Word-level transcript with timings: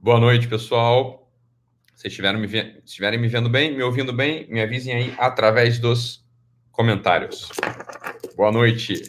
Boa 0.00 0.20
noite, 0.20 0.46
pessoal. 0.46 1.28
Se 1.92 2.06
estiverem 2.06 2.40
me, 2.40 2.48
se 2.48 2.82
estiverem 2.84 3.18
me 3.18 3.26
vendo 3.26 3.50
bem, 3.50 3.76
me 3.76 3.82
ouvindo 3.82 4.12
bem, 4.12 4.46
me 4.48 4.62
avisem 4.62 4.94
aí 4.94 5.12
através 5.18 5.80
dos 5.80 6.24
comentários. 6.70 7.50
Boa 8.36 8.52
noite. 8.52 9.02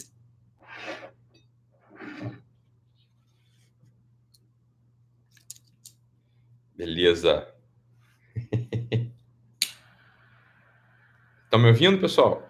Beleza. 6.76 7.48
Estão 11.46 11.60
me 11.60 11.68
ouvindo, 11.68 12.00
pessoal? 12.00 12.49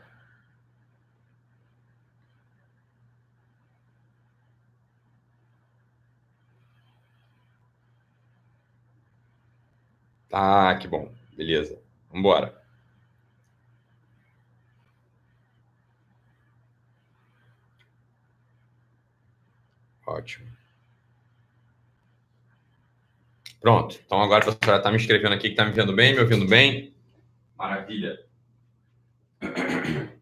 Ah, 10.41 10.73
que 10.79 10.87
bom. 10.87 11.11
Beleza. 11.35 11.77
Vamos 12.07 12.19
embora. 12.19 12.63
Ótimo. 20.07 20.47
Pronto. 23.59 23.99
Então 24.05 24.21
agora 24.21 24.49
a 24.49 24.55
pessoa 24.55 24.77
está 24.77 24.89
me 24.89 24.95
escrevendo 24.95 25.33
aqui 25.33 25.49
que 25.49 25.49
está 25.49 25.65
me 25.65 25.73
vendo 25.73 25.93
bem, 25.93 26.13
me 26.13 26.21
ouvindo 26.21 26.47
bem. 26.47 26.93
Maravilha. 27.57 28.17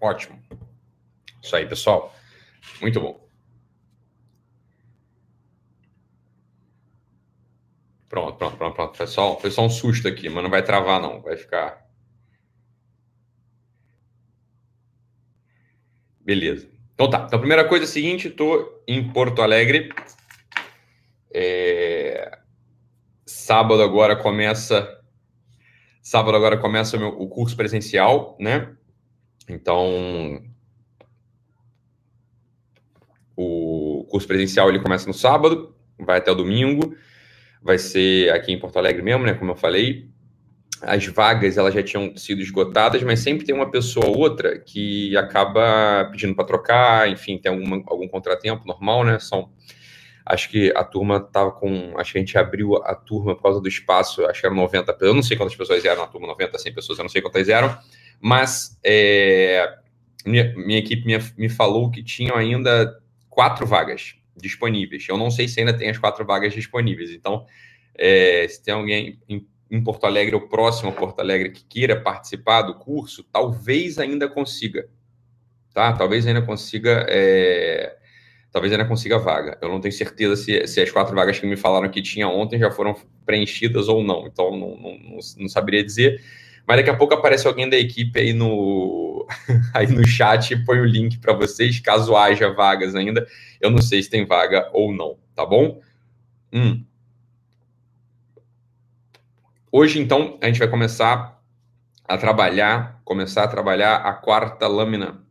Ótimo. 0.00 0.42
Isso 1.42 1.56
aí, 1.56 1.66
pessoal. 1.66 2.14
Muito 2.80 3.00
bom. 3.00 3.26
Pronto, 8.08 8.38
pronto, 8.38 8.56
pronto, 8.56 8.74
pronto. 8.74 8.96
Foi 8.96 9.06
só, 9.06 9.38
foi 9.38 9.50
só 9.50 9.62
um 9.64 9.70
susto 9.70 10.08
aqui, 10.08 10.28
mas 10.28 10.42
não 10.42 10.50
vai 10.50 10.62
travar, 10.62 11.00
não. 11.00 11.20
Vai 11.20 11.36
ficar. 11.36 11.86
Beleza. 16.20 16.68
Então 16.94 17.10
tá. 17.10 17.24
Então, 17.26 17.36
a 17.36 17.40
primeira 17.40 17.68
coisa 17.68 17.84
é 17.84 17.86
a 17.86 17.90
seguinte: 17.90 18.28
estou 18.28 18.82
em 18.88 19.12
Porto 19.12 19.42
Alegre. 19.42 19.90
É... 21.32 22.38
Sábado 23.24 23.82
agora 23.82 24.16
começa. 24.16 24.92
Sábado 26.02 26.36
agora 26.36 26.56
começa 26.56 26.96
o, 26.96 27.00
meu, 27.00 27.08
o 27.08 27.28
curso 27.28 27.56
presencial, 27.56 28.36
né? 28.40 28.76
Então, 29.48 30.42
o 33.36 34.06
curso 34.10 34.26
presencial 34.26 34.68
ele 34.68 34.80
começa 34.80 35.06
no 35.06 35.14
sábado, 35.14 35.74
vai 35.98 36.18
até 36.18 36.30
o 36.30 36.34
domingo, 36.34 36.96
vai 37.62 37.78
ser 37.78 38.32
aqui 38.32 38.52
em 38.52 38.58
Porto 38.58 38.78
Alegre 38.78 39.02
mesmo, 39.02 39.24
né? 39.24 39.34
Como 39.34 39.50
eu 39.50 39.56
falei. 39.56 40.08
As 40.82 41.06
vagas 41.06 41.56
elas 41.56 41.72
já 41.72 41.82
tinham 41.82 42.14
sido 42.16 42.42
esgotadas, 42.42 43.02
mas 43.02 43.20
sempre 43.20 43.46
tem 43.46 43.54
uma 43.54 43.70
pessoa 43.70 44.06
ou 44.06 44.18
outra 44.18 44.58
que 44.58 45.16
acaba 45.16 46.06
pedindo 46.10 46.34
para 46.34 46.44
trocar, 46.44 47.08
enfim, 47.08 47.38
tem 47.38 47.50
alguma, 47.50 47.82
algum 47.86 48.06
contratempo 48.06 48.66
normal, 48.66 49.02
né? 49.02 49.18
São 49.18 49.50
acho 50.26 50.50
que 50.50 50.72
a 50.76 50.82
turma 50.82 51.24
estava 51.24 51.52
com. 51.52 51.94
Acho 51.96 52.12
que 52.12 52.18
a 52.18 52.20
gente 52.20 52.36
abriu 52.36 52.76
a 52.76 52.94
turma 52.94 53.36
por 53.36 53.42
causa 53.42 53.60
do 53.60 53.68
espaço, 53.68 54.26
acho 54.26 54.40
que 54.40 54.46
eram 54.46 54.56
90 54.56 54.92
pessoas. 54.92 55.08
Eu 55.08 55.14
não 55.14 55.22
sei 55.22 55.36
quantas 55.36 55.56
pessoas 55.56 55.84
eram 55.84 56.02
na 56.02 56.08
turma, 56.08 56.26
90, 56.26 56.58
100 56.58 56.74
pessoas, 56.74 56.98
eu 56.98 57.04
não 57.04 57.08
sei 57.08 57.22
quantas 57.22 57.48
eram. 57.48 57.78
Mas 58.20 58.78
é, 58.84 59.78
minha, 60.24 60.52
minha, 60.56 60.78
equipe 60.78 61.06
me, 61.06 61.16
me 61.36 61.48
falou 61.48 61.90
que 61.90 62.02
tinham 62.02 62.36
ainda 62.36 63.00
quatro 63.28 63.66
vagas 63.66 64.16
disponíveis. 64.36 65.06
Eu 65.08 65.16
não 65.16 65.30
sei 65.30 65.48
se 65.48 65.60
ainda 65.60 65.76
tem 65.76 65.88
as 65.88 65.98
quatro 65.98 66.24
vagas 66.24 66.52
disponíveis. 66.52 67.10
Então, 67.10 67.46
é, 67.94 68.46
se 68.48 68.62
tem 68.62 68.74
alguém 68.74 69.18
em, 69.28 69.46
em, 69.70 69.82
Porto 69.82 70.04
Alegre 70.04 70.34
ou 70.34 70.42
próximo 70.42 70.90
a 70.90 70.92
Porto 70.92 71.20
Alegre 71.20 71.50
que 71.50 71.64
queira 71.64 72.00
participar 72.00 72.62
do 72.62 72.74
curso, 72.74 73.24
talvez 73.24 73.98
ainda 73.98 74.28
consiga. 74.28 74.88
Tá? 75.72 75.92
Talvez 75.92 76.26
ainda 76.26 76.42
consiga. 76.42 77.06
É, 77.08 77.96
talvez 78.50 78.72
ainda 78.72 78.86
consiga 78.86 79.18
vaga. 79.18 79.58
Eu 79.60 79.68
não 79.68 79.80
tenho 79.80 79.92
certeza 79.92 80.36
se, 80.36 80.66
se, 80.66 80.80
as 80.80 80.90
quatro 80.90 81.14
vagas 81.14 81.38
que 81.38 81.46
me 81.46 81.56
falaram 81.56 81.90
que 81.90 82.00
tinha 82.00 82.28
ontem 82.28 82.58
já 82.58 82.70
foram 82.70 82.96
preenchidas 83.24 83.88
ou 83.88 84.02
não. 84.02 84.26
Então, 84.26 84.50
não, 84.50 84.76
não, 84.76 84.98
não, 84.98 85.18
não 85.38 85.48
saberia 85.48 85.84
dizer. 85.84 86.22
Mas 86.66 86.78
daqui 86.78 86.90
a 86.90 86.96
pouco 86.96 87.14
aparece 87.14 87.46
alguém 87.46 87.70
da 87.70 87.76
equipe 87.76 88.18
aí 88.18 88.32
no, 88.32 89.26
aí 89.72 89.86
no 89.86 90.06
chat 90.06 90.50
e 90.50 90.64
põe 90.64 90.80
o 90.80 90.84
link 90.84 91.18
para 91.18 91.32
vocês, 91.32 91.78
caso 91.78 92.16
haja 92.16 92.52
vagas 92.52 92.94
ainda. 92.94 93.26
Eu 93.60 93.70
não 93.70 93.80
sei 93.80 94.02
se 94.02 94.10
tem 94.10 94.26
vaga 94.26 94.68
ou 94.72 94.92
não, 94.92 95.16
tá 95.34 95.46
bom? 95.46 95.80
Hum. 96.52 96.84
Hoje, 99.70 100.00
então, 100.00 100.38
a 100.42 100.46
gente 100.46 100.58
vai 100.58 100.68
começar 100.68 101.40
a 102.04 102.18
trabalhar, 102.18 103.00
começar 103.04 103.44
a 103.44 103.48
trabalhar 103.48 103.96
a 103.96 104.12
quarta 104.12 104.66
lâmina 104.66 105.22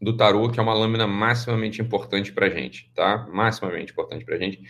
do 0.00 0.16
tarô, 0.16 0.50
que 0.50 0.60
é 0.60 0.62
uma 0.62 0.74
lâmina 0.74 1.06
maximamente 1.06 1.82
importante 1.82 2.32
para 2.32 2.48
gente, 2.48 2.90
tá? 2.94 3.26
Maximamente 3.30 3.92
importante 3.92 4.24
para 4.24 4.38
gente 4.38 4.62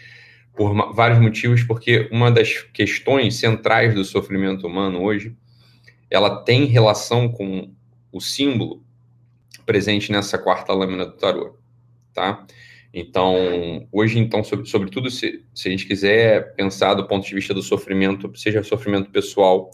por 0.56 0.94
vários 0.94 1.20
motivos, 1.20 1.62
porque 1.62 2.08
uma 2.10 2.30
das 2.30 2.62
questões 2.72 3.36
centrais 3.36 3.94
do 3.94 4.04
sofrimento 4.04 4.66
humano 4.66 5.02
hoje, 5.02 5.36
ela 6.10 6.42
tem 6.42 6.64
relação 6.64 7.28
com 7.28 7.70
o 8.10 8.20
símbolo 8.20 8.82
presente 9.66 10.10
nessa 10.10 10.38
quarta 10.38 10.72
lâmina 10.72 11.04
do 11.04 11.12
tarô, 11.12 11.56
tá? 12.14 12.46
Então, 12.94 13.86
hoje, 13.92 14.18
então, 14.18 14.42
sobre, 14.42 14.64
sobretudo, 14.66 15.10
se, 15.10 15.44
se 15.54 15.68
a 15.68 15.70
gente 15.70 15.86
quiser 15.86 16.54
pensar 16.54 16.94
do 16.94 17.06
ponto 17.06 17.26
de 17.26 17.34
vista 17.34 17.52
do 17.52 17.62
sofrimento, 17.62 18.32
seja 18.34 18.62
sofrimento 18.62 19.10
pessoal, 19.10 19.70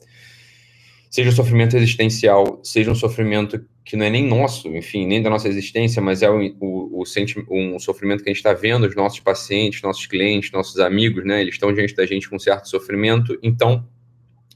seja 1.12 1.30
sofrimento 1.30 1.76
existencial, 1.76 2.58
seja 2.64 2.90
um 2.90 2.94
sofrimento 2.94 3.62
que 3.84 3.96
não 3.96 4.06
é 4.06 4.08
nem 4.08 4.26
nosso, 4.26 4.74
enfim, 4.74 5.06
nem 5.06 5.20
da 5.20 5.28
nossa 5.28 5.46
existência, 5.46 6.00
mas 6.00 6.22
é 6.22 6.30
o, 6.30 6.38
o, 6.58 7.02
o 7.02 7.04
um 7.50 7.78
sofrimento 7.78 8.24
que 8.24 8.30
a 8.30 8.32
gente 8.32 8.38
está 8.38 8.54
vendo, 8.54 8.86
os 8.86 8.96
nossos 8.96 9.20
pacientes, 9.20 9.82
nossos 9.82 10.06
clientes, 10.06 10.50
nossos 10.52 10.80
amigos, 10.80 11.22
né? 11.22 11.42
Eles 11.42 11.54
estão 11.54 11.70
diante 11.70 11.94
da 11.94 12.06
gente 12.06 12.30
com 12.30 12.38
certo 12.38 12.66
sofrimento. 12.66 13.38
Então, 13.42 13.86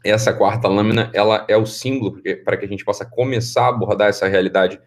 essa 0.02 0.32
quarta 0.32 0.66
lâmina, 0.66 1.10
ela 1.12 1.44
é 1.46 1.58
o 1.58 1.66
símbolo 1.66 2.22
para 2.42 2.56
que 2.56 2.64
a 2.64 2.68
gente 2.68 2.86
possa 2.86 3.04
começar 3.04 3.66
a 3.66 3.68
abordar 3.68 4.08
essa 4.08 4.26
realidade 4.26 4.80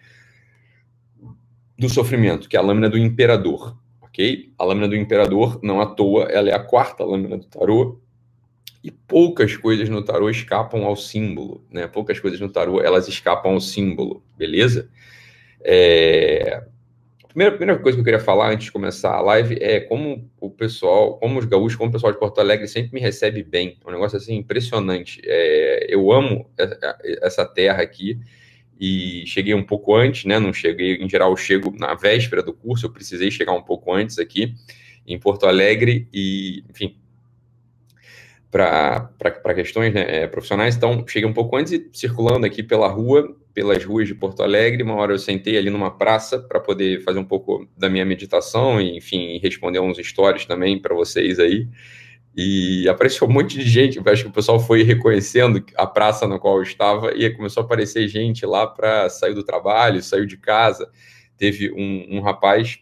do 1.78 1.88
sofrimento, 1.88 2.50
que 2.50 2.58
é 2.58 2.60
a 2.60 2.64
lâmina 2.64 2.90
do 2.90 2.98
imperador, 2.98 3.78
ok? 4.02 4.52
A 4.58 4.64
lâmina 4.66 4.88
do 4.88 4.96
imperador, 4.96 5.60
não 5.62 5.80
à 5.80 5.86
toa, 5.86 6.24
ela 6.32 6.50
é 6.50 6.54
a 6.54 6.60
quarta 6.60 7.04
lâmina 7.04 7.38
do 7.38 7.46
tarô, 7.46 8.02
e 8.84 8.92
poucas 8.92 9.56
coisas 9.58 9.90
no 9.90 10.04
tarô 10.04 10.30
escapam 10.30 10.86
ao 10.86 10.96
símbolo, 10.96 11.66
né? 11.70 11.88
Poucas 11.88 12.20
coisas 12.20 12.40
no 12.40 12.50
tarô 12.50 12.82
elas 12.82 13.08
escapam 13.08 13.54
ao 13.54 13.62
símbolo, 13.62 14.24
beleza? 14.38 14.90
É... 15.62 16.64
A 17.24 17.28
primeira, 17.28 17.56
primeira 17.56 17.82
coisa 17.82 17.96
que 17.96 18.00
eu 18.00 18.06
queria 18.06 18.20
falar 18.20 18.52
antes 18.52 18.66
de 18.66 18.72
começar 18.72 19.14
a 19.14 19.22
live 19.22 19.58
é 19.62 19.82
como 19.82 20.30
o 20.40 20.50
pessoal, 20.50 21.18
como 21.20 21.38
os 21.38 21.46
gaúchos, 21.46 21.76
como 21.76 21.90
o 21.90 21.94
pessoal 21.94 22.12
de 22.12 22.20
Porto 22.20 22.40
Alegre 22.40 22.68
sempre 22.68 22.94
me 22.94 23.00
recebe 23.00 23.44
bem. 23.44 23.78
É 23.86 23.88
um 23.88 23.92
negócio 23.92 24.18
assim 24.18 24.36
impressionante. 24.36 25.22
É... 25.26 25.88
Eu 25.90 26.12
amo 26.12 26.50
essa 27.22 27.46
terra 27.46 27.84
aqui 27.84 28.20
e 28.80 29.26
cheguei 29.28 29.54
um 29.54 29.64
pouco 29.64 29.94
antes, 29.94 30.24
né? 30.24 30.40
Não 30.40 30.54
cheguei, 30.54 30.96
em 30.96 31.10
geral, 31.10 31.32
eu 31.32 31.38
chego 31.38 31.76
na 31.78 31.94
véspera 31.94 32.42
do 32.42 32.54
curso, 32.54 32.86
eu 32.86 32.92
precisei 32.92 33.30
chegar 33.30 33.52
um 33.52 33.62
pouco 33.62 33.94
antes 33.94 34.18
aqui 34.18 34.54
em 35.06 35.20
Porto 35.20 35.46
Alegre 35.46 36.08
e, 36.14 36.64
enfim, 36.70 36.96
para 38.52 39.54
questões 39.54 39.94
né, 39.94 40.24
é, 40.24 40.28
profissionais. 40.28 40.76
Então, 40.76 41.06
cheguei 41.08 41.30
um 41.30 41.34
pouco 41.34 41.56
antes 41.56 41.72
e 41.74 41.90
circulando 41.94 42.46
aqui 42.46 42.64
pela 42.64 42.88
rua, 42.88 43.36
pelas 43.54 43.84
ruas 43.84 44.08
de 44.08 44.16
Porto 44.16 44.42
Alegre. 44.42 44.82
Uma 44.82 44.96
hora 44.96 45.14
eu 45.14 45.20
sentei 45.20 45.58
ali 45.58 45.70
numa 45.70 45.92
praça 45.92 46.40
para 46.40 46.60
poder 46.60 47.02
fazer 47.04 47.20
um 47.20 47.26
pouco 47.26 47.68
da 47.78 47.90
minha 47.90 48.06
meditação 48.06 48.82
e, 48.82 48.98
enfim, 48.98 49.38
responder 49.40 49.80
uns 49.80 49.98
stories 50.00 50.46
também 50.46 50.82
para 50.82 50.96
vocês 50.96 51.40
aí. 51.40 51.68
E 52.36 52.88
apareceu 52.88 53.28
um 53.28 53.32
monte 53.32 53.58
de 53.58 53.70
gente. 53.70 54.00
Acho 54.08 54.24
que 54.24 54.30
o 54.30 54.34
pessoal 54.34 54.60
foi 54.60 54.82
reconhecendo 54.82 55.64
a 55.76 55.86
praça 55.86 56.28
na 56.28 56.40
qual 56.40 56.58
eu 56.58 56.64
estava 56.64 57.14
e 57.14 57.30
começou 57.32 57.62
a 57.62 57.66
aparecer 57.66 58.08
gente 58.08 58.46
lá 58.46 58.66
para 58.66 59.10
sair 59.10 59.34
do 59.34 59.44
trabalho, 59.44 60.02
saiu 60.02 60.26
de 60.26 60.38
casa. 60.38 60.90
Teve 61.38 61.72
um, 61.72 62.18
um 62.18 62.22
rapaz 62.22 62.80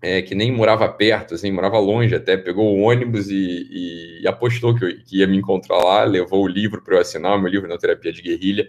é, 0.00 0.22
que 0.22 0.34
nem 0.34 0.52
morava 0.52 0.88
perto, 0.88 1.34
assim, 1.34 1.50
morava 1.50 1.78
longe 1.78 2.14
até, 2.14 2.36
pegou 2.36 2.76
o 2.76 2.82
ônibus 2.82 3.28
e, 3.28 3.34
e, 3.34 4.22
e 4.22 4.28
apostou 4.28 4.74
que, 4.74 4.84
eu, 4.84 4.96
que, 5.04 5.18
ia 5.18 5.26
me 5.26 5.36
encontrar 5.36 5.78
lá, 5.78 6.04
levou 6.04 6.44
o 6.44 6.48
livro 6.48 6.82
para 6.82 6.96
eu 6.96 7.00
assinar, 7.00 7.36
o 7.36 7.40
meu 7.40 7.50
livro 7.50 7.68
na 7.68 7.76
terapia 7.76 8.12
de 8.12 8.22
guerrilha, 8.22 8.68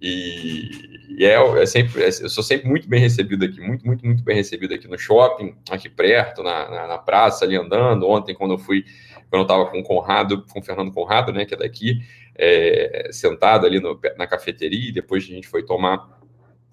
e, 0.00 0.70
e 1.18 1.24
é, 1.24 1.34
é, 1.60 1.66
sempre, 1.66 2.04
é, 2.04 2.06
eu 2.06 2.28
sou 2.28 2.44
sempre 2.44 2.68
muito 2.68 2.88
bem 2.88 3.00
recebido 3.00 3.44
aqui, 3.44 3.60
muito, 3.60 3.84
muito, 3.84 4.06
muito 4.06 4.22
bem 4.22 4.36
recebido 4.36 4.72
aqui 4.72 4.86
no 4.86 4.96
shopping, 4.96 5.56
aqui 5.68 5.88
perto, 5.88 6.44
na, 6.44 6.70
na, 6.70 6.86
na 6.86 6.98
praça, 6.98 7.44
ali 7.44 7.56
andando, 7.56 8.08
ontem 8.08 8.32
quando 8.32 8.52
eu 8.52 8.58
fui, 8.58 8.84
quando 9.28 9.40
eu 9.40 9.42
estava 9.42 9.66
com 9.66 9.80
o 9.80 9.82
Conrado, 9.82 10.44
com 10.52 10.60
o 10.60 10.62
Fernando 10.62 10.92
Conrado, 10.92 11.32
né, 11.32 11.44
que 11.44 11.54
é 11.54 11.56
daqui, 11.56 12.00
é, 12.36 13.08
sentado 13.10 13.66
ali 13.66 13.80
no, 13.80 13.98
na 14.16 14.28
cafeteria, 14.28 14.90
e 14.90 14.92
depois 14.92 15.24
a 15.24 15.26
gente 15.26 15.48
foi 15.48 15.64
tomar 15.64 16.17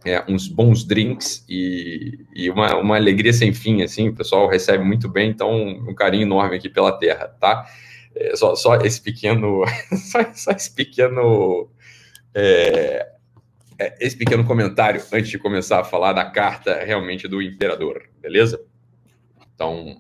é, 0.05 0.23
uns 0.29 0.47
bons 0.47 0.83
drinks 0.83 1.43
e, 1.49 2.19
e, 2.33 2.49
uma, 2.49 2.75
uma 2.77 2.95
alegria 2.95 3.33
sem 3.33 3.53
fim, 3.53 3.81
assim, 3.81 4.09
o 4.09 4.15
pessoal 4.15 4.47
recebe 4.47 4.83
muito 4.83 5.09
bem, 5.09 5.31
então 5.31 5.51
um 5.51 5.95
carinho 5.95 6.23
enorme 6.23 6.55
aqui 6.55 6.69
pela 6.69 6.91
terra, 6.91 7.27
tá? 7.27 7.65
É, 8.15 8.35
só, 8.35 8.55
só 8.55 8.75
esse 8.77 9.01
pequeno, 9.01 9.63
só, 10.11 10.19
só 10.33 10.51
esse 10.51 10.73
pequeno, 10.73 11.67
é, 12.33 13.07
é, 13.79 13.95
esse 13.99 14.15
pequeno 14.15 14.45
comentário 14.45 15.01
antes 15.11 15.29
de 15.29 15.39
começar 15.39 15.79
a 15.79 15.83
falar 15.83 16.13
da 16.13 16.25
carta 16.25 16.83
realmente 16.85 17.27
do 17.27 17.41
imperador, 17.41 18.03
beleza? 18.21 18.63
Então, 19.53 19.97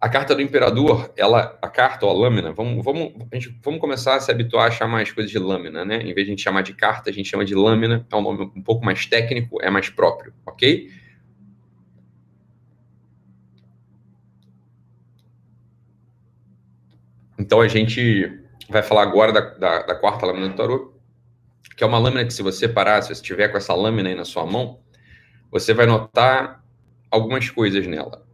a 0.00 0.08
carta 0.08 0.34
do 0.34 0.40
imperador, 0.40 1.12
ela, 1.14 1.58
a 1.60 1.68
carta 1.68 2.06
ou 2.06 2.10
a 2.10 2.14
lâmina, 2.14 2.52
vamos, 2.52 2.82
vamos, 2.82 3.12
a 3.30 3.34
gente, 3.36 3.54
vamos 3.62 3.80
começar 3.80 4.16
a 4.16 4.20
se 4.20 4.30
habituar 4.30 4.68
a 4.68 4.70
chamar 4.70 5.02
as 5.02 5.12
coisas 5.12 5.30
de 5.30 5.38
lâmina, 5.38 5.84
né? 5.84 5.96
Em 5.96 6.14
vez 6.14 6.26
de 6.26 6.32
a 6.32 6.34
gente 6.34 6.42
chamar 6.42 6.62
de 6.62 6.72
carta, 6.72 7.10
a 7.10 7.12
gente 7.12 7.28
chama 7.28 7.44
de 7.44 7.54
lâmina, 7.54 8.06
é 8.10 8.16
um 8.16 8.22
nome 8.22 8.50
um 8.56 8.62
pouco 8.62 8.82
mais 8.82 9.04
técnico, 9.04 9.60
é 9.60 9.68
mais 9.68 9.90
próprio, 9.90 10.32
ok? 10.46 10.90
Então 17.38 17.60
a 17.60 17.68
gente 17.68 18.40
vai 18.70 18.82
falar 18.82 19.02
agora 19.02 19.32
da, 19.32 19.40
da, 19.40 19.82
da 19.82 19.94
quarta 19.94 20.24
lâmina 20.24 20.48
do 20.48 20.54
tarô, 20.56 20.94
que 21.76 21.84
é 21.84 21.86
uma 21.86 21.98
lâmina 21.98 22.24
que 22.24 22.32
se 22.32 22.42
você 22.42 22.66
parar, 22.66 23.02
se 23.02 23.08
você 23.08 23.20
estiver 23.20 23.48
com 23.48 23.58
essa 23.58 23.74
lâmina 23.74 24.08
aí 24.08 24.14
na 24.14 24.24
sua 24.24 24.46
mão, 24.46 24.80
você 25.50 25.74
vai 25.74 25.84
notar 25.84 26.64
algumas 27.10 27.50
coisas 27.50 27.86
nela 27.86 28.29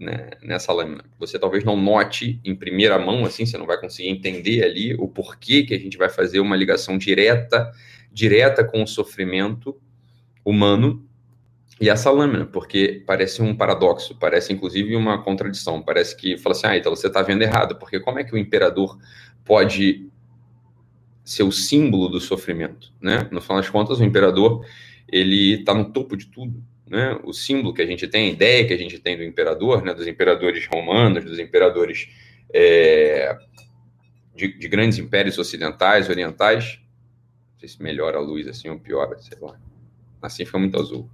né, 0.00 0.30
nessa 0.42 0.72
lâmina. 0.72 1.04
Você 1.18 1.38
talvez 1.38 1.62
não 1.62 1.76
note 1.76 2.40
em 2.42 2.56
primeira 2.56 2.98
mão, 2.98 3.26
assim, 3.26 3.44
você 3.44 3.58
não 3.58 3.66
vai 3.66 3.78
conseguir 3.78 4.08
entender 4.08 4.64
ali 4.64 4.94
o 4.94 5.06
porquê 5.06 5.62
que 5.62 5.74
a 5.74 5.78
gente 5.78 5.98
vai 5.98 6.08
fazer 6.08 6.40
uma 6.40 6.56
ligação 6.56 6.96
direta, 6.96 7.70
direta 8.10 8.64
com 8.64 8.82
o 8.82 8.86
sofrimento 8.86 9.78
humano 10.42 11.06
e 11.78 11.88
essa 11.88 12.10
lâmina, 12.10 12.46
porque 12.46 13.02
parece 13.06 13.42
um 13.42 13.54
paradoxo, 13.54 14.16
parece 14.18 14.52
inclusive 14.52 14.96
uma 14.96 15.22
contradição, 15.22 15.82
parece 15.82 16.16
que 16.16 16.38
fala 16.38 16.54
assim, 16.54 16.66
ah, 16.66 16.76
então 16.76 16.94
você 16.94 17.06
está 17.06 17.20
vendo 17.20 17.42
errado, 17.42 17.76
porque 17.76 18.00
como 18.00 18.18
é 18.18 18.24
que 18.24 18.34
o 18.34 18.38
imperador 18.38 18.98
pode 19.44 20.08
ser 21.22 21.42
o 21.42 21.52
símbolo 21.52 22.08
do 22.08 22.20
sofrimento, 22.20 22.92
né? 23.00 23.28
No 23.30 23.40
final 23.40 23.58
das 23.58 23.68
contas, 23.70 24.00
o 24.00 24.04
imperador 24.04 24.64
ele 25.08 25.60
está 25.60 25.74
no 25.74 25.92
topo 25.92 26.16
de 26.16 26.26
tudo, 26.26 26.62
né, 26.90 27.16
o 27.22 27.32
símbolo 27.32 27.72
que 27.72 27.80
a 27.80 27.86
gente 27.86 28.08
tem, 28.08 28.26
a 28.26 28.32
ideia 28.32 28.66
que 28.66 28.72
a 28.74 28.76
gente 28.76 28.98
tem 28.98 29.16
do 29.16 29.22
imperador, 29.22 29.84
né, 29.84 29.94
dos 29.94 30.08
imperadores 30.08 30.66
romanos, 30.66 31.24
dos 31.24 31.38
imperadores 31.38 32.08
é, 32.52 33.38
de, 34.34 34.58
de, 34.58 34.68
grandes 34.68 34.98
impérios 34.98 35.38
ocidentais, 35.38 36.08
orientais. 36.08 36.80
Não 37.52 37.60
sei 37.60 37.68
se 37.68 37.80
melhora 37.80 38.18
a 38.18 38.20
luz 38.20 38.48
assim 38.48 38.68
ou 38.68 38.78
piora, 38.80 39.16
sei 39.20 39.38
lá. 39.40 39.56
Assim 40.20 40.44
fica 40.44 40.58
muito 40.58 40.78
azul. 40.80 41.08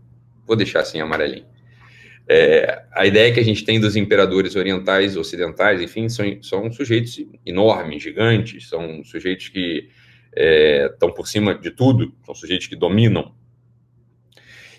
Vou 0.46 0.56
deixar 0.56 0.80
assim 0.80 0.98
amarelinho. 0.98 1.46
É, 2.26 2.84
a 2.92 3.06
ideia 3.06 3.32
que 3.32 3.38
a 3.38 3.44
gente 3.44 3.62
tem 3.62 3.78
dos 3.78 3.96
imperadores 3.96 4.56
orientais, 4.56 5.14
ocidentais, 5.14 5.82
enfim, 5.82 6.08
são, 6.08 6.42
são 6.42 6.72
sujeitos 6.72 7.22
enormes, 7.44 8.02
gigantes, 8.02 8.66
são 8.68 9.04
sujeitos 9.04 9.50
que 9.50 9.90
estão 10.90 11.10
é, 11.10 11.12
por 11.12 11.28
cima 11.28 11.54
de 11.54 11.70
tudo, 11.70 12.14
são 12.24 12.34
sujeitos 12.34 12.66
que 12.66 12.74
dominam 12.74 13.32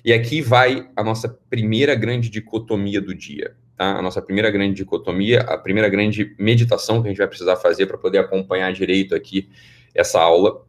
e 0.08 0.14
aqui 0.14 0.42
vai 0.42 0.90
a 0.96 1.04
nossa 1.04 1.28
primeira 1.50 1.94
grande 1.94 2.30
dicotomia 2.30 3.02
do 3.02 3.14
dia. 3.14 3.58
Tá? 3.76 3.98
A 3.98 4.02
nossa 4.02 4.22
primeira 4.22 4.50
grande 4.50 4.74
dicotomia, 4.76 5.42
a 5.42 5.58
primeira 5.58 5.90
grande 5.90 6.34
meditação 6.40 7.02
que 7.02 7.10
a 7.10 7.12
gente 7.12 7.18
vai 7.18 7.28
precisar 7.28 7.58
fazer 7.58 7.88
para 7.88 7.98
poder 7.98 8.20
acompanhar 8.20 8.72
direito 8.72 9.14
aqui 9.14 9.50
essa 9.94 10.22
aula 10.22 10.66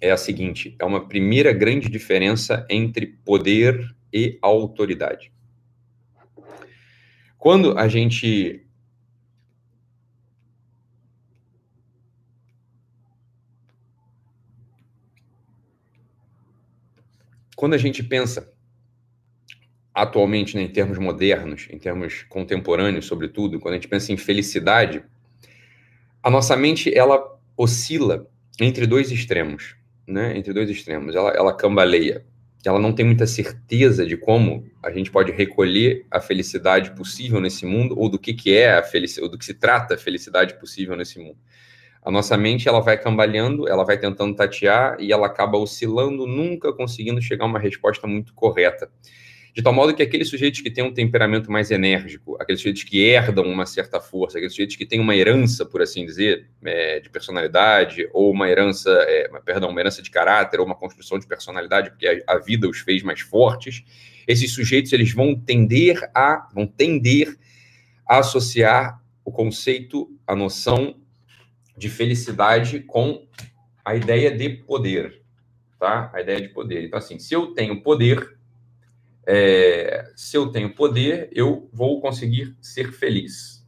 é 0.00 0.12
a 0.12 0.16
seguinte: 0.16 0.76
é 0.78 0.84
uma 0.84 1.08
primeira 1.08 1.52
grande 1.52 1.88
diferença 1.88 2.64
entre 2.70 3.08
poder 3.24 3.92
e 4.12 4.38
autoridade. 4.40 5.32
Quando 7.36 7.76
a 7.76 7.88
gente 7.88 8.64
quando 17.58 17.74
a 17.74 17.76
gente 17.76 18.04
pensa 18.04 18.52
atualmente, 19.92 20.54
né, 20.54 20.62
em 20.62 20.68
termos 20.68 20.96
modernos, 20.96 21.66
em 21.68 21.76
termos 21.76 22.22
contemporâneos, 22.28 23.06
sobretudo, 23.06 23.58
quando 23.58 23.74
a 23.74 23.76
gente 23.78 23.88
pensa 23.88 24.12
em 24.12 24.16
felicidade, 24.16 25.02
a 26.22 26.30
nossa 26.30 26.56
mente 26.56 26.96
ela 26.96 27.36
oscila 27.56 28.30
entre 28.60 28.86
dois 28.86 29.10
extremos, 29.10 29.74
né? 30.06 30.38
Entre 30.38 30.52
dois 30.52 30.70
extremos, 30.70 31.16
ela, 31.16 31.30
ela 31.30 31.52
cambaleia. 31.52 32.24
Ela 32.64 32.78
não 32.78 32.92
tem 32.92 33.04
muita 33.04 33.26
certeza 33.26 34.06
de 34.06 34.16
como 34.16 34.64
a 34.80 34.92
gente 34.92 35.10
pode 35.10 35.32
recolher 35.32 36.06
a 36.12 36.20
felicidade 36.20 36.92
possível 36.92 37.40
nesse 37.40 37.66
mundo 37.66 37.98
ou 37.98 38.08
do 38.08 38.20
que, 38.20 38.34
que 38.34 38.56
é 38.56 38.74
a 38.74 38.84
felicidade, 38.84 39.24
ou 39.24 39.32
do 39.32 39.36
que 39.36 39.44
se 39.44 39.54
trata 39.54 39.96
a 39.96 39.98
felicidade 39.98 40.54
possível 40.60 40.94
nesse 40.96 41.18
mundo. 41.18 41.38
A 42.08 42.10
nossa 42.10 42.38
mente 42.38 42.66
ela 42.66 42.80
vai 42.80 42.96
cambaleando, 42.96 43.68
ela 43.68 43.84
vai 43.84 43.98
tentando 43.98 44.34
tatear 44.34 44.96
e 44.98 45.12
ela 45.12 45.26
acaba 45.26 45.58
oscilando, 45.58 46.26
nunca 46.26 46.72
conseguindo 46.72 47.20
chegar 47.20 47.44
a 47.44 47.48
uma 47.48 47.58
resposta 47.58 48.06
muito 48.06 48.32
correta. 48.32 48.90
De 49.54 49.62
tal 49.62 49.74
modo 49.74 49.94
que 49.94 50.02
aqueles 50.02 50.30
sujeitos 50.30 50.62
que 50.62 50.70
têm 50.70 50.82
um 50.82 50.94
temperamento 50.94 51.52
mais 51.52 51.70
enérgico, 51.70 52.38
aqueles 52.40 52.62
sujeitos 52.62 52.84
que 52.84 52.98
herdam 52.98 53.44
uma 53.44 53.66
certa 53.66 54.00
força, 54.00 54.38
aqueles 54.38 54.54
sujeitos 54.54 54.76
que 54.76 54.86
têm 54.86 55.00
uma 55.00 55.14
herança, 55.14 55.66
por 55.66 55.82
assim 55.82 56.06
dizer, 56.06 56.48
é, 56.64 56.98
de 56.98 57.10
personalidade, 57.10 58.08
ou 58.14 58.32
uma 58.32 58.48
herança, 58.48 58.90
é, 59.06 59.28
perdão, 59.44 59.68
uma 59.68 59.80
herança 59.80 60.00
de 60.00 60.10
caráter, 60.10 60.60
ou 60.60 60.64
uma 60.64 60.76
construção 60.76 61.18
de 61.18 61.26
personalidade, 61.26 61.90
porque 61.90 62.24
a, 62.26 62.36
a 62.36 62.38
vida 62.38 62.66
os 62.66 62.78
fez 62.78 63.02
mais 63.02 63.20
fortes, 63.20 63.84
esses 64.26 64.54
sujeitos 64.54 64.94
eles 64.94 65.12
vão 65.12 65.38
tender 65.38 66.10
a, 66.14 66.48
vão 66.54 66.66
tender 66.66 67.36
a 68.06 68.20
associar 68.20 68.98
o 69.22 69.30
conceito, 69.30 70.08
a 70.26 70.34
noção 70.34 70.96
de 71.78 71.88
felicidade 71.88 72.80
com 72.80 73.26
a 73.84 73.94
ideia 73.94 74.36
de 74.36 74.48
poder, 74.50 75.22
tá? 75.78 76.10
A 76.12 76.20
ideia 76.20 76.40
de 76.40 76.48
poder. 76.48 76.84
Então, 76.84 76.98
assim, 76.98 77.18
se 77.18 77.32
eu 77.32 77.54
tenho 77.54 77.82
poder, 77.82 78.36
é, 79.26 80.10
se 80.16 80.36
eu 80.36 80.50
tenho 80.50 80.74
poder, 80.74 81.30
eu 81.32 81.70
vou 81.72 82.00
conseguir 82.00 82.56
ser 82.60 82.92
feliz. 82.92 83.66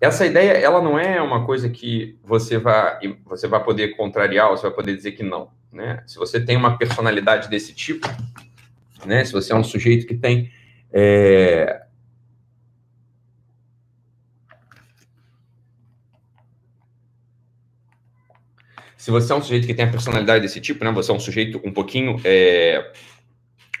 Essa 0.00 0.24
ideia, 0.24 0.52
ela 0.52 0.80
não 0.80 0.98
é 0.98 1.20
uma 1.20 1.44
coisa 1.44 1.68
que 1.68 2.18
você 2.24 2.56
vai, 2.56 2.98
você 3.26 3.46
vai 3.46 3.62
poder 3.62 3.94
contrariar, 3.96 4.50
ou 4.50 4.56
você 4.56 4.62
vai 4.62 4.74
poder 4.74 4.96
dizer 4.96 5.12
que 5.12 5.22
não, 5.22 5.50
né? 5.70 6.02
Se 6.06 6.16
você 6.16 6.40
tem 6.42 6.56
uma 6.56 6.78
personalidade 6.78 7.50
desse 7.50 7.74
tipo, 7.74 8.08
né? 9.04 9.24
Se 9.24 9.32
você 9.32 9.52
é 9.52 9.56
um 9.56 9.62
sujeito 9.62 10.06
que 10.06 10.14
tem 10.14 10.50
é, 10.90 11.82
se 19.00 19.10
você 19.10 19.32
é 19.32 19.34
um 19.34 19.40
sujeito 19.40 19.66
que 19.66 19.72
tem 19.72 19.86
a 19.86 19.90
personalidade 19.90 20.42
desse 20.42 20.60
tipo, 20.60 20.84
né? 20.84 20.92
Você 20.92 21.10
é 21.10 21.14
um 21.14 21.18
sujeito 21.18 21.58
um 21.64 21.72
pouquinho 21.72 22.20
é, 22.22 22.92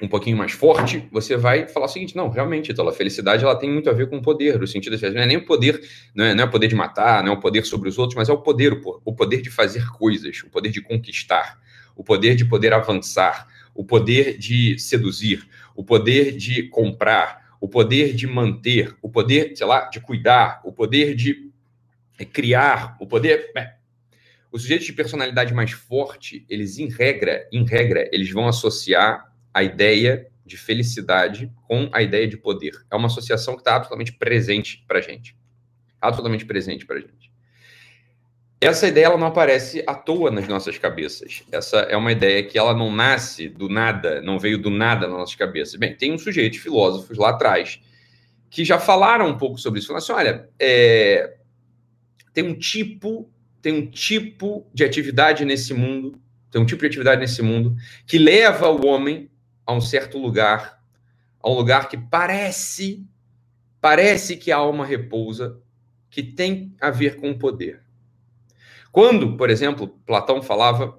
um 0.00 0.08
pouquinho 0.08 0.34
mais 0.34 0.52
forte, 0.52 1.06
você 1.12 1.36
vai 1.36 1.68
falar 1.68 1.84
o 1.84 1.88
seguinte: 1.90 2.16
não, 2.16 2.30
realmente, 2.30 2.72
então, 2.72 2.88
a 2.88 2.92
felicidade 2.92 3.44
ela 3.44 3.54
tem 3.54 3.70
muito 3.70 3.90
a 3.90 3.92
ver 3.92 4.08
com 4.08 4.16
o 4.16 4.22
poder, 4.22 4.58
no 4.58 4.66
sentido 4.66 4.96
de 4.96 5.10
não 5.10 5.20
é 5.20 5.26
nem 5.26 5.36
o 5.36 5.44
poder, 5.44 5.78
não 6.14 6.24
é, 6.24 6.34
não 6.34 6.44
é 6.44 6.46
o 6.46 6.50
poder 6.50 6.68
de 6.68 6.74
matar, 6.74 7.22
não 7.22 7.32
é 7.32 7.36
o 7.36 7.38
poder 7.38 7.66
sobre 7.66 7.90
os 7.90 7.98
outros, 7.98 8.16
mas 8.16 8.30
é 8.30 8.32
o 8.32 8.38
poder, 8.38 8.72
o, 9.04 9.12
poder 9.12 9.42
de 9.42 9.50
fazer 9.50 9.86
coisas, 9.90 10.42
o 10.42 10.48
poder 10.48 10.70
de 10.70 10.80
conquistar, 10.80 11.60
o 11.94 12.02
poder 12.02 12.34
de 12.34 12.46
poder 12.46 12.72
avançar, 12.72 13.46
o 13.74 13.84
poder 13.84 14.38
de 14.38 14.78
seduzir, 14.78 15.46
o 15.76 15.84
poder 15.84 16.34
de 16.34 16.62
comprar, 16.70 17.56
o 17.60 17.68
poder 17.68 18.14
de 18.14 18.26
manter, 18.26 18.96
o 19.02 19.10
poder, 19.10 19.52
sei 19.54 19.66
lá, 19.66 19.80
de 19.90 20.00
cuidar, 20.00 20.62
o 20.64 20.72
poder 20.72 21.14
de 21.14 21.50
criar, 22.32 22.96
o 22.98 23.06
poder. 23.06 23.52
É, 23.54 23.79
os 24.52 24.62
sujeitos 24.62 24.86
de 24.86 24.92
personalidade 24.92 25.54
mais 25.54 25.72
forte, 25.72 26.44
eles, 26.48 26.78
em 26.78 26.88
regra, 26.88 27.48
em 27.52 27.64
regra, 27.64 28.08
eles 28.12 28.30
vão 28.30 28.48
associar 28.48 29.32
a 29.54 29.62
ideia 29.62 30.28
de 30.44 30.56
felicidade 30.56 31.52
com 31.68 31.88
a 31.92 32.02
ideia 32.02 32.26
de 32.26 32.36
poder. 32.36 32.72
É 32.90 32.96
uma 32.96 33.06
associação 33.06 33.54
que 33.54 33.60
está 33.60 33.76
absolutamente 33.76 34.12
presente 34.12 34.84
para 34.88 35.00
gente. 35.00 35.36
Absolutamente 36.00 36.44
presente 36.44 36.84
para 36.84 36.98
gente. 36.98 37.30
Essa 38.60 38.88
ideia 38.88 39.06
ela 39.06 39.16
não 39.16 39.28
aparece 39.28 39.82
à 39.86 39.94
toa 39.94 40.30
nas 40.30 40.46
nossas 40.46 40.76
cabeças. 40.76 41.42
Essa 41.50 41.78
é 41.78 41.96
uma 41.96 42.12
ideia 42.12 42.42
que 42.42 42.58
ela 42.58 42.74
não 42.74 42.92
nasce 42.92 43.48
do 43.48 43.68
nada, 43.68 44.20
não 44.20 44.38
veio 44.38 44.58
do 44.58 44.68
nada 44.68 45.06
nas 45.06 45.16
nossas 45.16 45.34
cabeças. 45.34 45.76
Bem, 45.76 45.96
tem 45.96 46.12
um 46.12 46.18
sujeito, 46.18 46.60
filósofos 46.60 47.16
lá 47.16 47.30
atrás, 47.30 47.80
que 48.50 48.64
já 48.64 48.78
falaram 48.78 49.28
um 49.28 49.38
pouco 49.38 49.56
sobre 49.56 49.78
isso. 49.78 49.88
Falaram 49.88 50.04
assim, 50.04 50.12
olha, 50.12 50.50
é... 50.58 51.36
tem 52.34 52.44
um 52.44 52.58
tipo 52.58 53.30
tem 53.60 53.74
um 53.74 53.86
tipo 53.90 54.66
de 54.72 54.84
atividade 54.84 55.44
nesse 55.44 55.74
mundo, 55.74 56.20
tem 56.50 56.60
um 56.60 56.66
tipo 56.66 56.80
de 56.80 56.86
atividade 56.86 57.20
nesse 57.20 57.42
mundo 57.42 57.76
que 58.06 58.18
leva 58.18 58.68
o 58.68 58.86
homem 58.86 59.30
a 59.66 59.72
um 59.72 59.80
certo 59.80 60.18
lugar, 60.18 60.82
a 61.42 61.50
um 61.50 61.54
lugar 61.54 61.88
que 61.88 61.96
parece, 61.96 63.06
parece 63.80 64.36
que 64.36 64.50
a 64.50 64.56
alma 64.56 64.84
repousa, 64.84 65.60
que 66.10 66.22
tem 66.22 66.74
a 66.80 66.90
ver 66.90 67.16
com 67.16 67.30
o 67.30 67.38
poder. 67.38 67.82
Quando, 68.90 69.36
por 69.36 69.48
exemplo, 69.48 69.88
Platão 70.04 70.42
falava 70.42 70.98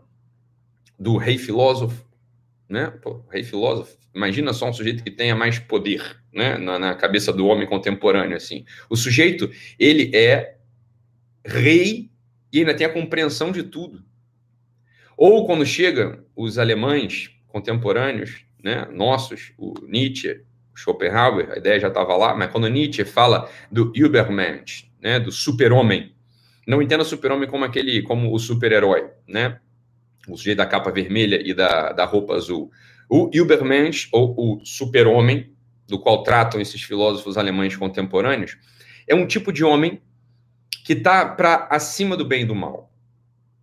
do 0.98 1.18
rei 1.18 1.38
filósofo, 1.38 2.06
né? 2.70 2.90
Pô, 3.02 3.26
rei 3.30 3.44
filósofo, 3.44 3.98
imagina 4.16 4.54
só 4.54 4.70
um 4.70 4.74
sujeito 4.74 5.04
que 5.04 5.12
tenha 5.12 5.36
mais 5.36 5.60
poder, 5.60 6.18
né? 6.32 6.58
Na, 6.58 6.80
na, 6.80 6.96
cabeça 6.96 7.34
do 7.34 7.46
homem 7.48 7.68
contemporâneo, 7.68 8.38
assim. 8.38 8.64
O 8.90 8.96
sujeito, 8.96 9.52
ele 9.78 10.16
é 10.16 10.58
rei 11.46 12.11
e 12.52 12.60
ainda 12.60 12.74
tem 12.74 12.86
a 12.86 12.94
compreensão 12.94 13.52
de 13.52 13.64
tudo. 13.64 14.04
Ou 15.18 15.46
quando 15.46 15.66
chega 15.66 16.24
os 16.36 16.58
alemães 16.58 17.30
contemporâneos, 17.48 18.46
né? 18.64 18.88
Nossos, 18.92 19.54
o 19.58 19.74
Nietzsche, 19.88 20.42
Schopenhauer, 20.74 21.52
a 21.52 21.58
ideia 21.58 21.80
já 21.80 21.88
estava 21.90 22.16
lá, 22.16 22.36
mas 22.36 22.52
quando 22.52 22.68
Nietzsche 22.68 23.04
fala 23.06 23.50
do 23.72 23.92
Übermensch, 23.96 24.90
né? 25.02 25.20
Do 25.20 25.32
super-homem, 25.32 26.16
não 26.68 26.82
entenda 26.82 27.04
super-homem 27.04 27.50
como 27.50 27.66
aquele, 27.66 28.02
como 28.04 28.34
o 28.34 28.40
super-herói, 28.40 29.10
né? 29.28 29.60
o 30.28 30.38
sujeito 30.38 30.58
da 30.58 30.66
capa 30.66 30.92
vermelha 30.92 31.42
e 31.44 31.54
da, 31.54 31.92
da 31.92 32.06
roupa 32.06 32.36
azul. 32.36 32.72
O 33.10 33.30
Übermensch, 33.34 34.08
ou 34.12 34.34
o 34.38 34.66
super-homem, 34.66 35.52
do 35.88 36.00
qual 36.00 36.24
tratam 36.24 36.62
esses 36.62 36.82
filósofos 36.82 37.38
alemães 37.38 37.76
contemporâneos, 37.76 38.58
é 39.08 39.16
um 39.16 39.28
tipo 39.28 39.52
de 39.52 39.64
homem 39.64 40.02
que 40.84 40.94
está 40.94 41.26
para 41.26 41.68
acima 41.70 42.18
do 42.18 42.26
bem 42.26 42.44
e 42.44 42.46
do 42.46 42.56
mal. 42.56 42.92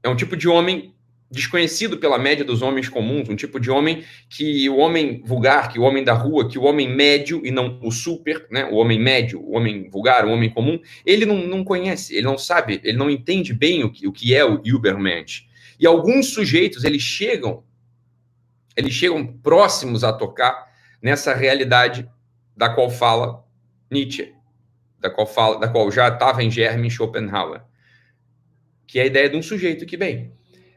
É 0.02 0.08
um 0.08 0.16
tipo 0.16 0.36
de 0.36 0.48
homem 0.48 0.94
desconhecido 1.30 1.98
pela 1.98 2.18
média 2.18 2.44
dos 2.44 2.62
homens 2.62 2.88
comuns, 2.88 3.28
um 3.28 3.36
tipo 3.36 3.60
de 3.60 3.70
homem 3.70 4.04
que 4.30 4.68
o 4.68 4.76
homem 4.76 5.22
vulgar, 5.24 5.70
que 5.70 5.78
o 5.78 5.82
homem 5.82 6.02
da 6.02 6.14
rua, 6.14 6.48
que 6.48 6.58
o 6.58 6.62
homem 6.62 6.88
médio 6.88 7.42
e 7.44 7.50
não 7.50 7.78
o 7.82 7.90
super, 7.90 8.46
né? 8.50 8.64
o 8.64 8.76
homem 8.76 8.98
médio, 8.98 9.40
o 9.40 9.52
homem 9.54 9.88
vulgar, 9.90 10.24
o 10.24 10.30
homem 10.30 10.48
comum, 10.48 10.80
ele 11.04 11.26
não, 11.26 11.36
não 11.46 11.62
conhece, 11.62 12.14
ele 12.14 12.24
não 12.24 12.38
sabe, 12.38 12.80
ele 12.82 12.96
não 12.96 13.10
entende 13.10 13.52
bem 13.52 13.84
o 13.84 13.92
que, 13.92 14.06
o 14.08 14.12
que 14.12 14.34
é 14.34 14.44
o 14.44 14.62
Übermensch. 14.64 15.46
E 15.78 15.86
alguns 15.86 16.32
sujeitos, 16.32 16.82
eles 16.84 17.02
chegam, 17.02 17.62
eles 18.74 18.94
chegam 18.94 19.26
próximos 19.26 20.02
a 20.02 20.12
tocar 20.12 20.66
nessa 21.00 21.34
realidade 21.34 22.08
da 22.56 22.70
qual 22.70 22.90
fala 22.90 23.44
Nietzsche, 23.90 24.34
da 24.98 25.10
qual, 25.10 25.26
fala, 25.26 25.58
da 25.58 25.68
qual 25.68 25.90
já 25.90 26.08
estava 26.08 26.42
em 26.42 26.50
germe 26.50 26.90
Schopenhauer, 26.90 27.62
que 28.86 28.98
é 28.98 29.02
a 29.02 29.06
ideia 29.06 29.28
de 29.28 29.36
um 29.36 29.42
sujeito 29.42 29.86
que, 29.86 29.96
bem, 29.96 30.32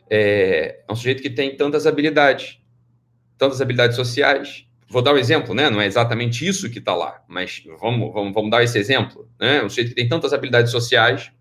é, 0.10 0.84
é 0.88 0.92
um 0.92 0.96
sujeito 0.96 1.22
que 1.22 1.30
tem 1.30 1.56
tantas 1.56 1.88
habilidades, 1.88 2.60
tantas 3.38 3.62
habilidades 3.62 3.96
sociais. 3.96 4.66
Vou 4.90 5.02
dar 5.02 5.14
um 5.14 5.18
exemplo, 5.18 5.56
né? 5.56 5.70
Não 5.70 5.80
é 5.80 5.86
exatamente 5.86 6.46
isso 6.46 6.70
que 6.70 6.80
está 6.80 6.94
lá, 6.94 7.24
mas 7.28 7.64
vamos, 7.80 8.14
vamos, 8.14 8.34
vamos 8.34 8.52
dar 8.52 8.62
esse 8.62 8.78
exemplo. 8.78 9.30
Né? 9.40 9.64
Um 9.64 9.70
sujeito 9.70 9.90
que 9.90 9.96
tem 9.96 10.10
tantas 10.10 10.34
habilidades 10.34 10.72
sociais, 10.72 11.32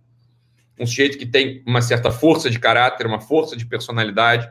um 0.78 0.86
sujeito 0.86 1.18
que 1.18 1.26
tem 1.26 1.62
uma 1.66 1.82
certa 1.82 2.12
força 2.12 2.48
de 2.48 2.60
caráter, 2.60 3.06
uma 3.06 3.20
força 3.20 3.56
de 3.56 3.66
personalidade, 3.66 4.48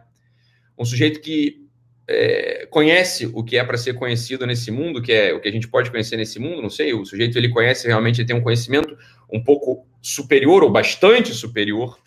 um 0.77 0.83
sujeito 0.83 1.21
que 1.21 1.68
é, 2.11 2.65
conhece 2.71 3.29
o 3.35 3.43
que 3.43 3.55
é 3.55 3.63
para 3.63 3.77
ser 3.77 3.93
conhecido 3.93 4.47
nesse 4.47 4.71
mundo, 4.71 4.99
que 4.99 5.13
é 5.13 5.31
o 5.31 5.39
que 5.39 5.47
a 5.47 5.51
gente 5.51 5.67
pode 5.67 5.91
conhecer 5.91 6.17
nesse 6.17 6.39
mundo, 6.39 6.59
não 6.59 6.69
sei, 6.69 6.91
o 6.91 7.05
sujeito 7.05 7.37
ele 7.37 7.49
conhece 7.49 7.87
realmente, 7.87 8.19
ele 8.19 8.27
tem 8.27 8.35
um 8.35 8.41
conhecimento 8.41 8.97
um 9.31 9.43
pouco 9.43 9.85
superior 10.01 10.63
ou 10.63 10.71
bastante 10.71 11.31
superior, 11.35 11.99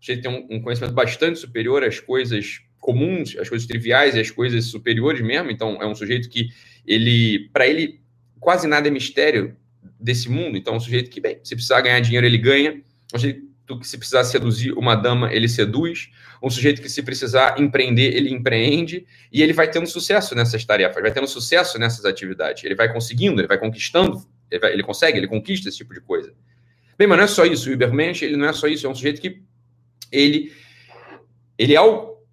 o 0.00 0.04
sujeito 0.04 0.22
tem 0.22 0.30
um, 0.30 0.56
um 0.56 0.62
conhecimento 0.62 0.94
bastante 0.94 1.40
superior 1.40 1.82
às 1.82 1.98
coisas 1.98 2.60
comuns, 2.78 3.36
às 3.36 3.48
coisas 3.48 3.66
triviais 3.66 4.14
e 4.14 4.20
às 4.20 4.30
coisas 4.30 4.66
superiores 4.66 5.20
mesmo, 5.20 5.50
então 5.50 5.82
é 5.82 5.86
um 5.86 5.94
sujeito 5.94 6.28
que 6.28 6.50
ele, 6.86 7.48
para 7.52 7.66
ele, 7.66 8.00
quase 8.38 8.68
nada 8.68 8.86
é 8.86 8.92
mistério 8.92 9.56
desse 9.98 10.30
mundo, 10.30 10.56
então 10.56 10.74
é 10.74 10.76
um 10.76 10.80
sujeito 10.80 11.10
que, 11.10 11.20
bem, 11.20 11.40
se 11.42 11.56
precisar 11.56 11.80
ganhar 11.80 11.98
dinheiro, 11.98 12.24
ele 12.24 12.38
ganha, 12.38 12.80
um 13.12 13.18
sujeito 13.18 13.47
que 13.76 13.86
se 13.86 13.98
precisar 13.98 14.22
seduzir 14.22 14.72
uma 14.72 14.94
dama, 14.94 15.32
ele 15.32 15.48
seduz. 15.48 16.10
Um 16.40 16.48
sujeito 16.48 16.80
que 16.80 16.88
se 16.88 17.02
precisar 17.02 17.60
empreender, 17.60 18.14
ele 18.14 18.30
empreende. 18.30 19.04
E 19.32 19.42
ele 19.42 19.52
vai 19.52 19.68
tendo 19.68 19.86
sucesso 19.88 20.34
nessas 20.36 20.64
tarefas, 20.64 21.02
vai 21.02 21.10
tendo 21.10 21.26
sucesso 21.26 21.76
nessas 21.78 22.04
atividades. 22.04 22.62
Ele 22.62 22.76
vai 22.76 22.92
conseguindo, 22.92 23.40
ele 23.40 23.48
vai 23.48 23.58
conquistando, 23.58 24.24
ele, 24.48 24.60
vai, 24.60 24.72
ele 24.72 24.82
consegue, 24.84 25.18
ele 25.18 25.26
conquista 25.26 25.68
esse 25.68 25.78
tipo 25.78 25.92
de 25.92 26.00
coisa. 26.00 26.32
Bem, 26.96 27.08
mas 27.08 27.18
não 27.18 27.24
é 27.24 27.28
só 27.28 27.44
isso. 27.44 27.68
O 27.68 27.72
Übermensch, 27.72 28.22
ele 28.22 28.36
não 28.36 28.46
é 28.46 28.52
só 28.52 28.68
isso. 28.68 28.86
É 28.86 28.90
um 28.90 28.94
sujeito 28.94 29.20
que 29.20 29.42
ele, 30.10 30.52
ele 31.58 31.76
ao, 31.76 32.24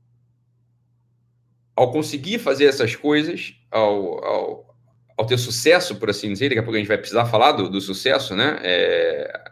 ao 1.75 1.91
conseguir 1.91 2.39
fazer 2.39 2.65
essas 2.65 2.95
coisas, 2.95 3.55
ao, 3.69 4.23
ao, 4.23 4.75
ao 5.17 5.25
ter 5.25 5.37
sucesso, 5.37 5.95
por 5.97 6.09
assim 6.09 6.31
dizer, 6.31 6.49
daqui 6.49 6.59
a 6.59 6.63
pouco 6.63 6.75
a 6.75 6.79
gente 6.79 6.87
vai 6.87 6.97
precisar 6.97 7.25
falar 7.25 7.51
do, 7.53 7.69
do 7.69 7.81
sucesso, 7.81 8.35
né? 8.35 8.59
É, 8.63 9.51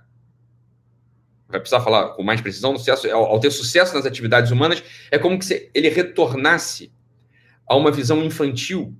vai 1.53 1.59
precisar 1.61 1.81
falar 1.81 2.09
com 2.09 2.23
mais 2.23 2.41
precisão, 2.41 2.75
sucesso, 2.75 3.09
ao, 3.11 3.25
ao 3.25 3.39
ter 3.39 3.51
sucesso 3.51 3.93
nas 3.93 4.05
atividades 4.05 4.49
humanas, 4.51 4.83
é 5.11 5.19
como 5.19 5.41
se 5.41 5.69
ele 5.73 5.87
retornasse 5.87 6.91
a 7.67 7.75
uma 7.75 7.91
visão 7.91 8.23
infantil, 8.23 8.97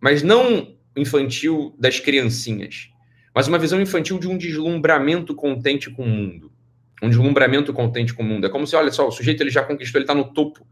mas 0.00 0.22
não 0.22 0.76
infantil 0.96 1.74
das 1.76 1.98
criancinhas, 1.98 2.90
mas 3.34 3.48
uma 3.48 3.58
visão 3.58 3.80
infantil 3.80 4.20
de 4.20 4.28
um 4.28 4.38
deslumbramento 4.38 5.34
contente 5.34 5.90
com 5.90 6.04
o 6.04 6.08
mundo. 6.08 6.52
Um 7.02 7.08
deslumbramento 7.08 7.72
contente 7.72 8.14
com 8.14 8.22
o 8.22 8.26
mundo. 8.26 8.46
É 8.46 8.48
como 8.48 8.66
se, 8.66 8.76
olha 8.76 8.92
só, 8.92 9.08
o 9.08 9.10
sujeito 9.10 9.42
ele 9.42 9.50
já 9.50 9.64
conquistou, 9.64 9.98
ele 9.98 10.04
está 10.04 10.14
no 10.14 10.32
topo. 10.32 10.64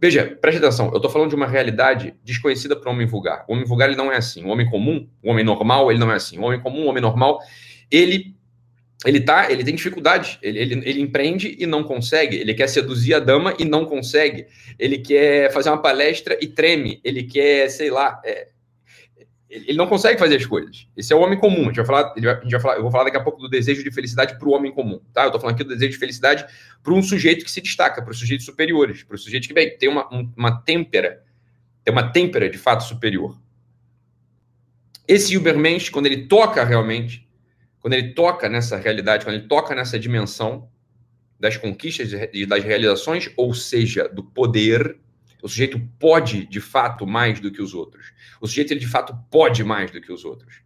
Veja, 0.00 0.36
preste 0.40 0.58
atenção, 0.58 0.88
eu 0.88 0.96
estou 0.96 1.10
falando 1.10 1.28
de 1.28 1.36
uma 1.36 1.46
realidade 1.46 2.16
desconhecida 2.24 2.74
para 2.74 2.88
o 2.88 2.92
homem 2.92 3.06
vulgar. 3.06 3.44
O 3.46 3.52
homem 3.52 3.66
vulgar 3.66 3.88
ele 3.88 3.96
não 3.96 4.10
é 4.10 4.16
assim. 4.16 4.42
O 4.44 4.48
homem 4.48 4.68
comum, 4.68 5.06
o 5.22 5.30
homem 5.30 5.44
normal, 5.44 5.90
ele 5.90 6.00
não 6.00 6.10
é 6.10 6.14
assim. 6.14 6.38
O 6.38 6.42
homem 6.44 6.58
comum, 6.58 6.86
o 6.86 6.88
homem 6.88 7.02
normal, 7.02 7.38
ele 7.90 8.34
ele 9.04 9.20
tá, 9.20 9.50
ele 9.50 9.64
tem 9.64 9.74
dificuldade, 9.74 10.38
ele, 10.42 10.58
ele, 10.58 10.74
ele, 10.88 11.00
empreende 11.00 11.56
e 11.58 11.66
não 11.66 11.82
consegue, 11.82 12.36
ele 12.36 12.54
quer 12.54 12.68
seduzir 12.68 13.14
a 13.14 13.18
dama 13.18 13.54
e 13.58 13.64
não 13.64 13.84
consegue, 13.84 14.46
ele 14.78 14.98
quer 14.98 15.52
fazer 15.52 15.70
uma 15.70 15.82
palestra 15.82 16.38
e 16.40 16.46
treme, 16.46 17.00
ele 17.02 17.24
quer, 17.24 17.68
sei 17.68 17.90
lá, 17.90 18.20
é, 18.24 18.48
ele 19.52 19.76
não 19.76 19.86
consegue 19.86 20.18
fazer 20.18 20.36
as 20.36 20.46
coisas. 20.46 20.88
Esse 20.96 21.12
é 21.12 21.16
o 21.16 21.20
homem 21.20 21.38
comum. 21.38 21.62
A 21.62 21.64
gente 21.64 21.76
vai 21.76 21.84
falar, 21.84 22.12
a 22.12 22.14
gente 22.14 22.50
vai 22.52 22.60
falar 22.60 22.76
eu 22.76 22.82
vou 22.82 22.90
falar 22.90 23.04
daqui 23.04 23.18
a 23.18 23.22
pouco 23.22 23.38
do 23.38 23.50
desejo 23.50 23.84
de 23.84 23.90
felicidade 23.92 24.38
para 24.38 24.48
o 24.48 24.52
homem 24.52 24.72
comum, 24.72 24.98
tá? 25.12 25.22
Eu 25.22 25.26
estou 25.26 25.40
falando 25.40 25.56
aqui 25.56 25.64
do 25.64 25.70
desejo 25.74 25.92
de 25.92 25.98
felicidade 25.98 26.46
para 26.82 26.94
um 26.94 27.02
sujeito 27.02 27.44
que 27.44 27.50
se 27.50 27.60
destaca, 27.60 28.00
para 28.00 28.10
os 28.10 28.18
sujeitos 28.18 28.46
superiores, 28.46 29.02
para 29.02 29.14
os 29.14 29.22
sujeitos 29.22 29.46
que 29.46 29.52
bem, 29.52 29.76
tem 29.76 29.90
uma, 29.90 30.08
uma 30.36 30.62
têmpera, 30.62 31.22
tem 31.84 31.92
uma 31.92 32.10
têmpera 32.10 32.48
de 32.48 32.56
fato 32.56 32.84
superior. 32.84 33.38
Esse 35.06 35.36
Ubermensch, 35.36 35.90
quando 35.90 36.06
ele 36.06 36.26
toca 36.28 36.64
realmente 36.64 37.28
quando 37.82 37.94
ele 37.94 38.14
toca 38.14 38.48
nessa 38.48 38.76
realidade, 38.76 39.24
quando 39.24 39.34
ele 39.34 39.48
toca 39.48 39.74
nessa 39.74 39.98
dimensão 39.98 40.70
das 41.38 41.56
conquistas 41.56 42.12
e 42.32 42.46
das 42.46 42.62
realizações, 42.62 43.28
ou 43.36 43.52
seja, 43.52 44.08
do 44.08 44.22
poder, 44.22 44.96
o 45.42 45.48
sujeito 45.48 45.80
pode 45.98 46.46
de 46.46 46.60
fato 46.60 47.04
mais 47.04 47.40
do 47.40 47.50
que 47.50 47.60
os 47.60 47.74
outros. 47.74 48.12
O 48.40 48.46
sujeito 48.46 48.72
ele 48.72 48.78
de 48.78 48.86
fato 48.86 49.12
pode 49.28 49.64
mais 49.64 49.90
do 49.90 50.00
que 50.00 50.12
os 50.12 50.24
outros. 50.24 50.62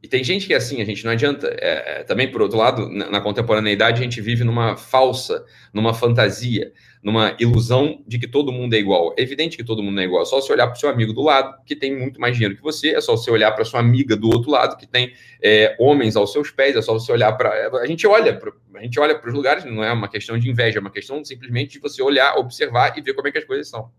E 0.00 0.06
tem 0.06 0.22
gente 0.22 0.46
que 0.46 0.54
é 0.54 0.56
assim, 0.56 0.80
a 0.80 0.84
gente 0.84 1.04
não 1.04 1.10
adianta. 1.10 1.48
É, 1.60 2.00
é, 2.00 2.04
também, 2.04 2.30
por 2.30 2.42
outro 2.42 2.58
lado, 2.58 2.88
na, 2.88 3.10
na, 3.10 3.20
contemporaneidade, 3.20 4.00
a 4.00 4.04
gente 4.04 4.20
vive 4.20 4.44
numa 4.44 4.76
falsa, 4.76 5.44
numa 5.72 5.92
fantasia, 5.92 6.72
numa 7.02 7.36
ilusão 7.40 8.02
de 8.06 8.18
que 8.18 8.28
todo 8.28 8.52
mundo 8.52 8.74
é 8.74 8.78
igual. 8.78 9.12
É 9.18 9.22
evidente 9.22 9.56
que 9.56 9.64
todo 9.64 9.82
mundo 9.82 10.00
é 10.00 10.04
igual. 10.04 10.22
É 10.22 10.24
só 10.24 10.40
você 10.40 10.52
olhar 10.52 10.68
para 10.68 10.76
o 10.76 10.78
seu 10.78 10.88
amigo 10.88 11.12
do 11.12 11.22
lado, 11.22 11.60
que 11.66 11.74
tem 11.74 11.98
muito 11.98 12.20
mais 12.20 12.34
dinheiro 12.34 12.54
que 12.54 12.62
você, 12.62 12.90
é 12.90 13.00
só 13.00 13.16
você 13.16 13.30
olhar 13.30 13.50
para 13.52 13.64
sua 13.64 13.80
amiga 13.80 14.14
do 14.14 14.28
outro 14.28 14.50
lado, 14.50 14.76
que 14.76 14.86
tem 14.86 15.12
é, 15.42 15.74
homens 15.80 16.14
aos 16.14 16.30
seus 16.32 16.50
pés, 16.50 16.76
é 16.76 16.82
só 16.82 16.92
você 16.92 17.10
olhar 17.10 17.32
para. 17.32 17.50
A 17.80 17.86
gente 17.86 18.06
olha 18.06 18.38
para 18.38 18.52
a 18.76 18.82
gente 18.82 18.98
olha 18.98 19.16
para 19.16 19.28
os 19.28 19.34
lugares, 19.34 19.64
não 19.64 19.84
é 19.84 19.92
uma 19.92 20.08
questão 20.08 20.38
de 20.38 20.48
inveja, 20.48 20.78
é 20.78 20.80
uma 20.80 20.90
questão 20.90 21.24
simplesmente 21.24 21.72
de 21.72 21.78
você 21.78 22.02
olhar, 22.02 22.36
observar 22.36 22.96
e 22.96 23.00
ver 23.02 23.14
como 23.14 23.28
é 23.28 23.32
que 23.32 23.38
as 23.38 23.44
coisas 23.44 23.68
são. 23.68 23.92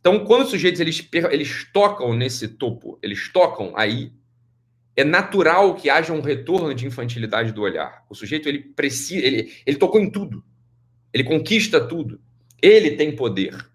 Então, 0.00 0.24
quando 0.24 0.42
os 0.42 0.50
sujeitos 0.50 0.80
eles, 0.80 1.06
eles 1.30 1.70
tocam 1.72 2.14
nesse 2.14 2.48
topo, 2.48 2.98
eles 3.02 3.30
tocam 3.30 3.72
aí, 3.76 4.12
é 4.96 5.04
natural 5.04 5.74
que 5.74 5.88
haja 5.88 6.12
um 6.12 6.20
retorno 6.20 6.74
de 6.74 6.86
infantilidade 6.86 7.52
do 7.52 7.62
olhar. 7.62 8.04
O 8.08 8.14
sujeito 8.14 8.48
ele 8.48 8.58
precisa, 8.58 9.24
ele, 9.24 9.52
ele 9.64 9.76
tocou 9.76 10.00
em 10.00 10.10
tudo. 10.10 10.44
Ele 11.12 11.24
conquista 11.24 11.80
tudo. 11.80 12.20
Ele 12.60 12.92
tem 12.92 13.14
poder. 13.14 13.68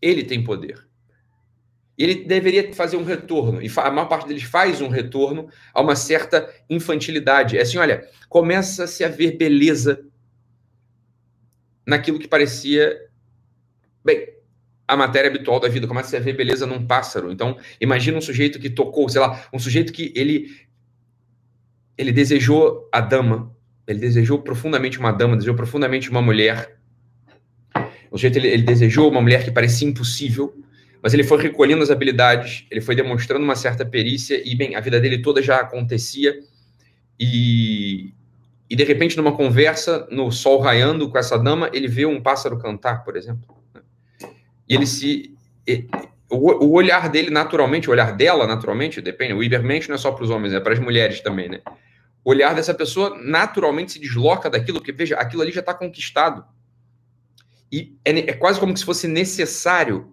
Ele 0.00 0.22
tem 0.22 0.42
poder. 0.42 0.86
Ele 1.98 2.24
deveria 2.24 2.72
fazer 2.74 2.96
um 2.96 3.04
retorno, 3.04 3.62
e 3.62 3.70
a 3.74 3.90
maior 3.90 4.06
parte 4.06 4.28
deles 4.28 4.42
faz 4.42 4.82
um 4.82 4.88
retorno 4.88 5.48
a 5.72 5.80
uma 5.80 5.96
certa 5.96 6.52
infantilidade. 6.68 7.56
É 7.56 7.62
assim, 7.62 7.78
olha, 7.78 8.06
começa-se 8.28 9.02
a 9.02 9.08
ver 9.08 9.36
beleza 9.38 10.04
naquilo 11.86 12.18
que 12.18 12.28
parecia. 12.28 13.08
Bem, 14.04 14.28
a 14.86 14.94
matéria 14.94 15.30
habitual 15.30 15.58
da 15.58 15.68
vida, 15.68 15.86
começa 15.86 16.16
a 16.16 16.20
ver 16.20 16.34
beleza 16.34 16.66
num 16.66 16.86
pássaro. 16.86 17.32
Então, 17.32 17.58
imagina 17.80 18.18
um 18.18 18.20
sujeito 18.20 18.58
que 18.58 18.68
tocou, 18.68 19.08
sei 19.08 19.20
lá, 19.20 19.48
um 19.52 19.58
sujeito 19.58 19.92
que 19.92 20.12
ele 20.14 20.66
ele 21.98 22.12
desejou 22.12 22.86
a 22.92 23.00
dama, 23.00 23.55
ele 23.86 23.98
desejou 23.98 24.40
profundamente 24.40 24.98
uma 24.98 25.12
dama, 25.12 25.36
desejou 25.36 25.54
profundamente 25.54 26.10
uma 26.10 26.22
mulher. 26.22 26.76
O 28.10 28.16
sujeito 28.16 28.38
ele, 28.38 28.48
ele 28.48 28.62
desejou 28.62 29.10
uma 29.10 29.20
mulher 29.20 29.44
que 29.44 29.50
parecia 29.50 29.88
impossível, 29.88 30.54
mas 31.02 31.14
ele 31.14 31.24
foi 31.24 31.42
recolhendo 31.42 31.82
as 31.82 31.90
habilidades, 31.90 32.66
ele 32.70 32.80
foi 32.80 32.94
demonstrando 32.94 33.44
uma 33.44 33.56
certa 33.56 33.84
perícia 33.84 34.40
e 34.44 34.54
bem, 34.54 34.74
a 34.74 34.80
vida 34.80 35.00
dele 35.00 35.22
toda 35.22 35.42
já 35.42 35.60
acontecia 35.60 36.34
e 37.18 38.12
e 38.68 38.74
de 38.74 38.84
repente, 38.84 39.16
numa 39.16 39.32
conversa, 39.32 40.06
no 40.10 40.30
sol 40.32 40.58
raiando 40.58 41.08
com 41.08 41.16
essa 41.16 41.38
dama, 41.38 41.70
ele 41.72 41.86
vê 41.86 42.04
um 42.04 42.20
pássaro 42.20 42.58
cantar, 42.58 43.04
por 43.04 43.16
exemplo. 43.16 43.56
Né? 43.72 43.80
E 44.68 44.74
ele 44.74 44.86
se. 44.86 45.34
O, 46.28 46.72
olhar 46.72 47.08
dele, 47.08 47.30
naturalmente, 47.30 47.88
o 47.88 47.92
olhar 47.92 48.12
dela, 48.12 48.46
naturalmente, 48.46 49.00
depende. 49.00 49.32
O 49.32 49.44
Ibermensch 49.44 49.88
não 49.88 49.94
é 49.94 49.98
só 49.98 50.10
para 50.10 50.24
os 50.24 50.30
homens, 50.30 50.52
é 50.52 50.58
para 50.58 50.72
as 50.72 50.80
mulheres 50.80 51.20
também, 51.20 51.48
né? 51.48 51.60
O 52.26 52.30
olhar 52.30 52.56
dessa 52.56 52.74
pessoa 52.74 53.16
naturalmente 53.22 53.92
se 53.92 54.00
desloca 54.00 54.50
daquilo, 54.50 54.80
porque, 54.80 54.90
veja, 54.90 55.14
aquilo 55.14 55.42
ali 55.42 55.52
já 55.52 55.60
está 55.60 55.72
conquistado. 55.72 56.44
E 57.70 57.96
é, 58.04 58.18
é 58.18 58.32
quase 58.32 58.58
como 58.58 58.76
se 58.76 58.84
fosse 58.84 59.06
necessário 59.06 60.12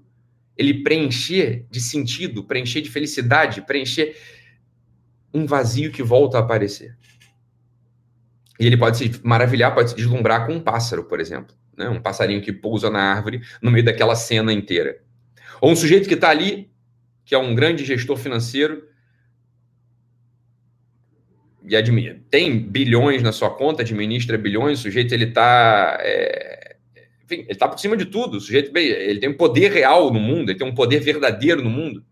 ele 0.56 0.84
preencher 0.84 1.66
de 1.72 1.82
sentido, 1.82 2.44
preencher 2.44 2.82
de 2.82 2.92
felicidade, 2.92 3.64
preencher 3.66 4.16
um 5.34 5.48
vazio 5.48 5.92
que 5.92 6.04
volta 6.04 6.38
a 6.38 6.42
aparecer. 6.42 6.96
E 8.60 8.68
ele 8.68 8.78
pode 8.78 8.98
se 8.98 9.20
maravilhar, 9.24 9.74
pode 9.74 9.90
se 9.90 9.96
deslumbrar 9.96 10.46
com 10.46 10.54
um 10.54 10.62
pássaro, 10.62 11.06
por 11.06 11.20
exemplo. 11.20 11.56
Né? 11.76 11.90
Um 11.90 12.00
passarinho 12.00 12.44
que 12.44 12.54
pousa 12.54 12.92
na 12.92 13.02
árvore 13.12 13.42
no 13.60 13.72
meio 13.72 13.84
daquela 13.86 14.16
cena 14.16 14.54
inteira. 14.54 15.02
Ou 15.60 15.72
um 15.72 15.76
sujeito 15.76 16.08
que 16.08 16.14
está 16.14 16.30
ali, 16.30 16.72
que 17.26 17.34
é 17.34 17.40
um 17.40 17.56
grande 17.56 17.84
gestor 17.84 18.18
financeiro, 18.18 18.88
e 21.66 22.20
tem 22.30 22.60
bilhões 22.60 23.24
na 23.24 23.32
sua 23.32 23.50
conta, 23.50 23.82
administra 23.82 24.38
bilhões, 24.38 24.80
o 24.80 24.82
sujeito 24.84 25.14
ele 25.14 25.26
está. 25.26 25.98
É, 26.02 26.76
enfim, 27.24 27.42
ele 27.42 27.52
está 27.52 27.68
por 27.68 27.80
cima 27.80 27.96
de 27.96 28.06
tudo. 28.06 28.38
O 28.38 28.42
sujeito 28.42 28.76
ele 28.78 29.20
tem 29.20 29.30
um 29.30 29.38
poder 29.38 29.72
real 29.72 30.12
no 30.12 30.20
mundo, 30.20 30.52
ele 30.52 30.60
tem 30.60 30.68
um 30.68 30.76
poder 30.76 31.00
verdadeiro 31.00 31.62
no 31.62 31.70
mundo. 31.70 32.04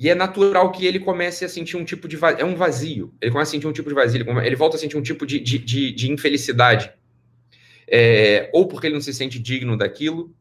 E 0.00 0.08
é 0.08 0.14
natural 0.16 0.72
que 0.72 0.84
ele 0.84 0.98
comece 0.98 1.44
a 1.44 1.48
sentir 1.48 1.76
um 1.76 1.84
tipo 1.84 2.08
de 2.08 2.16
vazio. 2.16 2.40
É 2.40 2.44
um 2.44 2.56
vazio. 2.56 3.14
Ele 3.20 3.30
começa 3.30 3.50
a 3.50 3.52
sentir 3.52 3.68
um 3.68 3.72
tipo 3.72 3.88
de 3.88 3.94
vazio. 3.94 4.40
Ele 4.42 4.56
volta 4.56 4.76
a 4.76 4.80
sentir 4.80 4.96
um 4.96 5.02
tipo 5.02 5.24
de, 5.24 5.38
de, 5.38 5.58
de, 5.58 5.92
de 5.92 6.10
infelicidade. 6.10 6.90
É, 7.86 8.50
ou 8.52 8.66
porque 8.66 8.88
ele 8.88 8.94
não 8.94 9.00
se 9.00 9.14
sente 9.14 9.38
digno 9.38 9.76
daquilo, 9.76 10.34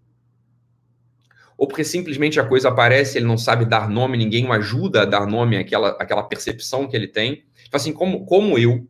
ou 1.62 1.68
porque 1.68 1.84
simplesmente 1.84 2.40
a 2.40 2.44
coisa 2.44 2.70
aparece, 2.70 3.20
ele 3.20 3.28
não 3.28 3.38
sabe 3.38 3.66
dar 3.66 3.88
nome, 3.88 4.18
ninguém 4.18 4.48
o 4.48 4.52
ajuda 4.52 5.04
a 5.04 5.06
dar 5.06 5.28
nome 5.28 5.56
àquela, 5.58 5.90
àquela 5.90 6.24
percepção 6.24 6.88
que 6.88 6.96
ele 6.96 7.08
tem. 7.08 7.46
Então, 7.68 7.78
assim, 7.78 7.94
como, 7.94 8.26
como 8.26 8.58
eu, 8.58 8.90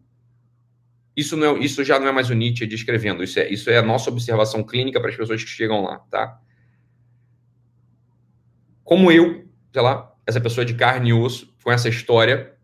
isso, 1.14 1.36
não 1.36 1.58
é, 1.58 1.60
isso 1.60 1.84
já 1.84 2.00
não 2.00 2.08
é 2.08 2.14
mais 2.14 2.30
o 2.30 2.34
Nietzsche 2.34 2.66
descrevendo, 2.66 3.26
isso 3.26 3.38
é, 3.42 3.50
isso 3.50 3.70
é 3.70 3.78
a 3.78 3.82
nossa 3.82 4.10
observação 4.10 4.64
clínica 4.64 5.02
para 5.02 5.10
as 5.10 5.18
pessoas 5.18 5.44
que 5.44 5.50
chegam 5.50 5.84
lá, 5.84 6.00
tá? 6.10 6.40
Como 8.86 9.12
eu, 9.12 9.46
sei 9.74 9.82
lá, 9.82 10.16
essa 10.26 10.40
pessoa 10.40 10.64
de 10.64 10.74
carne 10.74 11.10
e 11.10 11.14
osso, 11.14 11.54
com 11.62 11.74
essa 11.74 11.90
história, 11.90 12.56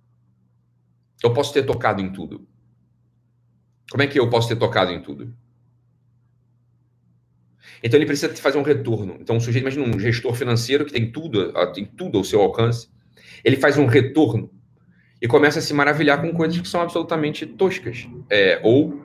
eu 1.21 1.33
posso 1.33 1.51
ter 1.51 1.63
tocado 1.63 2.01
em 2.01 2.13
tudo. 2.13 2.47
Como 3.91 4.01
é 4.01 4.07
que 4.07 4.17
eu 4.17 4.29
posso 4.29 4.47
ter 4.47 4.55
tocado 4.55 4.89
em 4.89 5.01
tudo? 5.01 5.35
Então 7.83 7.97
ele 7.97 8.05
precisa 8.05 8.33
fazer 8.35 8.57
um 8.57 8.63
retorno. 8.63 9.17
Então, 9.19 9.35
um 9.35 9.39
sujeito, 9.39 9.63
imagina 9.63 9.85
um 9.85 9.99
gestor 9.99 10.33
financeiro 10.33 10.85
que 10.85 10.91
tem 10.91 11.11
tudo, 11.11 11.53
tem 11.73 11.85
tudo 11.85 12.17
ao 12.17 12.23
seu 12.23 12.41
alcance. 12.41 12.89
Ele 13.43 13.55
faz 13.55 13.77
um 13.77 13.85
retorno 13.85 14.51
e 15.21 15.27
começa 15.27 15.59
a 15.59 15.61
se 15.61 15.73
maravilhar 15.73 16.21
com 16.21 16.31
coisas 16.33 16.59
que 16.59 16.67
são 16.67 16.81
absolutamente 16.81 17.45
toscas. 17.45 18.07
É, 18.29 18.59
ou, 18.63 19.03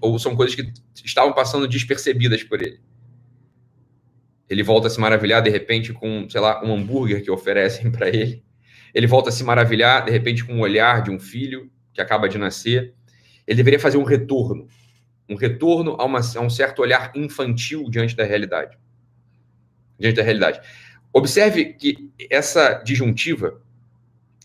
ou 0.00 0.18
são 0.18 0.34
coisas 0.34 0.54
que 0.54 0.72
estavam 1.04 1.32
passando 1.32 1.66
despercebidas 1.68 2.42
por 2.42 2.62
ele. 2.62 2.80
Ele 4.48 4.62
volta 4.62 4.88
a 4.88 4.90
se 4.90 4.98
maravilhar, 4.98 5.40
de 5.42 5.48
repente, 5.48 5.92
com, 5.92 6.28
sei 6.28 6.40
lá, 6.40 6.62
um 6.64 6.74
hambúrguer 6.74 7.22
que 7.22 7.30
oferecem 7.30 7.90
para 7.92 8.08
ele. 8.08 8.42
Ele 8.92 9.06
volta 9.06 9.28
a 9.28 9.32
se 9.32 9.44
maravilhar, 9.44 10.04
de 10.04 10.10
repente, 10.10 10.44
com 10.44 10.54
o 10.54 10.60
olhar 10.60 11.02
de 11.02 11.10
um 11.10 11.20
filho 11.20 11.70
que 11.92 12.00
acaba 12.00 12.28
de 12.28 12.36
nascer. 12.36 12.92
Ele 13.46 13.56
deveria 13.56 13.78
fazer 13.78 13.96
um 13.96 14.02
retorno. 14.02 14.66
Um 15.30 15.36
retorno 15.36 15.96
a, 15.98 16.04
uma, 16.04 16.18
a 16.20 16.40
um 16.40 16.50
certo 16.50 16.82
olhar 16.82 17.12
infantil 17.14 17.88
diante 17.88 18.16
da 18.16 18.24
realidade. 18.24 18.76
Diante 19.98 20.16
da 20.16 20.22
realidade. 20.22 20.60
Observe 21.12 21.72
que 21.74 22.12
essa 22.28 22.74
disjuntiva, 22.74 23.62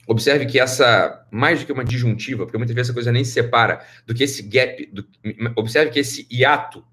observe 0.08 0.46
que 0.46 0.60
essa, 0.60 1.28
mais 1.32 1.60
do 1.60 1.66
que 1.66 1.72
uma 1.72 1.84
disjuntiva, 1.84 2.46
porque 2.46 2.58
muitas 2.58 2.76
vezes 2.76 2.92
a 2.92 2.94
coisa 2.94 3.12
nem 3.12 3.24
se 3.24 3.32
separa, 3.32 3.86
do 4.06 4.14
que 4.14 4.24
esse 4.24 4.44
gap, 4.44 4.86
do, 4.94 5.06
observe 5.56 5.92
que 5.92 6.00
esse 6.00 6.28
hiato 6.32 6.86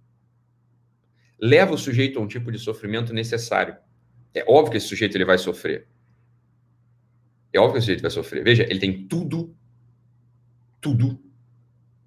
leva 1.40 1.74
o 1.74 1.78
sujeito 1.78 2.18
a 2.18 2.22
um 2.22 2.28
tipo 2.28 2.52
de 2.52 2.59
sofrimento 2.59 3.12
necessário. 3.12 3.76
É 4.33 4.44
óbvio 4.46 4.72
que 4.72 4.76
esse 4.78 4.87
sujeito 4.87 5.16
ele 5.16 5.24
vai 5.24 5.37
sofrer. 5.37 5.88
É 7.52 7.59
óbvio 7.59 7.72
que 7.72 7.78
esse 7.78 7.87
sujeito 7.87 8.02
vai 8.02 8.11
sofrer. 8.11 8.44
Veja, 8.44 8.62
ele 8.62 8.78
tem 8.78 9.07
tudo, 9.09 9.55
tudo. 10.81 11.20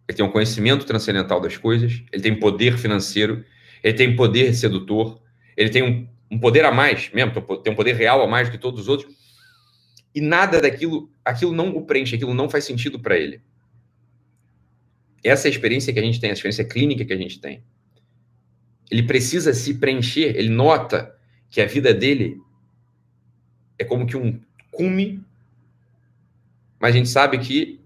Ele 0.07 0.15
tem 0.15 0.25
um 0.25 0.31
conhecimento 0.31 0.85
transcendental 0.85 1.39
das 1.41 1.57
coisas, 1.57 2.03
ele 2.11 2.21
tem 2.21 2.39
poder 2.39 2.77
financeiro, 2.77 3.43
ele 3.83 3.93
tem 3.93 4.15
poder 4.15 4.53
sedutor, 4.53 5.21
ele 5.57 5.69
tem 5.69 5.83
um, 5.83 6.07
um 6.35 6.39
poder 6.39 6.65
a 6.65 6.71
mais 6.71 7.11
mesmo, 7.11 7.31
tem 7.63 7.73
um 7.73 7.75
poder 7.75 7.93
real 7.93 8.21
a 8.21 8.27
mais 8.27 8.49
que 8.49 8.57
todos 8.57 8.81
os 8.81 8.87
outros. 8.87 9.13
E 10.13 10.21
nada 10.21 10.61
daquilo, 10.61 11.09
aquilo 11.23 11.53
não 11.53 11.75
o 11.75 11.85
preenche, 11.85 12.15
aquilo 12.15 12.33
não 12.33 12.49
faz 12.49 12.63
sentido 12.63 12.99
para 12.99 13.17
ele. 13.17 13.41
Essa 15.23 15.47
é 15.47 15.49
a 15.49 15.51
experiência 15.51 15.91
que 15.91 15.99
a 15.99 16.03
gente 16.03 16.19
tem, 16.19 16.29
a 16.29 16.33
experiência 16.33 16.63
clínica 16.63 17.03
que 17.03 17.13
a 17.13 17.17
gente 17.17 17.39
tem 17.39 17.63
ele 18.89 19.03
precisa 19.03 19.53
se 19.53 19.73
preencher, 19.75 20.35
ele 20.35 20.49
nota 20.49 21.15
que 21.49 21.61
a 21.61 21.65
vida 21.65 21.93
dele 21.93 22.39
é 23.77 23.83
como 23.83 24.05
que 24.05 24.15
um 24.15 24.39
cume, 24.71 25.23
mas 26.79 26.93
a 26.93 26.97
gente 26.97 27.09
sabe 27.09 27.39
que 27.39 27.79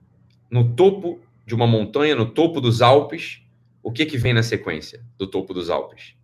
no 0.49 0.75
topo 0.75 1.19
de 1.49 1.55
uma 1.55 1.67
montanha, 1.67 2.15
no 2.15 2.31
topo 2.31 2.61
dos 2.61 2.81
Alpes, 2.81 3.41
o 3.83 3.91
que 3.91 4.05
que 4.05 4.17
vem 4.17 4.33
na 4.33 4.43
sequência 4.43 5.03
do 5.17 5.27
topo 5.27 5.53
dos 5.53 5.69
Alpes? 5.69 6.15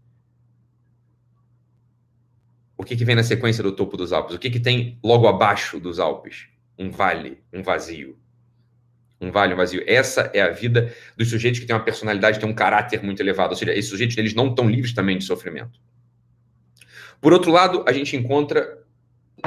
O 2.77 2.83
que 2.83 2.95
que 2.95 3.03
vem 3.03 3.15
na 3.15 3.23
sequência 3.23 3.63
do 3.63 3.71
topo 3.71 3.97
dos 3.97 4.13
Alpes? 4.13 4.35
O 4.35 4.39
que 4.39 4.49
que 4.49 4.59
tem 4.59 4.99
logo 5.03 5.27
abaixo 5.27 5.79
dos 5.79 5.99
Alpes? 5.99 6.47
Um 6.77 6.89
vale, 6.91 7.41
um 7.51 7.63
vazio 7.63 8.17
um 9.19 9.31
vale, 9.31 9.53
um 9.53 9.57
vazio. 9.57 9.83
Essa 9.87 10.29
é 10.33 10.41
a 10.41 10.49
vida 10.49 10.93
dos 11.17 11.29
sujeitos 11.29 11.59
que 11.59 11.65
têm 11.65 11.75
uma 11.75 11.83
personalidade, 11.83 12.39
têm 12.39 12.49
um 12.49 12.53
caráter 12.53 13.01
muito 13.03 13.19
elevado. 13.21 13.51
Ou 13.51 13.55
seja, 13.55 13.73
esses 13.73 13.89
sujeitos 13.89 14.17
eles 14.17 14.33
não 14.33 14.49
estão 14.49 14.69
livres 14.69 14.93
também 14.93 15.17
de 15.17 15.23
sofrimento. 15.23 15.79
Por 17.21 17.33
outro 17.33 17.51
lado, 17.51 17.83
a 17.87 17.91
gente 17.91 18.15
encontra 18.15 18.84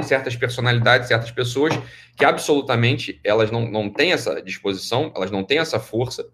certas 0.03 0.35
personalidades, 0.35 1.07
certas 1.07 1.31
pessoas 1.31 1.73
que 2.15 2.25
absolutamente 2.25 3.19
elas 3.23 3.51
não, 3.51 3.69
não 3.69 3.89
têm 3.89 4.11
essa 4.11 4.41
disposição, 4.41 5.11
elas 5.15 5.31
não 5.31 5.43
têm 5.43 5.59
essa 5.59 5.79
força, 5.79 6.27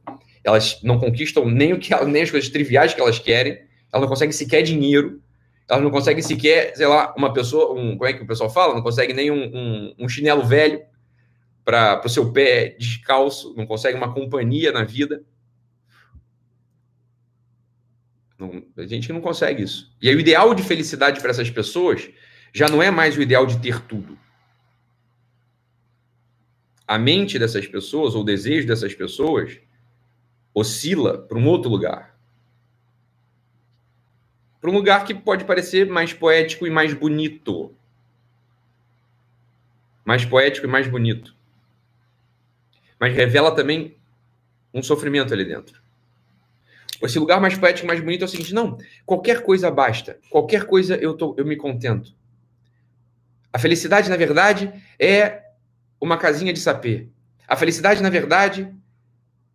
elas 0.43 0.79
não 0.83 0.99
conquistam 0.99 1.45
nem 1.49 1.73
o 1.73 1.79
que 1.79 1.93
nem 2.05 2.23
as 2.23 2.31
coisas 2.31 2.49
triviais 2.49 2.93
que 2.93 3.01
elas 3.01 3.19
querem, 3.19 3.59
elas 3.91 4.01
não 4.01 4.07
conseguem 4.07 4.31
sequer 4.31 4.61
dinheiro, 4.61 5.21
elas 5.69 5.83
não 5.83 5.91
conseguem 5.91 6.21
sequer, 6.21 6.75
sei 6.75 6.87
lá, 6.87 7.13
uma 7.17 7.33
pessoa, 7.33 7.73
um, 7.73 7.97
como 7.97 8.05
é 8.05 8.13
que 8.13 8.23
o 8.23 8.27
pessoal 8.27 8.49
fala? 8.49 8.73
Não 8.73 8.81
consegue 8.81 9.13
nem 9.13 9.31
um, 9.31 9.45
um, 9.45 9.95
um 9.99 10.09
chinelo 10.09 10.43
velho, 10.43 10.81
para 11.65 11.99
o 12.05 12.09
seu 12.09 12.31
pé 12.31 12.75
descalço, 12.77 13.55
não 13.57 13.65
consegue 13.65 13.97
uma 13.97 14.13
companhia 14.13 14.71
na 14.71 14.83
vida. 14.83 15.23
Não, 18.37 18.63
a 18.77 18.85
gente 18.85 19.11
não 19.11 19.19
consegue 19.19 19.63
isso. 19.63 19.91
E 19.99 20.07
aí, 20.07 20.15
o 20.15 20.19
ideal 20.19 20.53
de 20.53 20.61
felicidade 20.61 21.19
para 21.19 21.31
essas 21.31 21.49
pessoas 21.49 22.07
já 22.55 22.69
não 22.69 22.81
é 22.81 22.89
mais 22.89 23.17
o 23.17 23.21
ideal 23.21 23.45
de 23.45 23.59
ter 23.59 23.81
tudo. 23.81 24.17
A 26.87 26.97
mente 26.97 27.37
dessas 27.37 27.67
pessoas, 27.67 28.15
ou 28.15 28.21
o 28.21 28.25
desejo 28.25 28.67
dessas 28.67 28.93
pessoas, 28.93 29.59
oscila 30.53 31.17
para 31.17 31.37
um 31.37 31.47
outro 31.47 31.69
lugar. 31.69 32.17
Para 34.61 34.69
um 34.69 34.73
lugar 34.73 35.03
que 35.03 35.13
pode 35.13 35.43
parecer 35.43 35.89
mais 35.89 36.13
poético 36.13 36.65
e 36.65 36.69
mais 36.69 36.93
bonito. 36.93 37.75
Mais 40.05 40.23
poético 40.23 40.65
e 40.65 40.69
mais 40.69 40.87
bonito 40.87 41.35
mas 42.99 43.13
revela 43.15 43.53
também 43.53 43.95
um 44.73 44.81
sofrimento 44.81 45.33
ali 45.33 45.45
dentro. 45.45 45.81
Esse 47.01 47.19
lugar 47.19 47.39
mais 47.39 47.57
poético, 47.57 47.87
mais 47.87 47.99
bonito 47.99 48.21
é 48.21 48.25
o 48.25 48.27
seguinte: 48.27 48.53
não, 48.53 48.77
qualquer 49.05 49.43
coisa 49.43 49.69
basta, 49.69 50.19
qualquer 50.29 50.65
coisa 50.65 50.95
eu, 50.95 51.15
tô, 51.15 51.35
eu 51.37 51.45
me 51.45 51.55
contento. 51.55 52.15
A 53.55 53.57
felicidade, 53.57 54.09
na 54.09 54.17
verdade, 54.17 54.69
é 54.99 55.41
uma 55.97 56.17
casinha 56.17 56.51
de 56.51 56.59
sapê. 56.59 57.07
A 57.47 57.55
felicidade, 57.55 58.03
na 58.03 58.09
verdade, 58.09 58.69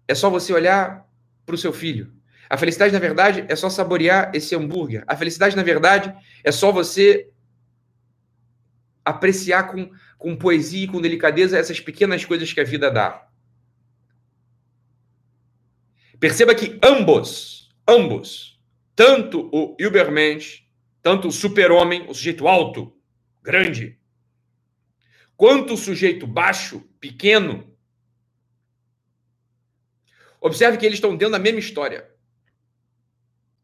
é 0.09 0.15
só 0.15 0.31
você 0.31 0.55
olhar 0.55 1.07
para 1.45 1.55
o 1.55 1.59
seu 1.59 1.71
filho. 1.71 2.11
A 2.49 2.57
felicidade, 2.57 2.95
na 2.95 2.99
verdade, 2.99 3.45
é 3.47 3.55
só 3.55 3.69
saborear 3.69 4.31
esse 4.33 4.57
hambúrguer. 4.57 5.05
A 5.07 5.15
felicidade, 5.15 5.55
na 5.55 5.63
verdade, 5.63 6.15
é 6.43 6.51
só 6.51 6.73
você 6.73 7.29
apreciar 9.05 9.65
com, 9.65 9.91
com 10.17 10.35
poesia 10.35 10.85
e 10.85 10.89
com 10.89 10.99
delicadeza 10.99 11.59
essas 11.59 11.79
pequenas 11.79 12.25
coisas 12.25 12.51
que 12.51 12.61
a 12.63 12.65
vida 12.65 12.91
dá. 12.91 13.29
Perceba 16.19 16.55
que 16.55 16.79
ambos, 16.83 17.71
ambos, 17.87 18.59
tanto 18.97 19.51
o 19.53 19.77
Übermensch, 19.79 20.63
tanto 21.03 21.29
o 21.29 21.33
super-homem, 21.33 22.07
o 22.09 22.15
sujeito 22.15 22.49
alto, 22.49 22.97
grande, 23.43 23.99
quanto 25.37 25.75
o 25.75 25.77
sujeito 25.77 26.27
baixo, 26.27 26.81
pequeno. 27.01 27.75
Observe 30.41 30.79
que 30.79 30.87
eles 30.87 30.97
estão 30.97 31.17
dentro 31.17 31.33
da 31.33 31.39
mesma 31.39 31.61
história. 31.61 32.11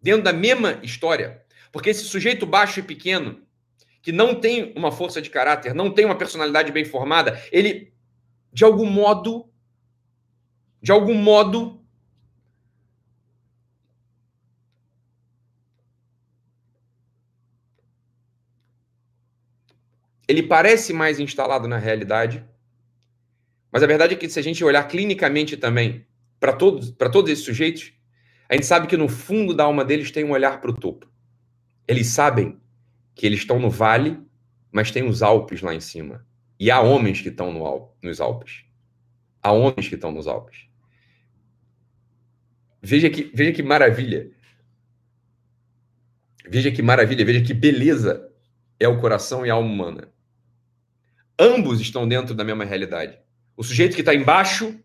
Dentro 0.00 0.22
da 0.22 0.32
mesma 0.32 0.80
história. 0.82 1.44
Porque 1.72 1.90
esse 1.90 2.04
sujeito 2.04 2.46
baixo 2.46 2.80
e 2.80 2.82
pequeno, 2.82 3.46
que 4.00 4.12
não 4.12 4.40
tem 4.40 4.72
uma 4.76 4.92
força 4.92 5.20
de 5.20 5.28
caráter, 5.28 5.74
não 5.74 5.92
tem 5.92 6.04
uma 6.04 6.16
personalidade 6.16 6.70
bem 6.72 6.84
formada, 6.84 7.42
ele, 7.50 7.92
de 8.52 8.64
algum 8.64 8.86
modo, 8.86 9.50
de 10.80 10.92
algum 10.92 11.14
modo, 11.14 11.75
ele 20.28 20.42
parece 20.42 20.92
mais 20.92 21.20
instalado 21.20 21.68
na 21.68 21.78
realidade, 21.78 22.44
mas 23.70 23.82
a 23.82 23.86
verdade 23.86 24.14
é 24.14 24.16
que 24.16 24.28
se 24.28 24.38
a 24.38 24.42
gente 24.42 24.64
olhar 24.64 24.82
clinicamente 24.84 25.56
também 25.56 26.06
para 26.40 26.52
todos, 26.52 26.90
para 26.90 27.10
todos 27.10 27.30
esses 27.30 27.44
sujeitos, 27.44 27.92
a 28.48 28.54
gente 28.54 28.66
sabe 28.66 28.86
que 28.86 28.96
no 28.96 29.08
fundo 29.08 29.54
da 29.54 29.64
alma 29.64 29.84
deles 29.84 30.10
tem 30.10 30.24
um 30.24 30.30
olhar 30.30 30.60
para 30.60 30.70
o 30.70 30.74
topo. 30.74 31.10
Eles 31.86 32.08
sabem 32.08 32.60
que 33.14 33.26
eles 33.26 33.40
estão 33.40 33.58
no 33.58 33.70
vale, 33.70 34.18
mas 34.70 34.90
tem 34.90 35.06
os 35.06 35.22
Alpes 35.22 35.62
lá 35.62 35.74
em 35.74 35.80
cima. 35.80 36.26
E 36.58 36.70
há 36.70 36.80
homens 36.80 37.20
que 37.20 37.28
estão 37.28 37.52
no, 37.52 37.90
nos 38.02 38.20
Alpes. 38.20 38.64
Há 39.42 39.52
homens 39.52 39.88
que 39.88 39.94
estão 39.94 40.12
nos 40.12 40.26
Alpes. 40.26 40.66
Veja 42.82 43.10
que, 43.10 43.30
veja 43.34 43.52
que 43.52 43.62
maravilha. 43.62 44.30
Veja 46.48 46.70
que 46.70 46.82
maravilha, 46.82 47.24
veja 47.24 47.44
que 47.44 47.52
beleza 47.52 48.30
é 48.78 48.86
o 48.86 49.00
coração 49.00 49.44
e 49.44 49.50
a 49.50 49.54
alma 49.54 49.68
humana. 49.68 50.15
Ambos 51.38 51.80
estão 51.80 52.08
dentro 52.08 52.34
da 52.34 52.44
mesma 52.44 52.64
realidade. 52.64 53.18
O 53.56 53.62
sujeito 53.62 53.94
que 53.94 54.00
está 54.00 54.14
embaixo, 54.14 54.78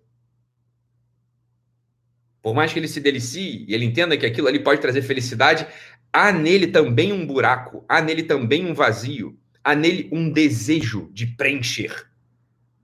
por 2.42 2.54
mais 2.54 2.74
que 2.74 2.80
ele 2.80 2.88
se 2.88 3.00
delicie 3.00 3.66
e 3.68 3.74
ele 3.74 3.86
entenda 3.86 4.18
que 4.18 4.26
aquilo 4.26 4.48
ali 4.48 4.60
pode 4.60 4.82
trazer 4.82 5.02
felicidade, 5.02 5.66
há 6.12 6.32
nele 6.32 6.68
também 6.68 7.14
um 7.14 7.26
buraco, 7.26 7.86
há 7.88 8.02
nele 8.02 8.24
também 8.24 8.66
um 8.66 8.74
vazio, 8.74 9.40
há 9.64 9.76
nele 9.76 10.10
um 10.12 10.30
desejo 10.30 11.10
de 11.14 11.28
preencher. 11.28 12.10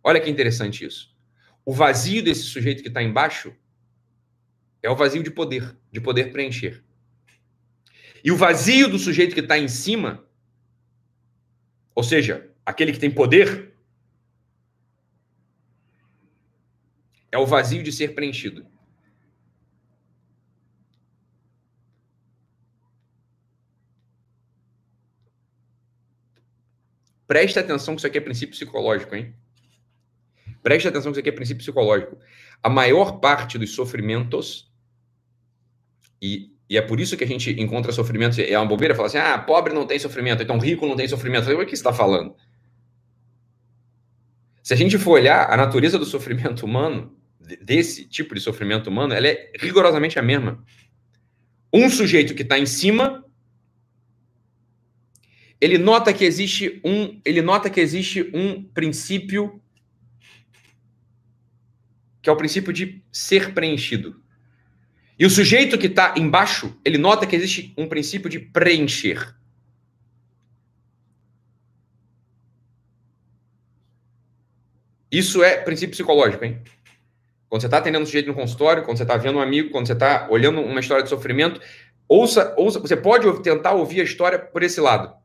Olha 0.04 0.20
que 0.20 0.30
interessante 0.30 0.86
isso. 0.86 1.16
O 1.66 1.74
vazio 1.74 2.24
desse 2.24 2.44
sujeito 2.44 2.82
que 2.82 2.88
está 2.88 3.04
embaixo 3.04 3.54
é 4.82 4.90
o 4.90 4.96
vazio 4.96 5.22
de 5.22 5.30
poder, 5.30 5.76
de 5.92 6.00
poder 6.00 6.32
preencher. 6.32 6.82
E 8.24 8.32
o 8.32 8.38
vazio 8.38 8.90
do 8.90 8.98
sujeito 8.98 9.34
que 9.34 9.42
está 9.42 9.58
em 9.58 9.68
cima, 9.68 10.26
ou 11.94 12.04
seja, 12.04 12.50
aquele 12.68 12.92
que 12.92 13.00
tem 13.00 13.10
poder, 13.10 13.72
é 17.32 17.38
o 17.38 17.46
vazio 17.46 17.82
de 17.82 17.94
ser 17.94 18.14
preenchido. 18.14 18.68
Preste 27.26 27.58
atenção 27.58 27.96
que 27.96 28.02
isso 28.02 28.08
aqui 28.08 28.18
é 28.18 28.22
princípio 28.22 28.54
psicológico, 28.54 29.16
hein? 29.16 29.34
Preste 30.62 30.90
atenção 30.90 31.14
que 31.14 31.16
isso 31.16 31.20
aqui 31.22 31.30
é 31.30 31.32
princípio 31.32 31.64
psicológico. 31.64 32.18
A 32.62 32.70
maior 32.70 33.22
parte 33.22 33.58
dos 33.58 33.74
sofrimentos, 33.74 34.70
e, 36.22 36.52
e 36.70 36.78
é 36.78 36.82
por 36.82 37.00
isso 37.00 37.16
que 37.16 37.24
a 37.24 37.28
gente 37.28 37.50
encontra 37.62 37.94
sofrimento, 37.94 38.42
é 38.42 38.60
uma 38.60 38.68
bobeira 38.68 38.94
falar 38.94 39.08
assim, 39.08 39.20
ah, 39.20 39.38
pobre 39.38 39.74
não 39.74 39.88
tem 39.88 39.98
sofrimento, 40.00 40.44
então 40.44 40.58
rico 40.58 40.86
não 40.86 40.98
tem 40.98 41.08
sofrimento. 41.08 41.50
O 41.50 41.66
que 41.66 41.70
você 41.70 41.76
está 41.76 41.94
falando? 41.94 42.36
Se 44.68 44.74
a 44.74 44.76
gente 44.76 44.98
for 44.98 45.12
olhar 45.12 45.50
a 45.50 45.56
natureza 45.56 45.98
do 45.98 46.04
sofrimento 46.04 46.66
humano, 46.66 47.18
desse 47.62 48.04
tipo 48.04 48.36
de 48.36 48.42
sofrimento 48.42 48.90
humano, 48.90 49.14
ela 49.14 49.26
é 49.26 49.50
rigorosamente 49.58 50.20
a 50.20 50.22
mesma. 50.22 50.62
Um 51.72 51.90
sujeito 51.90 52.36
que 52.36 52.42
está 52.42 52.60
em 52.60 52.66
cima 52.66 53.24
ele 55.62 55.78
nota 55.78 56.12
que 56.12 56.26
existe 56.26 56.82
um, 56.84 57.18
ele 57.24 57.42
nota 57.42 57.70
que 57.70 57.80
existe 57.80 58.30
um 58.34 58.62
princípio 58.62 59.62
que 62.22 62.30
é 62.30 62.34
o 62.34 62.36
princípio 62.36 62.74
de 62.74 63.02
ser 63.10 63.54
preenchido. 63.54 64.22
E 65.18 65.26
o 65.26 65.30
sujeito 65.30 65.78
que 65.78 65.88
está 65.88 66.14
embaixo, 66.18 66.78
ele 66.84 66.98
nota 66.98 67.26
que 67.26 67.38
existe 67.38 67.74
um 67.78 67.88
princípio 67.88 68.30
de 68.30 68.38
preencher. 68.38 69.34
Isso 75.12 75.43
é 75.43 75.58
princípio 75.58 75.91
psicológico, 75.91 76.43
hein? 76.43 76.62
Quando 77.50 77.62
você 77.62 77.67
está 77.67 77.78
atendendo 77.78 78.04
um 78.04 78.06
sujeito 78.06 78.28
no 78.28 78.34
consultório, 78.34 78.84
quando 78.84 78.98
você 78.98 79.04
está 79.04 79.15
vendo 79.15 79.38
um 79.38 79.41
amigo, 79.41 79.70
quando 79.70 79.88
você 79.88 79.93
está 79.93 80.28
olhando 80.30 80.60
uma 80.60 80.80
história 80.80 81.04
de 81.04 81.10
sofrimento, 81.10 81.62
ouça, 82.08 82.54
ouça, 82.58 82.80
você 82.80 82.96
pode 82.96 83.41
tentar 83.41 83.74
ouvir 83.74 84.02
a 84.02 84.04
história 84.04 84.38
por 84.38 84.63
esse 84.63 84.82
lado. 84.82 85.15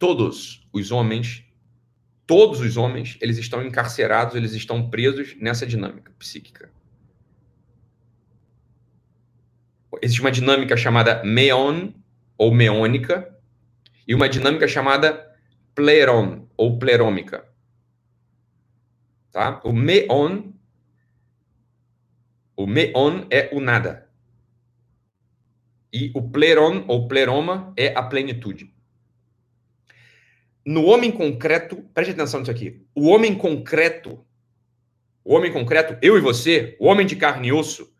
todos 0.00 0.66
os 0.72 0.90
homens, 0.90 1.44
todos 2.26 2.60
os 2.60 2.78
homens, 2.78 3.18
eles 3.20 3.36
estão 3.36 3.62
encarcerados, 3.62 4.34
eles 4.34 4.54
estão 4.54 4.88
presos 4.88 5.36
nessa 5.38 5.66
dinâmica 5.66 6.10
psíquica. 6.18 6.72
Existe 10.00 10.22
uma 10.22 10.32
dinâmica 10.32 10.74
chamada 10.74 11.22
meon 11.22 11.90
ou 12.38 12.52
meônica 12.52 13.30
e 14.10 14.14
uma 14.14 14.28
dinâmica 14.28 14.66
chamada 14.66 15.32
pleron 15.72 16.48
ou 16.56 16.80
plerômica. 16.80 17.48
Tá? 19.30 19.60
O 19.62 19.72
meon 19.72 20.50
o 22.56 22.66
meon 22.66 23.26
é 23.30 23.48
o 23.52 23.60
nada. 23.60 24.10
E 25.92 26.10
o 26.12 26.28
pleron 26.28 26.84
ou 26.88 27.06
pleroma 27.06 27.72
é 27.76 27.94
a 27.96 28.02
plenitude 28.02 28.74
no 30.64 30.84
homem 30.84 31.10
concreto, 31.10 31.82
preste 31.94 32.12
atenção 32.12 32.40
nisso 32.40 32.50
aqui. 32.50 32.84
O 32.94 33.08
homem 33.08 33.36
concreto, 33.36 34.24
o 35.24 35.34
homem 35.34 35.52
concreto, 35.52 35.98
eu 36.02 36.18
e 36.18 36.20
você, 36.20 36.76
o 36.78 36.86
homem 36.86 37.06
de 37.06 37.16
carne 37.16 37.48
e 37.48 37.52
osso, 37.52 37.92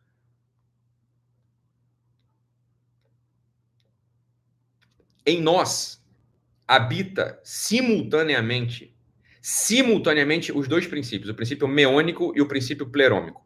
em 5.25 5.41
nós 5.41 6.00
habita 6.71 7.41
simultaneamente, 7.43 8.95
simultaneamente 9.43 10.53
os 10.53 10.69
dois 10.69 10.87
princípios, 10.87 11.29
o 11.29 11.35
princípio 11.35 11.67
meônico 11.67 12.33
e 12.37 12.41
o 12.41 12.47
princípio 12.47 12.87
plerômico. 12.87 13.45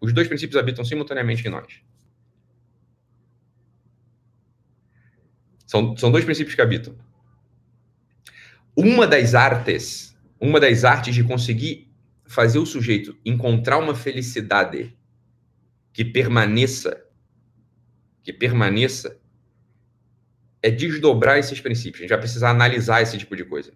Os 0.00 0.12
dois 0.12 0.26
princípios 0.26 0.60
habitam 0.60 0.84
simultaneamente 0.84 1.46
em 1.46 1.50
nós. 1.52 1.80
São, 5.64 5.96
são 5.96 6.10
dois 6.10 6.24
princípios 6.24 6.56
que 6.56 6.60
habitam 6.60 6.98
uma 8.74 9.06
das 9.06 9.36
artes, 9.36 10.18
uma 10.40 10.58
das 10.58 10.82
artes 10.82 11.14
de 11.14 11.22
conseguir 11.22 11.94
fazer 12.26 12.58
o 12.58 12.66
sujeito 12.66 13.16
encontrar 13.24 13.78
uma 13.78 13.94
felicidade 13.94 14.98
que 15.92 16.04
permaneça, 16.04 17.04
que 18.24 18.32
permaneça, 18.32 19.21
é 20.62 20.70
desdobrar 20.70 21.38
esses 21.38 21.60
princípios. 21.60 22.00
A 22.00 22.02
gente 22.02 22.10
vai 22.10 22.18
precisar 22.18 22.50
analisar 22.50 23.02
esse 23.02 23.18
tipo 23.18 23.34
de 23.34 23.44
coisa. 23.44 23.72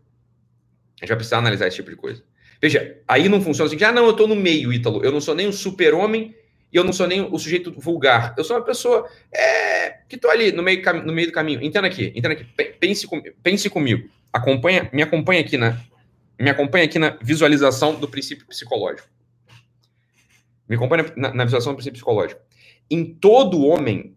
A 0.96 1.04
gente 1.04 1.08
vai 1.08 1.16
precisar 1.16 1.38
analisar 1.38 1.66
esse 1.66 1.76
tipo 1.76 1.90
de 1.90 1.96
coisa. 1.96 2.22
Veja, 2.60 2.98
aí 3.06 3.28
não 3.28 3.40
funciona 3.42 3.70
assim, 3.70 3.84
ah, 3.84 3.92
não, 3.92 4.04
eu 4.04 4.12
estou 4.12 4.26
no 4.26 4.36
meio, 4.36 4.72
Ítalo. 4.72 5.04
Eu 5.04 5.12
não 5.12 5.20
sou 5.20 5.34
nem 5.34 5.46
um 5.46 5.52
super-homem 5.52 6.34
e 6.72 6.76
eu 6.76 6.84
não 6.84 6.92
sou 6.92 7.06
nem 7.06 7.20
o 7.20 7.38
sujeito 7.38 7.72
vulgar. 7.78 8.34
Eu 8.38 8.44
sou 8.44 8.56
uma 8.56 8.64
pessoa 8.64 9.08
é, 9.32 9.90
que 10.08 10.16
estou 10.16 10.30
ali 10.30 10.52
no 10.52 10.62
meio, 10.62 10.82
no 11.04 11.12
meio 11.12 11.28
do 11.28 11.32
caminho. 11.32 11.62
Entenda 11.62 11.86
aqui, 11.86 12.12
entenda 12.14 12.32
aqui. 12.32 12.44
Pense, 12.80 13.06
pense 13.42 13.68
comigo. 13.68 14.08
Acompanha, 14.32 14.88
me 14.92 15.02
acompanha 15.02 15.40
aqui 15.40 15.56
na 15.56 15.78
me 16.38 16.50
acompanha 16.50 16.84
aqui 16.84 16.98
na 16.98 17.16
visualização 17.22 17.94
do 17.94 18.06
princípio 18.06 18.46
psicológico. 18.46 19.08
Me 20.68 20.76
acompanha 20.76 21.10
na, 21.16 21.32
na 21.32 21.44
visualização 21.44 21.72
do 21.72 21.76
princípio 21.76 21.94
psicológico. 21.94 22.40
Em 22.90 23.04
todo 23.04 23.64
homem, 23.64 24.15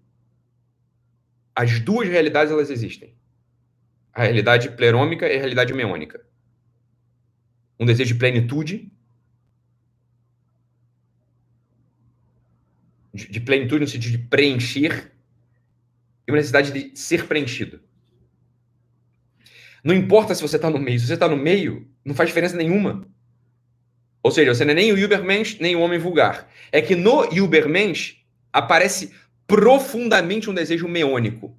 as 1.60 1.78
duas 1.82 2.08
realidades 2.08 2.54
elas 2.54 2.70
existem. 2.70 3.14
A 4.14 4.24
realidade 4.24 4.72
plerômica 4.72 5.28
e 5.28 5.36
a 5.36 5.40
realidade 5.40 5.74
meônica. 5.74 6.26
Um 7.78 7.86
desejo 7.86 8.14
de 8.14 8.20
plenitude, 8.20 8.90
de, 13.14 13.30
de 13.30 13.40
plenitude 13.42 13.82
no 13.82 13.88
sentido 13.90 14.12
de 14.12 14.18
preencher, 14.20 15.12
e 16.26 16.32
uma 16.32 16.38
necessidade 16.38 16.72
de 16.72 16.98
ser 16.98 17.28
preenchido. 17.28 17.82
Não 19.84 19.94
importa 19.94 20.34
se 20.34 20.42
você 20.42 20.56
está 20.56 20.70
no 20.70 20.80
meio. 20.80 20.98
Se 20.98 21.08
você 21.08 21.16
está 21.16 21.28
no 21.28 21.36
meio, 21.36 21.92
não 22.06 22.16
faz 22.16 22.30
diferença 22.30 22.56
nenhuma. 22.56 23.06
Ou 24.24 24.32
seja, 24.32 24.54
você 24.54 24.64
não 24.64 24.72
é 24.72 24.76
nem 24.76 24.94
o 24.94 25.06
Ubermensch, 25.06 25.60
nem 25.60 25.76
o 25.76 25.82
homem 25.82 26.00
vulgar. 26.00 26.50
É 26.72 26.82
que 26.82 26.96
no 26.96 27.24
Ubermensch 27.44 28.24
aparece 28.54 29.14
profundamente 29.50 30.48
um 30.50 30.54
desejo 30.54 30.88
meônico. 30.88 31.58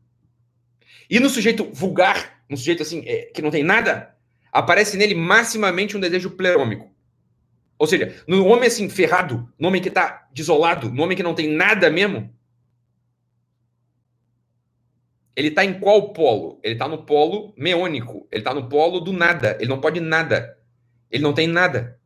E 1.10 1.18
no 1.18 1.28
sujeito 1.28 1.68
vulgar, 1.72 2.40
no 2.48 2.56
sujeito 2.56 2.82
assim, 2.82 3.02
é, 3.04 3.30
que 3.34 3.42
não 3.42 3.50
tem 3.50 3.64
nada, 3.64 4.14
aparece 4.52 4.96
nele 4.96 5.14
maximamente 5.14 5.96
um 5.96 6.00
desejo 6.00 6.30
plerômico. 6.30 6.88
Ou 7.76 7.86
seja, 7.86 8.22
no 8.28 8.46
homem 8.46 8.68
assim, 8.68 8.88
ferrado, 8.88 9.52
no 9.58 9.68
homem 9.68 9.82
que 9.82 9.88
está 9.88 10.28
desolado, 10.32 10.90
no 10.90 11.02
homem 11.02 11.16
que 11.16 11.22
não 11.22 11.34
tem 11.34 11.48
nada 11.48 11.90
mesmo, 11.90 12.32
ele 15.34 15.48
está 15.48 15.64
em 15.64 15.80
qual 15.80 16.12
polo? 16.12 16.60
Ele 16.62 16.74
está 16.74 16.86
no 16.86 17.04
polo 17.04 17.52
meônico. 17.56 18.28
Ele 18.30 18.40
está 18.40 18.54
no 18.54 18.68
polo 18.68 19.00
do 19.00 19.12
nada. 19.12 19.56
Ele 19.58 19.68
não 19.68 19.80
pode 19.80 19.98
nada. 20.00 20.58
Ele 21.10 21.22
não 21.22 21.32
tem 21.32 21.46
nada. 21.46 21.99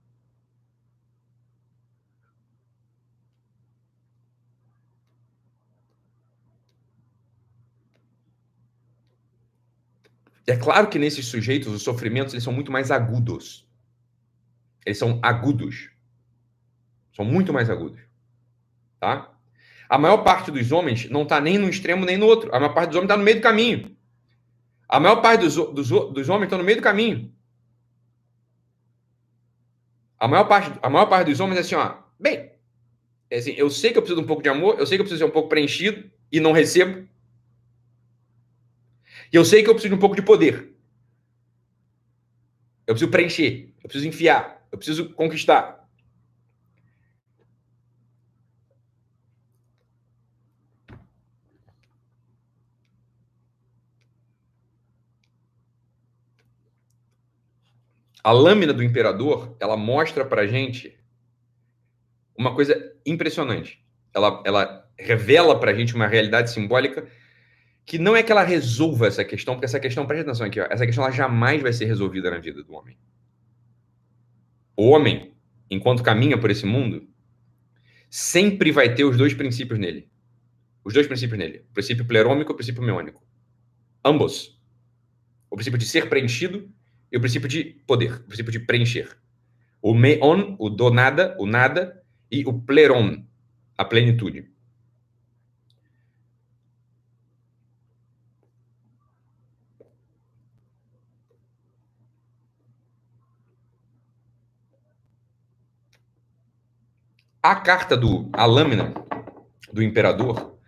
É 10.47 10.57
claro 10.57 10.89
que 10.89 10.99
nesses 10.99 11.27
sujeitos 11.27 11.73
os 11.73 11.83
sofrimentos 11.83 12.35
eles 12.35 12.45
são 12.45 12.53
muito 12.53 12.71
mais 12.71 12.91
agudos. 12.91 13.67
Eles 14.85 14.99
são 14.99 15.19
agudos. 15.23 15.91
São 17.15 17.25
muito 17.25 17.53
mais 17.53 17.71
agudos. 17.71 18.01
Tá? 19.01 19.33
A 19.89 19.99
maior 19.99 20.19
parte 20.19 20.51
dos 20.51 20.73
homens 20.73 21.09
não 21.09 21.23
está 21.23 21.41
nem 21.41 21.57
no 21.57 21.69
extremo 21.69 22.05
nem 22.05 22.19
no 22.19 22.27
outro. 22.27 22.55
A 22.55 22.59
maior 22.59 22.75
parte 22.75 22.89
dos 22.89 22.97
homens 22.97 23.09
está 23.09 23.17
no 23.17 23.25
meio 23.25 23.39
do 23.39 23.43
caminho. 23.43 23.97
A 24.89 25.01
maior 25.01 25.17
parte 25.17 25.43
dos, 25.43 25.55
dos, 25.55 25.89
dos 25.89 26.29
homens 26.29 26.45
está 26.45 26.59
no 26.59 26.65
meio 26.65 26.79
do 26.79 26.83
caminho. 26.83 27.33
A 30.19 30.29
maior 30.29 30.45
parte, 30.45 30.79
a 30.83 30.91
maior 30.91 31.07
parte 31.07 31.31
dos 31.31 31.41
homens 31.41 31.59
é 31.59 31.61
assim, 31.61 31.75
ó. 31.75 31.97
Bem, 32.19 32.53
é 33.31 33.39
assim, 33.39 33.53
eu 33.57 33.69
sei 33.71 33.93
que 33.93 33.99
eu 33.99 34.03
preciso 34.03 34.21
de 34.21 34.25
um 34.25 34.27
pouco 34.27 34.43
de 34.43 34.49
amor, 34.49 34.79
eu 34.79 34.87
sei 34.87 34.97
que 34.97 35.03
eu 35.03 35.05
preciso 35.05 35.19
ser 35.19 35.31
um 35.31 35.33
pouco 35.33 35.49
preenchido 35.49 36.11
e 36.31 36.41
não 36.41 36.53
recebo. 36.53 37.09
E 39.35 39.37
eu 39.37 39.45
sei 39.45 39.65
que 39.65 39.69
eu 39.69 39.75
preciso 39.75 39.93
de 39.93 39.97
um 39.97 40.01
pouco 40.01 40.15
de 40.15 40.23
poder. 40.23 40.73
Eu 42.87 42.95
preciso 42.95 43.11
preencher, 43.11 43.75
eu 43.83 43.89
preciso 43.89 44.07
enfiar, 44.07 44.65
eu 44.71 44.79
preciso 44.79 45.13
conquistar. 45.13 45.89
A 58.23 58.31
lâmina 58.31 58.73
do 58.73 58.85
imperador, 58.85 59.57
ela 59.59 59.77
mostra 59.77 60.25
pra 60.25 60.47
gente 60.47 60.97
uma 62.39 62.55
coisa 62.55 62.97
impressionante. 63.05 63.85
Ela, 64.15 64.41
ela 64.47 64.89
revela 64.97 65.59
pra 65.59 65.75
gente 65.75 65.93
uma 65.93 66.07
realidade 66.07 66.53
simbólica 66.53 67.11
que 67.87 67.99
não 67.99 68.17
é 68.17 68.23
que 68.23 68.33
ela 68.33 68.43
resolva 68.43 69.07
essa 69.07 69.25
questão, 69.25 69.55
porque 69.55 69.67
essa 69.67 69.79
questão, 69.79 70.07
presta 70.07 70.31
atenção 70.31 70.47
aqui, 70.47 70.61
ó, 70.61 70.67
essa 70.71 70.87
questão 70.87 71.05
ela 71.05 71.13
jamais 71.13 71.63
vai 71.63 71.73
ser 71.73 71.85
resolvida 71.85 72.31
na 72.31 72.39
vida 72.39 72.63
do 72.63 72.73
homem. 72.73 72.97
O 74.77 74.89
homem, 74.89 75.35
enquanto 75.71 76.03
caminha 76.03 76.39
por 76.39 76.51
esse 76.51 76.65
mundo, 76.65 77.07
sempre 78.09 78.73
vai 78.73 78.95
ter 78.95 79.05
os 79.05 79.17
dois 79.17 79.35
princípios 79.35 79.79
nele. 79.79 80.11
Os 80.83 80.95
dois 80.95 81.07
princípios 81.07 81.39
nele. 81.39 81.65
O 81.71 81.75
princípio 81.75 82.05
plerômico 82.05 82.51
e 82.51 82.55
o 82.55 82.57
princípio 82.57 82.83
meônico. 82.83 83.23
Ambos. 84.05 84.61
O 85.51 85.57
princípio 85.57 85.79
de 85.79 85.87
ser 85.87 86.09
preenchido 86.09 86.71
e 87.13 87.17
o 87.17 87.21
princípio 87.21 87.49
de 87.49 87.65
poder, 87.87 88.15
o 88.15 88.25
princípio 88.25 88.51
de 88.51 88.61
preencher. 88.61 89.17
O 89.81 89.95
meon, 89.95 90.57
o 90.59 90.69
do 90.71 90.91
nada, 90.91 91.37
o 91.39 91.47
nada, 91.47 92.03
e 92.31 92.45
o 92.45 92.53
pleron, 92.53 93.25
a 93.77 93.85
plenitude. 93.85 94.51
A 107.45 107.55
carta 107.57 107.95
do 107.95 108.31
a 108.33 108.47
lâmina 108.47 108.95
do 109.71 109.83
imperador, 109.83 110.59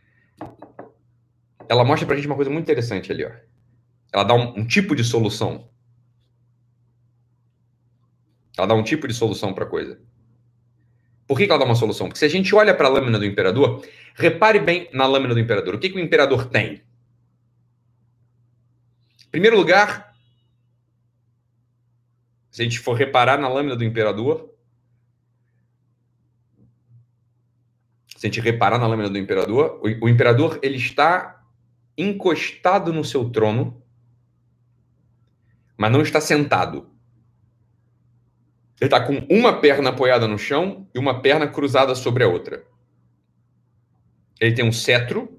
ela 1.66 1.82
mostra 1.82 2.06
pra 2.06 2.16
gente 2.16 2.26
uma 2.26 2.36
coisa 2.36 2.50
muito 2.50 2.64
interessante 2.64 3.10
ali, 3.10 3.24
ó. 3.24 3.30
Ela 4.12 4.24
dá 4.24 4.34
um, 4.34 4.58
um 4.58 4.66
tipo 4.66 4.94
de 4.94 5.02
solução 5.02 5.70
ela 8.56 8.66
dá 8.66 8.74
um 8.74 8.82
tipo 8.82 9.06
de 9.06 9.12
solução 9.12 9.52
para 9.52 9.66
coisa. 9.66 10.00
Por 11.26 11.36
que, 11.36 11.44
que, 11.44 11.50
ela 11.50 11.58
dá 11.58 11.66
uma 11.66 11.74
solução? 11.74 12.06
Porque 12.06 12.18
se 12.18 12.24
a 12.24 12.28
gente 12.28 12.54
olha 12.54 12.74
para 12.74 12.86
a 12.86 12.90
lâmina 12.90 13.18
do 13.18 13.24
imperador, 13.24 13.86
repare 14.14 14.58
bem 14.58 14.88
na 14.92 15.06
lâmina 15.06 15.34
do 15.34 15.40
imperador. 15.40 15.74
O 15.74 15.78
que, 15.78 15.90
que 15.90 15.96
o 15.96 16.00
imperador 16.00 16.46
tem? 16.46 16.82
Em 19.26 19.30
primeiro 19.30 19.56
lugar, 19.56 20.14
se 22.50 22.62
a 22.62 22.64
gente 22.64 22.78
for 22.78 22.94
reparar 22.94 23.38
na 23.38 23.48
lâmina 23.48 23.76
do 23.76 23.84
imperador, 23.84 24.55
se 28.16 28.26
a 28.26 28.28
gente 28.28 28.40
reparar 28.40 28.78
na 28.78 28.86
lâmina 28.86 29.10
do 29.10 29.18
imperador, 29.18 29.80
o, 29.82 30.06
o 30.06 30.08
imperador 30.08 30.58
ele 30.62 30.76
está 30.76 31.44
encostado 31.96 32.92
no 32.92 33.04
seu 33.04 33.28
trono, 33.30 33.82
mas 35.76 35.92
não 35.92 36.00
está 36.00 36.20
sentado. 36.20 36.90
Ele 38.80 38.88
está 38.88 39.00
com 39.00 39.18
uma 39.30 39.60
perna 39.60 39.90
apoiada 39.90 40.26
no 40.26 40.38
chão 40.38 40.88
e 40.94 40.98
uma 40.98 41.20
perna 41.20 41.46
cruzada 41.46 41.94
sobre 41.94 42.24
a 42.24 42.28
outra. 42.28 42.64
Ele 44.40 44.54
tem 44.54 44.64
um 44.64 44.72
cetro. 44.72 45.38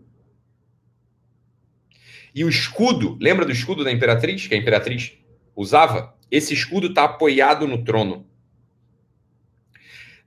E 2.34 2.44
o 2.44 2.50
escudo, 2.50 3.18
lembra 3.20 3.46
do 3.46 3.52
escudo 3.52 3.84
da 3.84 3.92
imperatriz, 3.92 4.48
que 4.48 4.54
a 4.54 4.58
imperatriz 4.58 5.18
usava? 5.56 6.16
Esse 6.30 6.54
escudo 6.54 6.88
está 6.88 7.04
apoiado 7.04 7.68
no 7.68 7.84
trono. 7.84 8.27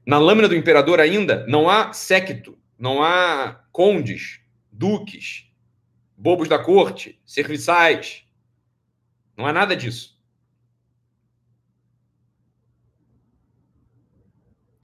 Na 0.05 0.19
lâmina 0.19 0.49
do 0.49 0.57
imperador 0.57 1.01
ainda 1.01 1.47
não 1.47 1.69
há 1.69 1.93
séquito, 1.93 2.59
não 2.79 3.03
há 3.03 3.65
condes, 3.71 4.41
duques, 4.73 5.51
bobos 6.17 6.49
da 6.49 6.59
corte, 6.59 7.21
serviçais. 7.25 8.25
Não 9.37 9.47
há 9.47 9.53
nada 9.53 9.77
disso. 9.77 10.19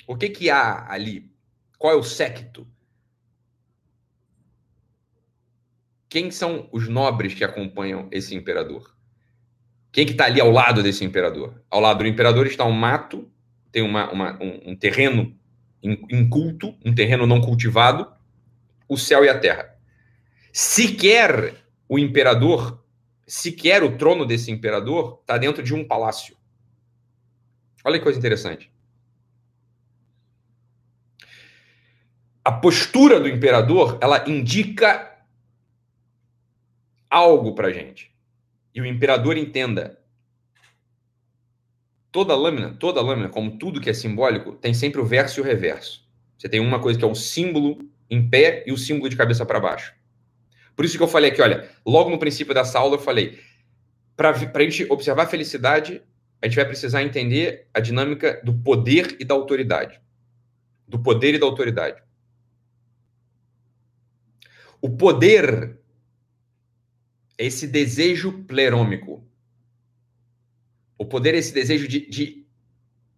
O 0.06 0.16
que 0.16 0.28
que 0.28 0.48
há 0.48 0.90
ali? 0.90 1.30
Qual 1.78 1.92
é 1.92 1.96
o 1.96 2.02
séquito? 2.02 2.66
Quem 6.08 6.30
são 6.30 6.68
os 6.72 6.88
nobres 6.88 7.34
que 7.34 7.44
acompanham 7.44 8.08
esse 8.12 8.34
imperador? 8.34 8.96
Quem 9.90 10.06
que 10.06 10.12
está 10.12 10.26
ali 10.26 10.40
ao 10.40 10.50
lado 10.50 10.82
desse 10.82 11.04
imperador? 11.04 11.62
Ao 11.68 11.80
lado 11.80 11.98
do 11.98 12.06
imperador 12.06 12.46
está 12.46 12.64
um 12.64 12.72
mato, 12.72 13.30
tem 13.70 13.82
uma, 13.82 14.10
uma 14.10 14.42
um, 14.42 14.70
um, 14.72 14.76
terreno 14.76 15.36
inculto, 15.82 16.74
um 16.84 16.94
terreno 16.94 17.26
não 17.26 17.40
cultivado, 17.40 18.10
o 18.88 18.96
céu 18.96 19.24
e 19.24 19.28
a 19.28 19.38
terra. 19.38 19.74
Sequer 20.52 21.54
o 21.88 21.98
imperador, 21.98 22.82
sequer 23.26 23.82
o 23.82 23.96
trono 23.96 24.24
desse 24.24 24.50
imperador 24.50 25.18
está 25.20 25.36
dentro 25.36 25.62
de 25.62 25.74
um 25.74 25.86
palácio. 25.86 26.36
Olha 27.84 27.98
que 27.98 28.04
coisa 28.04 28.18
interessante. 28.18 28.70
a 32.46 32.52
postura 32.52 33.18
do 33.18 33.28
imperador, 33.28 33.98
ela 34.00 34.24
indica 34.30 35.18
algo 37.10 37.56
para 37.56 37.72
gente. 37.72 38.14
E 38.72 38.80
o 38.80 38.86
imperador 38.86 39.36
entenda. 39.36 39.98
Toda 42.16 42.34
lâmina, 42.34 42.72
toda 42.72 43.02
lâmina, 43.02 43.28
como 43.28 43.58
tudo 43.58 43.78
que 43.78 43.90
é 43.90 43.92
simbólico, 43.92 44.52
tem 44.52 44.72
sempre 44.72 44.98
o 44.98 45.04
verso 45.04 45.38
e 45.38 45.42
o 45.42 45.44
reverso. 45.44 46.02
Você 46.38 46.48
tem 46.48 46.60
uma 46.60 46.80
coisa 46.80 46.98
que 46.98 47.04
é 47.04 47.06
o 47.06 47.14
símbolo 47.14 47.76
em 48.08 48.26
pé 48.26 48.64
e 48.66 48.72
o 48.72 48.78
símbolo 48.78 49.10
de 49.10 49.16
cabeça 49.16 49.44
para 49.44 49.60
baixo. 49.60 49.94
Por 50.74 50.86
isso 50.86 50.96
que 50.96 51.02
eu 51.02 51.08
falei 51.08 51.30
aqui, 51.30 51.42
olha, 51.42 51.68
logo 51.84 52.08
no 52.08 52.18
princípio 52.18 52.54
dessa 52.54 52.78
aula 52.78 52.94
eu 52.94 52.98
falei, 52.98 53.38
para 54.16 54.30
a 54.30 54.62
gente 54.62 54.90
observar 54.90 55.24
a 55.24 55.26
felicidade, 55.26 56.00
a 56.40 56.46
gente 56.46 56.56
vai 56.56 56.64
precisar 56.64 57.02
entender 57.02 57.66
a 57.74 57.80
dinâmica 57.80 58.40
do 58.42 58.54
poder 58.54 59.18
e 59.20 59.24
da 59.24 59.34
autoridade. 59.34 60.00
Do 60.88 60.98
poder 60.98 61.34
e 61.34 61.38
da 61.38 61.44
autoridade. 61.44 62.02
O 64.80 64.88
poder 64.88 65.78
é 67.36 67.44
esse 67.44 67.66
desejo 67.66 68.32
plerômico. 68.44 69.22
O 70.98 71.04
poder 71.04 71.34
é 71.34 71.38
esse 71.38 71.52
desejo 71.52 71.86
de, 71.86 72.08
de 72.08 72.46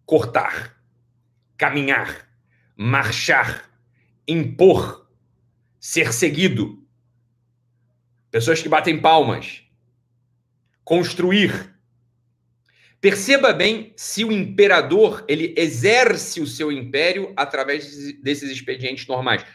cortar, 0.05 0.81
caminhar, 1.57 2.27
marchar, 2.75 3.69
impor, 4.27 5.09
ser 5.79 6.13
seguido. 6.13 6.83
Pessoas 8.31 8.61
que 8.61 8.69
batem 8.69 8.99
palmas. 8.99 9.63
Construir. 10.83 11.75
Perceba 12.99 13.53
bem 13.53 13.93
se 13.95 14.25
o 14.25 14.31
imperador 14.31 15.23
ele 15.27 15.53
exerce 15.57 16.41
o 16.41 16.47
seu 16.47 16.71
império 16.71 17.31
através 17.35 18.13
desses 18.21 18.51
expedientes 18.51 19.07
normais. 19.07 19.45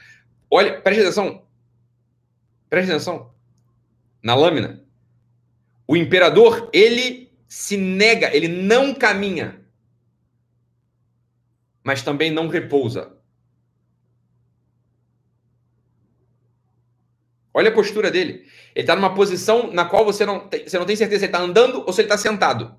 Olha, 0.51 0.81
preste 0.81 1.03
atenção, 1.03 1.45
Preste 2.75 2.91
atenção. 2.91 3.33
Na 4.21 4.35
lâmina. 4.35 4.83
O 5.87 5.97
imperador, 5.97 6.71
ele 6.73 7.24
se 7.49 7.77
nega, 7.77 8.35
ele 8.35 8.49
não 8.49 8.95
caminha, 8.95 9.65
mas 11.83 12.03
também 12.03 12.31
não 12.31 12.49
repousa. 12.49 13.17
Olha 17.53 17.71
a 17.71 17.75
postura 17.75 18.11
dele. 18.11 18.51
Ele 18.75 18.83
está 18.83 18.97
numa 18.97 19.15
posição 19.15 19.73
na 19.73 19.85
qual 19.85 20.05
você 20.05 20.27
não, 20.27 20.49
tem, 20.49 20.69
você 20.69 20.77
não 20.77 20.85
tem 20.85 20.97
certeza 20.97 21.21
se 21.21 21.25
ele 21.27 21.33
está 21.33 21.41
andando 21.41 21.85
ou 21.87 21.93
se 21.93 22.01
ele 22.01 22.07
está 22.07 22.19
sentado. 22.19 22.77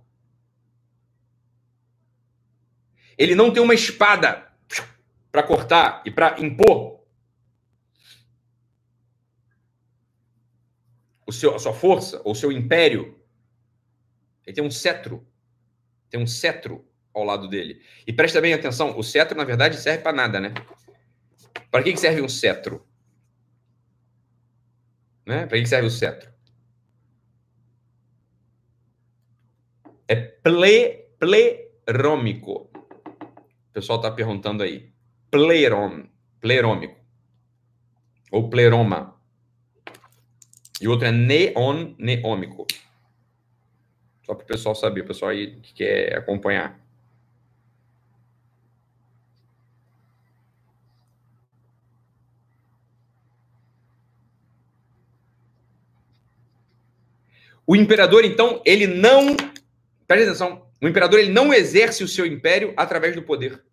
Ele 3.18 3.34
não 3.34 3.54
tem 3.54 3.64
uma 3.64 3.74
espada 3.74 4.52
para 5.32 5.44
cortar 5.44 6.02
e 6.06 6.12
para 6.12 6.40
impor 6.42 7.06
o 11.26 11.32
seu, 11.32 11.56
a 11.56 11.60
sua 11.60 11.74
força 11.74 12.22
ou 12.26 12.34
o 12.34 12.36
seu 12.36 12.52
império. 12.52 13.18
Ele 14.46 14.56
tem 14.56 14.64
um 14.64 14.72
cetro. 14.72 15.28
Tem 16.10 16.22
um 16.22 16.28
cetro 16.28 16.88
ao 17.14 17.24
lado 17.24 17.48
dele. 17.48 17.82
E 18.06 18.14
presta 18.14 18.42
bem 18.42 18.54
atenção: 18.54 18.98
o 18.98 19.04
cetro, 19.04 19.38
na 19.38 19.44
verdade, 19.44 19.78
serve 19.78 20.04
para 20.04 20.16
nada, 20.16 20.40
né? 20.40 20.54
Para 21.72 21.84
que 21.84 21.98
serve 21.98 22.22
um 22.22 22.30
cetro? 22.30 22.86
Né? 25.26 25.46
Para 25.48 25.60
que 25.60 25.66
serve 25.66 25.88
o 25.88 25.92
cetro? 25.92 26.32
É 30.08 30.16
ple, 30.16 31.10
plerômico. 31.18 32.70
O 32.74 33.74
pessoal 33.74 33.98
está 34.00 34.12
perguntando 34.12 34.64
aí. 34.64 34.94
Plerom, 35.32 36.06
plerômico. 36.40 37.04
Ou 38.32 38.50
pleroma. 38.50 39.20
E 40.80 40.88
outro 40.88 41.08
é 41.08 41.12
neon, 41.12 41.96
neômico. 41.98 42.68
Só 44.26 44.34
para 44.34 44.44
o 44.44 44.48
pessoal 44.48 44.74
saber, 44.74 45.02
o 45.02 45.06
pessoal 45.06 45.32
aí 45.32 45.56
que 45.62 45.74
quer 45.74 46.18
acompanhar. 46.18 46.80
O 57.68 57.76
imperador, 57.76 58.26
então, 58.26 58.62
ele 58.66 58.88
não. 58.88 59.36
Presta 60.08 60.30
atenção. 60.30 60.68
O 60.82 60.88
imperador 60.88 61.20
ele 61.20 61.32
não 61.32 61.54
exerce 61.54 62.04
o 62.04 62.08
seu 62.08 62.26
império 62.26 62.74
através 62.76 63.16
do 63.16 63.24
poder. 63.24 63.64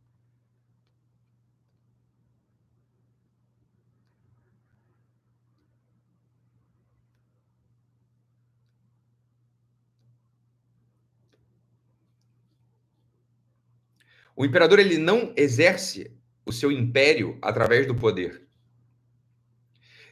O 14.43 14.45
imperador 14.45 14.81
ele 14.81 14.99
não 14.99 15.33
exerce 15.37 16.11
o 16.45 16.51
seu 16.51 16.73
império 16.73 17.39
através 17.41 17.87
do 17.87 17.95
poder. 17.95 18.45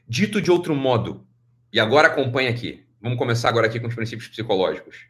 Dito 0.07 0.41
de 0.41 0.53
outro 0.53 0.73
modo, 0.73 1.27
e 1.73 1.81
agora 1.81 2.07
acompanhe 2.07 2.47
aqui. 2.47 2.87
Vamos 3.01 3.19
começar 3.19 3.49
agora 3.49 3.67
aqui 3.67 3.81
com 3.81 3.89
os 3.89 3.95
princípios 3.97 4.29
psicológicos. 4.29 5.09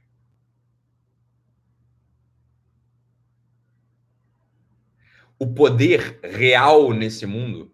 O 5.39 5.53
poder 5.53 6.19
real 6.23 6.91
nesse 6.95 7.27
mundo 7.27 7.71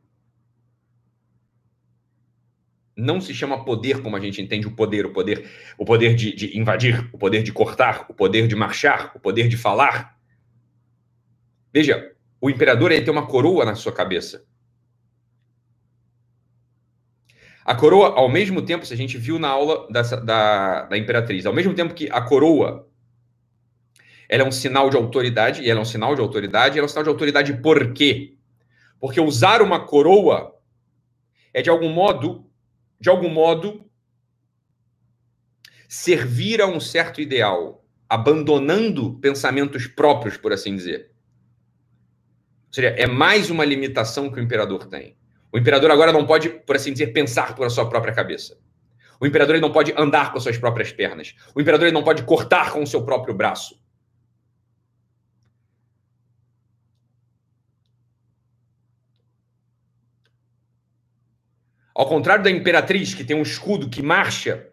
não 2.97 3.21
se 3.21 3.33
chama 3.33 3.65
poder 3.65 4.03
como 4.03 4.17
a 4.17 4.21
gente 4.21 4.43
entende 4.43 4.67
o 4.67 4.75
poder, 4.75 5.07
o 5.07 5.13
poder, 5.13 5.49
o 5.79 5.85
poder 5.85 6.17
de, 6.17 6.35
de 6.35 6.59
invadir, 6.59 7.09
o 7.13 7.19
poder 7.19 7.45
de 7.45 7.53
cortar, 7.53 8.05
o 8.09 8.15
poder 8.15 8.49
de 8.49 8.57
marchar, 8.57 9.13
o 9.15 9.21
poder 9.21 9.47
de 9.47 9.57
falar. 9.57 10.16
Veja, 11.77 12.11
o 12.41 12.49
imperador 12.49 12.91
ele 12.91 13.05
tem 13.05 13.13
uma 13.13 13.27
coroa 13.27 13.63
na 13.63 13.75
sua 13.75 13.93
cabeça. 13.93 14.47
A 17.63 17.75
coroa, 17.75 18.15
ao 18.15 18.31
mesmo 18.31 18.63
tempo, 18.63 18.87
se 18.87 18.95
a 18.95 18.97
gente 18.97 19.19
viu 19.19 19.39
na 19.39 19.49
aula 19.49 19.87
da, 19.91 20.01
da, 20.01 20.83
da 20.87 20.97
Imperatriz, 20.97 21.45
ao 21.45 21.53
mesmo 21.53 21.75
tempo 21.75 21.93
que 21.93 22.09
a 22.11 22.23
coroa 22.23 22.89
ela 24.27 24.43
é 24.43 24.47
um 24.47 24.51
sinal 24.51 24.89
de 24.89 24.97
autoridade, 24.97 25.61
e 25.61 25.69
ela 25.69 25.81
é 25.81 25.83
um 25.83 25.85
sinal 25.85 26.15
de 26.15 26.23
autoridade, 26.23 26.79
ela 26.79 26.87
é 26.87 26.89
um 26.89 26.89
sinal 26.89 27.05
de 27.05 27.11
autoridade 27.11 27.53
por 27.53 27.93
quê? 27.93 28.39
Porque 28.99 29.21
usar 29.21 29.61
uma 29.61 29.79
coroa 29.79 30.59
é 31.53 31.61
de 31.61 31.69
algum 31.69 31.91
modo, 31.91 32.51
de 32.99 33.11
algum 33.11 33.29
modo, 33.29 33.85
servir 35.87 36.63
a 36.63 36.67
um 36.67 36.81
certo 36.81 37.21
ideal, 37.21 37.85
abandonando 38.09 39.19
pensamentos 39.19 39.87
próprios, 39.87 40.39
por 40.39 40.55
assim 40.55 40.75
dizer. 40.75 41.15
Seja, 42.77 42.89
é 42.89 43.07
mais 43.07 43.49
uma 43.49 43.65
limitação 43.65 44.31
que 44.31 44.39
o 44.39 44.43
imperador 44.43 44.87
tem. 44.87 45.17
O 45.51 45.57
imperador 45.57 45.91
agora 45.91 46.13
não 46.13 46.27
pode, 46.27 46.51
por 46.51 46.77
assim 46.77 46.93
dizer, 46.93 47.07
pensar 47.07 47.55
por 47.55 47.65
a 47.65 47.71
sua 47.71 47.89
própria 47.89 48.13
cabeça. 48.13 48.59
O 49.19 49.27
imperador 49.27 49.59
não 49.63 49.73
pode 49.73 49.95
andar 49.97 50.31
com 50.31 50.37
as 50.37 50.43
suas 50.43 50.59
próprias 50.59 50.93
pernas. 50.93 51.35
O 51.55 51.61
imperador 51.63 51.91
não 51.91 52.05
pode 52.05 52.25
cortar 52.25 52.73
com 52.73 52.83
o 52.83 52.87
seu 52.87 53.03
próprio 53.03 53.33
braço. 53.33 53.83
Ao 61.95 62.07
contrário 62.07 62.45
da 62.45 62.51
imperatriz, 62.51 63.15
que 63.15 63.25
tem 63.25 63.35
um 63.35 63.41
escudo 63.41 63.89
que 63.89 64.03
marcha. 64.03 64.69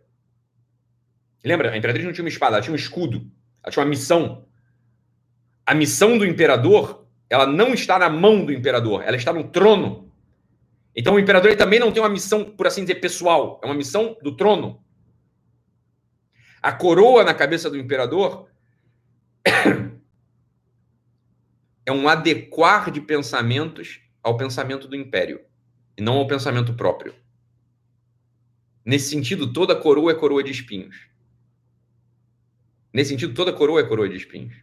Lembra? 1.41 1.71
A 1.71 1.77
imperatriz 1.77 2.05
não 2.05 2.11
tinha 2.11 2.25
uma 2.25 2.27
espada, 2.27 2.57
ela 2.57 2.61
tinha 2.61 2.73
um 2.73 2.75
escudo. 2.75 3.31
Ela 3.63 3.71
tinha 3.71 3.81
uma 3.81 3.89
missão. 3.89 4.45
A 5.65 5.73
missão 5.73 6.17
do 6.17 6.25
imperador, 6.25 7.02
ela 7.29 7.45
não 7.45 7.73
está 7.73 7.97
na 7.97 8.09
mão 8.09 8.45
do 8.45 8.51
imperador, 8.51 9.03
ela 9.03 9.17
está 9.17 9.33
no 9.33 9.45
trono. 9.45 10.11
Então 10.95 11.15
o 11.15 11.19
imperador 11.19 11.55
também 11.55 11.79
não 11.79 11.91
tem 11.91 12.01
uma 12.01 12.09
missão, 12.09 12.45
por 12.45 12.67
assim 12.67 12.81
dizer, 12.81 12.95
pessoal, 12.95 13.59
é 13.63 13.65
uma 13.65 13.75
missão 13.75 14.17
do 14.21 14.35
trono. 14.35 14.83
A 16.61 16.71
coroa 16.71 17.23
na 17.23 17.33
cabeça 17.33 17.69
do 17.69 17.77
imperador 17.77 18.47
é 21.85 21.91
um 21.91 22.07
adequar 22.07 22.91
de 22.91 23.01
pensamentos 23.01 24.01
ao 24.21 24.37
pensamento 24.37 24.87
do 24.87 24.95
império 24.95 25.41
e 25.97 26.01
não 26.01 26.17
ao 26.17 26.27
pensamento 26.27 26.73
próprio. 26.73 27.13
Nesse 28.85 29.09
sentido, 29.09 29.51
toda 29.51 29.75
coroa 29.75 30.11
é 30.11 30.15
coroa 30.15 30.43
de 30.43 30.51
espinhos. 30.51 31.07
Nesse 32.93 33.09
sentido, 33.09 33.33
toda 33.33 33.51
coroa 33.51 33.79
é 33.79 33.83
coroa 33.83 34.07
de 34.07 34.15
espinhos. 34.15 34.62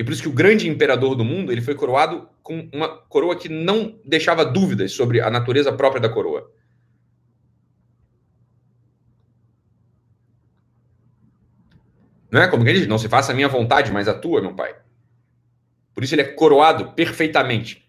E 0.00 0.02
por 0.02 0.14
isso 0.14 0.22
que 0.22 0.28
o 0.30 0.32
grande 0.32 0.66
imperador 0.66 1.14
do 1.14 1.22
mundo 1.22 1.52
ele 1.52 1.60
foi 1.60 1.74
coroado 1.74 2.26
com 2.42 2.70
uma 2.72 2.88
coroa 2.88 3.36
que 3.36 3.50
não 3.50 4.00
deixava 4.02 4.46
dúvidas 4.46 4.92
sobre 4.92 5.20
a 5.20 5.28
natureza 5.28 5.70
própria 5.74 6.00
da 6.00 6.08
coroa. 6.08 6.50
Não 12.30 12.40
é 12.40 12.48
como 12.48 12.66
ele 12.66 12.78
diz, 12.78 12.88
não 12.88 12.96
se 12.96 13.10
faça 13.10 13.32
a 13.32 13.34
minha 13.34 13.46
vontade, 13.46 13.92
mas 13.92 14.08
a 14.08 14.18
tua, 14.18 14.40
meu 14.40 14.54
pai. 14.54 14.74
Por 15.92 16.02
isso 16.02 16.14
ele 16.14 16.22
é 16.22 16.32
coroado 16.32 16.92
perfeitamente. 16.92 17.86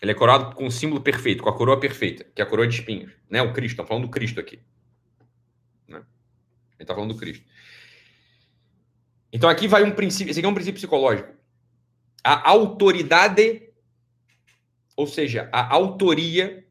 Ele 0.00 0.12
é 0.12 0.14
coroado 0.14 0.56
com 0.56 0.66
o 0.66 0.70
símbolo 0.70 1.02
perfeito, 1.02 1.42
com 1.42 1.50
a 1.50 1.54
coroa 1.54 1.78
perfeita, 1.78 2.24
que 2.34 2.40
é 2.40 2.44
a 2.46 2.48
coroa 2.48 2.66
de 2.66 2.76
espinhos. 2.76 3.12
Né? 3.28 3.42
O 3.42 3.52
Cristo, 3.52 3.72
estamos 3.72 3.90
falando 3.90 4.06
do 4.06 4.10
Cristo 4.10 4.40
aqui. 4.40 4.58
Ele 6.80 6.84
está 6.84 6.94
falando 6.94 7.12
do 7.12 7.20
Cristo. 7.20 7.44
Então 9.30 9.48
aqui 9.50 9.68
vai 9.68 9.82
um 9.82 9.92
princípio, 9.92 10.30
esse 10.30 10.40
aqui 10.40 10.46
é 10.46 10.48
um 10.48 10.54
princípio 10.54 10.78
psicológico. 10.78 11.28
A 12.24 12.50
autoridade, 12.50 13.70
ou 14.96 15.06
seja, 15.06 15.48
a 15.52 15.72
autoria, 15.74 16.66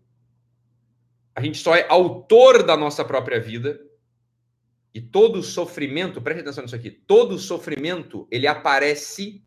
a 1.35 1.41
gente 1.41 1.59
só 1.59 1.75
é 1.75 1.85
autor 1.87 2.63
da 2.63 2.75
nossa 2.75 3.05
própria 3.05 3.39
vida. 3.39 3.79
E 4.93 4.99
todo 4.99 5.43
sofrimento, 5.43 6.19
preste 6.19 6.41
atenção 6.41 6.63
nisso 6.63 6.75
aqui, 6.75 6.89
todo 6.89 7.37
sofrimento 7.37 8.27
ele 8.31 8.47
aparece, 8.47 9.45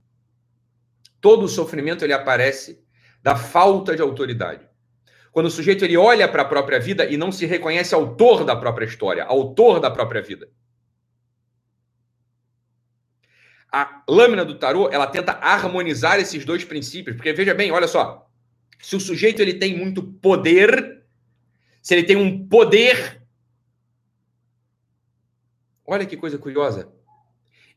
todo 1.21 1.49
sofrimento 1.49 2.05
ele 2.05 2.13
aparece 2.13 2.81
da 3.21 3.35
falta 3.35 3.97
de 3.97 4.01
autoridade. 4.01 4.65
Quando 5.33 5.47
o 5.47 5.51
sujeito 5.51 5.85
ele 5.85 5.97
olha 5.97 6.29
para 6.29 6.43
a 6.43 6.45
própria 6.45 6.79
vida 6.79 7.07
e 7.07 7.17
não 7.17 7.33
se 7.33 7.47
reconhece 7.47 7.95
autor 7.95 8.45
da 8.45 8.55
própria 8.55 8.85
história, 8.85 9.25
autor 9.25 9.81
da 9.81 9.91
própria 9.91 10.23
vida. 10.23 10.49
A 13.73 14.03
lâmina 14.07 14.45
do 14.45 14.59
tarô, 14.59 14.91
ela 14.91 15.07
tenta 15.07 15.33
harmonizar 15.33 16.21
esses 16.21 16.45
dois 16.45 16.63
princípios, 16.63 17.17
porque 17.17 17.33
veja 17.33 17.55
bem, 17.55 17.73
olha 17.73 17.89
só, 17.89 18.29
se 18.79 18.95
o 18.95 19.01
sujeito 19.01 19.41
ele 19.41 19.55
tem 19.55 19.77
muito 19.77 20.03
poder, 20.03 21.03
se 21.81 21.95
ele 21.95 22.03
tem 22.03 22.17
um 22.17 22.47
poder, 22.47 23.23
olha 25.87 26.05
que 26.05 26.17
coisa 26.17 26.37
curiosa, 26.37 26.93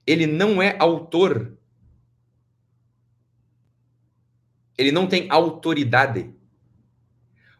ele 0.05 0.27
não 0.27 0.61
é 0.61 0.75
autor. 0.77 1.57
Ele 4.77 4.91
não 4.91 5.07
tem 5.07 5.27
autoridade. 5.29 6.33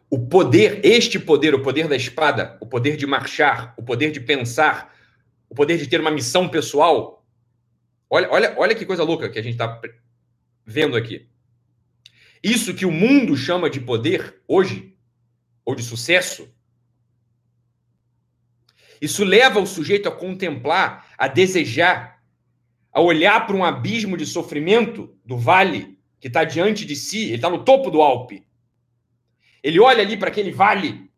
o 0.08 0.18
poder, 0.28 0.80
este 0.84 1.18
poder, 1.18 1.54
o 1.54 1.62
poder 1.62 1.88
da 1.88 1.96
espada, 1.96 2.56
o 2.60 2.66
poder 2.66 2.96
de 2.96 3.06
marchar, 3.06 3.74
o 3.76 3.82
poder 3.82 4.12
de 4.12 4.20
pensar, 4.20 4.94
o 5.48 5.54
poder 5.54 5.78
de 5.78 5.88
ter 5.88 6.00
uma 6.00 6.10
missão 6.10 6.48
pessoal. 6.48 7.15
Olha, 8.08 8.30
olha, 8.30 8.54
olha 8.56 8.74
que 8.74 8.86
coisa 8.86 9.02
louca 9.02 9.28
que 9.28 9.38
a 9.38 9.42
gente 9.42 9.54
está 9.54 9.80
vendo 10.64 10.96
aqui. 10.96 11.28
Isso 12.42 12.74
que 12.74 12.86
o 12.86 12.92
mundo 12.92 13.36
chama 13.36 13.68
de 13.68 13.80
poder 13.80 14.42
hoje, 14.46 14.96
ou 15.64 15.74
de 15.74 15.82
sucesso, 15.82 16.48
isso 19.00 19.24
leva 19.24 19.60
o 19.60 19.66
sujeito 19.66 20.08
a 20.08 20.12
contemplar, 20.12 21.12
a 21.18 21.28
desejar, 21.28 22.22
a 22.92 23.00
olhar 23.00 23.46
para 23.46 23.56
um 23.56 23.64
abismo 23.64 24.16
de 24.16 24.24
sofrimento 24.24 25.18
do 25.24 25.36
vale 25.36 25.98
que 26.18 26.28
está 26.28 26.44
diante 26.44 26.84
de 26.84 26.96
si, 26.96 27.24
ele 27.24 27.34
está 27.34 27.50
no 27.50 27.64
topo 27.64 27.90
do 27.90 28.00
Alpe. 28.00 28.46
Ele 29.62 29.78
olha 29.80 30.02
ali 30.02 30.16
para 30.16 30.28
aquele 30.28 30.50
vale 30.50 31.10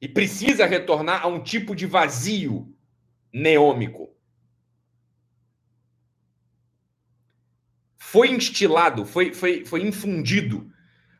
e 0.00 0.08
precisa 0.08 0.66
retornar 0.66 1.22
a 1.22 1.28
um 1.28 1.42
tipo 1.42 1.76
de 1.76 1.86
vazio 1.86 2.74
neômico. 3.32 4.10
Foi 8.10 8.28
instilado, 8.28 9.06
foi, 9.06 9.32
foi, 9.32 9.64
foi 9.64 9.82
infundido, 9.82 10.68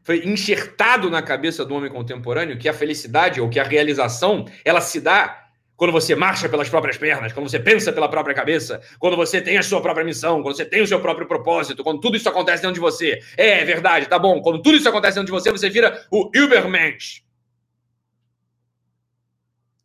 foi 0.02 0.26
enxertado 0.26 1.08
na 1.08 1.22
cabeça 1.22 1.64
do 1.64 1.72
homem 1.72 1.88
contemporâneo 1.88 2.58
que 2.58 2.68
a 2.68 2.74
felicidade 2.74 3.40
ou 3.40 3.48
que 3.48 3.60
a 3.60 3.62
realização 3.62 4.44
ela 4.64 4.80
se 4.80 5.00
dá 5.00 5.40
quando 5.76 5.92
você 5.92 6.16
marcha 6.16 6.48
pelas 6.48 6.68
próprias 6.68 6.98
pernas, 6.98 7.32
quando 7.32 7.48
você 7.48 7.60
pensa 7.60 7.92
pela 7.92 8.08
própria 8.08 8.34
cabeça, 8.34 8.82
quando 8.98 9.16
você 9.16 9.40
tem 9.40 9.56
a 9.56 9.62
sua 9.62 9.80
própria 9.80 10.04
missão, 10.04 10.42
quando 10.42 10.56
você 10.56 10.64
tem 10.64 10.82
o 10.82 10.86
seu 10.86 11.00
próprio 11.00 11.28
propósito, 11.28 11.84
quando 11.84 12.00
tudo 12.00 12.16
isso 12.16 12.28
acontece 12.28 12.60
dentro 12.60 12.74
de 12.74 12.80
você. 12.80 13.20
É, 13.36 13.60
é 13.60 13.64
verdade, 13.64 14.08
tá 14.08 14.18
bom. 14.18 14.42
Quando 14.42 14.60
tudo 14.60 14.76
isso 14.76 14.88
acontece 14.88 15.14
dentro 15.14 15.32
de 15.32 15.40
você, 15.40 15.52
você 15.52 15.70
vira 15.70 16.08
o 16.10 16.28
Übermensch. 16.34 17.22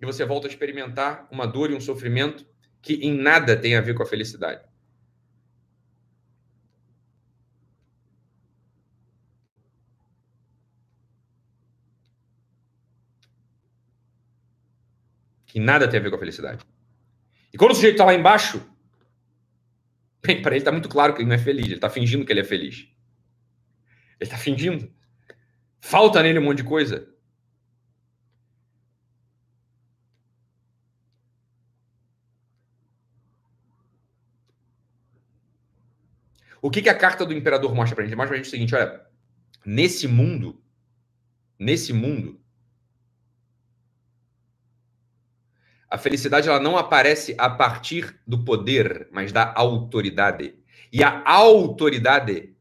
E 0.01 0.06
você 0.08 0.26
volta 0.26 0.47
a 0.47 0.49
experimentar 0.49 1.28
uma 1.30 1.45
dor 1.45 1.70
e 1.70 1.76
um 1.76 1.80
sofrimento 1.80 2.43
que 2.82 2.95
em 2.95 3.16
nada 3.16 3.56
tem 3.56 3.76
a 3.76 3.82
ver 3.82 3.93
com 3.93 4.01
a 4.01 4.08
felicidade. 4.08 4.64
Que 15.56 15.60
nada 15.62 15.88
tem 15.88 16.01
a 16.01 16.03
ver 16.03 16.10
com 16.10 16.18
a 16.18 16.20
felicidade. 16.20 16.66
E 17.53 17.58
quando 17.58 17.72
o 17.72 17.76
sujeito 17.76 17.93
está 17.93 18.03
lá 18.03 18.14
embaixo, 18.14 18.62
bem, 20.22 20.41
para 20.41 20.51
ele 20.51 20.60
está 20.60 20.70
muito 20.70 20.89
claro 20.89 21.14
que 21.14 21.22
ele 21.22 21.30
não 21.30 21.36
é 21.36 21.38
feliz, 21.38 21.64
ele 21.64 21.76
está 21.76 21.89
fingindo 21.89 22.26
que 22.26 22.34
ele 22.34 22.41
é 22.41 22.43
feliz. 22.43 22.80
Ele 24.20 24.20
está 24.20 24.38
fingindo. 24.38 24.93
Falta 25.80 26.22
nele 26.22 26.39
um 26.39 26.43
monte 26.43 26.58
de 26.58 26.66
coisa. 26.66 27.08
O 36.62 36.70
que, 36.70 36.82
que 36.82 36.89
a 36.89 36.97
carta 36.97 37.26
do 37.26 37.32
imperador 37.32 37.74
mostra 37.74 37.95
para 37.95 38.03
a 38.03 38.08
gente? 38.08 38.18
Mostra 38.18 38.28
para 38.28 38.36
a 38.36 38.43
gente 38.43 38.47
o 38.47 38.51
seguinte: 38.51 38.76
olha, 38.76 39.06
nesse 39.66 40.06
mundo, 40.06 40.62
nesse 41.58 41.93
mundo, 41.93 42.44
A 45.95 45.97
felicidade 45.97 46.49
ela 46.49 46.59
não 46.59 46.75
aparece 46.77 47.33
a 47.37 47.49
partir 47.49 48.19
do 48.27 48.43
poder, 48.43 49.07
mas 49.13 49.31
da 49.31 49.53
autoridade. 49.55 50.53
E 50.91 51.01
a 51.01 51.23
autoridade 51.25 52.53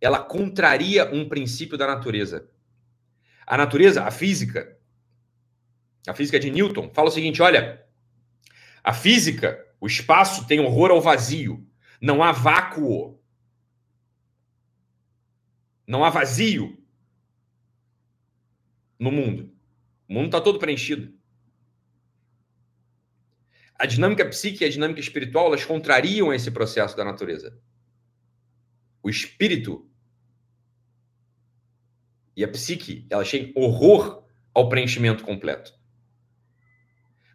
ela 0.00 0.18
contraria 0.18 1.04
um 1.14 1.28
princípio 1.28 1.76
da 1.76 1.86
natureza. 1.86 2.48
A 3.46 3.58
natureza, 3.58 4.04
a 4.04 4.10
física, 4.10 4.74
a 6.08 6.14
física 6.14 6.40
de 6.40 6.50
Newton, 6.50 6.90
fala 6.94 7.08
o 7.08 7.12
seguinte: 7.12 7.42
olha, 7.42 7.86
a 8.82 8.94
física, 8.94 9.62
o 9.78 9.86
espaço 9.86 10.46
tem 10.46 10.60
horror 10.60 10.90
ao 10.90 11.02
vazio. 11.02 11.62
Não 12.00 12.22
há 12.22 12.32
vácuo. 12.32 13.20
Não 15.86 16.02
há 16.02 16.08
vazio 16.08 16.82
no 18.98 19.12
mundo. 19.12 19.52
O 20.08 20.14
mundo 20.14 20.26
está 20.28 20.40
todo 20.40 20.58
preenchido 20.58 21.15
a 23.78 23.86
dinâmica 23.86 24.24
psíquica 24.26 24.64
e 24.64 24.68
a 24.68 24.70
dinâmica 24.70 25.00
espiritual, 25.00 25.46
elas 25.46 25.64
contrariam 25.64 26.32
esse 26.32 26.50
processo 26.50 26.96
da 26.96 27.04
natureza. 27.04 27.58
O 29.02 29.10
espírito 29.10 29.88
e 32.36 32.44
a 32.44 32.48
psique, 32.48 33.06
elas 33.08 33.30
têm 33.30 33.52
horror 33.56 34.24
ao 34.52 34.68
preenchimento 34.68 35.24
completo. 35.24 35.72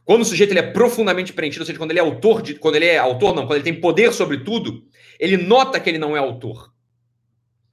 Quando 0.03 0.21
o 0.21 0.25
sujeito 0.25 0.51
ele 0.51 0.59
é 0.59 0.71
profundamente 0.71 1.33
preenchido, 1.33 1.61
ou 1.61 1.65
seja, 1.65 1.77
quando 1.77 1.91
ele 1.91 1.99
é 1.99 2.03
autor 2.03 2.41
de, 2.41 2.55
quando 2.55 2.75
ele 2.75 2.85
é 2.85 2.97
autor 2.97 3.33
não, 3.33 3.47
quando 3.47 3.55
ele 3.55 3.63
tem 3.63 3.79
poder 3.79 4.11
sobre 4.13 4.43
tudo, 4.43 4.85
ele 5.19 5.37
nota 5.37 5.79
que 5.79 5.89
ele 5.89 5.97
não 5.97 6.15
é 6.15 6.19
autor. 6.19 6.73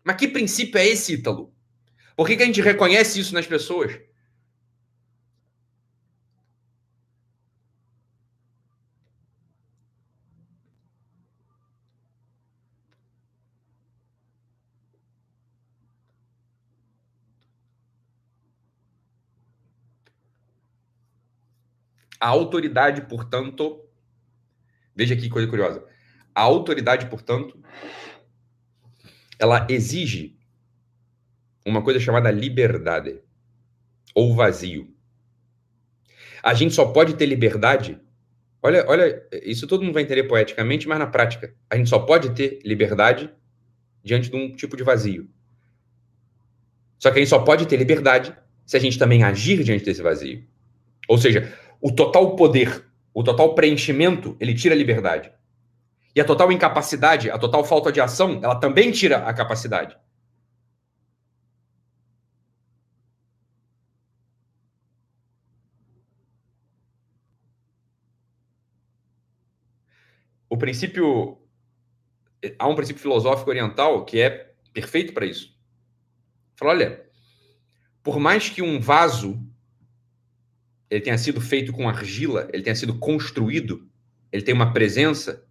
Mas 0.05 0.17
que 0.17 0.29
princípio 0.29 0.79
é 0.79 0.87
esse, 0.87 1.15
Ítalo? 1.15 1.53
Por 2.17 2.27
que, 2.27 2.37
que 2.37 2.43
a 2.43 2.47
gente 2.47 2.61
reconhece 2.61 3.21
isso 3.21 3.35
nas 3.35 3.47
pessoas? 3.47 3.99
A 22.21 22.29
autoridade, 22.29 23.03
portanto, 23.03 23.85
veja 24.95 25.17
que 25.17 25.29
coisa 25.29 25.49
curiosa. 25.49 25.85
A 26.35 26.43
autoridade, 26.43 27.07
portanto, 27.07 27.59
ela 29.39 29.67
exige 29.71 30.37
uma 31.65 31.83
coisa 31.83 32.01
chamada 32.01 32.31
liberdade 32.31 33.21
ou 34.15 34.35
vazio. 34.35 34.93
A 36.43 36.55
gente 36.55 36.75
só 36.75 36.87
pode 36.87 37.15
ter 37.15 37.27
liberdade. 37.27 38.01
Olha, 38.63 38.85
olha, 38.89 39.23
isso 39.43 39.67
todo 39.67 39.83
mundo 39.83 39.95
vai 39.95 40.03
entender 40.03 40.25
poeticamente, 40.25 40.89
mas 40.89 40.99
na 40.99 41.07
prática, 41.07 41.55
a 41.71 41.77
gente 41.77 41.89
só 41.89 42.01
pode 42.01 42.35
ter 42.35 42.61
liberdade 42.65 43.31
diante 44.03 44.31
de 44.31 44.37
um 44.37 44.55
tipo 44.55 44.77
de 44.77 44.83
vazio. 44.83 45.29
Só 46.99 47.11
que 47.11 47.19
a 47.19 47.21
gente 47.21 47.31
só 47.31 47.39
pode 47.41 47.67
ter 47.67 47.77
liberdade 47.77 48.37
se 48.67 48.77
a 48.77 48.81
gente 48.81 48.99
também 48.99 49.23
agir 49.23 49.63
diante 49.63 49.85
desse 49.85 50.03
vazio. 50.03 50.45
Ou 51.09 51.17
seja, 51.17 51.57
o 51.81 51.93
total 51.93 52.37
poder, 52.37 52.87
o 53.15 53.23
total 53.23 53.55
preenchimento, 53.55 54.37
ele 54.41 54.55
tira 54.55 54.75
a 54.75 54.79
liberdade. 54.79 55.33
E 56.15 56.21
a 56.21 56.25
total 56.25 56.51
incapacidade, 56.51 57.31
a 57.31 57.39
total 57.39 57.65
falta 57.65 57.93
de 57.93 58.01
ação, 58.01 58.41
ela 58.43 58.57
também 58.57 58.91
tira 58.91 59.19
a 59.19 59.33
capacidade. 59.33 59.97
O 70.49 70.57
princípio. 70.57 71.39
Há 72.59 72.69
um 72.69 72.75
princípio 72.75 73.03
filosófico 73.03 73.51
oriental 73.51 74.05
que 74.05 74.21
é 74.21 74.55
perfeito 74.73 75.13
para 75.13 75.27
isso. 75.27 75.57
Fala, 76.57 76.71
olha, 76.71 77.07
por 78.03 78.19
mais 78.19 78.49
que 78.49 78.63
um 78.63 78.81
vaso 78.81 79.41
ele 80.91 81.01
tenha 81.01 81.19
sido 81.19 81.41
feito 81.41 81.73
com 81.73 81.89
argila, 81.89 82.49
ele 82.53 82.63
tenha 82.63 82.77
sido 82.77 82.99
construído, 82.99 83.89
ele 84.33 84.43
tem 84.43 84.55
uma 84.55 84.73
presença, 84.73 85.45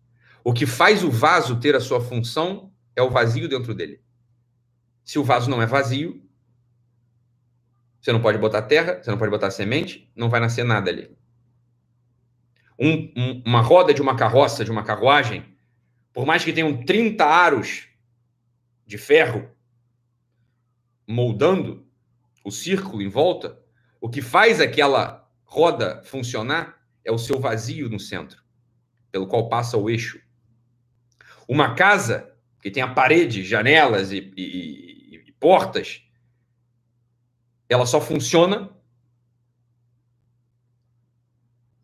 o 0.43 0.53
que 0.53 0.65
faz 0.65 1.03
o 1.03 1.11
vaso 1.11 1.59
ter 1.59 1.75
a 1.75 1.79
sua 1.79 2.01
função 2.01 2.71
é 2.95 3.01
o 3.01 3.09
vazio 3.09 3.47
dentro 3.47 3.73
dele. 3.73 4.01
Se 5.03 5.19
o 5.19 5.23
vaso 5.23 5.49
não 5.49 5.61
é 5.61 5.65
vazio, 5.65 6.23
você 7.99 8.11
não 8.11 8.21
pode 8.21 8.37
botar 8.37 8.61
terra, 8.61 9.01
você 9.01 9.11
não 9.11 9.17
pode 9.17 9.31
botar 9.31 9.51
semente, 9.51 10.11
não 10.15 10.29
vai 10.29 10.39
nascer 10.39 10.63
nada 10.63 10.89
ali. 10.89 11.15
Um, 12.79 13.11
um, 13.15 13.43
uma 13.45 13.61
roda 13.61 13.93
de 13.93 14.01
uma 14.01 14.15
carroça, 14.15 14.63
de 14.63 14.71
uma 14.71 14.83
carruagem, 14.83 15.45
por 16.13 16.25
mais 16.25 16.43
que 16.43 16.53
tenham 16.53 16.83
30 16.83 17.25
aros 17.25 17.89
de 18.85 18.97
ferro 18.97 19.49
moldando 21.05 21.85
o 22.43 22.51
círculo 22.51 23.01
em 23.01 23.09
volta, 23.09 23.61
o 23.99 24.09
que 24.09 24.21
faz 24.21 24.61
aquela 24.61 25.26
roda 25.47 26.03
funcionar 26.03 26.77
é 27.03 27.11
o 27.11 27.17
seu 27.17 27.39
vazio 27.39 27.89
no 27.89 27.99
centro, 27.99 28.43
pelo 29.11 29.25
qual 29.25 29.49
passa 29.49 29.77
o 29.77 29.89
eixo. 29.89 30.21
Uma 31.47 31.73
casa 31.73 32.35
que 32.61 32.69
tem 32.69 32.83
a 32.83 32.93
parede, 32.93 33.43
janelas 33.43 34.11
e, 34.11 34.33
e, 34.35 35.23
e 35.25 35.31
portas, 35.39 36.03
ela 37.69 37.85
só 37.85 37.99
funciona 38.01 38.69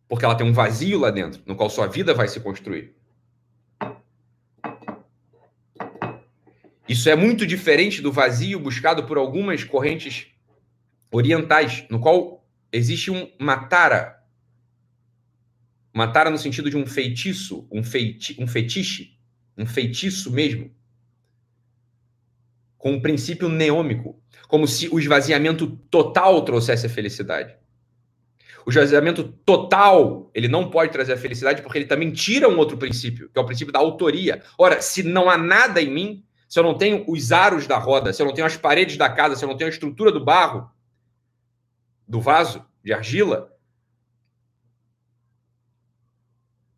porque 0.07 0.25
ela 0.25 0.35
tem 0.35 0.45
um 0.45 0.53
vazio 0.53 0.99
lá 0.99 1.09
dentro, 1.09 1.41
no 1.45 1.55
qual 1.55 1.69
sua 1.71 1.87
vida 1.87 2.13
vai 2.13 2.27
se 2.27 2.39
construir. 2.39 2.95
Isso 6.87 7.09
é 7.09 7.15
muito 7.15 7.47
diferente 7.47 8.01
do 8.01 8.11
vazio 8.11 8.59
buscado 8.59 9.05
por 9.05 9.17
algumas 9.17 9.63
correntes 9.63 10.27
orientais, 11.09 11.87
no 11.89 11.99
qual 11.99 12.42
existe 12.73 13.11
um 13.11 13.31
matara. 13.39 14.19
Matara 15.93 16.31
no 16.31 16.37
sentido 16.39 16.69
de 16.69 16.75
um 16.75 16.87
feitiço, 16.87 17.67
um, 17.71 17.83
feiti 17.83 18.35
um 18.39 18.47
fetiche, 18.47 19.15
um 19.55 19.65
feitiço 19.65 20.31
mesmo, 20.31 20.71
com 22.77 22.93
um 22.93 23.01
princípio 23.01 23.47
neômico, 23.47 24.19
como 24.47 24.67
se 24.67 24.89
o 24.89 24.99
esvaziamento 24.99 25.67
total 25.91 26.43
trouxesse 26.43 26.87
a 26.87 26.89
felicidade. 26.89 27.55
O 28.65 28.71
esvaziamento 28.71 29.23
total, 29.45 30.31
ele 30.33 30.47
não 30.47 30.69
pode 30.69 30.91
trazer 30.91 31.13
a 31.13 31.17
felicidade 31.17 31.61
porque 31.61 31.77
ele 31.77 31.85
também 31.85 32.11
tira 32.11 32.49
um 32.49 32.57
outro 32.57 32.77
princípio, 32.77 33.29
que 33.29 33.37
é 33.37 33.41
o 33.41 33.45
princípio 33.45 33.73
da 33.73 33.79
autoria. 33.79 34.41
Ora, 34.57 34.81
se 34.81 35.03
não 35.03 35.29
há 35.29 35.37
nada 35.37 35.81
em 35.81 35.91
mim, 35.91 36.25
se 36.49 36.59
eu 36.59 36.63
não 36.63 36.77
tenho 36.77 37.03
os 37.07 37.31
aros 37.31 37.67
da 37.67 37.77
roda, 37.77 38.13
se 38.13 38.21
eu 38.21 38.25
não 38.25 38.33
tenho 38.33 38.47
as 38.47 38.57
paredes 38.57 38.97
da 38.97 39.09
casa, 39.09 39.35
se 39.35 39.43
eu 39.43 39.49
não 39.49 39.57
tenho 39.57 39.69
a 39.69 39.73
estrutura 39.73 40.11
do 40.11 40.23
barro, 40.23 40.69
do 42.07 42.21
vaso 42.21 42.65
de 42.83 42.93
argila, 42.93 43.57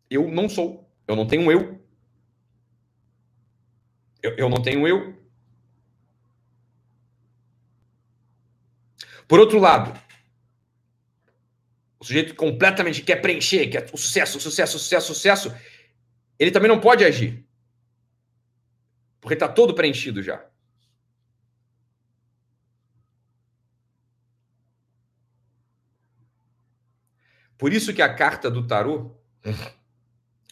eu 0.08 0.30
não 0.30 0.48
sou. 0.48 0.88
Eu 1.06 1.16
não 1.16 1.26
tenho 1.26 1.50
eu. 1.50 1.84
Eu, 4.22 4.36
eu 4.36 4.48
não 4.48 4.62
tenho 4.62 4.86
eu. 4.86 5.16
Por 9.28 9.40
outro 9.40 9.58
lado, 9.58 9.98
o 11.98 12.04
sujeito 12.04 12.34
completamente 12.34 13.02
quer 13.02 13.16
preencher, 13.16 13.68
quer 13.68 13.90
o 13.92 13.96
sucesso, 13.96 14.38
o 14.38 14.40
sucesso, 14.40 14.76
o 14.76 14.80
sucesso, 14.80 15.12
o 15.12 15.14
sucesso, 15.14 15.54
ele 16.38 16.50
também 16.50 16.68
não 16.68 16.80
pode 16.80 17.04
agir. 17.04 17.44
Porque 19.20 19.34
está 19.34 19.48
todo 19.48 19.74
preenchido 19.74 20.22
já. 20.22 20.44
Por 27.58 27.72
isso 27.72 27.92
que 27.94 28.02
a 28.02 28.12
carta 28.12 28.50
do 28.50 28.66
tarô, 28.66 29.16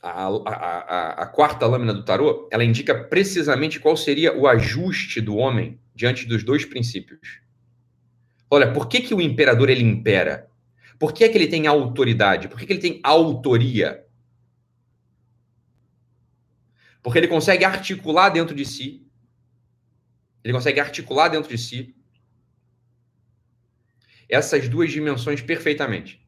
a, 0.02 0.26
a, 0.26 0.28
a, 0.28 1.08
a, 1.22 1.26
quarta 1.26 1.66
lâmina 1.66 1.92
do 1.92 2.04
tarô, 2.04 2.48
ela 2.50 2.64
indica 2.64 2.94
precisamente 2.94 3.78
qual 3.78 3.96
seria 3.96 4.36
o 4.36 4.46
ajuste 4.46 5.20
do 5.20 5.36
homem 5.36 5.78
diante 5.94 6.26
dos 6.26 6.42
dois 6.42 6.64
princípios. 6.64 7.40
Olha, 8.50 8.72
por 8.72 8.88
que, 8.88 9.00
que 9.00 9.14
o 9.14 9.20
imperador 9.20 9.68
ele 9.68 9.82
impera? 9.82 10.48
Por 10.98 11.12
que, 11.12 11.24
é 11.24 11.28
que 11.28 11.36
ele 11.36 11.48
tem 11.48 11.66
autoridade? 11.66 12.48
Por 12.48 12.58
que, 12.58 12.66
que 12.66 12.72
ele 12.72 12.80
tem 12.80 13.00
autoria? 13.02 14.04
Porque 17.02 17.18
ele 17.18 17.28
consegue 17.28 17.64
articular 17.64 18.30
dentro 18.30 18.54
de 18.54 18.64
si, 18.64 19.06
ele 20.42 20.54
consegue 20.54 20.80
articular 20.80 21.28
dentro 21.28 21.50
de 21.50 21.58
si 21.58 21.94
essas 24.28 24.68
duas 24.68 24.90
dimensões 24.90 25.42
perfeitamente. 25.42 26.23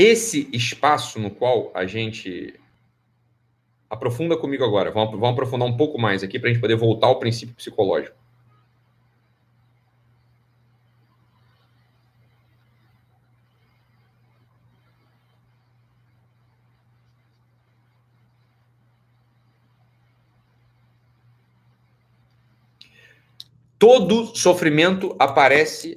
Esse 0.00 0.48
espaço 0.52 1.18
no 1.18 1.28
qual 1.28 1.72
a 1.74 1.84
gente 1.84 2.54
aprofunda 3.90 4.36
comigo 4.36 4.62
agora, 4.62 4.92
vamos, 4.92 5.10
vamos 5.10 5.30
aprofundar 5.30 5.66
um 5.66 5.76
pouco 5.76 5.98
mais 5.98 6.22
aqui 6.22 6.38
para 6.38 6.48
a 6.48 6.52
gente 6.52 6.62
poder 6.62 6.76
voltar 6.76 7.08
ao 7.08 7.18
princípio 7.18 7.52
psicológico. 7.56 8.16
Todo 23.76 24.26
sofrimento 24.36 25.16
aparece 25.18 25.96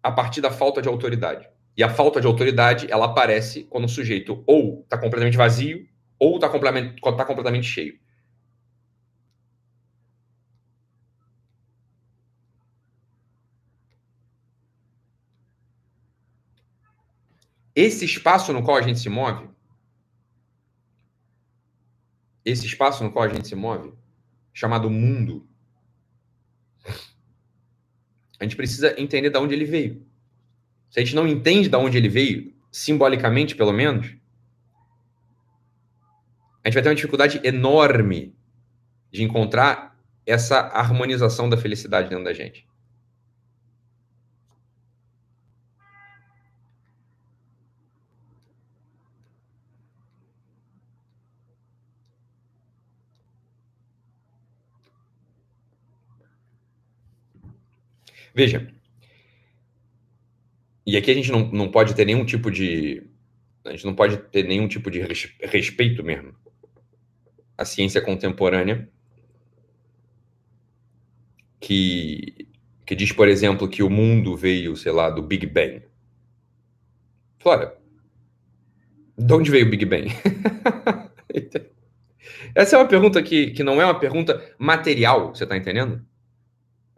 a 0.00 0.12
partir 0.12 0.40
da 0.40 0.52
falta 0.52 0.80
de 0.80 0.86
autoridade. 0.86 1.50
E 1.76 1.82
a 1.82 1.88
falta 1.88 2.20
de 2.20 2.26
autoridade, 2.26 2.90
ela 2.90 3.06
aparece 3.06 3.64
quando 3.64 3.84
o 3.84 3.88
sujeito 3.88 4.42
ou 4.46 4.82
está 4.82 4.98
completamente 4.98 5.36
vazio, 5.36 5.88
ou 6.18 6.36
está 6.36 6.48
completamente, 6.48 7.00
tá 7.00 7.24
completamente 7.24 7.66
cheio. 7.66 7.98
Esse 17.74 18.04
espaço 18.04 18.52
no 18.52 18.62
qual 18.62 18.76
a 18.76 18.82
gente 18.82 18.98
se 18.98 19.08
move, 19.08 19.48
esse 22.44 22.66
espaço 22.66 23.02
no 23.02 23.10
qual 23.10 23.24
a 23.24 23.28
gente 23.28 23.48
se 23.48 23.54
move, 23.54 23.94
chamado 24.52 24.90
mundo, 24.90 25.48
a 28.38 28.44
gente 28.44 28.56
precisa 28.56 29.00
entender 29.00 29.30
de 29.30 29.38
onde 29.38 29.54
ele 29.54 29.64
veio. 29.64 30.11
Se 30.92 31.00
a 31.00 31.02
gente 31.02 31.16
não 31.16 31.26
entende 31.26 31.70
de 31.70 31.76
onde 31.76 31.96
ele 31.96 32.08
veio, 32.10 32.54
simbolicamente 32.70 33.56
pelo 33.56 33.72
menos, 33.72 34.14
a 36.62 36.68
gente 36.68 36.74
vai 36.74 36.82
ter 36.82 36.90
uma 36.90 36.94
dificuldade 36.94 37.40
enorme 37.42 38.36
de 39.10 39.22
encontrar 39.22 39.98
essa 40.26 40.58
harmonização 40.58 41.48
da 41.48 41.56
felicidade 41.56 42.10
dentro 42.10 42.24
da 42.24 42.34
gente. 42.34 42.68
Veja, 58.34 58.70
e 60.84 60.96
aqui 60.96 61.10
a 61.10 61.14
gente 61.14 61.30
não, 61.30 61.48
não 61.48 61.70
pode 61.70 61.94
ter 61.94 62.04
nenhum 62.04 62.24
tipo 62.24 62.50
de. 62.50 63.06
A 63.64 63.70
gente 63.70 63.84
não 63.84 63.94
pode 63.94 64.16
ter 64.16 64.44
nenhum 64.44 64.66
tipo 64.66 64.90
de 64.90 65.00
respeito 65.40 66.02
mesmo. 66.02 66.34
A 67.56 67.64
ciência 67.64 68.00
contemporânea, 68.00 68.88
que, 71.60 72.48
que 72.84 72.96
diz, 72.96 73.12
por 73.12 73.28
exemplo, 73.28 73.68
que 73.68 73.82
o 73.82 73.90
mundo 73.90 74.36
veio, 74.36 74.76
sei 74.76 74.90
lá, 74.90 75.08
do 75.08 75.22
Big 75.22 75.46
Bang. 75.46 75.82
Flora, 77.38 77.78
de 79.16 79.32
onde 79.32 79.50
veio 79.50 79.66
o 79.66 79.70
Big 79.70 79.84
Bang? 79.84 80.08
Essa 82.54 82.76
é 82.76 82.78
uma 82.78 82.88
pergunta 82.88 83.22
que, 83.22 83.52
que 83.52 83.62
não 83.62 83.80
é 83.80 83.84
uma 83.84 83.98
pergunta 83.98 84.42
material, 84.58 85.34
você 85.34 85.44
está 85.44 85.56
entendendo? 85.56 86.04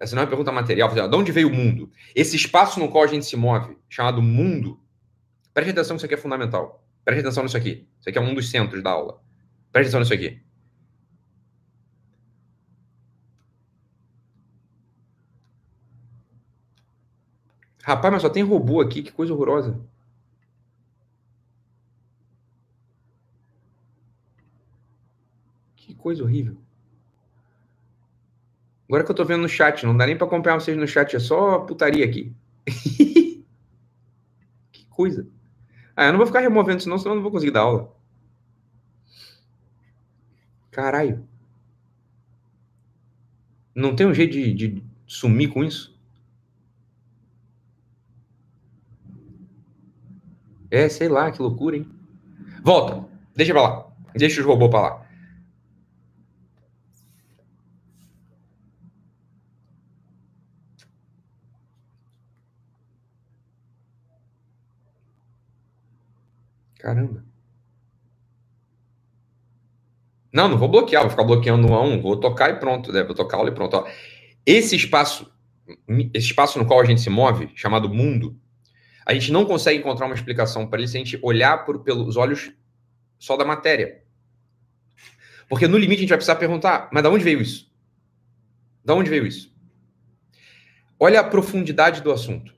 Essa 0.05 0.14
não 0.14 0.20
é 0.20 0.24
uma 0.26 0.28
pergunta 0.28 0.52
material. 0.52 0.90
De 1.09 1.16
onde 1.16 1.32
veio 1.32 1.48
o 1.48 1.55
mundo? 1.55 1.90
Esse 2.14 2.36
espaço 2.36 2.78
no 2.78 2.90
qual 2.90 3.05
a 3.05 3.07
gente 3.07 3.24
se 3.24 3.36
move, 3.36 3.78
chamado 3.88 4.20
mundo, 4.20 4.78
preste 5.55 5.70
atenção 5.70 5.96
que 5.96 6.00
isso 6.00 6.05
aqui 6.05 6.14
é 6.14 6.18
fundamental. 6.18 6.84
Preste 7.02 7.20
atenção 7.20 7.42
nisso 7.42 7.57
aqui. 7.57 7.88
Isso 7.98 8.11
aqui 8.11 8.18
é 8.18 8.20
um 8.20 8.34
dos 8.34 8.50
centros 8.50 8.82
da 8.82 8.90
aula. 8.90 9.22
Preste 9.72 9.88
atenção 9.88 10.00
nisso 10.00 10.12
aqui. 10.12 10.42
Rapaz, 17.82 18.12
mas 18.12 18.20
só 18.20 18.28
tem 18.28 18.42
robô 18.42 18.82
aqui, 18.82 19.02
que 19.02 19.11
coisa 19.11 19.32
horrorosa. 19.32 19.80
Que 25.76 25.94
coisa 25.94 26.22
horrível. 26.22 26.64
Agora 28.95 29.07
que 29.07 29.11
eu 29.11 29.16
tô 29.16 29.24
vendo 29.24 29.42
no 29.42 29.49
chat, 29.49 29.84
não 29.84 29.97
dá 29.97 30.07
nem 30.07 30.16
para 30.16 30.24
acompanhar 30.24 30.55
vocês 30.61 30.76
no 30.76 30.86
chat, 30.86 31.16
é 31.16 31.18
só 31.18 31.59
putaria 31.59 32.05
aqui. 32.05 32.32
que 34.70 34.86
coisa. 34.88 35.26
Ah, 35.97 36.05
eu 36.05 36.12
não 36.12 36.18
vou 36.18 36.28
ficar 36.28 36.38
removendo 36.38 36.80
senão, 36.80 36.97
senão 36.97 37.11
eu 37.11 37.16
não 37.16 37.22
vou 37.24 37.32
conseguir 37.32 37.51
dar 37.51 37.62
aula. 37.62 37.92
Caralho. 40.70 41.26
Não 43.74 43.97
tem 43.97 44.07
um 44.07 44.14
jeito 44.14 44.32
de, 44.32 44.55
de 44.55 44.84
sumir 45.09 45.49
com 45.49 45.64
isso? 45.64 45.99
É, 50.70 50.88
sei 50.88 51.09
lá, 51.09 51.32
que 51.32 51.42
loucura, 51.42 51.76
hein? 51.76 51.90
Volta. 52.62 53.05
Deixa 53.34 53.53
pra 53.53 53.62
lá. 53.62 53.92
Deixa 54.14 54.40
os 54.40 54.47
robôs 54.47 54.70
pra 54.70 54.80
lá. 54.80 55.03
Caramba. 66.85 67.24
Não, 70.30 70.49
não 70.49 70.59
vou 70.59 70.68
bloquear, 70.68 71.01
vou 71.01 71.11
ficar 71.11 71.24
bloqueando 71.24 71.66
um 71.66 71.74
a 71.74 71.82
um, 71.82 71.99
vou 71.99 72.20
tocar 72.20 72.51
e 72.51 72.61
pronto, 72.61 72.93
né? 72.93 73.03
vou 73.03 73.14
tocar 73.14 73.39
aula 73.39 73.49
e 73.49 73.55
pronto. 73.55 73.74
Ó. 73.78 73.89
Esse 74.45 74.76
espaço 74.76 75.32
esse 75.89 76.26
espaço 76.26 76.59
no 76.59 76.66
qual 76.66 76.78
a 76.78 76.85
gente 76.85 77.01
se 77.01 77.09
move, 77.09 77.51
chamado 77.55 77.89
mundo, 77.89 78.39
a 79.07 79.14
gente 79.14 79.32
não 79.32 79.47
consegue 79.47 79.78
encontrar 79.78 80.05
uma 80.05 80.14
explicação 80.14 80.66
para 80.66 80.78
ele 80.78 80.89
se 80.89 80.99
a 80.99 81.01
gente 81.01 81.18
olhar 81.22 81.64
por, 81.64 81.78
pelos 81.82 82.18
olhos 82.18 82.53
só 83.18 83.35
da 83.35 83.47
matéria. 83.47 84.03
Porque 85.49 85.66
no 85.66 85.78
limite 85.78 86.01
a 86.01 86.03
gente 86.03 86.11
vai 86.11 86.18
precisar 86.18 86.37
perguntar, 86.37 86.91
mas 86.93 87.03
de 87.03 87.09
onde 87.09 87.24
veio 87.24 87.41
isso? 87.41 87.72
De 88.85 88.93
onde 88.93 89.09
veio 89.09 89.26
isso? 89.26 89.51
Olha 91.01 91.20
a 91.20 91.24
profundidade 91.24 92.03
do 92.03 92.12
assunto. 92.12 92.55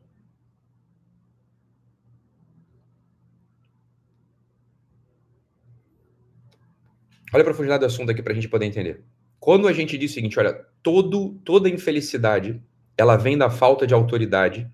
Olha 7.37 7.43
a 7.43 7.45
profundidade 7.45 7.81
do 7.81 7.85
assunto 7.85 8.11
aqui 8.11 8.23
para 8.23 8.33
a 8.33 8.35
gente 8.35 8.49
poder 8.49 8.65
entender. 8.65 9.05
Quando 9.39 9.69
a 9.69 9.73
gente 9.75 9.99
diz 9.99 10.11
o 10.11 10.15
seguinte, 10.15 10.39
olha, 10.39 10.55
todo, 10.83 11.35
toda 11.45 11.69
infelicidade, 11.69 12.63
ela 12.97 13.15
vem 13.15 13.37
da 13.37 13.51
falta 13.51 13.87
de 13.87 13.93
autoridade, 13.93 14.67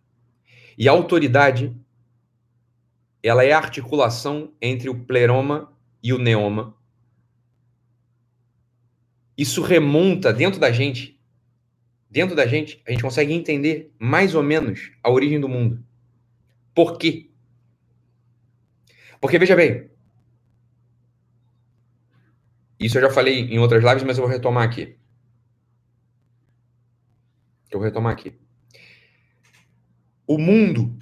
e 0.78 0.88
a 0.88 0.92
autoridade, 0.92 1.76
ela 3.20 3.42
é 3.42 3.50
a 3.50 3.58
articulação 3.58 4.52
entre 4.62 4.88
o 4.88 4.94
pleroma 4.94 5.76
e 6.00 6.12
o 6.12 6.18
neoma. 6.18 6.76
Isso 9.36 9.60
remonta 9.60 10.32
dentro 10.32 10.60
da 10.60 10.70
gente, 10.70 11.20
dentro 12.08 12.36
da 12.36 12.46
gente, 12.46 12.80
a 12.86 12.92
gente 12.92 13.02
consegue 13.02 13.32
entender 13.32 13.92
mais 13.98 14.36
ou 14.36 14.42
menos 14.44 14.92
a 15.02 15.10
origem 15.10 15.40
do 15.40 15.48
mundo. 15.48 15.84
Por 16.72 16.96
quê? 16.96 17.28
Porque, 19.20 19.36
veja 19.36 19.56
bem, 19.56 19.90
isso 22.86 22.98
eu 22.98 23.02
já 23.02 23.10
falei 23.10 23.40
em 23.40 23.58
outras 23.58 23.82
lives, 23.82 24.02
mas 24.02 24.18
eu 24.18 24.24
vou 24.24 24.32
retomar 24.32 24.64
aqui. 24.64 24.96
Eu 27.70 27.78
vou 27.78 27.84
retomar 27.84 28.12
aqui. 28.12 28.34
O 30.26 30.38
mundo, 30.38 30.96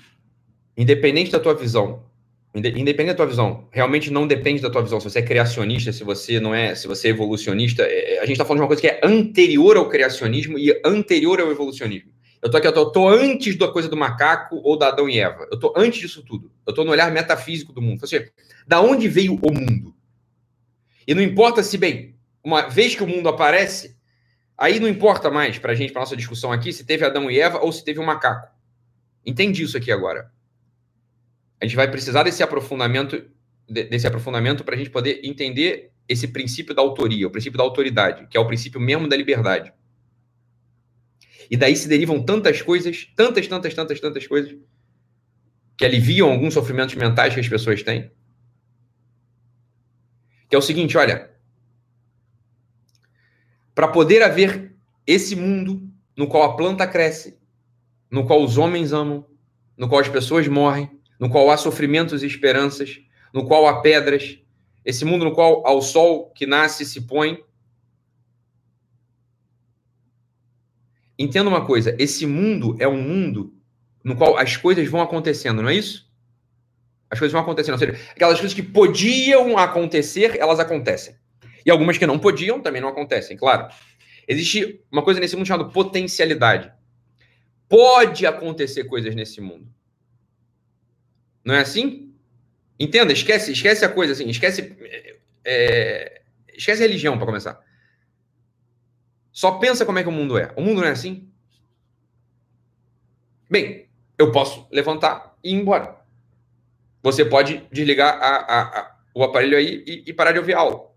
independente 0.76 1.30
da 1.30 1.40
tua 1.40 1.54
visão, 1.54 2.04
independente 2.54 3.06
da 3.06 3.14
tua 3.14 3.26
visão, 3.26 3.68
realmente 3.70 4.10
não 4.10 4.26
depende 4.26 4.60
da 4.60 4.70
tua 4.70 4.82
visão. 4.82 5.00
Se 5.00 5.10
você 5.10 5.20
é 5.20 5.22
criacionista, 5.22 5.92
se 5.92 6.04
você 6.04 6.40
não 6.40 6.54
é, 6.54 6.74
se 6.74 6.86
você 6.86 7.08
é 7.08 7.10
evolucionista, 7.10 7.82
é, 7.82 8.14
é 8.14 8.18
a 8.18 8.22
gente 8.22 8.32
está 8.32 8.44
falando 8.44 8.58
de 8.58 8.62
uma 8.62 8.68
coisa 8.68 8.82
que 8.82 8.88
é 8.88 9.00
anterior 9.04 9.76
ao 9.76 9.88
criacionismo 9.88 10.58
e 10.58 10.80
anterior 10.84 11.40
ao 11.40 11.50
evolucionismo. 11.50 12.10
Eu 12.42 12.50
tô 12.50 12.56
aqui, 12.56 12.66
eu 12.66 12.72
tô, 12.72 12.80
eu 12.80 12.90
tô 12.90 13.08
antes 13.08 13.56
da 13.56 13.68
coisa 13.68 13.88
do 13.88 13.96
macaco 13.96 14.60
ou 14.64 14.76
da 14.78 14.88
Adão 14.88 15.08
e 15.08 15.18
Eva. 15.18 15.46
Eu 15.50 15.58
tô 15.58 15.74
antes 15.76 16.00
disso 16.00 16.24
tudo. 16.24 16.50
Eu 16.66 16.72
tô 16.72 16.84
no 16.84 16.90
olhar 16.90 17.10
metafísico 17.12 17.72
do 17.72 17.82
mundo. 17.82 18.00
Ou 18.00 18.08
seja, 18.08 18.30
da 18.66 18.80
onde 18.80 19.08
veio 19.08 19.34
o 19.34 19.52
mundo? 19.52 19.94
E 21.06 21.14
não 21.14 21.22
importa 21.22 21.62
se, 21.62 21.76
bem, 21.78 22.14
uma 22.42 22.68
vez 22.68 22.94
que 22.94 23.02
o 23.02 23.06
mundo 23.06 23.28
aparece, 23.28 23.96
aí 24.56 24.78
não 24.78 24.88
importa 24.88 25.30
mais 25.30 25.58
para 25.58 25.72
a 25.72 25.74
gente, 25.74 25.92
para 25.92 26.00
nossa 26.00 26.16
discussão 26.16 26.52
aqui, 26.52 26.72
se 26.72 26.84
teve 26.84 27.04
Adão 27.04 27.30
e 27.30 27.40
Eva 27.40 27.58
ou 27.58 27.72
se 27.72 27.84
teve 27.84 27.98
um 28.00 28.04
macaco. 28.04 28.48
Entende 29.24 29.62
isso 29.62 29.76
aqui 29.76 29.92
agora. 29.92 30.30
A 31.60 31.66
gente 31.66 31.76
vai 31.76 31.90
precisar 31.90 32.22
desse 32.22 32.42
aprofundamento, 32.42 33.22
desse 33.68 34.06
aprofundamento 34.06 34.64
para 34.64 34.74
a 34.74 34.78
gente 34.78 34.90
poder 34.90 35.20
entender 35.22 35.90
esse 36.08 36.28
princípio 36.28 36.74
da 36.74 36.82
autoria, 36.82 37.26
o 37.26 37.30
princípio 37.30 37.58
da 37.58 37.64
autoridade, 37.64 38.26
que 38.26 38.36
é 38.36 38.40
o 38.40 38.46
princípio 38.46 38.80
mesmo 38.80 39.08
da 39.08 39.16
liberdade. 39.16 39.72
E 41.50 41.56
daí 41.56 41.76
se 41.76 41.88
derivam 41.88 42.22
tantas 42.22 42.62
coisas, 42.62 43.06
tantas, 43.14 43.46
tantas, 43.46 43.74
tantas, 43.74 44.00
tantas 44.00 44.26
coisas, 44.26 44.56
que 45.76 45.84
aliviam 45.84 46.30
alguns 46.30 46.54
sofrimentos 46.54 46.94
mentais 46.94 47.34
que 47.34 47.40
as 47.40 47.48
pessoas 47.48 47.82
têm 47.82 48.10
que 50.50 50.56
é 50.56 50.58
o 50.58 50.62
seguinte, 50.62 50.98
olha, 50.98 51.30
para 53.72 53.86
poder 53.86 54.20
haver 54.20 54.74
esse 55.06 55.36
mundo 55.36 55.88
no 56.16 56.26
qual 56.26 56.42
a 56.42 56.56
planta 56.56 56.88
cresce, 56.88 57.38
no 58.10 58.26
qual 58.26 58.42
os 58.42 58.58
homens 58.58 58.92
amam, 58.92 59.24
no 59.76 59.88
qual 59.88 60.00
as 60.00 60.08
pessoas 60.08 60.48
morrem, 60.48 60.90
no 61.20 61.30
qual 61.30 61.48
há 61.52 61.56
sofrimentos 61.56 62.24
e 62.24 62.26
esperanças, 62.26 63.00
no 63.32 63.46
qual 63.46 63.68
há 63.68 63.80
pedras, 63.80 64.40
esse 64.84 65.04
mundo 65.04 65.24
no 65.24 65.32
qual 65.32 65.64
ao 65.64 65.80
sol 65.80 66.30
que 66.30 66.46
nasce 66.46 66.84
se 66.84 67.02
põe. 67.02 67.44
Entenda 71.16 71.48
uma 71.48 71.64
coisa, 71.64 71.94
esse 71.96 72.26
mundo 72.26 72.74
é 72.80 72.88
um 72.88 73.00
mundo 73.00 73.54
no 74.02 74.16
qual 74.16 74.36
as 74.36 74.56
coisas 74.56 74.88
vão 74.88 75.00
acontecendo, 75.00 75.62
não 75.62 75.68
é 75.68 75.76
isso? 75.76 76.09
As 77.10 77.18
coisas 77.18 77.32
vão 77.32 77.42
acontecendo. 77.42 77.72
Ou 77.72 77.78
seja, 77.78 77.98
aquelas 78.10 78.38
coisas 78.38 78.54
que 78.54 78.62
podiam 78.62 79.58
acontecer, 79.58 80.38
elas 80.38 80.60
acontecem. 80.60 81.16
E 81.66 81.70
algumas 81.70 81.98
que 81.98 82.06
não 82.06 82.18
podiam 82.18 82.60
também 82.60 82.80
não 82.80 82.88
acontecem, 82.88 83.36
claro. 83.36 83.68
Existe 84.28 84.80
uma 84.90 85.02
coisa 85.02 85.18
nesse 85.18 85.34
mundo 85.34 85.46
chamada 85.46 85.68
potencialidade. 85.70 86.72
Pode 87.68 88.24
acontecer 88.26 88.84
coisas 88.84 89.14
nesse 89.14 89.40
mundo. 89.40 89.66
Não 91.44 91.54
é 91.54 91.60
assim? 91.60 92.14
Entenda, 92.78 93.12
esquece, 93.12 93.52
esquece 93.52 93.84
a 93.84 93.88
coisa 93.88 94.12
assim, 94.12 94.28
esquece, 94.28 94.76
é, 95.44 96.22
esquece 96.54 96.82
a 96.82 96.86
religião 96.86 97.16
para 97.16 97.26
começar. 97.26 97.60
Só 99.32 99.52
pensa 99.52 99.84
como 99.84 99.98
é 99.98 100.02
que 100.02 100.08
o 100.08 100.12
mundo 100.12 100.38
é. 100.38 100.52
O 100.56 100.62
mundo 100.62 100.80
não 100.80 100.88
é 100.88 100.90
assim? 100.90 101.28
Bem, 103.50 103.88
eu 104.16 104.30
posso 104.32 104.66
levantar 104.70 105.36
e 105.42 105.50
ir 105.50 105.54
embora 105.54 105.99
você 107.02 107.24
pode 107.24 107.66
desligar 107.72 108.14
a, 108.14 108.36
a, 108.36 108.62
a, 108.62 108.96
o 109.14 109.24
aparelho 109.24 109.56
aí 109.56 109.82
e, 109.86 110.04
e, 110.06 110.12
parar 110.12 110.32
de 110.32 110.38
ouvir 110.38 110.54
aula. 110.54 110.90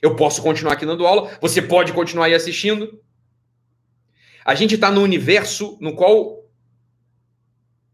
Eu 0.00 0.14
posso 0.14 0.42
continuar 0.42 0.74
aqui 0.74 0.86
dando 0.86 1.06
aula, 1.06 1.36
você 1.40 1.60
pode 1.60 1.92
continuar 1.92 2.26
aí 2.26 2.34
assistindo. 2.34 3.02
A 4.44 4.54
gente 4.54 4.76
está 4.76 4.90
no 4.90 5.02
universo 5.02 5.76
no 5.80 5.94
qual 5.94 6.38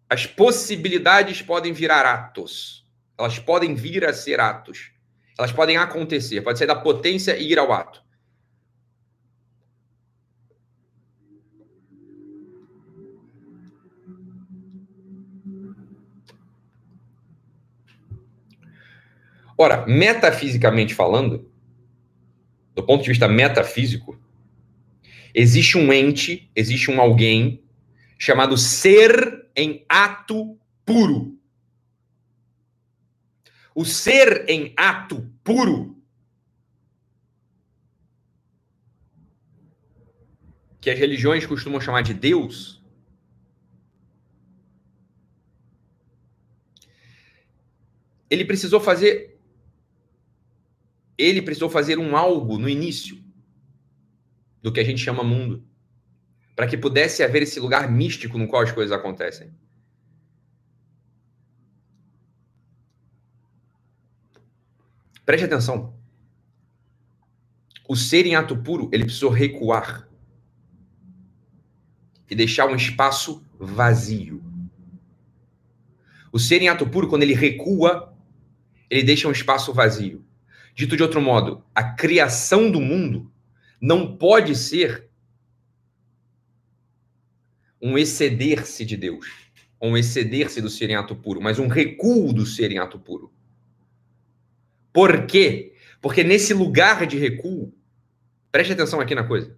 as 0.09 0.27
possibilidades 0.27 1.43
podem 1.43 1.73
virar 1.73 2.05
atos. 2.05 2.87
Elas 3.19 3.39
podem 3.39 3.75
vir 3.75 4.05
a 4.05 4.13
ser 4.13 4.39
atos. 4.39 4.93
Elas 5.39 5.51
podem 5.51 5.77
acontecer. 5.77 6.43
Pode 6.43 6.59
sair 6.59 6.69
da 6.69 6.77
potência 6.77 7.37
e 7.37 7.51
ir 7.51 7.59
ao 7.59 7.73
ato. 7.73 8.04
Ora, 19.57 19.87
metafisicamente 19.87 20.95
falando, 20.95 21.51
do 22.75 22.83
ponto 22.83 23.03
de 23.03 23.09
vista 23.09 23.29
metafísico, 23.29 24.19
existe 25.33 25.79
um 25.79 25.93
ente, 25.93 26.51
existe 26.55 26.91
um 26.91 27.01
alguém 27.01 27.63
chamado 28.19 28.57
ser 28.57 29.49
em 29.55 29.85
ato 29.89 30.59
puro. 30.85 31.39
O 33.75 33.85
ser 33.85 34.49
em 34.49 34.73
ato 34.77 35.31
puro, 35.43 35.97
que 40.81 40.91
as 40.91 40.99
religiões 40.99 41.47
costumam 41.47 41.81
chamar 41.81 42.03
de 42.03 42.13
Deus, 42.13 42.83
ele 48.29 48.45
precisou 48.45 48.81
fazer 48.81 49.34
ele 51.25 51.43
precisou 51.43 51.71
fazer 51.71 51.99
um 51.99 52.17
algo 52.17 52.59
no 52.59 52.69
início 52.69 53.23
do 54.63 54.73
que 54.73 54.81
a 54.81 54.85
gente 54.85 55.03
chama 55.03 55.23
mundo, 55.23 55.67
para 56.55 56.67
que 56.67 56.77
pudesse 56.77 57.23
haver 57.23 57.43
esse 57.43 57.61
lugar 57.61 57.91
místico 57.91 58.39
no 58.39 58.49
qual 58.49 58.63
as 58.63 58.73
coisas 58.73 58.97
acontecem. 58.97 59.53
Preste 65.25 65.45
atenção. 65.45 65.95
O 67.89 67.97
ser 67.97 68.27
em 68.27 68.35
ato 68.35 68.57
puro, 68.57 68.89
ele 68.93 69.05
precisou 69.05 69.31
recuar 69.31 70.09
e 72.31 72.35
deixar 72.35 72.67
um 72.67 72.75
espaço 72.75 73.45
vazio. 73.59 74.43
O 76.33 76.39
ser 76.39 76.63
em 76.63 76.69
ato 76.69 76.87
puro, 76.89 77.09
quando 77.09 77.23
ele 77.23 77.35
recua, 77.35 78.15
ele 78.89 79.03
deixa 79.03 79.29
um 79.29 79.33
espaço 79.33 79.73
vazio. 79.73 80.25
Dito 80.75 80.97
de 80.97 81.03
outro 81.03 81.21
modo, 81.21 81.65
a 81.75 81.85
criação 81.85 82.71
do 82.71 82.81
mundo 82.81 83.33
não 83.81 84.17
pode 84.17 84.57
ser 84.57 85.09
um 87.81 87.97
exceder-se 87.97 88.85
de 88.85 88.97
Deus, 88.97 89.27
um 89.81 89.97
exceder-se 89.97 90.61
do 90.61 90.71
ser 90.71 90.91
em 90.91 90.97
ato 90.97 91.15
puro, 91.15 91.41
mas 91.41 91.59
um 91.59 91.69
recuo 91.69 92.33
do 92.33 92.45
ser 92.45 92.73
em 92.73 92.79
ato 92.79 92.99
puro. 92.99 93.33
Por 94.93 95.27
quê? 95.27 95.75
Porque 96.01 96.25
nesse 96.25 96.55
lugar 96.55 97.07
de 97.07 97.19
recuo, 97.19 97.73
preste 98.51 98.73
atenção 98.73 99.01
aqui 99.01 99.15
na 99.15 99.25
coisa. 99.25 99.57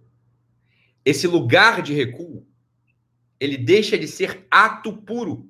Esse 1.03 1.25
lugar 1.25 1.81
de 1.81 1.93
recuo, 1.93 2.45
ele 3.39 3.57
deixa 3.57 3.97
de 3.97 4.07
ser 4.07 4.45
ato 4.51 4.93
puro. 4.93 5.49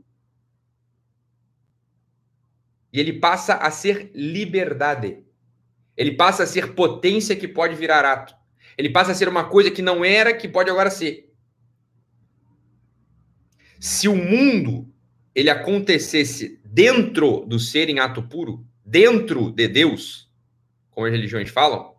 E 2.93 2.99
ele 2.99 3.13
passa 3.13 3.55
a 3.55 3.72
ser 3.72 4.11
liberdade. 4.13 5.26
Ele 5.98 6.12
passa 6.12 6.43
a 6.43 6.48
ser 6.48 6.76
potência 6.76 7.36
que 7.36 7.48
pode 7.48 7.76
virar 7.76 8.06
ato. 8.06 8.36
Ele 8.78 8.89
passa 8.89 9.12
a 9.12 9.16
ser 9.16 9.28
uma 9.28 9.50
coisa 9.50 9.72
que 9.72 9.82
não 9.82 10.06
era, 10.06 10.32
que 10.32 10.48
pode 10.48 10.70
agora 10.70 10.91
ser. 10.91 11.34
Se 13.80 14.08
o 14.08 14.16
mundo 14.16 14.93
ele 15.34 15.50
acontecesse 15.50 16.62
dentro 16.64 17.45
do 17.45 17.60
ser 17.60 17.89
em 17.89 18.00
ato 18.00 18.22
puro, 18.22 18.66
dentro 18.86 19.52
de 19.52 19.68
Deus, 19.68 20.32
como 20.91 21.08
as 21.08 21.12
religiões 21.12 21.50
falam, 21.50 21.95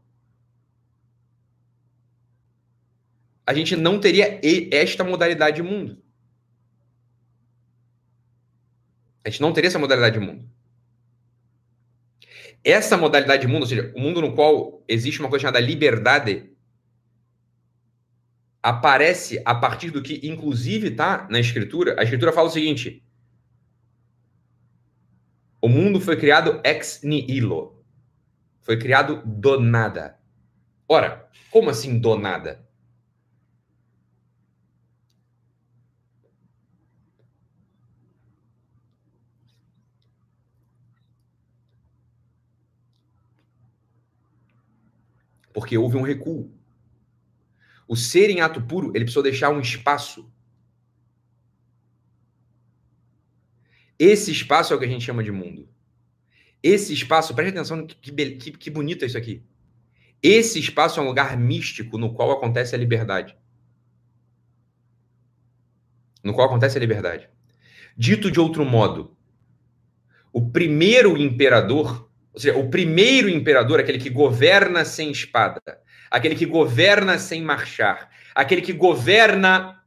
a 3.45 3.55
gente 3.55 3.75
não 3.75 3.99
teria 3.99 4.41
esta 4.73 5.03
modalidade 5.03 5.57
de 5.57 5.63
mundo. 5.63 6.03
A 9.25 9.31
gente 9.31 9.41
não 9.41 9.53
teria 9.53 9.69
essa 9.69 9.79
modalidade 9.79 10.19
de 10.19 10.25
mundo. 10.25 10.49
Essa 12.65 12.97
modalidade 12.97 13.43
de 13.43 13.49
mundo, 13.49 13.63
ou 13.63 13.69
seja, 13.69 13.93
o 13.97 14.01
mundo 14.01 14.21
no 14.21 14.35
qual 14.35 14.83
existe 14.89 15.21
uma 15.21 15.29
coisa 15.29 15.43
chamada 15.43 15.61
liberdade, 15.61 16.51
aparece 18.63 19.41
a 19.45 19.55
partir 19.55 19.91
do 19.91 20.03
que, 20.03 20.21
inclusive, 20.23 20.89
está 20.89 21.27
na 21.31 21.41
Escritura. 21.41 21.99
A 21.99 22.03
Escritura 22.03 22.33
fala 22.33 22.49
o 22.49 22.53
seguinte: 22.53 23.03
o 25.61 25.69
mundo 25.69 26.01
foi 26.01 26.17
criado 26.17 26.61
ex 26.65 27.01
nihilo. 27.03 27.85
Foi 28.61 28.79
criado 28.79 29.23
do 29.25 29.59
nada. 29.59 30.19
Ora, 30.89 31.29
como 31.51 31.71
assim 31.71 31.99
do 31.99 32.17
nada? 32.17 32.68
Porque 45.59 45.77
houve 45.77 45.97
um 45.97 46.03
recuo. 46.03 46.53
O 47.89 47.97
ser 47.97 48.31
em 48.31 48.41
ato 48.41 48.63
puro, 48.63 48.93
ele 48.95 49.05
precisou 49.05 49.25
deixar 49.25 49.51
um 49.51 49.61
espaço. 49.61 50.31
Esse 53.99 54.31
espaço 54.31 54.73
é 54.73 54.77
o 54.77 54.79
que 54.79 54.85
a 54.85 54.89
gente 54.89 55.05
chama 55.05 55.25
de 55.25 55.33
mundo. 55.33 55.69
Esse 56.63 56.93
espaço, 56.93 57.35
preste 57.35 57.57
atenção 57.57 57.85
que, 57.85 58.13
que, 58.13 58.53
que 58.53 58.71
bonito 58.71 59.05
isso 59.05 59.19
aqui. 59.19 59.43
Esse 60.23 60.61
espaço 60.61 61.01
é 61.01 61.03
um 61.03 61.07
lugar 61.07 61.37
místico 61.37 61.99
no 61.99 62.15
qual 62.15 62.31
acontece 62.31 62.77
a 62.77 62.79
liberdade. 62.79 63.37
No 66.23 66.33
qual 66.35 66.47
acontece 66.47 66.79
a 66.79 66.81
liberdade. 66.81 67.29
Dito 67.97 68.31
de 68.31 68.39
outro 68.39 68.65
modo, 68.65 69.17
o 70.33 70.51
primeiro 70.51 71.17
imperador 71.17 72.08
ou 72.33 72.41
seja, 72.41 72.57
o 72.57 72.69
primeiro 72.69 73.29
imperador, 73.29 73.81
aquele 73.81 73.99
que 73.99 74.11
governa 74.11 74.85
sem 74.85 75.11
espada, 75.11 75.61
aquele 76.11 76.35
que 76.35 76.47
governa 76.47 77.19
sem 77.19 77.43
marchar, 77.43 78.11
aquele 78.35 78.63
que 78.63 78.73
governa 78.73 79.83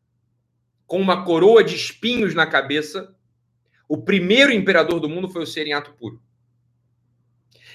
com 0.85 0.99
uma 0.99 1.23
coroa 1.23 1.63
de 1.63 1.75
espinhos 1.75 2.35
na 2.35 2.45
cabeça, 2.45 3.15
o 3.87 3.97
primeiro 3.97 4.51
imperador 4.51 4.99
do 4.99 5.09
mundo 5.09 5.29
foi 5.29 5.43
o 5.43 5.47
ser 5.47 5.65
em 5.67 5.73
ato 5.73 5.93
puro. 5.93 6.21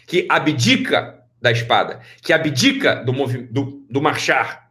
Que 0.06 0.26
abdica 0.28 1.22
da 1.40 1.50
espada, 1.50 2.00
que 2.22 2.32
abdica 2.32 2.96
do, 2.96 3.12
do, 3.50 3.86
do 3.88 4.02
marchar, 4.02 4.70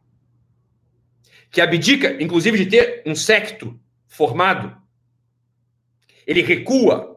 que 1.49 1.61
abdica, 1.61 2.21
inclusive, 2.21 2.57
de 2.57 2.65
ter 2.65 3.03
um 3.05 3.15
secto 3.15 3.79
formado. 4.07 4.75
Ele 6.27 6.41
recua 6.41 7.14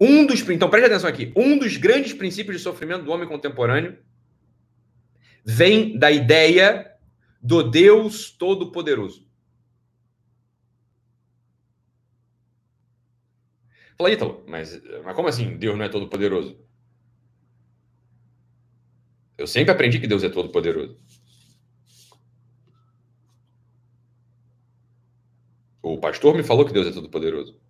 um 0.00 0.24
dos, 0.24 0.40
então 0.48 0.70
preste 0.70 0.86
atenção 0.86 1.10
aqui, 1.10 1.32
um 1.36 1.58
dos 1.58 1.76
grandes 1.76 2.14
princípios 2.14 2.56
de 2.56 2.62
sofrimento 2.62 3.04
do 3.04 3.12
homem 3.12 3.28
contemporâneo 3.28 3.98
vem 5.44 5.98
da 5.98 6.10
ideia 6.10 6.96
do 7.42 7.62
Deus 7.62 8.30
Todo-Poderoso. 8.30 9.28
Fala, 13.96 14.10
Ítalo, 14.10 14.42
mas, 14.48 14.80
mas 15.04 15.14
como 15.14 15.28
assim 15.28 15.58
Deus 15.58 15.76
não 15.76 15.84
é 15.84 15.88
todo-poderoso? 15.90 16.58
Eu 19.36 19.46
sempre 19.46 19.72
aprendi 19.72 20.00
que 20.00 20.06
Deus 20.06 20.24
é 20.24 20.30
todo-poderoso. 20.30 20.98
O 25.82 25.98
pastor 25.98 26.34
me 26.34 26.42
falou 26.42 26.64
que 26.64 26.72
Deus 26.72 26.86
é 26.86 26.92
todo-poderoso. 26.92 27.60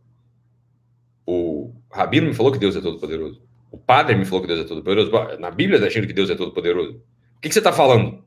Rabino 1.90 2.28
me 2.28 2.34
falou 2.34 2.52
que 2.52 2.58
Deus 2.58 2.76
é 2.76 2.80
todo-poderoso. 2.80 3.42
O 3.70 3.78
padre 3.78 4.14
me 4.14 4.24
falou 4.24 4.42
que 4.42 4.48
Deus 4.48 4.60
é 4.60 4.64
todo-poderoso. 4.64 5.10
Na 5.38 5.50
Bíblia 5.50 5.76
está 5.76 5.88
achando 5.88 6.06
que 6.06 6.12
Deus 6.12 6.30
é 6.30 6.34
todo-poderoso. 6.34 6.98
O 7.36 7.40
que, 7.40 7.48
que 7.48 7.54
você 7.54 7.60
está 7.60 7.72
falando? 7.72 8.24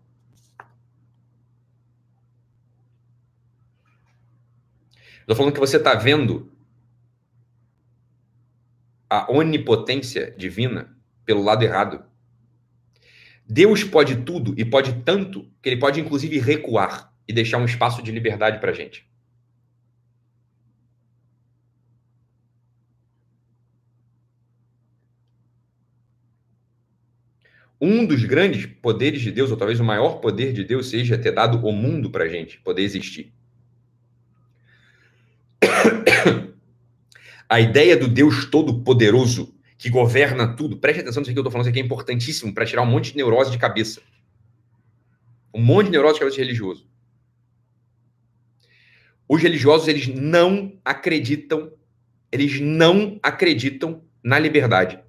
Estou 5.21 5.35
falando 5.35 5.53
que 5.53 5.59
você 5.59 5.77
está 5.77 5.95
vendo 5.95 6.51
a 9.09 9.31
onipotência 9.31 10.33
divina 10.37 10.97
pelo 11.25 11.43
lado 11.43 11.63
errado. 11.63 12.03
Deus 13.47 13.83
pode 13.83 14.17
tudo 14.23 14.53
e 14.57 14.65
pode 14.65 15.01
tanto 15.03 15.49
que 15.61 15.69
ele 15.69 15.79
pode 15.79 15.99
inclusive 15.99 16.39
recuar 16.39 17.13
e 17.27 17.31
deixar 17.31 17.57
um 17.57 17.65
espaço 17.65 18.01
de 18.01 18.11
liberdade 18.11 18.59
para 18.59 18.71
a 18.71 18.73
gente. 18.73 19.07
Um 27.83 28.05
dos 28.05 28.23
grandes 28.23 28.65
poderes 28.65 29.21
de 29.21 29.31
Deus, 29.31 29.51
ou 29.51 29.57
talvez 29.57 29.79
o 29.79 29.83
maior 29.83 30.19
poder 30.19 30.53
de 30.53 30.63
Deus, 30.63 30.89
seja 30.89 31.17
ter 31.17 31.31
dado 31.31 31.57
o 31.67 31.71
mundo 31.71 32.09
para 32.09 32.23
a 32.23 32.29
gente 32.29 32.59
poder 32.59 32.83
existir. 32.83 33.33
A 37.49 37.59
ideia 37.59 37.97
do 37.97 38.07
Deus 38.07 38.45
Todo-Poderoso 38.45 39.53
que 39.83 39.89
governa 39.89 40.55
tudo, 40.55 40.77
preste 40.77 41.01
atenção 41.01 41.19
nisso 41.19 41.33
que 41.33 41.37
eu 41.37 41.41
estou 41.41 41.51
falando, 41.51 41.65
isso 41.65 41.71
aqui 41.71 41.81
é 41.81 41.83
importantíssimo 41.83 42.53
para 42.53 42.65
tirar 42.65 42.83
um 42.83 42.85
monte 42.85 43.11
de 43.11 43.17
neurose 43.17 43.51
de 43.51 43.57
cabeça. 43.57 44.01
Um 45.53 45.61
monte 45.61 45.87
de 45.87 45.91
neurose 45.91 46.13
de 46.13 46.19
cabeça 46.21 46.37
religioso. 46.37 46.87
Os 49.27 49.41
religiosos, 49.41 49.89
eles 49.89 50.07
não 50.07 50.79
acreditam, 50.85 51.73
eles 52.31 52.61
não 52.61 53.19
acreditam 53.21 54.01
na 54.23 54.39
liberdade. 54.39 55.02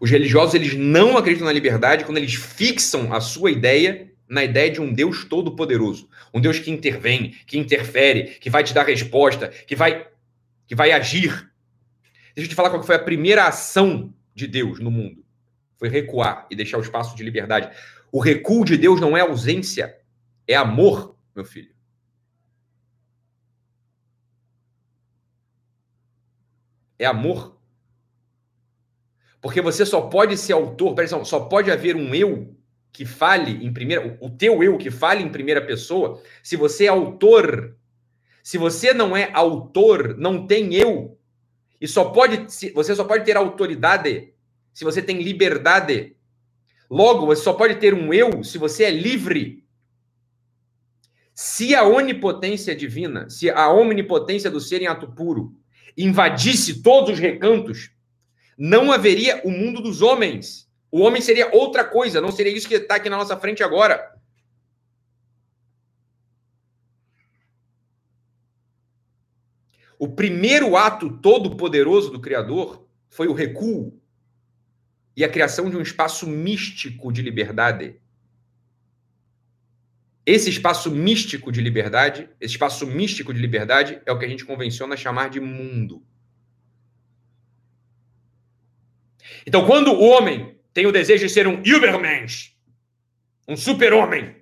Os 0.00 0.10
religiosos 0.10 0.54
eles 0.54 0.74
não 0.74 1.16
acreditam 1.16 1.46
na 1.46 1.52
liberdade 1.52 2.04
quando 2.04 2.18
eles 2.18 2.34
fixam 2.34 3.12
a 3.12 3.20
sua 3.20 3.50
ideia 3.50 4.10
na 4.28 4.42
ideia 4.42 4.70
de 4.70 4.80
um 4.80 4.92
Deus 4.92 5.24
todo-poderoso, 5.24 6.08
um 6.34 6.40
Deus 6.40 6.58
que 6.58 6.70
intervém, 6.70 7.34
que 7.46 7.56
interfere, 7.56 8.24
que 8.40 8.50
vai 8.50 8.64
te 8.64 8.74
dar 8.74 8.84
resposta, 8.84 9.48
que 9.48 9.76
vai 9.76 10.08
que 10.66 10.74
vai 10.74 10.90
agir. 10.90 11.48
Deixa 12.34 12.46
eu 12.46 12.48
te 12.48 12.54
falar 12.56 12.70
qual 12.70 12.82
foi 12.82 12.96
a 12.96 13.02
primeira 13.02 13.46
ação 13.46 14.12
de 14.34 14.48
Deus 14.48 14.80
no 14.80 14.90
mundo. 14.90 15.24
Foi 15.78 15.88
recuar 15.88 16.46
e 16.50 16.56
deixar 16.56 16.78
o 16.78 16.82
espaço 16.82 17.16
de 17.16 17.22
liberdade. 17.22 17.70
O 18.10 18.18
recuo 18.18 18.64
de 18.64 18.76
Deus 18.76 19.00
não 19.00 19.16
é 19.16 19.20
ausência, 19.20 19.96
é 20.46 20.56
amor, 20.56 21.16
meu 21.34 21.44
filho. 21.44 21.74
É 26.98 27.06
amor. 27.06 27.55
Porque 29.46 29.60
você 29.60 29.86
só 29.86 30.00
pode 30.00 30.36
ser 30.36 30.54
autor, 30.54 30.94
atenção, 30.94 31.24
só 31.24 31.38
pode 31.38 31.70
haver 31.70 31.94
um 31.94 32.12
eu 32.12 32.52
que 32.92 33.06
fale 33.06 33.64
em 33.64 33.72
primeira, 33.72 34.18
o 34.20 34.28
teu 34.28 34.60
eu 34.60 34.76
que 34.76 34.90
fale 34.90 35.22
em 35.22 35.28
primeira 35.28 35.64
pessoa, 35.64 36.20
se 36.42 36.56
você 36.56 36.86
é 36.86 36.88
autor. 36.88 37.76
Se 38.42 38.58
você 38.58 38.92
não 38.92 39.16
é 39.16 39.30
autor, 39.32 40.16
não 40.18 40.48
tem 40.48 40.74
eu. 40.74 41.16
E 41.80 41.86
só 41.86 42.06
pode, 42.06 42.44
você 42.74 42.96
só 42.96 43.04
pode 43.04 43.24
ter 43.24 43.36
autoridade 43.36 44.34
se 44.74 44.84
você 44.84 45.00
tem 45.00 45.22
liberdade. 45.22 46.16
Logo, 46.90 47.26
você 47.26 47.44
só 47.44 47.52
pode 47.52 47.76
ter 47.76 47.94
um 47.94 48.12
eu 48.12 48.42
se 48.42 48.58
você 48.58 48.82
é 48.82 48.90
livre. 48.90 49.64
Se 51.32 51.72
a 51.72 51.84
onipotência 51.84 52.74
divina, 52.74 53.30
se 53.30 53.48
a 53.48 53.70
omnipotência 53.70 54.50
do 54.50 54.60
ser 54.60 54.82
em 54.82 54.88
ato 54.88 55.06
puro 55.06 55.54
invadisse 55.96 56.82
todos 56.82 57.12
os 57.12 57.20
recantos, 57.20 57.94
não 58.56 58.90
haveria 58.90 59.40
o 59.44 59.50
mundo 59.50 59.80
dos 59.80 60.00
homens. 60.00 60.66
O 60.90 61.00
homem 61.00 61.20
seria 61.20 61.54
outra 61.54 61.84
coisa, 61.84 62.20
não 62.20 62.32
seria 62.32 62.52
isso 62.52 62.68
que 62.68 62.74
está 62.74 62.96
aqui 62.96 63.10
na 63.10 63.16
nossa 63.16 63.36
frente 63.36 63.62
agora. 63.62 64.16
O 69.98 70.08
primeiro 70.08 70.76
ato 70.76 71.18
todo-poderoso 71.18 72.10
do 72.10 72.20
Criador 72.20 72.86
foi 73.08 73.28
o 73.28 73.32
recuo 73.32 73.98
e 75.16 75.24
a 75.24 75.28
criação 75.28 75.70
de 75.70 75.76
um 75.76 75.80
espaço 75.80 76.26
místico 76.26 77.10
de 77.10 77.22
liberdade. 77.22 77.98
Esse 80.26 80.50
espaço 80.50 80.90
místico 80.90 81.50
de 81.50 81.62
liberdade, 81.62 82.28
esse 82.40 82.54
espaço 82.54 82.86
místico 82.86 83.32
de 83.32 83.40
liberdade 83.40 84.02
é 84.04 84.12
o 84.12 84.18
que 84.18 84.24
a 84.24 84.28
gente 84.28 84.44
convenciona 84.44 84.96
chamar 84.96 85.30
de 85.30 85.40
mundo. 85.40 86.02
Então, 89.46 89.66
quando 89.66 89.92
o 89.92 90.02
homem 90.02 90.58
tem 90.72 90.86
o 90.86 90.92
desejo 90.92 91.26
de 91.26 91.32
ser 91.32 91.46
um 91.46 91.62
Übermensch, 91.64 92.54
um 93.48 93.56
super-homem, 93.56 94.36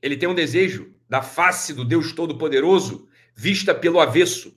ele 0.00 0.16
tem 0.16 0.28
um 0.28 0.34
desejo 0.34 0.94
da 1.08 1.22
face 1.22 1.72
do 1.72 1.84
Deus 1.84 2.12
Todo-Poderoso 2.12 3.08
vista 3.34 3.74
pelo 3.74 4.00
avesso. 4.00 4.56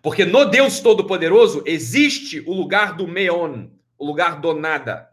Porque 0.00 0.24
no 0.24 0.44
Deus 0.44 0.80
Todo-Poderoso 0.80 1.62
existe 1.64 2.40
o 2.40 2.52
lugar 2.52 2.96
do 2.96 3.06
meon, 3.06 3.68
o 3.96 4.04
lugar 4.04 4.40
do 4.40 4.52
nada. 4.54 5.12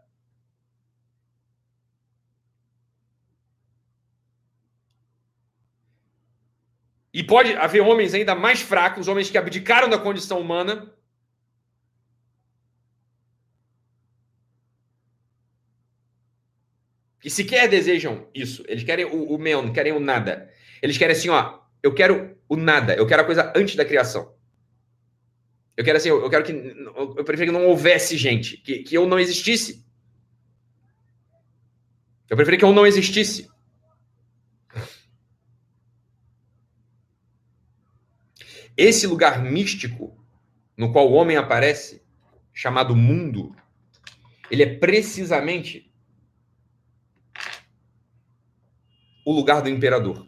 E 7.12 7.22
pode 7.22 7.52
haver 7.54 7.80
homens 7.80 8.14
ainda 8.14 8.34
mais 8.34 8.60
fracos, 8.60 9.08
homens 9.08 9.30
que 9.30 9.38
abdicaram 9.38 9.88
da 9.88 9.98
condição 9.98 10.40
humana. 10.40 10.92
Que 17.20 17.28
sequer 17.28 17.68
desejam 17.68 18.28
isso. 18.34 18.64
Eles 18.66 18.82
querem 18.82 19.04
o, 19.04 19.34
o 19.34 19.38
meon, 19.38 19.72
querem 19.72 19.92
o 19.92 20.00
nada. 20.00 20.50
Eles 20.80 20.96
querem 20.96 21.14
assim, 21.14 21.28
ó, 21.28 21.60
eu 21.82 21.94
quero 21.94 22.36
o 22.48 22.56
nada, 22.56 22.94
eu 22.94 23.06
quero 23.06 23.22
a 23.22 23.24
coisa 23.24 23.52
antes 23.54 23.76
da 23.76 23.84
criação. 23.84 24.34
Eu 25.76 25.84
quero 25.84 25.98
assim, 25.98 26.08
eu, 26.08 26.28
quero 26.28 26.44
que 26.44 26.52
eu 26.52 27.24
prefiro 27.24 27.52
que 27.52 27.58
não 27.58 27.66
houvesse 27.66 28.16
gente, 28.16 28.56
que, 28.58 28.82
que 28.82 28.94
eu 28.94 29.06
não 29.06 29.18
existisse. 29.18 29.84
Eu 32.28 32.36
prefiro 32.36 32.58
que 32.58 32.64
eu 32.64 32.72
não 32.72 32.86
existisse. 32.86 33.48
Esse 38.76 39.06
lugar 39.06 39.42
místico 39.42 40.16
no 40.76 40.92
qual 40.92 41.10
o 41.10 41.12
homem 41.12 41.36
aparece, 41.36 42.02
chamado 42.52 42.96
mundo, 42.96 43.54
ele 44.50 44.62
é 44.62 44.78
precisamente 44.78 45.89
o 49.24 49.32
lugar 49.32 49.62
do 49.62 49.68
imperador. 49.68 50.26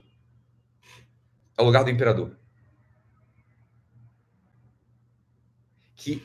É 1.56 1.62
o 1.62 1.64
lugar 1.64 1.84
do 1.84 1.90
imperador. 1.90 2.36
Que 5.96 6.22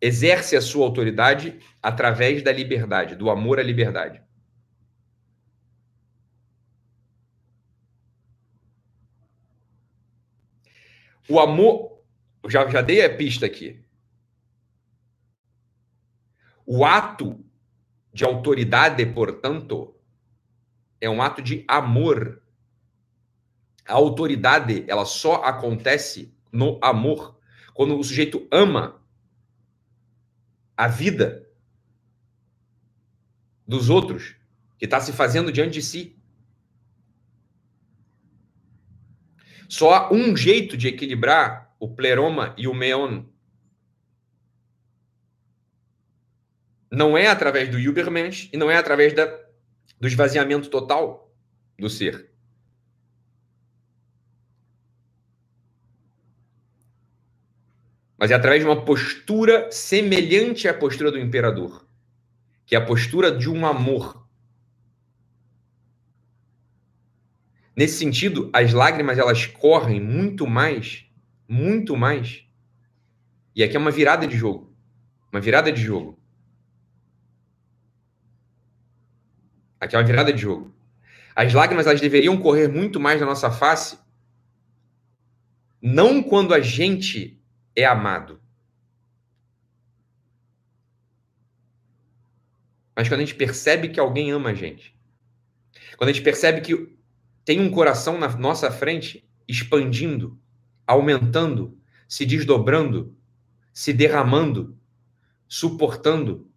exerce 0.00 0.56
a 0.56 0.60
sua 0.60 0.84
autoridade 0.84 1.60
através 1.80 2.42
da 2.42 2.52
liberdade, 2.52 3.14
do 3.14 3.30
amor 3.30 3.60
à 3.60 3.62
liberdade. 3.62 4.20
O 11.28 11.38
amor, 11.38 12.02
já, 12.48 12.68
já 12.68 12.82
dei 12.82 13.04
a 13.04 13.16
pista 13.16 13.46
aqui. 13.46 13.80
O 16.66 16.84
ato 16.84 17.44
de 18.12 18.24
autoridade, 18.24 19.06
portanto, 19.06 19.94
é 21.02 21.10
um 21.10 21.20
ato 21.20 21.42
de 21.42 21.64
amor. 21.66 22.40
A 23.84 23.94
autoridade, 23.94 24.84
ela 24.86 25.04
só 25.04 25.42
acontece 25.42 26.32
no 26.52 26.78
amor. 26.80 27.36
Quando 27.74 27.98
o 27.98 28.04
sujeito 28.04 28.46
ama 28.52 29.02
a 30.76 30.86
vida 30.86 31.44
dos 33.66 33.90
outros, 33.90 34.36
que 34.78 34.84
está 34.84 35.00
se 35.00 35.12
fazendo 35.12 35.50
diante 35.50 35.74
de 35.74 35.82
si. 35.82 36.16
Só 39.68 39.92
há 39.94 40.12
um 40.12 40.36
jeito 40.36 40.76
de 40.76 40.86
equilibrar 40.86 41.74
o 41.80 41.88
pleroma 41.88 42.54
e 42.56 42.68
o 42.68 42.74
meon. 42.74 43.24
Não 46.90 47.16
é 47.16 47.26
através 47.26 47.70
do 47.70 47.78
Übermensch 47.78 48.48
e 48.52 48.56
não 48.56 48.70
é 48.70 48.76
através 48.76 49.14
da, 49.14 49.41
do 50.02 50.08
esvaziamento 50.08 50.68
total 50.68 51.32
do 51.78 51.88
ser. 51.88 52.28
Mas 58.18 58.32
é 58.32 58.34
através 58.34 58.64
de 58.64 58.68
uma 58.68 58.84
postura 58.84 59.70
semelhante 59.70 60.66
à 60.66 60.74
postura 60.74 61.12
do 61.12 61.20
imperador, 61.20 61.86
que 62.66 62.74
é 62.74 62.78
a 62.78 62.84
postura 62.84 63.30
de 63.30 63.48
um 63.48 63.64
amor 63.64 64.20
Nesse 67.74 67.96
sentido, 67.96 68.50
as 68.52 68.74
lágrimas 68.74 69.18
elas 69.18 69.46
correm 69.46 69.98
muito 69.98 70.46
mais, 70.46 71.06
muito 71.48 71.96
mais. 71.96 72.44
E 73.56 73.62
aqui 73.62 73.76
é 73.76 73.78
uma 73.78 73.90
virada 73.90 74.26
de 74.26 74.36
jogo. 74.36 74.76
Uma 75.32 75.40
virada 75.40 75.72
de 75.72 75.80
jogo. 75.80 76.21
Aqui 79.82 79.96
é 79.96 80.02
virada 80.04 80.32
de 80.32 80.40
jogo. 80.40 80.72
As 81.34 81.52
lágrimas 81.52 81.88
elas 81.88 82.00
deveriam 82.00 82.36
correr 82.36 82.68
muito 82.68 83.00
mais 83.00 83.20
na 83.20 83.26
nossa 83.26 83.50
face, 83.50 83.98
não 85.82 86.22
quando 86.22 86.54
a 86.54 86.60
gente 86.60 87.42
é 87.74 87.84
amado, 87.84 88.40
mas 92.94 93.08
quando 93.08 93.22
a 93.22 93.24
gente 93.24 93.34
percebe 93.34 93.88
que 93.88 93.98
alguém 93.98 94.30
ama 94.30 94.50
a 94.50 94.54
gente. 94.54 94.96
Quando 95.96 96.10
a 96.10 96.12
gente 96.12 96.22
percebe 96.22 96.60
que 96.60 96.96
tem 97.44 97.58
um 97.58 97.68
coração 97.68 98.16
na 98.16 98.28
nossa 98.36 98.70
frente 98.70 99.28
expandindo, 99.48 100.38
aumentando, 100.86 101.76
se 102.06 102.24
desdobrando, 102.24 103.16
se 103.72 103.92
derramando, 103.92 104.78
suportando, 105.48 106.48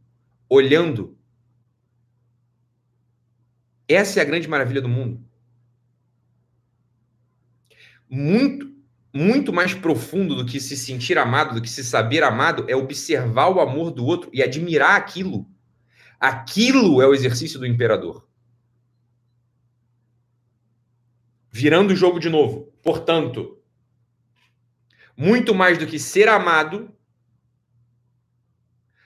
olhando. 0.47 1.17
Essa 3.87 4.19
é 4.19 4.21
a 4.21 4.25
grande 4.25 4.47
maravilha 4.47 4.81
do 4.81 4.89
mundo. 4.89 5.23
Muito, 8.09 8.71
muito 9.13 9.51
mais 9.51 9.73
profundo 9.73 10.35
do 10.35 10.45
que 10.45 10.59
se 10.59 10.77
sentir 10.77 11.17
amado, 11.17 11.55
do 11.55 11.61
que 11.61 11.69
se 11.69 11.83
saber 11.83 12.23
amado, 12.23 12.65
é 12.67 12.75
observar 12.75 13.49
o 13.49 13.59
amor 13.59 13.91
do 13.91 14.05
outro 14.05 14.29
e 14.33 14.41
admirar 14.41 14.95
aquilo. 14.95 15.47
Aquilo 16.19 17.01
é 17.01 17.07
o 17.07 17.13
exercício 17.13 17.59
do 17.59 17.65
imperador. 17.65 18.25
virando 21.55 21.93
o 21.93 21.95
jogo 21.95 22.19
de 22.19 22.29
novo. 22.29 22.69
Portanto, 22.83 23.57
muito 25.15 25.55
mais 25.55 25.77
do 25.77 25.87
que 25.87 25.97
ser 25.97 26.27
amado, 26.27 26.93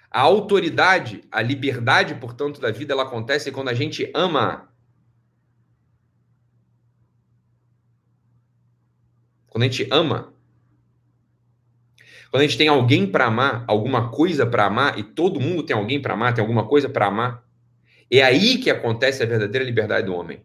a 0.09 0.21
autoridade, 0.21 1.21
a 1.31 1.43
liberdade, 1.43 2.15
portanto, 2.15 2.59
da 2.59 2.71
vida, 2.71 2.91
ela 2.91 3.03
acontece 3.03 3.51
quando 3.51 3.69
a 3.69 3.73
gente 3.75 4.11
ama. 4.15 4.68
Quando 9.49 9.63
a 9.63 9.67
gente 9.67 9.87
ama. 9.91 10.33
Quando 12.29 12.41
a 12.41 12.45
gente 12.45 12.57
tem 12.57 12.67
alguém 12.67 13.07
para 13.07 13.25
amar, 13.25 13.65
alguma 13.67 14.11
coisa 14.11 14.45
para 14.45 14.65
amar, 14.65 14.99
e 14.99 15.03
todo 15.03 15.39
mundo 15.39 15.63
tem 15.63 15.75
alguém 15.75 16.01
para 16.01 16.13
amar, 16.13 16.33
tem 16.33 16.41
alguma 16.41 16.67
coisa 16.67 16.87
para 16.87 17.07
amar, 17.07 17.43
é 18.11 18.21
aí 18.21 18.57
que 18.57 18.69
acontece 18.69 19.21
a 19.21 19.25
verdadeira 19.25 19.65
liberdade 19.65 20.05
do 20.05 20.13
homem. 20.13 20.43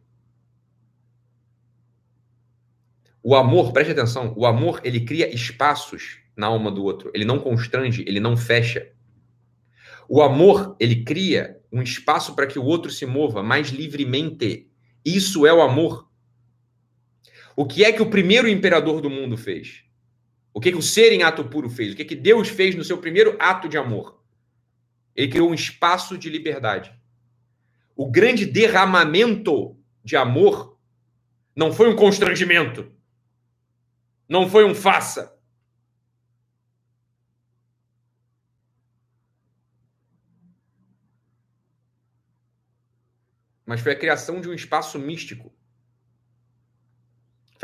O 3.22 3.34
amor, 3.34 3.72
preste 3.72 3.92
atenção, 3.92 4.34
o 4.36 4.44
amor 4.44 4.80
ele 4.84 5.00
cria 5.00 5.34
espaços 5.34 6.18
na 6.36 6.48
alma 6.48 6.70
do 6.70 6.84
outro. 6.84 7.10
Ele 7.14 7.24
não 7.24 7.38
constrange, 7.38 8.04
ele 8.06 8.20
não 8.20 8.36
fecha. 8.36 8.90
O 10.06 10.20
amor, 10.20 10.76
ele 10.78 11.04
cria 11.04 11.58
um 11.72 11.80
espaço 11.80 12.34
para 12.36 12.46
que 12.46 12.58
o 12.58 12.64
outro 12.64 12.90
se 12.90 13.06
mova 13.06 13.42
mais 13.42 13.68
livremente. 13.70 14.70
Isso 15.02 15.46
é 15.46 15.52
o 15.54 15.62
amor. 15.62 16.06
O 17.56 17.66
que 17.66 17.84
é 17.84 17.92
que 17.92 18.02
o 18.02 18.10
primeiro 18.10 18.48
imperador 18.48 19.00
do 19.00 19.08
mundo 19.08 19.36
fez? 19.36 19.84
O 20.52 20.60
que, 20.60 20.68
é 20.68 20.72
que 20.72 20.78
o 20.78 20.82
ser 20.82 21.12
em 21.12 21.22
ato 21.22 21.44
puro 21.44 21.68
fez? 21.68 21.92
O 21.92 21.96
que, 21.96 22.02
é 22.02 22.04
que 22.04 22.14
Deus 22.14 22.48
fez 22.48 22.74
no 22.74 22.84
seu 22.84 22.98
primeiro 22.98 23.36
ato 23.40 23.68
de 23.68 23.76
amor? 23.76 24.22
Ele 25.14 25.28
criou 25.28 25.50
um 25.50 25.54
espaço 25.54 26.18
de 26.18 26.28
liberdade. 26.28 26.92
O 27.96 28.10
grande 28.10 28.44
derramamento 28.44 29.76
de 30.02 30.16
amor 30.16 30.78
não 31.54 31.72
foi 31.72 31.88
um 31.88 31.96
constrangimento. 31.96 32.92
Não 34.28 34.48
foi 34.48 34.64
um 34.64 34.74
faça. 34.74 35.32
Mas 43.64 43.80
foi 43.80 43.92
a 43.92 43.98
criação 43.98 44.40
de 44.40 44.48
um 44.48 44.54
espaço 44.54 44.98
místico. 44.98 45.52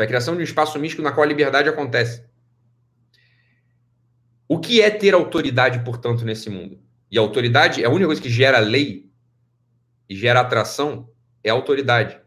Foi 0.01 0.07
a 0.07 0.09
criação 0.09 0.34
de 0.34 0.40
um 0.40 0.44
espaço 0.44 0.78
místico 0.78 1.03
na 1.03 1.12
qual 1.12 1.24
a 1.24 1.28
liberdade 1.28 1.68
acontece. 1.68 2.24
O 4.48 4.59
que 4.59 4.80
é 4.80 4.88
ter 4.90 5.12
autoridade, 5.12 5.84
portanto, 5.84 6.24
nesse 6.24 6.48
mundo? 6.48 6.80
E 7.11 7.18
a 7.18 7.20
autoridade 7.20 7.82
é 7.82 7.86
a 7.86 7.90
única 7.90 8.07
coisa 8.07 8.22
que 8.22 8.30
gera 8.30 8.61
lei 8.61 9.11
e 10.09 10.16
gera 10.16 10.40
atração, 10.40 11.12
é 11.44 11.51
a 11.51 11.53
autoridade. 11.53 12.18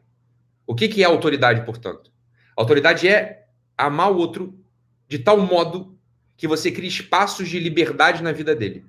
O 0.67 0.75
que, 0.75 0.87
que 0.87 1.01
é 1.01 1.07
autoridade, 1.07 1.65
portanto? 1.65 2.11
autoridade 2.55 3.07
é 3.07 3.47
amar 3.75 4.11
o 4.11 4.17
outro 4.17 4.63
de 5.07 5.17
tal 5.17 5.39
modo 5.39 5.97
que 6.37 6.47
você 6.47 6.71
cria 6.71 6.87
espaços 6.87 7.49
de 7.49 7.59
liberdade 7.59 8.21
na 8.21 8.31
vida 8.31 8.55
dele. 8.55 8.85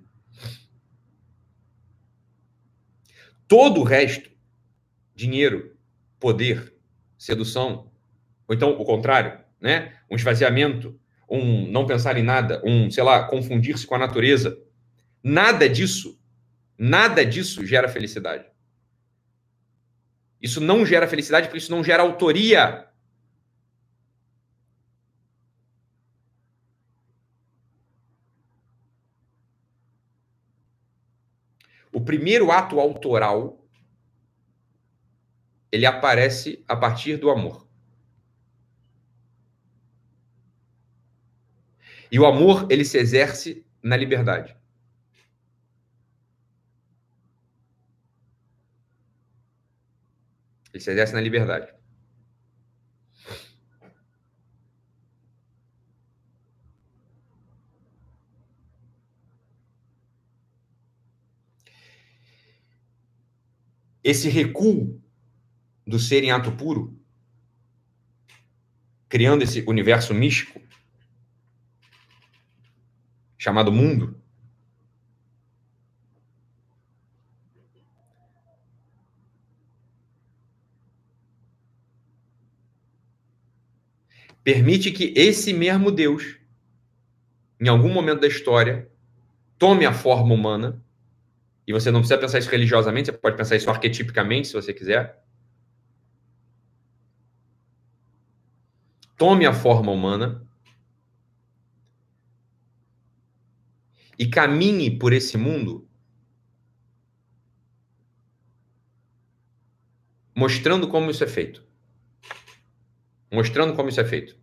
Todo 3.49 3.81
o 3.81 3.85
resto, 3.85 4.31
dinheiro, 5.15 5.75
poder, 6.21 6.75
sedução, 7.17 7.94
ou 8.47 8.55
então 8.55 8.71
o 8.73 8.85
contrário, 8.85 9.39
né? 9.61 9.95
Um 10.11 10.17
esvaziamento, 10.17 10.99
um 11.29 11.67
não 11.67 11.87
pensar 11.87 12.17
em 12.17 12.23
nada, 12.23 12.63
um, 12.65 12.91
sei 12.91 13.03
lá, 13.03 13.25
confundir-se 13.25 13.87
com 13.87 13.95
a 13.95 13.99
natureza. 13.99 14.59
Nada 15.23 15.69
disso, 15.69 16.21
nada 16.79 17.25
disso 17.25 17.65
gera 17.65 17.89
felicidade. 17.89 18.45
Isso 20.41 20.61
não 20.61 20.85
gera 20.85 21.09
felicidade 21.09 21.47
porque 21.49 21.59
isso 21.59 21.71
não 21.71 21.83
gera 21.83 22.03
autoria. 22.03 22.87
O 31.91 32.01
primeiro 32.01 32.51
ato 32.51 32.79
autoral 32.79 33.65
ele 35.73 35.87
aparece 35.87 36.63
a 36.69 36.77
partir 36.77 37.17
do 37.17 37.31
amor. 37.31 37.64
E 42.15 42.19
o 42.21 42.27
amor, 42.27 42.69
ele 42.71 42.85
se 42.85 42.97
exerce 42.97 43.67
na 43.83 43.97
liberdade. 43.97 44.57
Ele 50.73 50.81
se 50.81 50.93
exerce 50.93 51.13
na 51.13 51.21
liberdade. 51.21 51.75
Esse 64.05 64.29
recuo 64.29 65.03
do 65.85 65.99
ser 65.99 66.23
em 66.23 66.31
ato 66.31 66.53
puro, 66.53 66.97
criando 69.09 69.43
esse 69.43 69.63
universo 69.63 70.15
místico 70.15 70.63
chamado 73.45 73.71
mundo, 73.71 74.19
permite 84.43 84.91
que 84.91 85.13
esse 85.15 85.53
mesmo 85.53 85.93
Deus, 85.93 86.39
em 87.61 87.69
algum 87.69 87.93
momento 87.93 88.21
da 88.21 88.27
história, 88.27 88.91
tome 89.59 89.85
a 89.85 89.93
forma 89.93 90.33
humana, 90.33 90.83
e 91.67 91.73
você 91.75 91.91
não 91.91 92.01
precisa 92.01 92.19
pensar 92.19 92.39
isso 92.39 92.51
religiosamente, 92.51 93.11
você 93.11 93.19
pode 93.19 93.37
pensar 93.37 93.57
isso 93.57 93.69
arquetipicamente, 93.69 94.49
se 94.49 94.55
você 94.55 94.73
quiser. 94.73 95.23
Tome 99.19 99.45
a 99.45 99.53
forma 99.53 99.93
humana 99.93 100.49
e 104.19 104.27
caminhe 104.27 104.99
por 104.99 105.13
esse 105.13 105.37
mundo 105.37 105.89
mostrando 110.35 110.89
como 110.89 111.11
isso 111.11 111.23
é 111.25 111.27
feito 111.27 111.65
mostrando 113.35 113.75
como 113.75 113.89
isso 113.89 114.01
é 114.01 114.05
feito. 114.05 114.37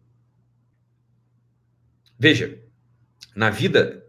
Veja, 2.19 2.61
na 3.35 3.49
vida, 3.49 4.05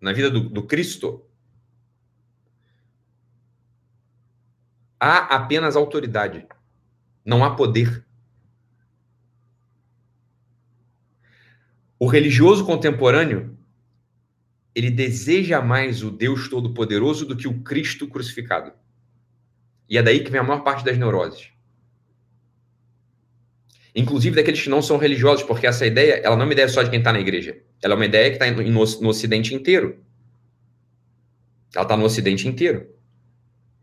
na 0.00 0.12
vida 0.12 0.28
do, 0.28 0.40
do 0.50 0.66
Cristo, 0.66 1.24
há 4.98 5.36
apenas 5.36 5.76
autoridade, 5.76 6.46
não 7.24 7.44
há 7.44 7.54
poder. 7.54 8.04
O 11.98 12.06
religioso 12.06 12.66
contemporâneo, 12.66 13.56
ele 14.74 14.90
deseja 14.90 15.60
mais 15.60 16.02
o 16.02 16.10
Deus 16.10 16.48
Todo-Poderoso 16.48 17.26
do 17.26 17.36
que 17.36 17.48
o 17.48 17.60
Cristo 17.60 18.06
crucificado. 18.06 18.72
E 19.88 19.98
é 19.98 20.02
daí 20.02 20.20
que 20.20 20.30
vem 20.30 20.40
a 20.40 20.44
maior 20.44 20.62
parte 20.62 20.84
das 20.84 20.96
neuroses 20.96 21.50
inclusive 23.94 24.36
daqueles 24.36 24.62
que 24.62 24.68
não 24.68 24.82
são 24.82 24.96
religiosos, 24.96 25.44
porque 25.44 25.66
essa 25.66 25.86
ideia, 25.86 26.20
ela 26.22 26.36
não 26.36 26.42
é 26.42 26.46
uma 26.46 26.52
ideia 26.52 26.68
só 26.68 26.82
de 26.82 26.90
quem 26.90 26.98
está 26.98 27.12
na 27.12 27.20
igreja. 27.20 27.58
Ela 27.82 27.94
é 27.94 27.96
uma 27.96 28.06
ideia 28.06 28.30
que 28.30 28.42
está 28.42 28.50
no, 28.50 28.62
no 28.62 29.08
Ocidente 29.08 29.54
inteiro. 29.54 29.98
Ela 31.74 31.84
está 31.84 31.96
no 31.96 32.04
Ocidente 32.04 32.46
inteiro. 32.46 32.88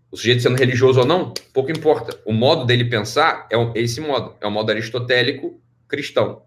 O 0.09 0.15
sujeito 0.15 0.41
sendo 0.41 0.57
religioso 0.57 1.01
ou 1.01 1.05
não, 1.05 1.33
pouco 1.53 1.71
importa. 1.71 2.19
O 2.25 2.31
modo 2.31 2.65
dele 2.65 2.85
pensar 2.85 3.47
é 3.51 3.57
esse 3.79 3.99
modo. 3.99 4.35
É 4.39 4.47
o 4.47 4.51
modo 4.51 4.71
aristotélico 4.71 5.61
cristão. 5.87 6.43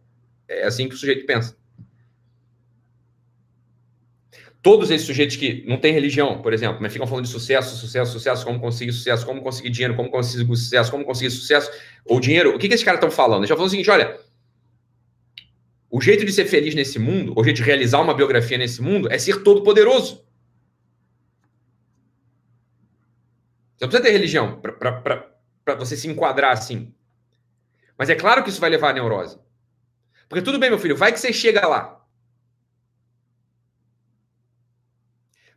É 0.49 0.65
assim 0.67 0.89
que 0.89 0.95
o 0.95 0.99
sujeito 0.99 1.27
pensa 1.27 1.60
todos 4.63 4.91
esses 4.91 5.07
sujeitos 5.07 5.37
que 5.37 5.65
não 5.67 5.79
têm 5.79 5.93
religião, 5.93 6.43
por 6.43 6.53
exemplo, 6.53 6.79
mas 6.81 6.93
ficam 6.93 7.07
falando 7.07 7.25
de 7.25 7.31
sucesso, 7.31 7.77
sucesso, 7.77 8.13
sucesso, 8.13 8.45
como 8.45 8.61
conseguir 8.61 8.93
sucesso, 8.93 9.25
como 9.25 9.41
conseguir 9.43 9.71
dinheiro, 9.71 9.97
como 9.97 10.11
conseguir 10.11 10.47
sucesso, 10.47 10.91
como 10.91 11.05
conseguir 11.05 11.31
sucesso, 11.31 11.71
ou 12.05 12.21
dinheiro, 12.21 12.55
o 12.55 12.59
que, 12.59 12.69
que 12.69 12.75
esses 12.75 12.85
caras 12.85 12.99
estão 12.99 13.11
falando? 13.11 13.41
Eles 13.41 13.47
estão 13.47 13.57
falando 13.57 13.69
o 13.69 13.71
seguinte: 13.71 13.91
olha, 13.91 14.21
o 15.91 16.01
jeito 16.01 16.25
de 16.25 16.33
ser 16.33 16.45
feliz 16.45 16.75
nesse 16.75 16.99
mundo, 16.99 17.33
o 17.37 17.43
jeito 17.43 17.57
de 17.57 17.63
realizar 17.63 18.01
uma 18.01 18.15
biografia 18.15 18.59
nesse 18.59 18.83
mundo, 18.83 19.11
é 19.11 19.19
ser 19.19 19.43
todo 19.43 19.63
poderoso. 19.63 20.25
Você 23.77 23.85
não 23.87 23.89
precisa 23.89 24.03
ter 24.03 24.13
religião 24.13 24.61
para 24.61 25.75
você 25.75 25.97
se 25.97 26.07
enquadrar 26.07 26.53
assim. 26.53 26.93
Mas 27.97 28.11
é 28.11 28.15
claro 28.15 28.43
que 28.45 28.51
isso 28.51 28.61
vai 28.61 28.69
levar 28.69 28.91
à 28.91 28.93
neurose. 28.93 29.39
Porque 30.29 30.45
tudo 30.45 30.59
bem, 30.59 30.69
meu 30.69 30.79
filho, 30.79 30.97
vai 30.97 31.13
que 31.13 31.19
você 31.19 31.33
chega 31.33 31.67
lá. 31.67 32.00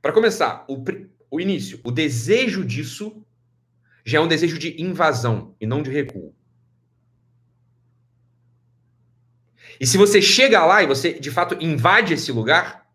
Para 0.04 0.12
começar, 0.12 0.66
o, 0.68 0.84
o 1.32 1.40
início, 1.40 1.80
o 1.82 1.90
desejo 1.90 2.66
disso 2.66 3.26
já 4.04 4.18
é 4.18 4.22
um 4.22 4.28
desejo 4.28 4.60
de 4.60 4.82
invasão 4.82 5.56
e 5.62 5.66
não 5.66 5.82
de 5.82 5.90
recuo. 5.90 6.36
E 9.80 9.88
se 9.88 9.98
você 9.98 10.22
chega 10.22 10.66
lá 10.66 10.84
e 10.84 10.88
você 10.88 11.18
de 11.18 11.32
fato 11.32 11.56
invade 11.64 12.14
esse 12.14 12.34
lugar, 12.34 12.86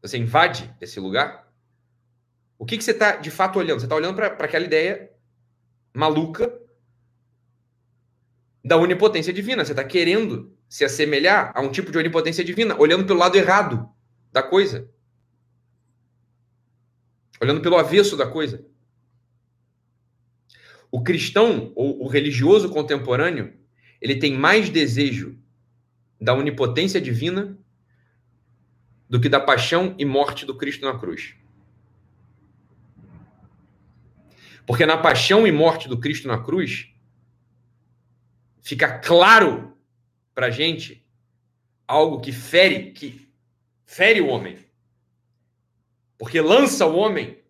você 0.00 0.16
invade 0.16 0.74
esse 0.80 0.98
lugar, 0.98 1.52
o 2.58 2.64
que, 2.64 2.78
que 2.78 2.82
você 2.82 2.92
está 2.92 3.16
de 3.16 3.30
fato 3.30 3.58
olhando? 3.58 3.80
Você 3.80 3.84
está 3.84 3.94
olhando 3.94 4.16
para 4.16 4.28
aquela 4.28 4.64
ideia 4.64 5.12
maluca 5.92 6.58
da 8.64 8.78
onipotência 8.78 9.34
divina. 9.34 9.66
Você 9.66 9.72
está 9.72 9.84
querendo 9.84 10.57
se 10.68 10.84
assemelhar 10.84 11.52
a 11.54 11.60
um 11.60 11.70
tipo 11.70 11.90
de 11.90 11.98
onipotência 11.98 12.44
divina, 12.44 12.78
olhando 12.78 13.06
pelo 13.06 13.18
lado 13.18 13.36
errado 13.36 13.88
da 14.30 14.42
coisa. 14.42 14.90
Olhando 17.40 17.60
pelo 17.60 17.76
avesso 17.76 18.16
da 18.16 18.26
coisa. 18.26 18.66
O 20.90 21.02
cristão 21.02 21.72
ou 21.74 22.02
o 22.02 22.08
religioso 22.08 22.68
contemporâneo, 22.70 23.54
ele 24.00 24.16
tem 24.16 24.34
mais 24.34 24.68
desejo 24.68 25.38
da 26.20 26.34
onipotência 26.34 27.00
divina 27.00 27.58
do 29.08 29.20
que 29.20 29.28
da 29.28 29.40
paixão 29.40 29.94
e 29.98 30.04
morte 30.04 30.44
do 30.44 30.56
Cristo 30.56 30.84
na 30.84 30.98
cruz. 30.98 31.34
Porque 34.66 34.84
na 34.84 34.98
paixão 34.98 35.46
e 35.46 35.52
morte 35.52 35.88
do 35.88 35.98
Cristo 35.98 36.28
na 36.28 36.42
cruz, 36.42 36.92
fica 38.60 38.98
claro 38.98 39.77
para 40.38 40.52
gente 40.52 41.04
algo 41.84 42.20
que 42.20 42.30
fere, 42.30 42.92
que 42.92 43.28
fere 43.84 44.20
o 44.20 44.28
homem. 44.28 44.56
Porque 46.16 46.40
lança 46.40 46.86
o 46.86 46.94
homem 46.94 47.42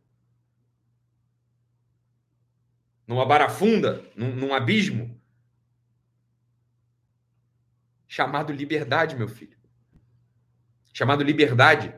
numa 3.07 3.27
barafunda, 3.27 4.03
num, 4.17 4.35
num 4.35 4.55
abismo, 4.55 5.21
chamado 8.07 8.55
liberdade, 8.55 9.17
meu 9.17 9.29
filho. 9.29 9.59
Chamado 10.95 11.23
liberdade. 11.23 11.95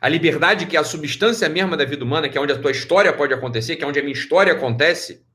A 0.00 0.08
liberdade 0.08 0.66
que 0.66 0.76
é 0.76 0.78
a 0.78 0.84
substância 0.84 1.48
mesma 1.48 1.76
da 1.76 1.84
vida 1.84 2.04
humana, 2.04 2.28
que 2.28 2.38
é 2.38 2.40
onde 2.40 2.52
a 2.52 2.62
tua 2.62 2.70
história 2.70 3.12
pode 3.12 3.34
acontecer, 3.34 3.74
que 3.74 3.82
é 3.82 3.86
onde 3.88 3.98
a 3.98 4.02
minha 4.04 4.14
história 4.14 4.52
acontece, 4.52 5.26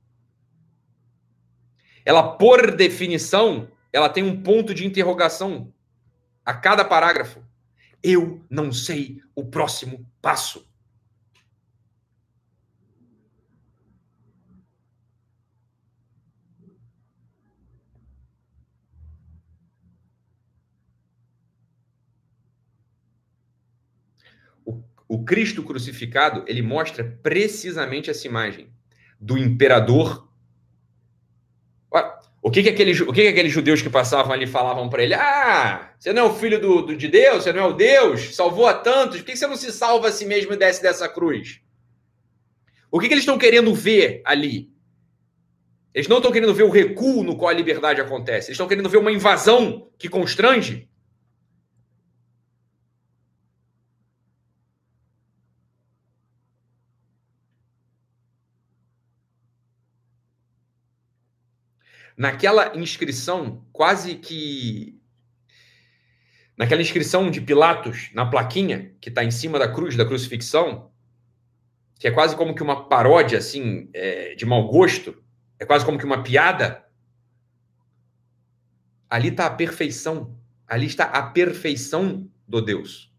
ela, 2.05 2.38
por 2.38 2.74
definição, 2.74 3.69
ela 3.93 4.09
tem 4.09 4.23
um 4.23 4.41
ponto 4.41 4.73
de 4.73 4.85
interrogação 4.85 5.71
a 6.43 6.53
cada 6.53 6.83
parágrafo. 6.83 7.41
Eu 8.01 8.43
não 8.49 8.73
sei 8.73 9.21
o 9.35 9.45
próximo 9.45 10.05
passo. 10.21 10.67
O 25.13 25.23
Cristo 25.23 25.61
crucificado, 25.61 26.43
ele 26.47 26.63
mostra 26.63 27.03
precisamente 27.21 28.09
essa 28.09 28.25
imagem 28.25 28.73
do 29.19 29.37
imperador. 29.37 30.27
O 32.45 32.51
que 32.51 32.61
que 32.61 32.67
aqueles, 32.67 32.99
o 32.99 33.13
que 33.13 33.21
que 33.21 33.27
aqueles 33.29 33.53
judeus 33.53 33.81
que 33.81 33.89
passavam 33.89 34.33
ali 34.33 34.45
falavam 34.45 34.89
para 34.89 35.01
ele? 35.01 35.13
Ah, 35.13 35.93
você 35.97 36.11
não 36.11 36.23
é 36.23 36.25
o 36.25 36.33
filho 36.33 36.59
do, 36.59 36.81
do, 36.81 36.95
de 36.95 37.07
Deus, 37.07 37.41
você 37.41 37.53
não 37.53 37.63
é 37.63 37.67
o 37.67 37.71
Deus, 37.71 38.35
salvou 38.35 38.67
a 38.67 38.73
tantos, 38.73 39.21
por 39.21 39.25
que 39.25 39.37
você 39.37 39.47
não 39.47 39.55
se 39.55 39.71
salva 39.71 40.09
a 40.09 40.11
si 40.11 40.25
mesmo 40.25 40.51
e 40.51 40.57
desce 40.57 40.81
dessa 40.81 41.07
cruz? 41.07 41.61
O 42.91 42.99
que, 42.99 43.07
que 43.07 43.13
eles 43.13 43.21
estão 43.21 43.37
querendo 43.37 43.73
ver 43.73 44.21
ali? 44.25 44.69
Eles 45.93 46.09
não 46.09 46.17
estão 46.17 46.33
querendo 46.33 46.53
ver 46.53 46.63
o 46.63 46.69
recuo 46.69 47.23
no 47.23 47.37
qual 47.37 47.47
a 47.49 47.53
liberdade 47.53 48.01
acontece. 48.01 48.49
Eles 48.49 48.55
estão 48.55 48.67
querendo 48.67 48.89
ver 48.89 48.97
uma 48.97 49.11
invasão 49.11 49.87
que 49.97 50.09
constrange. 50.09 50.89
Naquela 62.18 62.78
inscrição, 62.78 63.66
quase 63.72 64.16
que. 64.16 64.99
Naquela 66.55 66.82
inscrição 66.82 67.32
de 67.32 67.41
Pilatos, 67.41 68.09
na 68.14 68.26
plaquinha 68.26 68.93
que 69.01 69.09
está 69.09 69.24
em 69.24 69.32
cima 69.32 69.57
da 69.57 69.68
cruz, 69.68 69.95
da 69.95 70.05
crucifixão, 70.05 70.91
que 71.97 72.07
é 72.07 72.11
quase 72.11 72.36
como 72.36 72.53
que 72.53 72.61
uma 72.61 72.88
paródia, 72.88 73.39
assim, 73.39 73.89
é, 73.93 74.36
de 74.36 74.45
mau 74.45 74.68
gosto, 74.68 75.24
é 75.59 75.66
quase 75.66 75.86
como 75.86 75.97
que 75.97 76.05
uma 76.05 76.22
piada. 76.22 76.86
Ali 79.09 79.30
está 79.30 79.47
a 79.47 79.49
perfeição. 79.49 80.38
Ali 80.68 80.86
está 80.86 81.05
a 81.05 81.24
perfeição 81.24 82.30
do 82.47 82.61
Deus. 82.61 83.11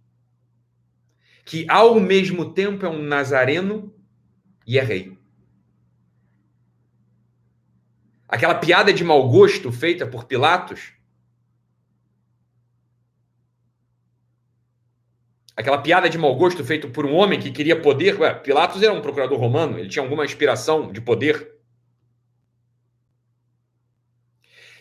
Que 1.44 1.66
ao 1.68 1.98
mesmo 1.98 2.52
tempo 2.52 2.86
é 2.86 2.88
um 2.88 3.02
nazareno 3.02 3.94
e 4.66 4.78
é 4.78 4.82
rei. 4.82 5.13
Aquela 8.28 8.54
piada 8.54 8.92
de 8.92 9.04
mau 9.04 9.28
gosto 9.28 9.70
feita 9.70 10.06
por 10.06 10.24
Pilatos. 10.24 10.92
Aquela 15.56 15.78
piada 15.78 16.08
de 16.08 16.18
mau 16.18 16.34
gosto 16.34 16.64
feita 16.64 16.88
por 16.88 17.06
um 17.06 17.14
homem 17.14 17.38
que 17.38 17.50
queria 17.50 17.80
poder. 17.80 18.20
Ué, 18.20 18.34
Pilatos 18.34 18.82
era 18.82 18.92
um 18.92 19.02
procurador 19.02 19.38
romano, 19.38 19.78
ele 19.78 19.88
tinha 19.88 20.02
alguma 20.02 20.24
inspiração 20.24 20.90
de 20.90 21.00
poder. 21.00 21.54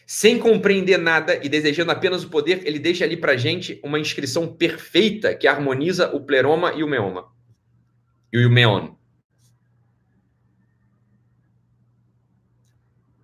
sem 0.06 0.38
compreender 0.38 0.98
nada 0.98 1.40
e 1.44 1.50
desejando 1.50 1.92
apenas 1.92 2.24
o 2.24 2.30
poder, 2.30 2.62
ele 2.66 2.80
deixa 2.80 3.04
ali 3.04 3.18
para 3.18 3.38
gente 3.38 3.80
uma 3.84 4.00
inscrição 4.00 4.48
perfeita 4.48 5.34
que 5.34 5.48
harmoniza 5.48 6.14
o 6.14 6.22
pleroma 6.22 6.74
e 6.74 6.84
o 6.84 6.88
meoma. 6.88 7.32
E 8.32 8.46
o 8.46 8.50
meon. 8.50 8.94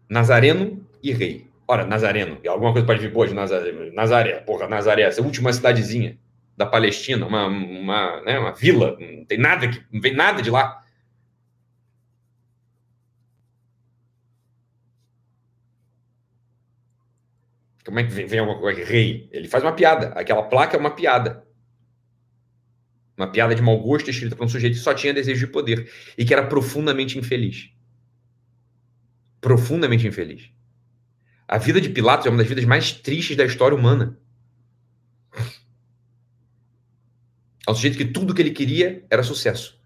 Nazareno 0.10 0.86
e 1.04 1.12
rei. 1.14 1.48
Ora, 1.68 1.86
Nazareno. 1.86 2.40
Alguma 2.48 2.72
coisa 2.72 2.88
pode 2.88 3.00
vir, 3.00 3.14
pô, 3.14 3.26
de 3.26 3.34
Nazaré. 3.34 3.92
Nazaré, 3.92 4.40
porra, 4.40 4.68
Nazaré, 4.68 5.04
essa 5.04 5.22
última 5.22 5.54
cidadezinha 5.54 6.18
da 6.58 6.66
Palestina, 6.66 7.26
uma, 7.26 7.46
uma, 7.46 8.22
né, 8.22 8.40
uma 8.40 8.52
vila, 8.52 8.98
não 9.00 9.24
tem 9.24 9.38
nada 9.38 9.68
que, 9.70 9.82
não 9.92 10.02
vem 10.02 10.14
nada 10.14 10.42
de 10.42 10.50
lá. 10.50 10.84
Como 17.86 18.00
é 18.00 18.04
que 18.04 18.12
vem, 18.12 18.26
vem 18.26 18.40
alguma 18.40 18.60
coisa? 18.60 18.84
Rei. 18.84 19.30
Ele 19.32 19.48
faz 19.48 19.64
uma 19.64 19.72
piada. 19.74 20.08
Aquela 20.10 20.44
placa 20.44 20.76
é 20.76 20.80
uma 20.80 20.92
piada. 20.92 21.44
Uma 23.18 23.32
piada 23.32 23.56
de 23.56 23.62
mau 23.62 23.80
gosto 23.80 24.10
escrita 24.10 24.36
por 24.36 24.46
um 24.46 24.50
sujeito 24.50 24.74
que 24.74 24.80
só 24.80 24.94
tinha 24.94 25.14
desejo 25.14 25.46
de 25.46 25.52
poder 25.52 25.92
e 26.18 26.26
que 26.26 26.34
era 26.34 26.46
profundamente 26.48 27.18
infeliz. 27.18 27.70
Profundamente 29.42 30.08
infeliz. 30.08 30.52
A 31.48 31.58
vida 31.58 31.82
de 31.82 31.90
Pilatos 31.90 32.26
é 32.26 32.30
uma 32.30 32.38
das 32.38 32.48
vidas 32.48 32.66
mais 32.66 32.92
tristes 32.92 33.36
da 33.36 33.46
história 33.46 33.76
humana. 33.76 34.20
É 37.68 37.72
um 37.72 37.76
sujeito 37.76 37.98
que 37.98 38.06
tudo 38.06 38.34
que 38.34 38.42
ele 38.42 38.52
queria 38.52 39.06
era 39.10 39.24
sucesso. 39.24 39.80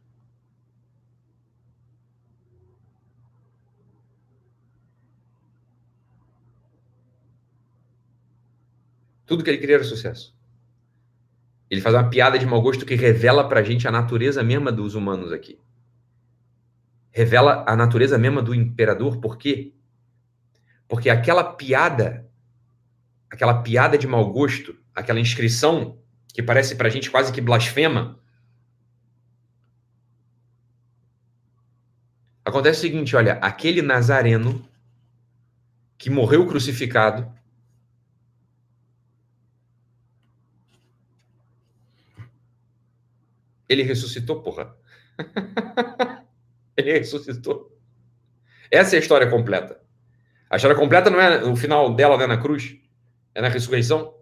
Tudo 9.26 9.44
que 9.44 9.50
ele 9.50 9.58
queria 9.58 9.76
era 9.76 9.84
sucesso. 9.84 10.38
Ele 11.70 11.82
faz 11.82 11.96
uma 11.96 12.10
piada 12.10 12.38
de 12.38 12.46
mau 12.46 12.62
gosto 12.62 12.86
que 12.86 12.94
revela 12.94 13.48
pra 13.48 13.64
gente 13.64 13.88
a 13.88 13.92
natureza 13.92 14.44
mesma 14.44 14.72
dos 14.72 14.96
humanos 14.96 15.32
aqui. 15.32 15.58
Revela 17.14 17.64
a 17.66 17.76
natureza 17.76 18.18
mesma 18.18 18.42
do 18.42 18.54
imperador, 18.54 19.22
por 19.22 19.38
quê? 19.38 19.74
Porque 20.88 21.10
aquela 21.10 21.44
piada, 21.44 22.30
aquela 23.30 23.62
piada 23.62 23.98
de 23.98 24.08
mau 24.08 24.34
gosto, 24.34 24.76
aquela 24.94 25.20
inscrição 25.20 25.98
que 26.34 26.44
parece 26.44 26.76
pra 26.76 26.90
gente 26.90 27.10
quase 27.10 27.32
que 27.32 27.40
blasfema, 27.40 28.20
Acontece 32.46 32.80
o 32.80 32.82
seguinte, 32.82 33.16
olha, 33.16 33.34
aquele 33.36 33.82
nazareno 33.82 34.68
que 35.98 36.10
morreu 36.10 36.46
crucificado, 36.46 37.34
Ele 43.68 43.82
ressuscitou, 43.82 44.44
porra. 44.44 44.76
ele 46.78 46.94
ressuscitou. 47.00 47.72
Essa 48.70 48.96
é 48.96 48.98
a 48.98 49.02
história 49.02 49.30
completa. 49.30 49.80
A 50.50 50.56
história 50.56 50.78
completa 50.78 51.10
não 51.10 51.20
é 51.20 51.44
o 51.44 51.56
final 51.56 51.94
dela 51.94 52.18
né, 52.18 52.28
na 52.28 52.38
cruz, 52.38 52.78
é 53.34 53.42
na 53.42 53.50
ressurreição. 53.50 54.16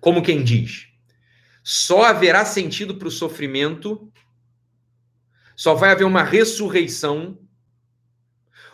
Como 0.00 0.22
quem 0.22 0.44
diz, 0.44 0.88
só 1.62 2.04
haverá 2.04 2.44
sentido 2.44 2.96
para 2.96 3.08
o 3.08 3.10
sofrimento, 3.10 4.10
só 5.56 5.74
vai 5.74 5.90
haver 5.90 6.04
uma 6.04 6.22
ressurreição. 6.22 7.38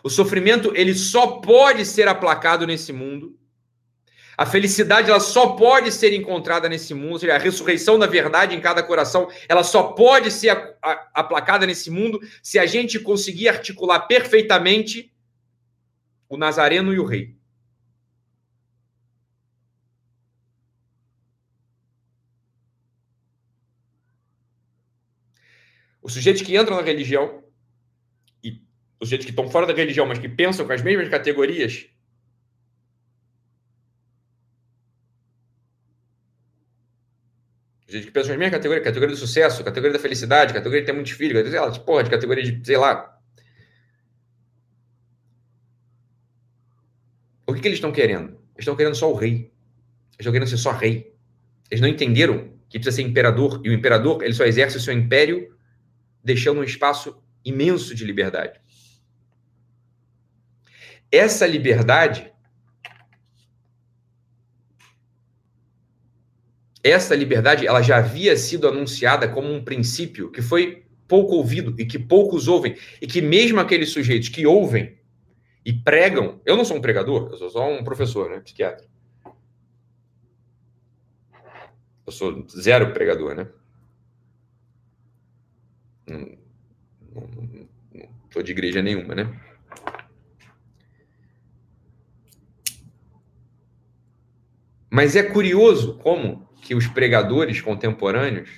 O 0.03 0.09
sofrimento 0.09 0.71
ele 0.75 0.93
só 0.93 1.39
pode 1.39 1.85
ser 1.85 2.07
aplacado 2.07 2.67
nesse 2.67 2.93
mundo 2.93 3.37
a 4.37 4.45
felicidade 4.45 5.09
ela 5.09 5.19
só 5.19 5.49
pode 5.55 5.91
ser 5.91 6.13
encontrada 6.13 6.67
nesse 6.67 6.93
mundo, 6.93 7.19
seja, 7.19 7.35
a 7.35 7.39
ressurreição 7.39 7.97
da 7.97 8.07
verdade 8.07 8.55
em 8.55 8.61
cada 8.61 8.83
coração, 8.83 9.29
ela 9.47 9.63
só 9.63 9.83
pode 9.83 10.31
ser 10.31 10.75
aplacada 11.13 11.65
nesse 11.65 11.89
mundo 11.89 12.19
se 12.43 12.59
a 12.59 12.65
gente 12.65 12.99
conseguir 12.99 13.47
articular 13.47 14.01
perfeitamente 14.01 15.13
o 16.27 16.37
Nazareno 16.37 16.93
e 16.93 16.99
o 16.99 17.05
Rei. 17.05 17.35
Os 26.01 26.13
sujeitos 26.13 26.43
que 26.43 26.55
entram 26.55 26.75
na 26.77 26.83
religião 26.83 27.43
e 28.43 28.61
os 28.99 29.07
sujeitos 29.07 29.25
que 29.25 29.31
estão 29.31 29.49
fora 29.49 29.65
da 29.65 29.73
religião, 29.73 30.05
mas 30.05 30.19
que 30.19 30.29
pensam 30.29 30.67
com 30.67 30.73
as 30.73 30.83
mesmas 30.83 31.09
categorias, 31.09 31.87
que 38.03 38.11
pensa 38.11 38.29
na 38.29 38.37
minha 38.37 38.51
categoria, 38.51 38.83
categoria 38.83 39.15
do 39.15 39.19
sucesso, 39.19 39.63
categoria 39.63 39.93
da 39.93 39.99
felicidade, 39.99 40.53
categoria 40.53 40.81
de 40.81 40.85
ter 40.85 40.93
muitos 40.93 41.13
filhos, 41.13 41.49
sei 41.49 41.59
lá, 41.59 41.71
porra, 41.79 42.03
de 42.03 42.09
categoria 42.09 42.43
de, 42.43 42.65
sei 42.65 42.77
lá. 42.77 43.19
O 47.47 47.53
que, 47.53 47.61
que 47.61 47.67
eles 47.67 47.77
estão 47.77 47.91
querendo? 47.91 48.29
Eles 48.29 48.59
estão 48.59 48.75
querendo 48.75 48.95
só 48.95 49.11
o 49.11 49.15
rei. 49.15 49.31
Eles 49.33 50.19
estão 50.19 50.33
querendo 50.33 50.49
ser 50.49 50.57
só 50.57 50.71
rei. 50.71 51.13
Eles 51.69 51.81
não 51.81 51.87
entenderam 51.87 52.53
que 52.69 52.79
precisa 52.79 52.95
ser 52.95 53.03
imperador, 53.03 53.61
e 53.63 53.69
o 53.69 53.73
imperador 53.73 54.23
ele 54.23 54.33
só 54.33 54.43
exerce 54.45 54.77
o 54.77 54.81
seu 54.81 54.93
império 54.93 55.55
deixando 56.23 56.59
um 56.59 56.63
espaço 56.63 57.21
imenso 57.43 57.93
de 57.93 58.03
liberdade. 58.03 58.59
Essa 61.11 61.45
liberdade 61.45 62.33
essa 66.85 67.15
liberdade 67.15 67.65
ela 67.65 67.81
já 67.81 67.97
havia 67.97 68.37
sido 68.37 68.67
anunciada 68.67 69.27
como 69.27 69.51
um 69.51 69.63
princípio 69.63 70.29
que 70.29 70.39
foi 70.39 70.85
pouco 71.07 71.33
ouvido 71.33 71.73
e 71.79 71.85
que 71.85 71.97
poucos 71.97 72.47
ouvem 72.47 72.77
e 73.01 73.07
que 73.07 73.23
mesmo 73.23 73.59
aqueles 73.59 73.89
sujeitos 73.89 74.29
que 74.29 74.45
ouvem 74.45 74.95
e 75.65 75.73
pregam, 75.73 76.39
eu 76.45 76.55
não 76.55 76.63
sou 76.63 76.77
um 76.77 76.81
pregador, 76.81 77.29
eu 77.31 77.37
sou 77.37 77.49
só 77.49 77.67
um 77.67 77.83
professor, 77.83 78.29
né, 78.29 78.39
psiquiatra. 78.39 78.85
Eu 82.05 82.11
sou 82.11 82.45
zero 82.49 82.93
pregador, 82.93 83.33
né? 83.33 83.47
Não, 86.07 86.19
não, 86.19 87.27
não, 87.31 87.69
não 87.95 88.09
sou 88.31 88.43
de 88.43 88.51
igreja 88.51 88.83
nenhuma, 88.83 89.15
né? 89.15 89.41
Mas 94.87 95.15
é 95.15 95.23
curioso 95.23 95.97
como 95.97 96.44
que 96.65 96.73
os 96.73 96.87
pregadores 96.87 97.61
contemporâneos 97.61 98.49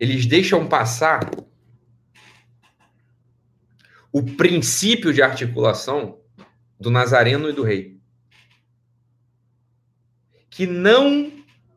eles 0.00 0.24
deixam 0.24 0.66
passar 0.66 1.30
o 4.10 4.22
princípio 4.22 5.12
de 5.12 5.20
articulação 5.20 6.22
do 6.80 6.90
Nazareno 6.90 7.50
e 7.50 7.52
do 7.52 7.62
Rei. 7.62 8.00
Que 10.48 10.66
não, 10.66 11.30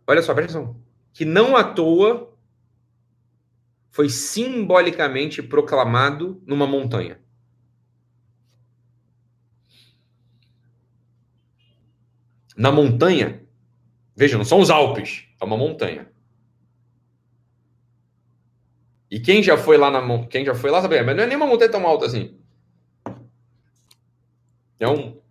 olha 0.07 0.21
só, 0.21 0.33
presta 0.33 0.57
atenção, 0.57 0.81
que 1.11 1.25
não 1.25 1.57
à 1.57 1.65
toa 1.65 2.33
foi 3.89 4.07
simbolicamente 4.07 5.43
proclamado 5.43 6.41
numa 6.47 6.65
montanha. 6.65 7.20
Na 12.55 12.71
montanha, 12.71 13.45
veja, 14.15 14.37
não 14.37 14.45
são 14.45 14.59
os 14.59 14.69
Alpes, 14.69 15.27
é 15.39 15.45
uma 15.45 15.57
montanha. 15.57 16.11
E 19.09 19.19
quem 19.19 19.43
já 19.43 19.57
foi 19.57 19.77
lá 19.77 19.91
na 19.91 20.27
quem 20.27 20.45
já 20.45 20.55
foi 20.55 20.71
lá 20.71 20.81
sabe, 20.81 21.01
mas 21.03 21.15
não 21.15 21.23
é 21.23 21.27
nem 21.27 21.35
uma 21.35 21.45
montanha 21.45 21.71
tão 21.71 21.85
alta 21.85 22.05
assim. 22.05 22.39
É 24.79 24.87
um 24.87 25.21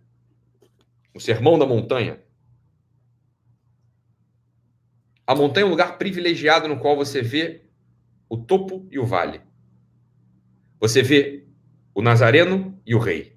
o 1.13 1.19
sermão 1.19 1.57
da 1.57 1.65
montanha. 1.65 2.21
A 5.25 5.35
montanha 5.35 5.65
é 5.65 5.67
um 5.67 5.71
lugar 5.71 5.97
privilegiado 5.97 6.67
no 6.67 6.79
qual 6.79 6.95
você 6.95 7.21
vê 7.21 7.65
o 8.29 8.37
topo 8.37 8.87
e 8.91 8.99
o 8.99 9.05
vale. 9.05 9.41
Você 10.79 11.01
vê 11.01 11.47
o 11.93 12.01
Nazareno 12.01 12.79
e 12.85 12.95
o 12.95 12.99
rei. 12.99 13.30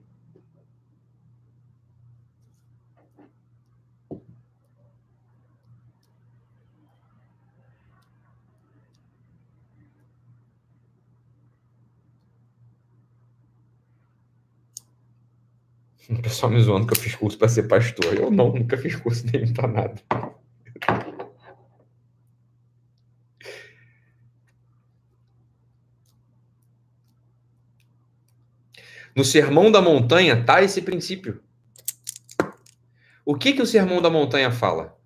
O 16.08 16.20
pessoal 16.20 16.52
me 16.52 16.60
zoando 16.60 16.86
que 16.86 16.92
eu 16.92 17.00
fiz 17.00 17.14
curso 17.14 17.38
para 17.38 17.48
ser 17.48 17.64
pastor. 17.64 18.14
Eu 18.14 18.30
não, 18.30 18.52
nunca 18.52 18.76
fiz 18.76 18.94
curso 18.96 19.24
nenhum 19.32 19.52
para 19.52 19.68
nada. 19.68 19.94
No 29.16 29.24
Sermão 29.24 29.70
da 29.70 29.80
Montanha 29.80 30.34
está 30.34 30.62
esse 30.62 30.82
princípio. 30.82 31.40
O 33.24 33.36
que, 33.36 33.52
que 33.52 33.62
o 33.62 33.66
Sermão 33.66 34.02
da 34.02 34.10
Montanha 34.10 34.50
fala? 34.50 34.98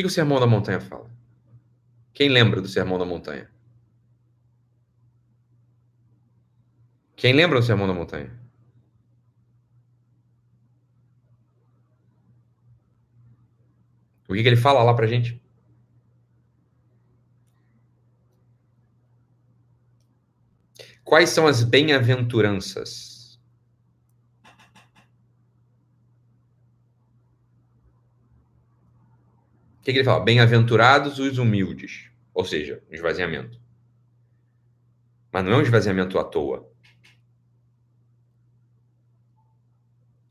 Que, 0.00 0.02
que 0.02 0.06
o 0.06 0.10
Sermão 0.10 0.40
da 0.40 0.46
Montanha 0.46 0.80
fala? 0.80 1.10
Quem 2.14 2.28
lembra 2.28 2.60
do 2.60 2.68
Sermão 2.68 2.98
da 2.98 3.04
Montanha? 3.04 3.50
Quem 7.16 7.34
lembra 7.34 7.60
do 7.60 7.64
Sermão 7.64 7.86
da 7.86 7.92
Montanha? 7.92 8.30
O 14.28 14.32
que, 14.32 14.42
que 14.42 14.48
ele 14.48 14.56
fala 14.56 14.82
lá 14.82 14.94
pra 14.94 15.06
gente? 15.06 15.42
Quais 21.04 21.30
são 21.30 21.46
as 21.46 21.64
bem-aventuranças? 21.64 23.09
O 29.80 29.82
que, 29.82 29.92
que 29.92 29.98
ele 29.98 30.04
fala? 30.04 30.22
Bem-aventurados 30.22 31.18
os 31.18 31.38
humildes. 31.38 32.10
Ou 32.34 32.44
seja, 32.44 32.82
um 32.90 32.94
esvaziamento. 32.94 33.58
Mas 35.32 35.44
não 35.44 35.52
é 35.52 35.56
um 35.56 35.62
esvaziamento 35.62 36.18
à 36.18 36.24
toa. 36.24 36.70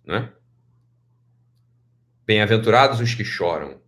Não 0.06 0.16
é? 0.16 0.34
Bem-aventurados 2.28 3.00
os 3.00 3.16
que 3.16 3.24
choram. 3.24 3.82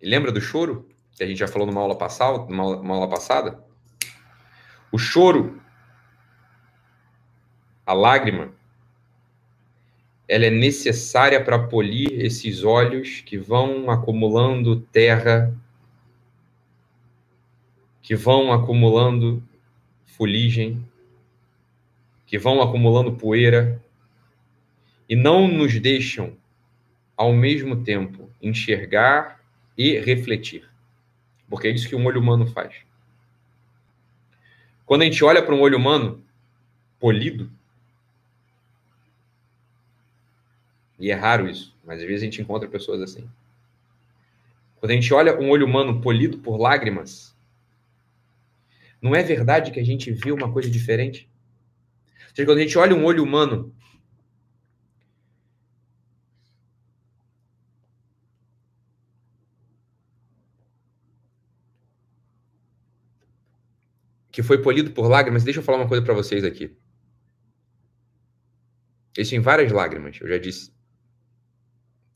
E 0.00 0.08
lembra 0.08 0.32
do 0.32 0.40
choro? 0.40 0.88
Que 1.12 1.24
a 1.24 1.26
gente 1.26 1.38
já 1.38 1.46
falou 1.46 1.66
numa 1.66 1.82
aula 1.82 1.98
passada, 1.98 2.46
numa 2.46 2.94
aula 2.94 3.08
passada? 3.08 3.62
O 4.90 4.98
choro, 4.98 5.60
a 7.84 7.92
lágrima, 7.92 8.58
ela 10.30 10.46
é 10.46 10.50
necessária 10.50 11.42
para 11.42 11.58
polir 11.58 12.24
esses 12.24 12.62
olhos 12.62 13.20
que 13.20 13.36
vão 13.36 13.90
acumulando 13.90 14.80
terra, 14.80 15.52
que 18.00 18.14
vão 18.14 18.52
acumulando 18.52 19.42
fuligem, 20.06 20.86
que 22.26 22.38
vão 22.38 22.62
acumulando 22.62 23.16
poeira 23.16 23.82
e 25.08 25.16
não 25.16 25.48
nos 25.48 25.80
deixam 25.80 26.36
ao 27.16 27.32
mesmo 27.32 27.82
tempo 27.82 28.30
enxergar 28.40 29.40
e 29.76 29.98
refletir. 29.98 30.62
Porque 31.48 31.66
é 31.66 31.72
isso 31.72 31.88
que 31.88 31.96
um 31.96 32.06
olho 32.06 32.20
humano 32.20 32.46
faz. 32.46 32.76
Quando 34.86 35.02
a 35.02 35.06
gente 35.06 35.24
olha 35.24 35.42
para 35.42 35.56
um 35.56 35.60
olho 35.60 35.76
humano 35.76 36.22
polido, 37.00 37.50
E 41.00 41.10
é 41.10 41.14
raro 41.14 41.48
isso, 41.48 41.74
mas 41.82 41.98
às 41.98 42.06
vezes 42.06 42.22
a 42.22 42.24
gente 42.26 42.42
encontra 42.42 42.68
pessoas 42.68 43.00
assim. 43.00 43.26
Quando 44.76 44.92
a 44.92 44.94
gente 44.94 45.12
olha 45.14 45.40
um 45.40 45.48
olho 45.48 45.64
humano 45.66 46.00
polido 46.02 46.38
por 46.38 46.58
lágrimas, 46.58 47.34
não 49.00 49.14
é 49.14 49.22
verdade 49.22 49.70
que 49.70 49.80
a 49.80 49.84
gente 49.84 50.12
viu 50.12 50.34
uma 50.34 50.52
coisa 50.52 50.70
diferente? 50.70 51.26
Ou 52.28 52.36
seja, 52.36 52.46
quando 52.46 52.58
a 52.58 52.62
gente 52.62 52.76
olha 52.76 52.94
um 52.94 53.04
olho 53.04 53.24
humano 53.24 53.74
que 64.30 64.42
foi 64.42 64.60
polido 64.60 64.90
por 64.90 65.08
lágrimas, 65.08 65.44
deixa 65.44 65.60
eu 65.60 65.64
falar 65.64 65.78
uma 65.78 65.88
coisa 65.88 66.04
para 66.04 66.12
vocês 66.12 66.44
aqui. 66.44 66.76
Isso 69.16 69.34
em 69.34 69.40
várias 69.40 69.72
lágrimas, 69.72 70.18
eu 70.20 70.28
já 70.28 70.36
disse. 70.38 70.79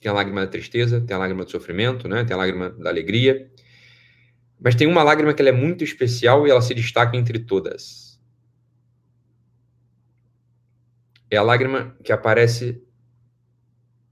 Tem 0.05 0.11
a 0.11 0.15
lágrima 0.15 0.43
da 0.43 0.47
tristeza, 0.47 1.01
tem 1.01 1.17
a 1.17 1.19
lágrima 1.19 1.47
do 1.47 1.51
sofrimento, 1.51 2.07
né? 2.07 2.25
tem 2.25 2.35
a 2.35 2.37
lágrima 2.37 2.69
da 2.69 2.91
alegria. 2.91 3.51
Mas 4.61 4.75
tem 4.75 4.87
uma 4.87 5.03
lágrima 5.03 5.33
que 5.33 5.43
é 5.43 5.51
muito 5.51 5.83
especial 5.83 6.47
e 6.47 6.51
ela 6.51 6.61
se 6.61 6.75
destaca 6.75 7.17
entre 7.17 7.39
todas. 7.39 8.21
É 11.31 11.39
a 11.39 11.43
lágrima 11.43 11.97
que 12.05 12.13
aparece 12.13 12.87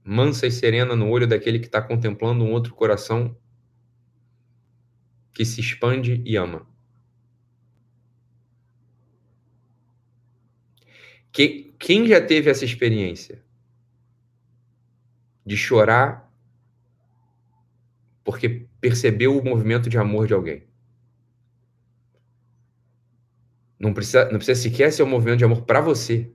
mansa 0.03 0.47
e 0.47 0.51
serena 0.51 0.95
no 0.95 1.07
olho 1.09 1.27
daquele 1.27 1.59
que 1.59 1.67
está 1.67 1.79
contemplando 1.79 2.43
um 2.43 2.53
outro 2.53 2.73
coração 2.73 3.37
que 5.31 5.45
se 5.45 5.61
expande 5.61 6.23
e 6.25 6.35
ama. 6.35 6.67
Que, 11.31 11.75
quem 11.77 12.07
já 12.07 12.19
teve 12.19 12.49
essa 12.49 12.65
experiência? 12.65 13.42
De 15.45 15.57
chorar 15.57 16.31
porque 18.23 18.67
percebeu 18.79 19.37
o 19.37 19.43
movimento 19.43 19.89
de 19.89 19.97
amor 19.97 20.27
de 20.27 20.33
alguém. 20.33 20.65
Não 23.77 23.93
precisa, 23.93 24.25
não 24.31 24.37
precisa 24.37 24.61
sequer 24.61 24.91
ser 24.93 25.03
um 25.03 25.09
movimento 25.09 25.39
de 25.39 25.45
amor 25.45 25.63
para 25.63 25.81
você. 25.81 26.31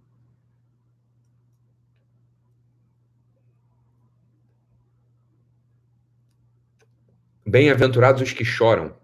Bem-aventurados 7.46 8.20
os 8.20 8.32
que 8.32 8.44
choram. 8.44 8.94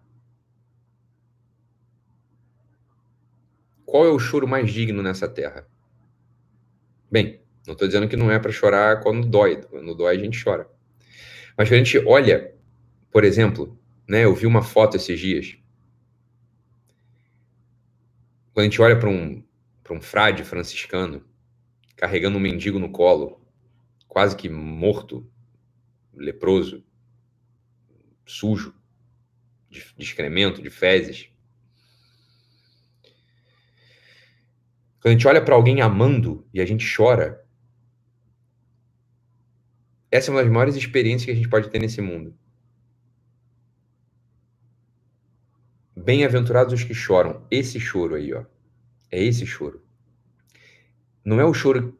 Qual 3.87 4.05
é 4.05 4.11
o 4.11 4.19
choro 4.19 4.47
mais 4.47 4.71
digno 4.71 5.03
nessa 5.03 5.27
terra? 5.27 5.67
Bem, 7.11 7.44
não 7.67 7.73
estou 7.73 7.89
dizendo 7.89 8.09
que 8.09 8.17
não 8.17 8.31
é 8.31 8.39
para 8.39 8.53
chorar 8.53 9.01
quando 9.01 9.27
dói. 9.27 9.63
Quando 9.63 9.95
dói, 9.95 10.17
a 10.17 10.19
gente 10.19 10.43
chora. 10.43 10.69
Mas 11.57 11.69
quando 11.69 11.81
a 11.81 11.85
gente 11.85 11.99
olha, 12.07 12.55
por 13.11 13.25
exemplo, 13.25 13.79
né, 14.09 14.25
eu 14.25 14.35
vi 14.35 14.47
uma 14.47 14.63
foto 14.63 14.97
esses 14.97 15.19
dias. 15.19 15.57
Quando 18.53 18.67
a 18.67 18.69
gente 18.69 18.83
olha 18.83 18.99
para 18.99 19.09
um, 19.09 19.43
um 19.91 20.01
frade 20.01 20.45
franciscano 20.45 21.25
carregando 21.97 22.37
um 22.37 22.41
mendigo 22.41 22.79
no 22.79 22.91
colo, 22.91 23.41
quase 24.09 24.37
que 24.37 24.49
morto, 24.49 25.29
leproso, 26.13 26.85
sujo, 28.27 28.75
de, 29.71 29.85
de 29.97 30.05
excremento, 30.05 30.63
de 30.63 30.71
fezes. 30.71 31.31
Quando 35.01 35.07
a 35.07 35.11
gente 35.13 35.27
olha 35.27 35.43
para 35.43 35.55
alguém 35.55 35.81
amando 35.81 36.47
e 36.53 36.61
a 36.61 36.67
gente 36.67 36.87
chora, 36.97 37.44
essa 40.15 40.31
é 40.31 40.33
uma 40.33 40.45
das 40.45 40.53
maiores 40.53 40.77
experiências 40.77 41.25
que 41.25 41.33
a 41.33 41.35
gente 41.35 41.49
pode 41.49 41.69
ter 41.69 41.81
nesse 41.81 42.01
mundo. 42.01 42.33
Bem-aventurados 45.97 46.73
os 46.73 46.85
que 46.85 46.95
choram. 46.95 47.45
Esse 47.51 47.81
choro 47.81 48.15
aí, 48.15 48.33
ó. 48.33 48.45
É 49.11 49.21
esse 49.21 49.45
choro. 49.45 49.83
Não 51.25 51.41
é 51.41 51.45
o 51.45 51.53
choro 51.53 51.99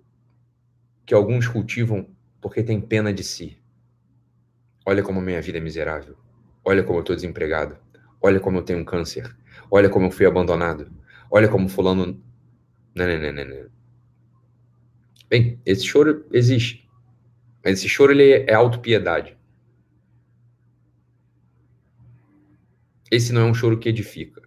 que 1.05 1.13
alguns 1.13 1.49
cultivam 1.49 2.09
porque 2.41 2.63
tem 2.63 2.81
pena 2.81 3.13
de 3.13 3.25
si. 3.25 3.59
Olha 4.87 5.03
como 5.03 5.19
a 5.19 5.23
minha 5.23 5.43
vida 5.43 5.59
é 5.59 5.61
miserável. 5.61 6.17
Olha 6.65 6.85
como 6.85 7.01
eu 7.01 7.03
estou 7.03 7.17
desempregado. 7.17 7.77
Olha 8.23 8.39
como 8.39 8.59
eu 8.59 8.63
tenho 8.63 8.79
um 8.79 8.85
câncer. 8.85 9.37
Olha 9.69 9.91
como 9.91 10.07
eu 10.07 10.13
fui 10.13 10.25
abandonado. 10.25 10.89
Olha 11.29 11.49
como 11.49 11.69
fulano 11.69 12.23
não, 12.95 13.09
não, 13.09 13.19
não, 13.19 13.33
não, 13.33 13.45
não. 13.45 13.71
Bem, 15.29 15.61
esse 15.67 15.85
choro 15.85 16.25
existe. 16.31 16.84
Mas 17.65 17.79
esse 17.79 17.89
choro 17.89 18.13
ele 18.13 18.45
é 18.49 18.55
autopiedade. 18.55 19.37
Esse 23.11 23.33
não 23.33 23.43
é 23.43 23.45
um 23.45 23.55
choro 23.55 23.79
que 23.79 23.89
edifica. 23.89 24.43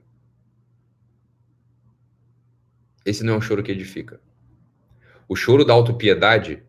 Esse 3.06 3.24
não 3.24 3.34
é 3.34 3.38
um 3.38 3.42
choro 3.42 3.64
que 3.64 3.72
edifica. 3.72 4.22
O 5.28 5.36
choro 5.36 5.66
da 5.66 5.74
autopiedade, 5.74 6.64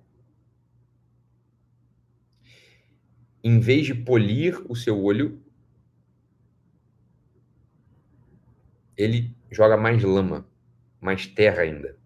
em 3.42 3.60
vez 3.60 3.86
de 3.86 3.94
polir 3.94 4.60
o 4.70 4.74
seu 4.74 5.00
olho, 5.02 5.42
ele 8.96 9.36
joga 9.50 9.76
mais 9.76 10.02
lama 10.02 10.48
mais 11.00 11.26
terra 11.26 11.62
ainda. 11.62 11.96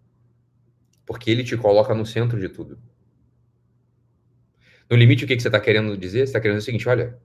Porque 1.07 1.31
ele 1.31 1.45
te 1.45 1.57
coloca 1.57 1.95
no 1.95 2.07
centro 2.07 2.39
de 2.39 2.49
tudo. 2.49 2.79
No 4.93 4.99
limite, 4.99 5.25
o 5.25 5.27
que, 5.27 5.35
que 5.35 5.41
você 5.41 5.49
está 5.49 5.59
querendo 5.59 5.97
dizer? 5.97 6.19
Você 6.19 6.25
está 6.25 6.39
querendo 6.39 6.59
dizer 6.59 6.65
o 6.65 6.67
seguinte: 6.67 6.87
olha, 6.87 7.19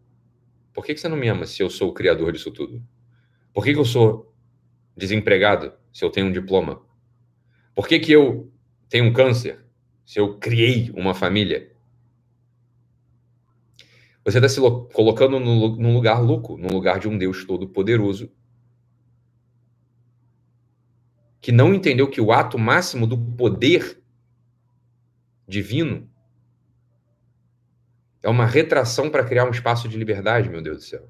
por 0.73 0.85
que, 0.85 0.94
que 0.94 1.02
você 1.02 1.10
não 1.10 1.18
me 1.18 1.27
ama 1.27 1.45
se 1.45 1.61
eu 1.61 1.69
sou 1.69 1.89
o 1.89 1.94
criador 1.94 2.31
disso 2.31 2.49
tudo? 2.49 2.81
Por 3.53 3.61
que, 3.61 3.73
que 3.73 3.77
eu 3.77 3.84
sou 3.84 4.34
desempregado 4.95 5.73
se 5.91 6.06
eu 6.06 6.10
tenho 6.10 6.27
um 6.27 6.31
diploma? 6.31 6.81
Por 7.76 7.85
que, 7.85 7.99
que 7.99 8.10
eu 8.10 8.49
tenho 8.88 9.03
um 9.03 9.11
câncer 9.11 9.65
se 10.06 10.18
eu 10.18 10.38
criei 10.38 10.91
uma 10.95 11.14
família? 11.14 11.69
Você 14.23 14.38
está 14.38 14.48
se 14.48 14.61
colocando 14.94 15.38
num 15.38 15.94
lugar 15.94 16.22
louco, 16.22 16.56
num 16.56 16.73
lugar 16.73 17.02
de 17.02 17.10
um 17.10 17.18
Deus 17.18 17.44
todo-poderoso 17.44 18.31
que 21.41 21.52
não 21.52 21.73
entendeu 21.73 22.10
que 22.10 22.22
o 22.22 22.31
ato 22.31 22.57
máximo 22.57 23.06
do 23.06 23.18
poder 23.18 24.02
divino 25.45 26.10
é 28.27 28.29
uma 28.29 28.45
retração 28.45 29.09
para 29.09 29.23
criar 29.23 29.45
um 29.45 29.51
espaço 29.51 29.87
de 29.87 29.97
liberdade, 29.97 30.49
meu 30.49 30.61
Deus 30.61 30.77
do 30.79 30.83
céu. 30.83 31.09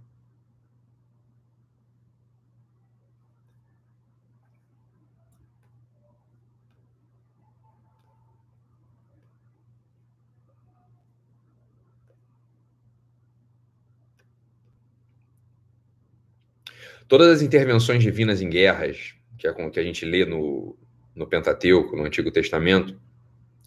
Todas 17.08 17.30
as 17.30 17.42
intervenções 17.42 18.04
divinas 18.04 18.42
em 18.42 18.50
guerras, 18.50 19.16
que 19.40 19.48
é 19.48 19.70
que 19.72 19.80
a 19.80 19.84
gente 19.84 20.06
lê 20.06 20.24
no, 20.24 20.78
no 21.16 21.26
Pentateuco, 21.26 21.96
no 21.96 22.04
Antigo 22.04 22.30
Testamento, 22.30 22.96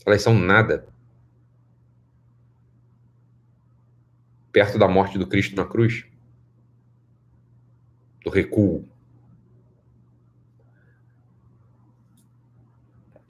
elas 0.06 0.22
são 0.22 0.38
nada 0.38 0.86
perto 4.52 4.78
da 4.78 4.88
morte 4.88 5.18
do 5.18 5.26
Cristo 5.26 5.56
na 5.56 5.64
cruz, 5.64 6.04
do 8.24 8.30
recuo. 8.30 8.88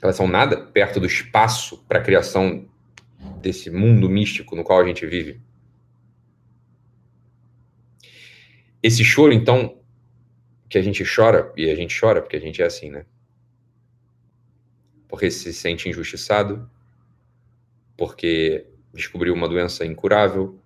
Elas 0.03 0.17
são 0.17 0.27
nada 0.27 0.57
perto 0.57 0.99
do 0.99 1.07
espaço 1.07 1.85
para 1.87 1.99
a 1.99 2.03
criação 2.03 2.67
desse 3.41 3.71
mundo 3.71 4.09
místico 4.09 4.57
no 4.57 4.65
qual 4.65 4.81
a 4.81 4.87
gente 4.87 5.07
vive. 5.07 5.41
Esse 8.83 9.05
choro, 9.05 9.33
então, 9.33 9.79
que 10.69 10.79
a 10.79 10.83
gente 10.83 11.05
chora, 11.05 11.53
e 11.57 11.71
a 11.71 11.75
gente 11.75 11.99
chora 11.99 12.23
porque 12.23 12.37
a 12.37 12.41
gente 12.41 12.63
é 12.63 12.65
assim, 12.65 12.91
né? 12.91 13.05
Porque 15.07 15.31
se 15.31 15.53
sente 15.53 15.89
injustiçado, 15.89 16.71
porque 17.97 18.67
descobriu 18.95 19.35
uma 19.35 19.49
doença 19.49 19.85
incurável, 19.85 20.60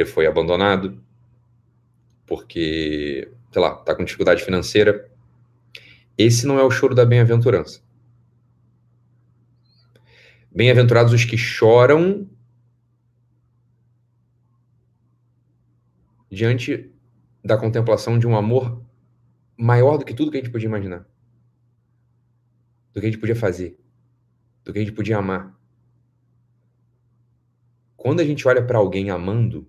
porque 0.00 0.04
foi 0.04 0.26
abandonado, 0.26 1.02
porque, 2.26 3.30
sei 3.52 3.62
lá, 3.62 3.74
tá 3.76 3.94
com 3.94 4.04
dificuldade 4.04 4.42
financeira. 4.42 5.10
Esse 6.16 6.46
não 6.46 6.58
é 6.58 6.62
o 6.62 6.70
choro 6.70 6.94
da 6.94 7.04
bem-aventurança. 7.04 7.82
Bem-aventurados 10.50 11.12
os 11.12 11.24
que 11.24 11.36
choram 11.36 12.28
diante 16.30 16.90
da 17.44 17.56
contemplação 17.58 18.18
de 18.18 18.26
um 18.26 18.36
amor 18.36 18.82
maior 19.56 19.98
do 19.98 20.04
que 20.04 20.14
tudo 20.14 20.30
que 20.30 20.38
a 20.38 20.40
gente 20.40 20.52
podia 20.52 20.68
imaginar. 20.68 21.06
Do 22.92 23.00
que 23.00 23.06
a 23.06 23.10
gente 23.10 23.20
podia 23.20 23.36
fazer. 23.36 23.78
Do 24.64 24.72
que 24.72 24.78
a 24.78 24.82
gente 24.82 24.94
podia 24.94 25.18
amar. 25.18 25.54
Quando 27.96 28.20
a 28.20 28.24
gente 28.24 28.46
olha 28.48 28.64
para 28.64 28.78
alguém 28.78 29.10
amando, 29.10 29.68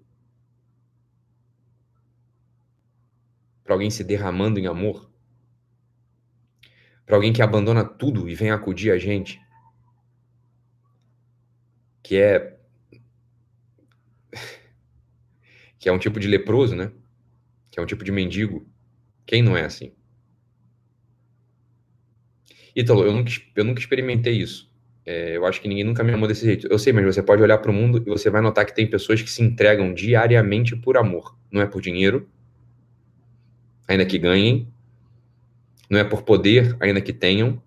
para 3.72 3.76
alguém 3.78 3.90
se 3.90 4.04
derramando 4.04 4.60
em 4.60 4.68
amor, 4.68 5.10
para 7.06 7.16
alguém 7.16 7.32
que 7.32 7.42
abandona 7.42 7.86
tudo 7.86 8.28
e 8.28 8.36
vem 8.36 8.52
acudir 8.52 8.92
a 8.92 8.98
gente, 8.98 9.40
que 12.04 12.18
é 12.18 12.60
que 15.80 15.88
é 15.88 15.92
um 15.94 15.98
tipo 15.98 16.20
de 16.20 16.28
leproso, 16.28 16.76
né? 16.76 16.92
Que 17.70 17.80
é 17.80 17.82
um 17.82 17.86
tipo 17.86 18.04
de 18.04 18.12
mendigo 18.12 18.70
quem 19.26 19.42
não 19.42 19.56
é 19.56 19.64
assim? 19.64 19.94
Ítalo, 22.76 23.06
eu 23.06 23.14
nunca, 23.14 23.32
eu 23.56 23.64
nunca 23.64 23.80
experimentei 23.80 24.34
isso. 24.34 24.70
É, 25.06 25.38
eu 25.38 25.46
acho 25.46 25.62
que 25.62 25.70
ninguém 25.70 25.86
nunca 25.86 26.04
me 26.04 26.12
amou 26.12 26.28
desse 26.28 26.46
jeito. 26.46 26.68
Eu 26.68 26.78
sei, 26.78 26.92
mas 26.92 27.06
você 27.06 27.24
pode 27.24 27.42
olhar 27.42 27.60
para 27.60 27.72
o 27.72 27.74
mundo 27.74 28.04
e 28.06 28.10
você 28.10 28.30
vai 28.30 28.42
notar 28.42 28.66
que 28.66 28.76
tem 28.76 28.90
pessoas 28.90 29.22
que 29.22 29.30
se 29.30 29.42
entregam 29.42 29.94
diariamente 29.94 30.76
por 30.76 30.98
amor. 30.98 31.38
Não 31.50 31.62
é 31.62 31.66
por 31.66 31.82
dinheiro, 31.82 32.30
ainda 33.92 34.06
que 34.06 34.18
ganhem. 34.18 34.68
Não 35.90 36.00
é 36.00 36.04
por 36.04 36.24
poder, 36.24 36.76
ainda 36.80 37.02
que 37.02 37.14
tenham. 37.14 37.62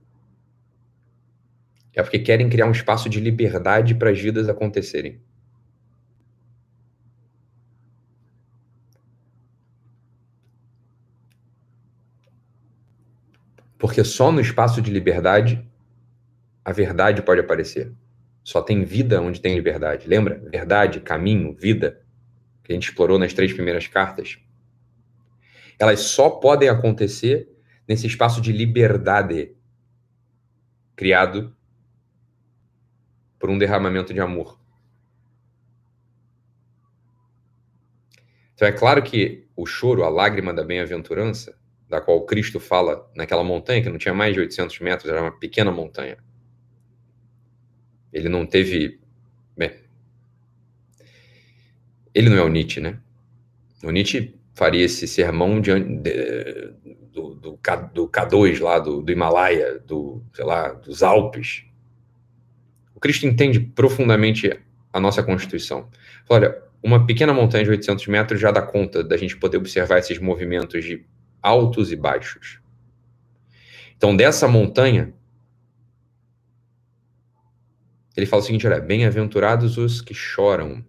É 1.93 2.03
porque 2.03 2.19
querem 2.19 2.49
criar 2.49 2.67
um 2.67 2.73
espaço 2.73 3.09
de 3.09 3.21
liberdade 3.21 3.95
para 3.95 4.11
as 4.11 4.19
vidas 4.19 4.49
acontecerem. 4.49 5.21
Porque 13.79 14.03
só 14.03 14.33
no 14.33 14.41
espaço 14.41 14.81
de 14.81 14.91
liberdade 14.91 15.63
a 16.65 16.73
verdade 16.73 17.21
pode 17.21 17.41
aparecer. 17.41 17.93
Só 18.43 18.63
tem 18.63 18.83
vida 18.83 19.21
onde 19.21 19.41
tem 19.41 19.55
liberdade. 19.55 20.09
Lembra? 20.09 20.43
Verdade, 20.51 21.01
caminho, 21.01 21.55
vida, 21.55 22.01
que 22.63 22.73
a 22.73 22.75
gente 22.75 22.89
explorou 22.89 23.19
nas 23.19 23.35
três 23.35 23.53
primeiras 23.53 23.87
cartas. 23.87 24.39
Elas 25.79 26.01
só 26.01 26.31
podem 26.31 26.69
acontecer 26.69 27.49
nesse 27.87 28.07
espaço 28.07 28.41
de 28.41 28.53
liberdade 28.53 29.55
criado 30.97 31.55
por 33.39 33.51
um 33.51 33.59
derramamento 33.59 34.15
de 34.15 34.21
amor. 34.21 34.59
Então 38.55 38.69
é 38.69 38.73
claro 38.73 39.03
que 39.03 39.49
o 39.57 39.67
choro, 39.67 40.05
a 40.05 40.09
lágrima 40.09 40.55
da 40.55 40.63
bem-aventurança, 40.63 41.59
da 41.89 42.01
qual 42.01 42.25
Cristo 42.25 42.59
fala 42.59 43.11
naquela 43.15 43.45
montanha, 43.45 43.83
que 43.83 43.89
não 43.89 43.99
tinha 43.99 44.15
mais 44.15 44.33
de 44.33 44.41
800 44.41 44.81
metros, 44.81 45.11
era 45.11 45.21
uma 45.21 45.39
pequena 45.39 45.71
montanha. 45.71 46.17
Ele 48.13 48.29
não 48.29 48.47
teve. 48.47 49.01
Bem, 49.57 49.73
ele 52.15 52.31
não 52.31 52.37
é 52.37 52.43
o 52.43 52.49
Nietzsche, 52.49 52.81
né? 52.81 53.01
O 53.83 53.91
Nietzsche 53.91 54.39
faria 54.55 54.85
esse 54.85 55.07
sermão 55.07 55.61
do, 55.61 57.35
do, 57.35 57.59
do, 57.93 58.09
K2 58.09 58.61
lá, 58.61 58.79
do, 58.79 59.03
do 59.03 59.13
Himalaia, 59.13 59.79
do, 59.81 60.23
sei 60.33 60.45
lá, 60.45 60.73
dos 60.73 61.03
Alpes. 61.03 61.65
O 62.95 63.01
Cristo 63.01 63.27
entende 63.27 63.61
profundamente 63.61 64.59
a 64.93 65.01
nossa 65.01 65.23
Constituição. 65.23 65.89
Olha, 66.29 66.63
uma 66.83 67.05
pequena 67.05 67.35
montanha 67.35 67.65
de 67.65 67.71
800 67.71 68.07
metros 68.07 68.41
já 68.41 68.51
dá 68.51 68.63
conta 68.63 69.03
da 69.03 69.17
gente 69.17 69.37
poder 69.37 69.57
observar 69.57 69.99
esses 69.99 70.19
movimentos 70.19 70.85
de 70.85 71.05
altos 71.43 71.91
e 71.91 71.97
baixos. 71.97 72.61
Então, 73.97 74.17
dessa 74.17 74.47
montanha, 74.47 75.13
ele 78.17 78.27
fala 78.27 78.43
o 78.43 78.45
seguinte: 78.45 78.67
olha, 78.67 78.81
bem-aventurados 78.81 79.77
os 79.79 80.01
que 80.01 80.15
choram. 80.15 80.85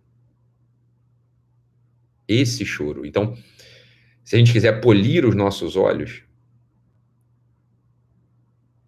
Esse 2.28 2.66
choro. 2.66 3.06
Então, 3.06 3.38
se 4.26 4.36
a 4.36 4.40
gente 4.40 4.52
quiser 4.52 4.82
polir 4.82 5.24
os 5.24 5.36
nossos 5.36 5.76
olhos, 5.76 6.24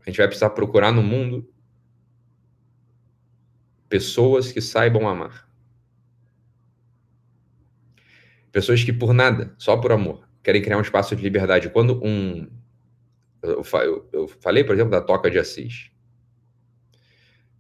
a 0.02 0.10
gente 0.10 0.18
vai 0.18 0.28
precisar 0.28 0.50
procurar 0.50 0.92
no 0.92 1.04
mundo 1.04 1.48
pessoas 3.88 4.52
que 4.52 4.60
saibam 4.60 5.08
amar. 5.08 5.48
Pessoas 8.52 8.84
que 8.84 8.92
por 8.92 9.14
nada, 9.14 9.54
só 9.60 9.78
por 9.78 9.92
amor, 9.92 10.28
querem 10.42 10.62
criar 10.62 10.80
um 10.80 10.82
espaço 10.82 11.16
de 11.16 11.22
liberdade. 11.22 11.70
Quando 11.70 12.04
um. 12.04 12.50
Eu, 13.44 13.64
eu, 14.12 14.28
falei, 14.28 14.64
por 14.64 14.74
exemplo, 14.74 14.90
da 14.90 15.02
Toca 15.02 15.30
de 15.30 15.38
Assis. 15.38 15.92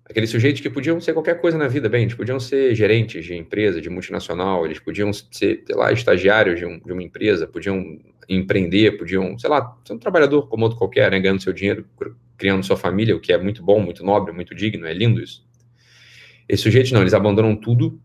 Aqueles 0.09 0.29
sujeitos 0.29 0.61
que 0.61 0.69
podiam 0.69 1.01
ser 1.01 1.13
qualquer 1.13 1.41
coisa 1.41 1.57
na 1.57 1.67
vida, 1.67 1.89
bem, 1.89 2.03
eles 2.03 2.13
podiam 2.13 2.39
ser 2.39 2.73
gerentes 2.73 3.25
de 3.25 3.35
empresa, 3.35 3.81
de 3.81 3.89
multinacional, 3.89 4.65
eles 4.65 4.79
podiam 4.79 5.11
ser, 5.11 5.63
sei 5.65 5.75
lá, 5.75 5.91
estagiários 5.91 6.57
de, 6.59 6.65
um, 6.65 6.79
de 6.79 6.93
uma 6.93 7.03
empresa, 7.03 7.45
podiam 7.45 7.99
empreender, 8.29 8.97
podiam, 8.97 9.37
sei 9.37 9.49
lá, 9.49 9.77
ser 9.85 9.93
um 9.93 9.97
trabalhador 9.97 10.47
como 10.47 10.63
outro 10.63 10.77
qualquer, 10.77 11.11
né, 11.11 11.19
ganhando 11.19 11.41
seu 11.41 11.51
dinheiro, 11.51 11.85
criando 12.37 12.63
sua 12.63 12.77
família, 12.77 13.15
o 13.15 13.19
que 13.19 13.33
é 13.33 13.37
muito 13.37 13.61
bom, 13.61 13.81
muito 13.81 14.03
nobre, 14.03 14.31
muito 14.31 14.55
digno, 14.55 14.87
é 14.87 14.93
lindo 14.93 15.21
isso. 15.21 15.45
Esses 16.47 16.63
sujeitos 16.63 16.91
não, 16.93 17.01
eles 17.01 17.13
abandonam 17.13 17.53
tudo 17.55 17.99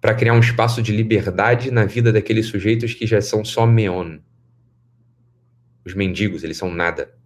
para 0.00 0.14
criar 0.14 0.32
um 0.32 0.40
espaço 0.40 0.80
de 0.80 0.92
liberdade 0.92 1.70
na 1.70 1.84
vida 1.84 2.10
daqueles 2.10 2.46
sujeitos 2.46 2.94
que 2.94 3.06
já 3.06 3.20
são 3.20 3.44
só 3.44 3.66
meon. 3.66 4.18
Os 5.84 5.92
mendigos, 5.92 6.42
eles 6.42 6.56
são 6.56 6.70
nada. 6.70 7.19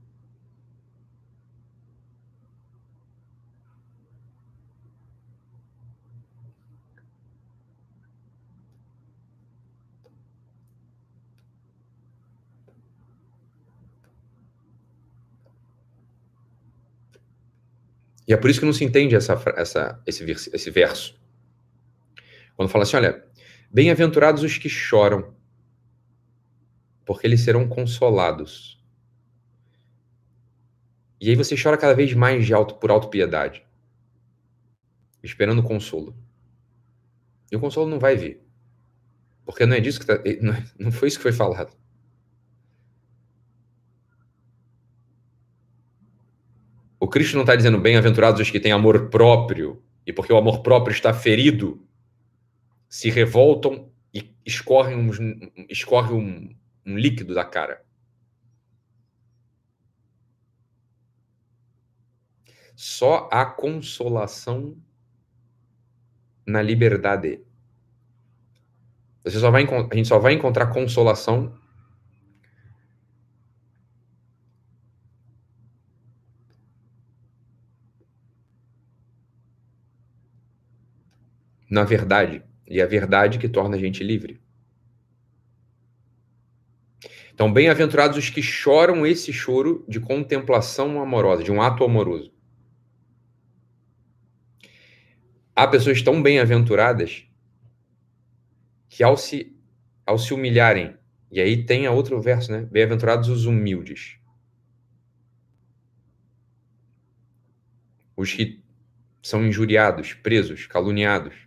E 18.27 18.33
é 18.33 18.37
por 18.37 18.49
isso 18.49 18.61
que 18.61 18.67
não 18.67 18.73
se 18.73 18.85
entende 18.85 19.15
essa, 19.15 19.41
essa, 19.57 20.03
esse, 20.07 20.25
esse 20.31 20.71
verso. 20.71 21.21
Quando 22.57 22.69
fala 22.69 22.85
assim, 22.85 22.97
olha, 22.97 23.25
bem-aventurados 23.71 24.43
os 24.43 24.57
que 24.57 24.69
choram, 24.69 25.35
porque 27.05 27.27
eles 27.27 27.41
serão 27.41 27.69
consolados. 27.69 28.83
E 31.21 31.29
aí 31.29 31.37
você 31.37 31.55
chora 31.61 31.77
cada 31.77 31.95
vez 31.95 32.13
mais 32.15 32.47
de 32.47 32.55
alto 32.55 32.77
por 32.77 32.91
autopiedade, 32.91 33.65
esperando 35.23 35.63
consolo. 35.63 36.17
E 37.51 37.57
o 37.57 37.61
consolo 37.61 37.89
não 37.89 37.99
vai 37.99 38.17
vir. 38.17 38.43
Porque 39.45 39.67
não 39.67 39.77
é 39.77 39.81
disso 39.81 40.01
que 40.01 40.07
tá, 40.07 40.15
não 40.79 40.91
foi 40.91 41.09
isso 41.09 41.19
que 41.19 41.23
foi 41.23 41.33
falado. 41.33 41.77
O 47.05 47.07
Cristo 47.07 47.35
não 47.35 47.43
está 47.43 47.55
dizendo 47.55 47.79
bem-aventurados 47.79 48.41
os 48.41 48.51
que 48.51 48.59
têm 48.59 48.73
amor 48.73 49.11
próprio, 49.11 49.85
e 50.07 50.13
porque 50.13 50.33
o 50.33 50.39
amor 50.39 50.63
próprio 50.63 50.91
está 50.91 51.13
ferido, 51.13 51.87
se 52.89 53.11
revoltam 53.11 53.93
e 54.13 54.35
escorrem 54.43 54.97
um, 54.97 55.11
escorre 55.69 56.15
um, 56.15 56.57
um 56.87 56.97
líquido 56.97 57.35
da 57.35 57.45
cara. 57.45 57.85
Só 62.75 63.29
há 63.31 63.45
consolação 63.45 64.75
na 66.47 66.63
liberdade. 66.63 67.45
Você 69.23 69.39
só 69.39 69.51
vai, 69.51 69.65
a 69.65 69.95
gente 69.95 70.09
só 70.09 70.19
vai 70.19 70.33
encontrar 70.33 70.69
consolação 70.69 71.55
na 81.75 81.83
verdade. 81.83 82.41
E 82.69 82.81
a 82.81 82.87
verdade 82.87 83.39
que 83.39 83.49
torna 83.49 83.77
a 83.77 83.81
gente 83.81 84.05
livre. 84.05 84.41
Então, 87.35 87.53
bem-aventurados 87.53 88.17
os 88.17 88.31
que 88.31 88.41
choram 88.41 89.05
esse 89.05 89.33
choro 89.33 89.85
de 89.89 89.99
contemplação 89.99 91.03
amorosa, 91.03 91.43
de 91.43 91.51
um 91.51 91.61
ato 91.61 91.83
amoroso. 91.83 92.33
Há 95.57 95.67
pessoas 95.67 96.01
tão 96.01 96.23
bem-aventuradas 96.23 97.27
que 98.89 99.03
ao 99.03 99.17
se, 99.17 99.53
ao 100.07 100.17
se 100.17 100.33
humilharem, 100.33 100.97
e 101.29 101.41
aí 101.41 101.65
tem 101.65 101.87
a 101.87 101.91
outro 101.91 102.21
verso, 102.21 102.53
né? 102.53 102.69
Bem-aventurados 102.71 103.29
os 103.29 103.47
humildes. 103.47 104.17
Os 108.17 108.33
que 108.33 108.63
são 109.21 109.45
injuriados, 109.45 110.15
presos, 110.15 110.67
caluniados. 110.67 111.44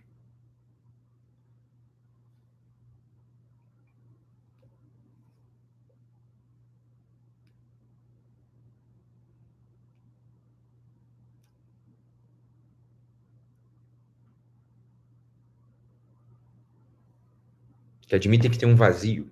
Que 18.08 18.14
admitem 18.14 18.50
que 18.50 18.58
tem 18.58 18.68
um 18.68 18.74
vazio. 18.74 19.30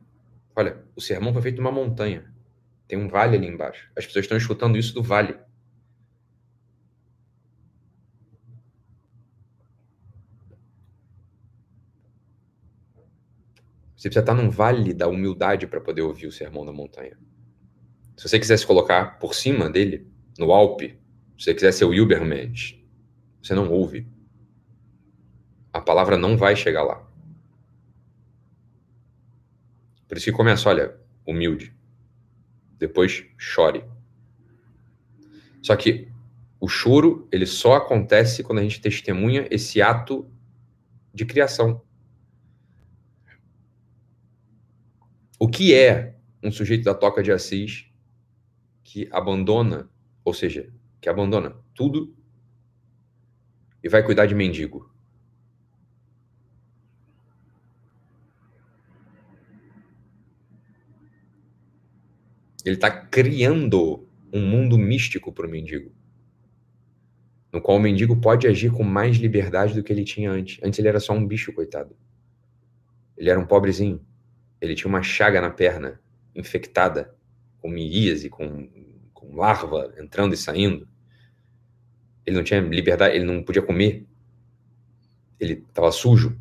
Olha, 0.55 0.85
o 0.95 1.01
sermão 1.01 1.33
foi 1.33 1.41
feito 1.41 1.57
numa 1.57 1.73
montanha. 1.73 2.31
Tem 2.87 2.99
um 2.99 3.09
vale 3.09 3.37
ali 3.37 3.47
embaixo. 3.47 3.91
As 3.97 4.07
pessoas 4.07 4.27
estão 4.27 4.37
escutando 4.37 4.77
isso 4.77 4.93
do 4.93 5.03
vale. 5.03 5.35
Você 13.97 14.11
precisa 14.11 14.21
estar 14.21 14.35
num 14.35 14.51
vale 14.51 14.93
da 14.93 15.09
humildade 15.09 15.67
para 15.67 15.81
poder 15.81 16.03
ouvir 16.03 16.27
o 16.27 16.33
sermão 16.33 16.65
da 16.65 16.73
montanha. 16.73 17.19
Se 18.15 18.29
você 18.29 18.39
quiser 18.39 18.59
se 18.59 18.67
colocar 18.67 19.19
por 19.19 19.35
cima 19.35 19.71
dele, 19.71 20.07
no 20.39 20.53
Alpe, 20.53 21.01
se 21.39 21.45
você 21.45 21.55
quiser 21.55 21.73
ser 21.73 21.87
o 21.87 22.03
Ubermensch, 22.03 22.79
você 23.43 23.55
não 23.55 23.71
ouve. 23.71 24.07
A 25.73 25.81
palavra 25.81 26.19
não 26.19 26.37
vai 26.37 26.55
chegar 26.55 26.83
lá. 26.83 27.06
Por 30.09 30.17
isso 30.17 30.27
que 30.27 30.33
começa, 30.33 30.69
olha, 30.69 30.97
humilde. 31.27 31.75
Depois 32.79 33.27
chore. 33.37 33.85
Só 35.63 35.75
que 35.75 36.09
o 36.61 36.69
choro, 36.69 37.29
ele 37.33 37.47
só 37.47 37.75
acontece 37.75 38.43
quando 38.43 38.61
a 38.61 38.63
gente 38.63 38.81
testemunha 38.81 39.47
esse 39.51 39.83
ato 39.83 40.31
de 41.13 41.25
criação. 41.25 41.83
O 45.39 45.49
que 45.49 45.75
é 45.75 46.17
um 46.43 46.51
sujeito 46.51 46.85
da 46.85 46.95
toca 46.95 47.23
de 47.23 47.31
Assis 47.31 47.91
que 48.83 49.09
abandona, 49.11 49.91
ou 50.25 50.33
seja, 50.33 50.73
que 51.01 51.09
abandona 51.09 51.57
tudo 51.75 52.17
e 53.83 53.89
vai 53.89 54.03
cuidar 54.03 54.27
de 54.27 54.35
mendigo? 54.35 54.96
Ele 62.67 62.75
está 62.75 62.91
criando 62.91 64.09
um 64.33 64.45
mundo 64.45 64.77
místico 64.77 65.33
para 65.33 65.47
o 65.47 65.49
mendigo, 65.49 65.93
no 67.53 67.63
qual 67.63 67.77
o 67.77 67.81
mendigo 67.81 68.17
pode 68.17 68.49
agir 68.49 68.73
com 68.73 68.83
mais 68.83 69.19
liberdade 69.19 69.73
do 69.73 69.85
que 69.85 69.93
ele 69.93 70.03
tinha 70.03 70.33
antes. 70.33 70.59
Antes 70.65 70.77
ele 70.81 70.89
era 70.89 70.99
só 70.99 71.13
um 71.13 71.25
bicho, 71.25 71.53
coitado. 71.53 71.97
Ele 73.17 73.31
era 73.31 73.39
um 73.39 73.47
pobrezinho. 73.47 74.05
Ele 74.61 74.75
tinha 74.75 74.89
uma 74.89 75.01
chaga 75.01 75.41
na 75.41 75.49
perna, 75.49 76.01
infectada, 76.35 77.15
com 77.59 77.69
miríase, 77.69 78.29
com, 78.29 78.69
com 79.15 79.37
larva 79.37 79.95
entrando 79.97 80.35
e 80.35 80.37
saindo. 80.37 80.89
Ele 82.27 82.35
não 82.35 82.43
tinha 82.43 82.61
liberdade, 82.61 83.15
ele 83.15 83.25
não 83.25 83.45
podia 83.45 83.63
comer. 83.63 84.05
Ele 85.39 85.65
estava 85.69 85.93
sujo. 85.93 86.37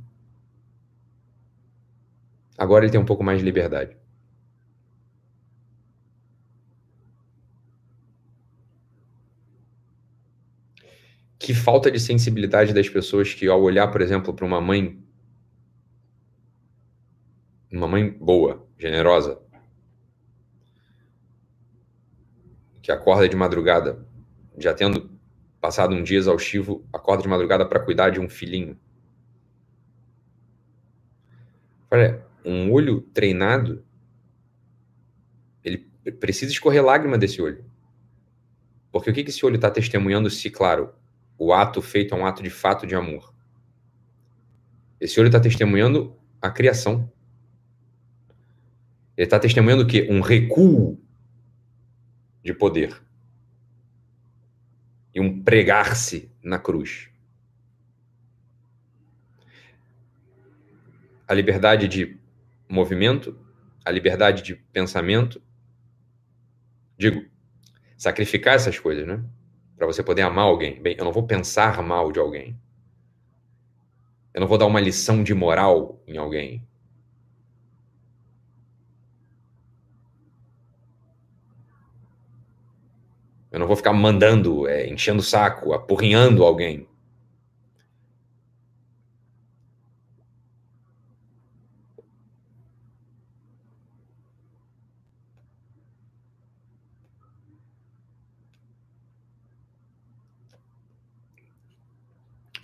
Agora 2.57 2.83
ele 2.83 2.91
tem 2.91 2.99
um 2.99 3.05
pouco 3.05 3.23
mais 3.23 3.39
de 3.39 3.45
liberdade. 3.45 3.95
Que 11.37 11.53
falta 11.53 11.91
de 11.91 11.99
sensibilidade 11.99 12.73
das 12.73 12.89
pessoas 12.89 13.33
que, 13.33 13.47
ao 13.47 13.61
olhar, 13.61 13.89
por 13.91 14.01
exemplo, 14.01 14.33
para 14.33 14.45
uma 14.45 14.61
mãe, 14.61 15.01
uma 17.71 17.87
mãe 17.87 18.09
boa, 18.09 18.65
generosa, 18.77 19.41
que 22.81 22.91
acorda 22.91 23.27
de 23.27 23.35
madrugada, 23.35 24.05
já 24.57 24.73
tendo 24.73 25.09
passado 25.59 25.95
um 25.95 26.03
dia 26.03 26.17
exaustivo, 26.17 26.87
acorda 26.93 27.23
de 27.23 27.29
madrugada 27.29 27.65
para 27.67 27.79
cuidar 27.79 28.11
de 28.11 28.19
um 28.19 28.29
filhinho. 28.29 28.79
Olha, 31.89 32.25
um 32.45 32.71
olho 32.71 33.01
treinado, 33.01 33.83
ele 35.63 35.89
precisa 36.19 36.51
escorrer 36.51 36.83
lágrima 36.83 37.17
desse 37.17 37.41
olho. 37.41 37.65
Porque 38.91 39.09
o 39.09 39.13
que 39.13 39.21
esse 39.21 39.45
olho 39.45 39.55
está 39.55 39.71
testemunhando 39.71 40.29
se, 40.29 40.49
claro, 40.49 40.93
o 41.37 41.53
ato 41.53 41.81
feito 41.81 42.13
é 42.13 42.17
um 42.17 42.25
ato 42.25 42.41
de 42.41 42.49
fato 42.49 42.87
de 42.87 42.95
amor. 42.95 43.33
Esse 44.99 45.19
olho 45.19 45.27
está 45.27 45.39
testemunhando 45.39 46.17
a 46.41 46.49
criação. 46.49 47.11
Ele 49.17 49.25
está 49.25 49.39
testemunhando 49.39 49.83
o 49.83 49.87
quê? 49.87 50.07
Um 50.09 50.21
recuo 50.21 50.99
de 52.43 52.53
poder. 52.53 53.01
E 55.13 55.19
um 55.19 55.41
pregar-se 55.43 56.31
na 56.43 56.59
cruz. 56.59 57.09
A 61.27 61.33
liberdade 61.33 61.87
de 61.87 62.19
movimento, 62.69 63.37
a 63.83 63.91
liberdade 63.91 64.41
de 64.41 64.55
pensamento. 64.55 65.41
Digo, 66.97 67.25
sacrificar 67.97 68.55
essas 68.55 68.77
coisas, 68.77 69.07
né? 69.07 69.23
Para 69.77 69.87
você 69.87 70.03
poder 70.03 70.21
amar 70.21 70.45
alguém. 70.45 70.81
Bem, 70.81 70.95
eu 70.97 71.05
não 71.05 71.11
vou 71.11 71.23
pensar 71.23 71.81
mal 71.81 72.11
de 72.11 72.19
alguém. 72.19 72.57
Eu 74.33 74.41
não 74.41 74.47
vou 74.47 74.57
dar 74.57 74.65
uma 74.65 74.79
lição 74.79 75.23
de 75.23 75.33
moral 75.33 76.01
em 76.07 76.17
alguém. 76.17 76.65
Eu 83.51 83.59
não 83.59 83.67
vou 83.67 83.77
ficar 83.77 83.93
mandando, 83.93 84.67
é, 84.67 84.87
enchendo 84.89 85.19
o 85.19 85.23
saco, 85.23 85.71
apurrinhando 85.71 86.43
alguém. 86.43 86.85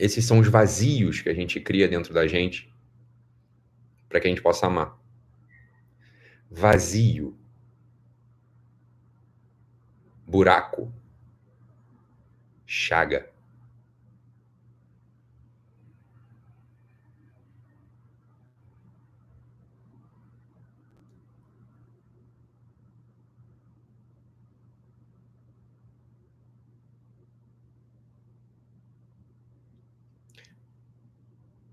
Esses 0.02 0.26
são 0.26 0.40
os 0.40 0.48
vazios 0.48 1.22
que 1.22 1.30
a 1.30 1.34
gente 1.34 1.60
cria 1.60 1.88
dentro 1.88 2.12
da 2.12 2.26
gente 2.26 2.74
para 4.10 4.20
que 4.20 4.26
a 4.26 4.32
gente 4.32 4.42
possa 4.42 4.66
amar. 4.66 5.00
Vazio. 6.50 7.38
Buraco. 10.26 10.92
Chaga. 12.66 13.31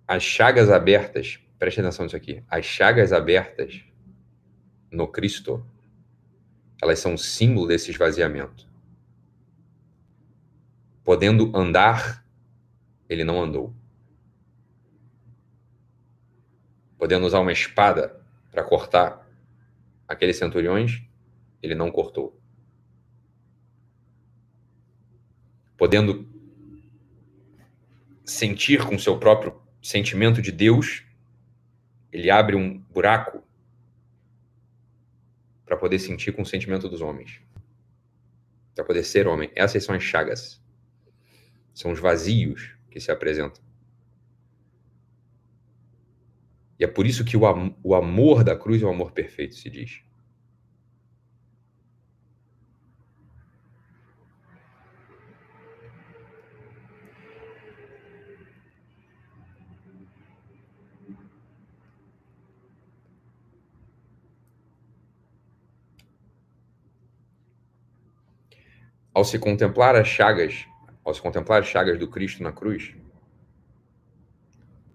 As 0.09 0.22
chagas 0.22 0.70
abertas, 0.70 1.39
preste 1.59 1.80
atenção 1.80 2.06
nisso 2.06 2.16
aqui, 2.16 2.43
as 2.48 2.64
chagas 2.64 3.12
abertas 3.12 3.85
no 4.90 5.06
Cristo, 5.06 5.64
elas 6.82 6.98
são 6.98 7.14
símbolo 7.18 7.68
desse 7.68 7.90
esvaziamento. 7.90 8.66
Podendo 11.05 11.55
andar, 11.55 12.24
ele 13.06 13.22
não 13.22 13.43
andou. 13.43 13.74
Podendo 16.97 17.26
usar 17.26 17.40
uma 17.40 17.52
espada 17.52 18.18
para 18.51 18.64
cortar 18.64 19.28
aqueles 20.06 20.39
centuriões, 20.39 21.02
ele 21.62 21.74
não 21.74 21.90
cortou. 21.90 22.40
Podendo 25.76 26.26
sentir 28.24 28.86
com 28.86 28.98
seu 28.98 29.18
próprio 29.18 29.68
sentimento 29.83 30.43
de 30.43 30.53
Deus, 30.53 31.05
ele 32.13 32.31
abre 32.31 32.57
um 32.57 32.79
buraco 32.79 33.43
para 35.65 35.77
poder 35.77 35.99
sentir 35.99 36.33
com 36.33 36.43
o 36.43 36.47
sentimento 36.47 36.89
dos 36.89 37.01
homens. 37.01 37.41
Para 38.75 38.85
poder 38.85 39.05
ser 39.05 39.27
homem. 39.27 39.51
Essas 39.55 39.85
são 39.85 39.95
as 39.95 40.03
chagas. 40.03 40.63
São 41.75 41.93
os 41.93 42.01
vazios 42.01 42.75
que 42.91 43.01
se 43.01 43.11
apresentam. 43.11 43.63
E 46.79 46.85
é 46.85 46.87
por 46.87 47.07
isso 47.07 47.25
que 47.25 47.37
o, 47.37 47.47
am 47.47 47.75
o 47.83 47.95
amor 47.95 48.45
da 48.45 48.57
cruz 48.57 48.83
é 48.83 48.87
o 48.87 48.91
amor 48.91 49.13
perfeito, 49.13 49.57
se 49.57 49.69
diz. 49.69 50.01
Ao 69.19 69.24
se 69.24 69.36
contemplar 69.36 69.97
as 69.97 70.07
chagas, 70.07 70.65
ao 71.05 71.12
se 71.12 71.20
contemplar 71.20 71.61
as 71.61 71.66
chagas 71.66 71.99
do 71.99 72.07
Cristo 72.07 72.40
na 72.40 72.53
cruz, 72.53 72.95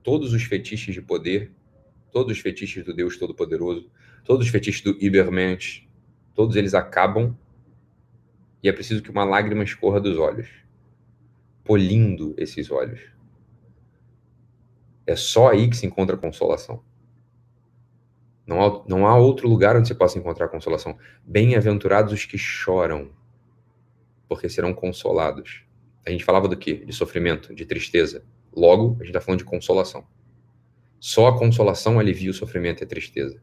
todos 0.01 0.31
os 0.31 0.43
fetiches 0.43 0.95
de 0.95 1.01
poder, 1.01 1.51
todos 2.09 2.31
os 2.31 2.39
fetiches 2.41 2.85
do 2.85 2.93
Deus 2.93 3.17
Todo-Poderoso, 3.17 3.91
todos 4.23 4.45
os 4.45 4.49
fetiches 4.49 4.81
do 4.81 4.91
Ibermensch, 5.03 5.85
todos 6.33 6.55
eles 6.55 6.73
acabam 6.73 7.37
e 8.63 8.69
é 8.69 8.71
preciso 8.71 9.03
que 9.03 9.11
uma 9.11 9.25
lágrima 9.25 9.61
escorra 9.61 9.99
dos 9.99 10.17
olhos, 10.17 10.47
polindo 11.65 12.33
esses 12.37 12.71
olhos. 12.71 13.01
É 15.05 15.17
só 15.17 15.49
aí 15.49 15.69
que 15.69 15.75
se 15.75 15.85
encontra 15.85 16.15
consolação. 16.15 16.81
Não 18.47 18.63
há, 18.63 18.83
não 18.87 19.05
há 19.05 19.17
outro 19.17 19.49
lugar 19.49 19.75
onde 19.75 19.89
se 19.89 19.95
possa 19.95 20.17
encontrar 20.17 20.47
consolação. 20.47 20.97
Bem-aventurados 21.25 22.13
os 22.13 22.23
que 22.23 22.37
choram, 22.37 23.11
porque 24.27 24.49
serão 24.49 24.73
consolados. 24.73 25.63
A 26.05 26.09
gente 26.09 26.23
falava 26.23 26.47
do 26.47 26.57
quê? 26.57 26.75
De 26.85 26.93
sofrimento, 26.93 27.53
de 27.53 27.65
tristeza. 27.65 28.25
Logo, 28.55 28.93
a 28.95 28.97
gente 28.99 29.07
está 29.07 29.21
falando 29.21 29.39
de 29.39 29.45
consolação. 29.45 30.05
Só 30.99 31.27
a 31.27 31.37
consolação 31.37 31.99
alivia 31.99 32.31
o 32.31 32.33
sofrimento 32.33 32.81
e 32.81 32.85
a 32.85 32.87
tristeza. 32.87 33.41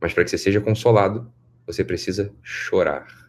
Mas 0.00 0.12
para 0.12 0.24
que 0.24 0.30
você 0.30 0.38
seja 0.38 0.60
consolado, 0.60 1.32
você 1.66 1.84
precisa 1.84 2.34
chorar. 2.42 3.26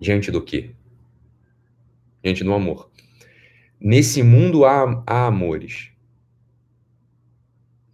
Diante 0.00 0.30
do 0.30 0.42
quê? 0.42 0.74
Diante 2.22 2.44
do 2.44 2.52
amor. 2.52 2.90
Nesse 3.80 4.22
mundo 4.22 4.64
há, 4.64 5.02
há 5.06 5.26
amores. 5.26 5.90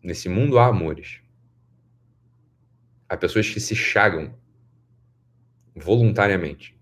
Nesse 0.03 0.29
mundo 0.29 0.59
há 0.59 0.67
amores. 0.67 1.21
Há 3.09 3.17
pessoas 3.17 3.49
que 3.49 3.59
se 3.59 3.75
chagam 3.75 4.35
voluntariamente. 5.81 6.77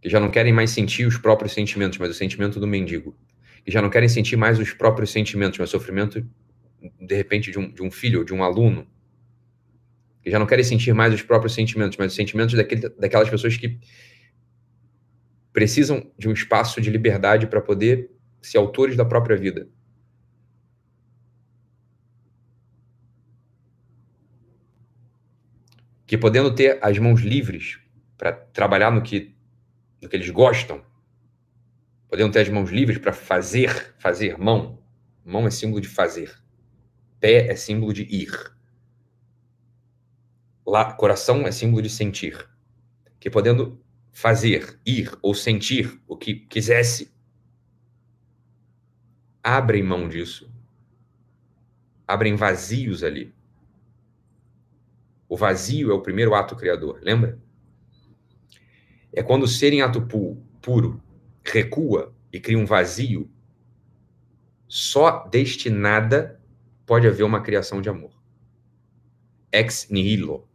Que 0.00 0.08
já 0.08 0.20
não 0.20 0.30
querem 0.30 0.52
mais 0.52 0.70
sentir 0.70 1.06
os 1.06 1.16
próprios 1.16 1.52
sentimentos, 1.52 1.98
mas 1.98 2.10
o 2.10 2.14
sentimento 2.14 2.58
do 2.60 2.66
mendigo. 2.66 3.16
Que 3.64 3.70
já 3.70 3.80
não 3.80 3.90
querem 3.90 4.08
sentir 4.08 4.36
mais 4.36 4.58
os 4.58 4.72
próprios 4.72 5.10
sentimentos, 5.10 5.58
mas 5.58 5.68
o 5.68 5.72
sofrimento, 5.72 6.26
de 7.00 7.14
repente, 7.14 7.50
de 7.50 7.58
um, 7.58 7.70
de 7.70 7.82
um 7.82 7.90
filho 7.90 8.20
ou 8.20 8.24
de 8.24 8.34
um 8.34 8.42
aluno. 8.42 8.86
Que 10.22 10.30
já 10.30 10.38
não 10.38 10.46
querem 10.46 10.64
sentir 10.64 10.92
mais 10.92 11.12
os 11.12 11.22
próprios 11.22 11.54
sentimentos, 11.54 11.96
mas 11.96 12.12
os 12.12 12.16
sentimentos 12.16 12.54
daquele, 12.54 12.88
daquelas 12.90 13.28
pessoas 13.28 13.56
que 13.56 13.78
precisam 15.52 16.10
de 16.18 16.28
um 16.28 16.32
espaço 16.32 16.80
de 16.80 16.90
liberdade 16.90 17.46
para 17.46 17.60
poder 17.60 18.10
ser 18.42 18.58
autores 18.58 18.96
da 18.96 19.04
própria 19.04 19.36
vida. 19.36 19.68
Que 26.06 26.18
podendo 26.18 26.54
ter 26.54 26.78
as 26.82 26.98
mãos 26.98 27.20
livres 27.20 27.78
para 28.16 28.32
trabalhar 28.32 28.90
no 28.90 29.02
que, 29.02 29.34
no 30.00 30.08
que 30.08 30.16
eles 30.16 30.30
gostam, 30.30 30.84
podendo 32.08 32.32
ter 32.32 32.40
as 32.40 32.48
mãos 32.48 32.70
livres 32.70 32.98
para 32.98 33.12
fazer, 33.12 33.94
fazer 33.98 34.38
mão. 34.38 34.82
Mão 35.24 35.46
é 35.46 35.50
símbolo 35.50 35.80
de 35.80 35.88
fazer. 35.88 36.32
Pé 37.18 37.48
é 37.48 37.56
símbolo 37.56 37.92
de 37.92 38.02
ir. 38.02 38.30
Lá, 40.66 40.92
coração 40.92 41.46
é 41.46 41.52
símbolo 41.52 41.82
de 41.82 41.88
sentir. 41.88 42.48
Que 43.18 43.30
podendo 43.30 43.82
fazer, 44.12 44.78
ir 44.86 45.16
ou 45.22 45.34
sentir 45.34 46.00
o 46.06 46.16
que 46.16 46.34
quisesse, 46.34 47.12
abrem 49.42 49.82
mão 49.82 50.08
disso. 50.08 50.50
Abrem 52.06 52.36
vazios 52.36 53.02
ali. 53.02 53.34
O 55.28 55.36
vazio 55.36 55.90
é 55.90 55.94
o 55.94 56.02
primeiro 56.02 56.34
ato 56.34 56.54
criador, 56.54 57.00
lembra? 57.02 57.38
É 59.12 59.22
quando 59.22 59.44
o 59.44 59.48
ser 59.48 59.72
em 59.72 59.82
ato 59.82 60.02
pu 60.02 60.42
puro 60.60 61.00
recua 61.44 62.14
e 62.32 62.40
cria 62.40 62.58
um 62.58 62.66
vazio, 62.66 63.30
só 64.66 65.26
deste 65.28 65.70
nada 65.70 66.40
pode 66.84 67.06
haver 67.06 67.22
uma 67.22 67.40
criação 67.40 67.80
de 67.80 67.88
amor. 67.88 68.12
Ex 69.52 69.88
nihilo. 69.88 70.48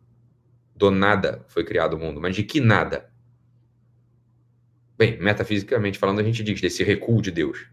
Do 0.75 0.91
nada 0.91 1.45
foi 1.47 1.63
criado 1.63 1.93
o 1.93 1.99
mundo. 1.99 2.19
Mas 2.19 2.35
de 2.35 2.43
que 2.43 2.59
nada? 2.59 3.11
Bem, 4.97 5.17
metafisicamente 5.17 5.97
falando, 5.97 6.19
a 6.19 6.23
gente 6.23 6.43
diz 6.43 6.59
desse 6.59 6.83
recuo 6.83 7.21
de 7.21 7.31
Deus. 7.31 7.67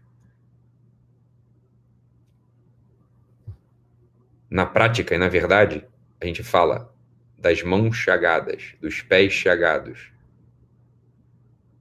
Na 4.49 4.65
prática 4.65 5.13
e 5.13 5.17
na 5.17 5.27
verdade, 5.27 5.85
a 6.19 6.25
gente 6.25 6.43
fala 6.43 6.93
das 7.37 7.61
mãos 7.61 7.95
chagadas, 7.95 8.75
dos 8.81 9.01
pés 9.01 9.31
chagados, 9.33 10.11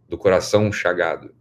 do 0.09 0.19
coração 0.19 0.71
chagado. 0.71 1.35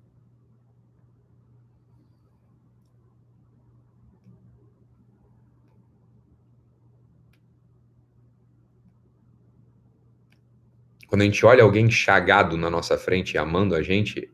Quando 11.07 11.21
a 11.21 11.25
gente 11.25 11.45
olha 11.45 11.63
alguém 11.63 11.89
chagado 11.89 12.57
na 12.57 12.69
nossa 12.69 12.97
frente, 12.97 13.37
amando 13.37 13.75
a 13.75 13.81
gente, 13.81 14.29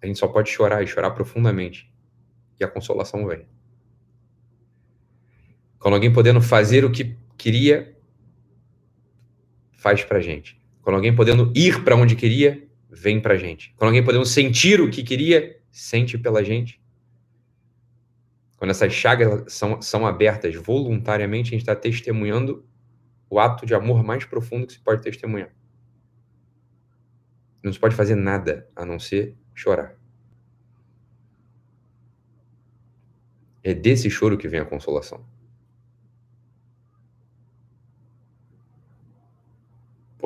a 0.00 0.06
gente 0.06 0.18
só 0.18 0.26
pode 0.26 0.50
chorar 0.50 0.82
e 0.82 0.86
chorar 0.86 1.12
profundamente. 1.12 1.92
E 2.58 2.64
a 2.64 2.68
consolação 2.68 3.26
vem. 3.26 3.46
Quando 5.78 5.94
alguém 5.94 6.12
podendo 6.12 6.40
fazer 6.40 6.84
o 6.84 6.90
que 6.90 7.16
queria, 7.42 7.96
faz 9.72 10.04
pra 10.04 10.20
gente. 10.20 10.62
Quando 10.80 10.94
alguém 10.94 11.14
podendo 11.14 11.52
ir 11.56 11.82
para 11.82 11.96
onde 11.96 12.14
queria, 12.14 12.68
vem 12.88 13.20
pra 13.20 13.36
gente. 13.36 13.74
Quando 13.76 13.88
alguém 13.88 14.04
podendo 14.04 14.24
sentir 14.24 14.80
o 14.80 14.88
que 14.88 15.02
queria, 15.02 15.60
sente 15.68 16.16
pela 16.16 16.44
gente. 16.44 16.80
Quando 18.56 18.70
essas 18.70 18.92
chagas 18.92 19.52
são, 19.52 19.82
são 19.82 20.06
abertas 20.06 20.54
voluntariamente, 20.54 21.48
a 21.48 21.52
gente 21.52 21.62
está 21.62 21.74
testemunhando 21.74 22.64
o 23.28 23.40
ato 23.40 23.66
de 23.66 23.74
amor 23.74 24.04
mais 24.04 24.24
profundo 24.24 24.64
que 24.64 24.74
se 24.74 24.80
pode 24.80 25.02
testemunhar. 25.02 25.52
Não 27.60 27.72
se 27.72 27.78
pode 27.78 27.96
fazer 27.96 28.14
nada 28.14 28.68
a 28.76 28.84
não 28.84 29.00
ser 29.00 29.36
chorar. 29.52 29.96
É 33.64 33.74
desse 33.74 34.08
choro 34.08 34.38
que 34.38 34.46
vem 34.46 34.60
a 34.60 34.64
consolação. 34.64 35.24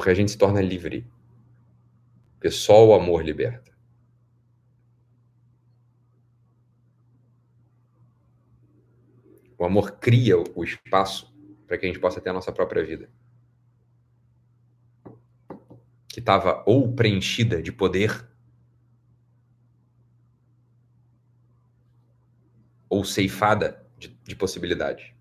Porque 0.06 0.12
a 0.12 0.22
gente 0.22 0.30
se 0.30 0.38
torna 0.38 0.60
livre. 0.60 1.04
Porque 2.34 2.48
só 2.48 2.86
o 2.86 2.94
amor 2.94 3.24
liberta. 3.24 3.76
O 9.58 9.64
amor 9.64 9.98
cria 9.98 10.36
o 10.38 10.62
espaço 10.62 11.36
para 11.66 11.76
que 11.76 11.86
a 11.86 11.88
gente 11.88 11.98
possa 11.98 12.20
ter 12.20 12.30
a 12.30 12.32
nossa 12.32 12.52
própria 12.52 12.84
vida. 12.84 13.10
que 16.06 16.20
estava 16.20 16.62
ou 16.64 16.94
preenchida 16.94 17.60
de 17.60 17.72
poder 17.72 18.26
ou 22.88 23.04
ceifada 23.04 23.84
de, 23.98 24.16
de 24.22 24.36
possibilidade. 24.36 25.15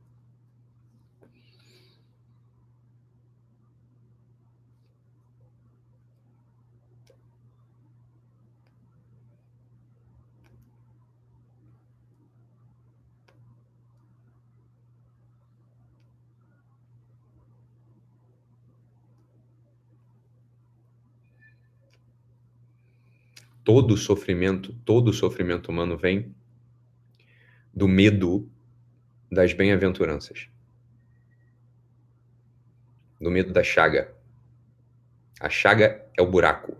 Todo 23.66 23.98
sofrimento, 23.98 24.74
todo 24.86 25.12
sofrimento 25.12 25.70
humano 25.70 25.98
vem 25.98 26.34
do 27.74 27.88
medo 27.88 28.48
das 29.30 29.54
bem-aventuranças. 29.54 30.48
Do 33.20 33.32
medo 33.32 33.52
da 33.52 33.64
chaga. 33.64 34.16
A 35.40 35.50
chaga 35.50 36.08
é 36.16 36.22
o 36.22 36.30
buraco, 36.30 36.78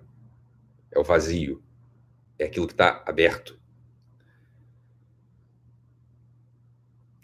é 0.92 1.00
o 1.00 1.04
vazio, 1.04 1.62
é 2.38 2.46
aquilo 2.46 2.68
que 2.68 2.74
está 2.74 3.04
aberto. 3.06 3.60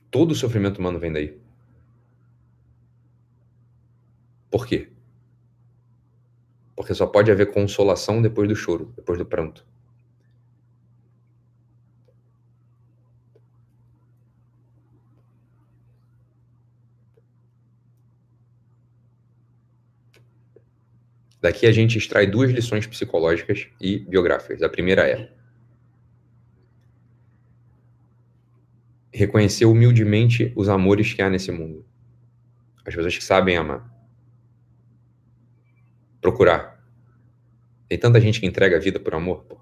Todo 0.10 0.36
sofrimento 0.36 0.80
humano 0.80 1.00
vem 1.00 1.14
daí. 1.14 1.40
Por 4.50 4.66
quê? 4.66 4.92
Porque 6.82 6.96
só 6.96 7.06
pode 7.06 7.32
haver 7.32 7.52
consolação 7.52 8.24
depois 8.24 8.50
do 8.50 8.56
choro, 8.56 8.92
depois 8.96 9.16
do 9.20 9.24
pranto. 9.24 9.64
Daqui 21.40 21.68
a 21.68 21.72
gente 21.72 22.00
extrai 22.00 22.26
duas 22.26 22.50
lições 22.50 22.88
psicológicas 22.88 23.68
e 23.80 24.00
biográficas. 24.00 24.64
A 24.64 24.68
primeira 24.70 25.08
é 25.08 25.32
reconhecer 29.14 29.66
humildemente 29.66 30.52
os 30.56 30.68
amores 30.68 31.14
que 31.14 31.22
há 31.22 31.30
nesse 31.30 31.52
mundo. 31.52 31.86
As 32.84 32.96
pessoas 32.96 33.16
que 33.16 33.24
sabem 33.24 33.56
amar. 33.56 33.88
Procurar 36.20 36.71
tem 37.92 38.00
tanta 38.00 38.22
gente 38.22 38.40
que 38.40 38.46
entrega 38.46 38.78
a 38.78 38.80
vida 38.80 39.02
por 39.02 39.14
amor, 39.14 39.44
pô. 39.44 39.60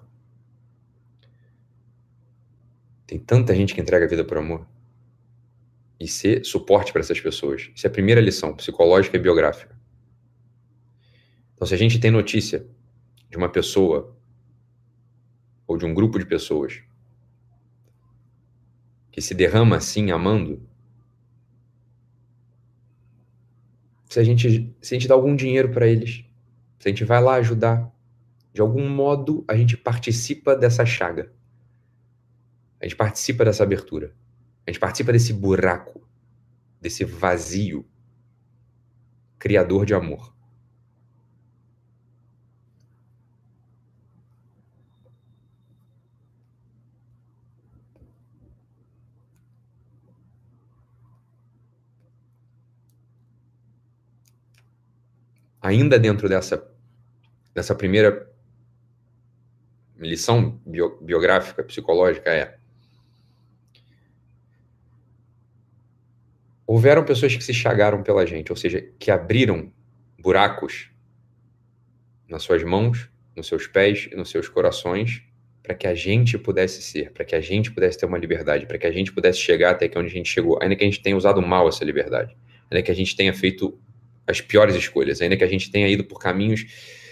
Tem 3.07 3.17
tanta 3.17 3.55
gente 3.55 3.73
que 3.73 3.81
entrega 3.81 4.05
a 4.05 4.07
vida 4.07 4.23
por 4.23 4.37
amor. 4.37 4.67
E 5.99 6.07
ser 6.07 6.45
suporte 6.45 6.91
para 6.91 7.01
essas 7.01 7.19
pessoas. 7.19 7.71
Isso 7.73 7.87
é 7.87 7.89
a 7.89 7.91
primeira 7.91 8.21
lição, 8.21 8.55
psicológica 8.55 9.17
e 9.17 9.19
biográfica. 9.19 9.75
Então, 11.55 11.65
se 11.67 11.73
a 11.73 11.77
gente 11.77 11.99
tem 11.99 12.11
notícia 12.11 12.67
de 13.31 13.35
uma 13.35 13.49
pessoa 13.49 14.15
ou 15.65 15.75
de 15.75 15.87
um 15.87 15.93
grupo 15.95 16.19
de 16.19 16.25
pessoas 16.27 16.83
que 19.11 19.21
se 19.21 19.33
derrama 19.33 19.77
assim 19.77 20.11
amando, 20.11 20.61
se 24.07 24.19
a 24.19 24.23
gente, 24.23 24.71
se 24.79 24.93
a 24.93 24.99
gente 24.99 25.07
dá 25.07 25.15
algum 25.15 25.35
dinheiro 25.35 25.71
para 25.71 25.87
eles, 25.87 26.23
se 26.77 26.87
a 26.87 26.91
gente 26.91 27.03
vai 27.03 27.19
lá 27.23 27.33
ajudar, 27.37 27.91
de 28.53 28.61
algum 28.61 28.89
modo, 28.89 29.45
a 29.47 29.55
gente 29.55 29.77
participa 29.77 30.55
dessa 30.55 30.85
chaga. 30.85 31.31
A 32.81 32.85
gente 32.85 32.95
participa 32.95 33.45
dessa 33.45 33.63
abertura. 33.63 34.15
A 34.65 34.71
gente 34.71 34.79
participa 34.79 35.11
desse 35.11 35.33
buraco, 35.33 36.07
desse 36.81 37.03
vazio 37.03 37.85
criador 39.37 39.85
de 39.85 39.93
amor. 39.93 40.33
Ainda 55.61 55.99
dentro 55.99 56.27
dessa, 56.27 56.65
dessa 57.53 57.75
primeira 57.75 58.28
lição 59.99 60.59
bio, 60.65 60.97
biográfica, 61.01 61.63
psicológica 61.63 62.29
é: 62.29 62.57
houveram 66.65 67.03
pessoas 67.03 67.35
que 67.35 67.43
se 67.43 67.53
chagaram 67.53 68.01
pela 68.03 68.25
gente, 68.25 68.51
ou 68.51 68.55
seja, 68.55 68.81
que 68.97 69.11
abriram 69.11 69.71
buracos 70.17 70.89
nas 72.27 72.43
suas 72.43 72.63
mãos, 72.63 73.09
nos 73.35 73.47
seus 73.47 73.67
pés 73.67 74.09
e 74.11 74.15
nos 74.15 74.29
seus 74.29 74.47
corações, 74.47 75.23
para 75.63 75.75
que 75.75 75.87
a 75.87 75.93
gente 75.93 76.37
pudesse 76.37 76.81
ser, 76.81 77.11
para 77.11 77.25
que 77.25 77.35
a 77.35 77.41
gente 77.41 77.71
pudesse 77.71 77.97
ter 77.97 78.05
uma 78.05 78.17
liberdade, 78.17 78.65
para 78.65 78.77
que 78.77 78.87
a 78.87 78.91
gente 78.91 79.11
pudesse 79.11 79.39
chegar 79.39 79.71
até 79.71 79.87
onde 79.97 80.07
a 80.07 80.11
gente 80.11 80.29
chegou, 80.29 80.59
ainda 80.61 80.75
que 80.75 80.83
a 80.83 80.87
gente 80.87 81.01
tenha 81.01 81.15
usado 81.15 81.41
mal 81.41 81.67
essa 81.67 81.83
liberdade, 81.83 82.35
ainda 82.69 82.83
que 82.83 82.91
a 82.91 82.95
gente 82.95 83.15
tenha 83.15 83.33
feito 83.33 83.79
as 84.27 84.41
piores 84.41 84.75
escolhas, 84.75 85.21
ainda 85.21 85.35
que 85.35 85.43
a 85.43 85.47
gente 85.47 85.71
tenha 85.71 85.87
ido 85.87 86.03
por 86.03 86.19
caminhos 86.19 86.65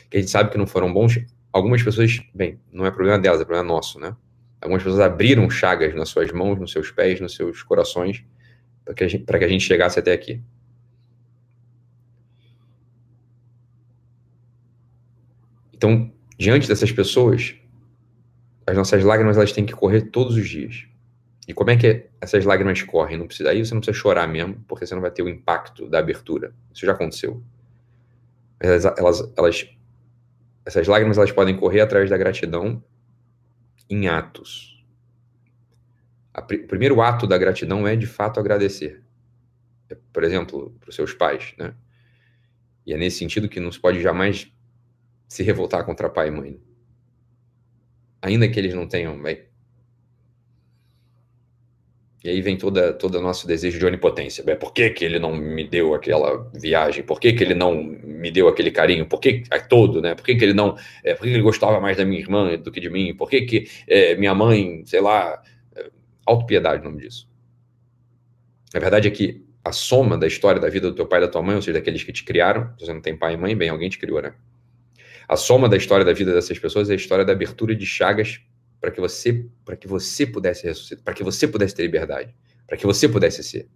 que 0.09 0.17
a 0.17 0.19
gente 0.19 0.29
sabe 0.29 0.49
que 0.49 0.57
não 0.57 0.67
foram 0.67 0.91
bons. 0.91 1.19
Algumas 1.57 1.81
pessoas, 1.81 2.21
bem, 2.35 2.59
não 2.71 2.85
é 2.85 2.91
problema 2.91 3.17
delas, 3.17 3.41
é 3.41 3.43
problema 3.43 3.67
nosso, 3.67 3.99
né? 3.99 4.15
Algumas 4.61 4.83
pessoas 4.83 4.99
abriram 4.99 5.49
chagas 5.49 5.95
nas 5.95 6.09
suas 6.09 6.31
mãos, 6.31 6.59
nos 6.59 6.71
seus 6.71 6.91
pés, 6.91 7.19
nos 7.19 7.33
seus 7.33 7.63
corações, 7.63 8.23
para 8.85 8.93
que, 8.93 9.07
que 9.07 9.43
a 9.43 9.47
gente 9.47 9.63
chegasse 9.63 9.97
até 9.97 10.13
aqui. 10.13 10.39
Então, 15.73 16.13
diante 16.37 16.67
dessas 16.67 16.91
pessoas, 16.91 17.55
as 18.67 18.77
nossas 18.77 19.03
lágrimas 19.03 19.35
elas 19.35 19.51
têm 19.51 19.65
que 19.65 19.73
correr 19.73 20.11
todos 20.11 20.35
os 20.35 20.47
dias. 20.47 20.85
E 21.47 21.55
como 21.55 21.71
é 21.71 21.75
que 21.75 22.05
essas 22.21 22.45
lágrimas 22.45 22.83
correm? 22.83 23.17
Não 23.17 23.25
precisa, 23.25 23.49
aí 23.49 23.65
você 23.65 23.73
não 23.73 23.81
precisa 23.81 23.97
chorar 23.97 24.27
mesmo, 24.27 24.63
porque 24.67 24.85
você 24.85 24.93
não 24.93 25.01
vai 25.01 25.09
ter 25.09 25.23
o 25.23 25.29
impacto 25.29 25.89
da 25.89 25.97
abertura. 25.97 26.53
Isso 26.71 26.85
já 26.85 26.91
aconteceu. 26.91 27.41
Elas, 28.59 28.85
elas, 28.85 29.33
elas, 29.35 29.76
essas 30.67 30.85
lágrimas 30.85 31.17
elas 31.17 31.31
podem 31.31 31.55
correr 31.55 31.79
atrás 31.79 32.09
da 32.09 32.17
gratidão 32.17 32.83
em 33.89 34.09
atos. 34.09 34.85
A, 36.33 36.41
o 36.41 36.67
primeiro 36.67 37.01
ato 37.01 37.25
da 37.25 37.37
gratidão 37.37 37.87
é 37.87 37.95
de 37.95 38.05
fato 38.05 38.37
agradecer. 38.37 39.01
É, 39.89 39.95
por 40.11 40.25
exemplo, 40.25 40.75
para 40.77 40.89
os 40.89 40.95
seus 40.95 41.13
pais, 41.13 41.53
né? 41.57 41.73
E 42.85 42.93
é 42.93 42.97
nesse 42.97 43.17
sentido 43.17 43.47
que 43.47 43.61
não 43.61 43.71
se 43.71 43.79
pode 43.79 44.01
jamais 44.01 44.51
se 45.29 45.41
revoltar 45.41 45.85
contra 45.85 46.09
pai 46.09 46.27
e 46.27 46.31
mãe. 46.31 46.61
Ainda 48.21 48.49
que 48.49 48.59
eles 48.59 48.73
não 48.73 48.89
tenham. 48.89 49.17
E 52.23 52.29
aí 52.29 52.41
vem 52.41 52.57
toda 52.57 52.93
todo 52.93 53.19
o 53.19 53.21
nosso 53.21 53.45
desejo 53.47 53.77
de 53.77 53.85
onipotência. 53.85 54.43
Bem, 54.43 54.55
por 54.55 54.73
que, 54.73 54.89
que 54.89 55.05
ele 55.05 55.19
não 55.19 55.35
me 55.35 55.63
deu 55.67 55.93
aquela 55.93 56.49
viagem? 56.53 57.03
Por 57.03 57.19
que, 57.19 57.31
que 57.31 57.43
ele 57.43 57.53
não 57.53 57.75
me 57.83 58.31
deu 58.31 58.47
aquele 58.47 58.71
carinho? 58.71 59.05
Por 59.05 59.19
que 59.19 59.43
é 59.51 59.59
todo, 59.59 60.01
né? 60.01 60.15
Por 60.15 60.25
que, 60.25 60.35
que 60.35 60.43
ele 60.43 60.53
não, 60.53 60.75
é, 61.03 61.13
por 61.13 61.23
que, 61.23 61.29
ele 61.29 61.41
gostava 61.41 61.79
mais 61.79 61.95
da 61.95 62.03
minha 62.03 62.19
irmã 62.19 62.57
do 62.57 62.71
que 62.71 62.79
de 62.79 62.89
mim? 62.89 63.15
Por 63.15 63.29
que 63.29 63.41
que 63.41 63.67
é, 63.87 64.15
minha 64.15 64.33
mãe, 64.33 64.83
sei 64.85 64.99
lá, 64.99 65.41
é, 65.75 65.89
autopiedade, 66.25 66.81
o 66.81 66.85
nome 66.85 67.03
disso. 67.03 67.29
A 68.73 68.79
verdade 68.79 69.07
é 69.07 69.11
que 69.11 69.45
a 69.63 69.71
soma 69.71 70.17
da 70.17 70.25
história 70.25 70.59
da 70.59 70.69
vida 70.69 70.89
do 70.89 70.95
teu 70.95 71.05
pai 71.05 71.19
e 71.19 71.21
da 71.25 71.27
tua 71.27 71.41
mãe, 71.43 71.55
ou 71.55 71.61
seja, 71.61 71.77
daqueles 71.77 72.03
que 72.03 72.11
te 72.11 72.23
criaram, 72.23 72.73
você 72.79 72.91
não 72.91 73.01
tem 73.01 73.15
pai 73.15 73.33
e 73.33 73.37
mãe, 73.37 73.55
bem, 73.55 73.69
alguém 73.69 73.89
te 73.89 73.99
criou, 73.99 74.21
né? 74.21 74.33
A 75.27 75.35
soma 75.35 75.67
da 75.67 75.77
história 75.77 76.05
da 76.05 76.13
vida 76.13 76.33
dessas 76.33 76.57
pessoas 76.57 76.89
é 76.89 76.93
a 76.93 76.95
história 76.95 77.25
da 77.25 77.33
abertura 77.33 77.75
de 77.75 77.85
chagas 77.85 78.39
para 78.79 78.91
que 78.91 78.99
você, 79.01 79.45
para 79.65 79.75
que 79.75 79.87
você 79.87 80.25
pudesse 80.25 80.65
ressuscitar, 80.65 81.03
para 81.03 81.13
que 81.13 81.23
você 81.23 81.47
pudesse 81.47 81.75
ter 81.75 81.83
liberdade, 81.83 82.35
para 82.67 82.77
que 82.77 82.85
você 82.85 83.07
pudesse 83.09 83.43
ser. 83.43 83.67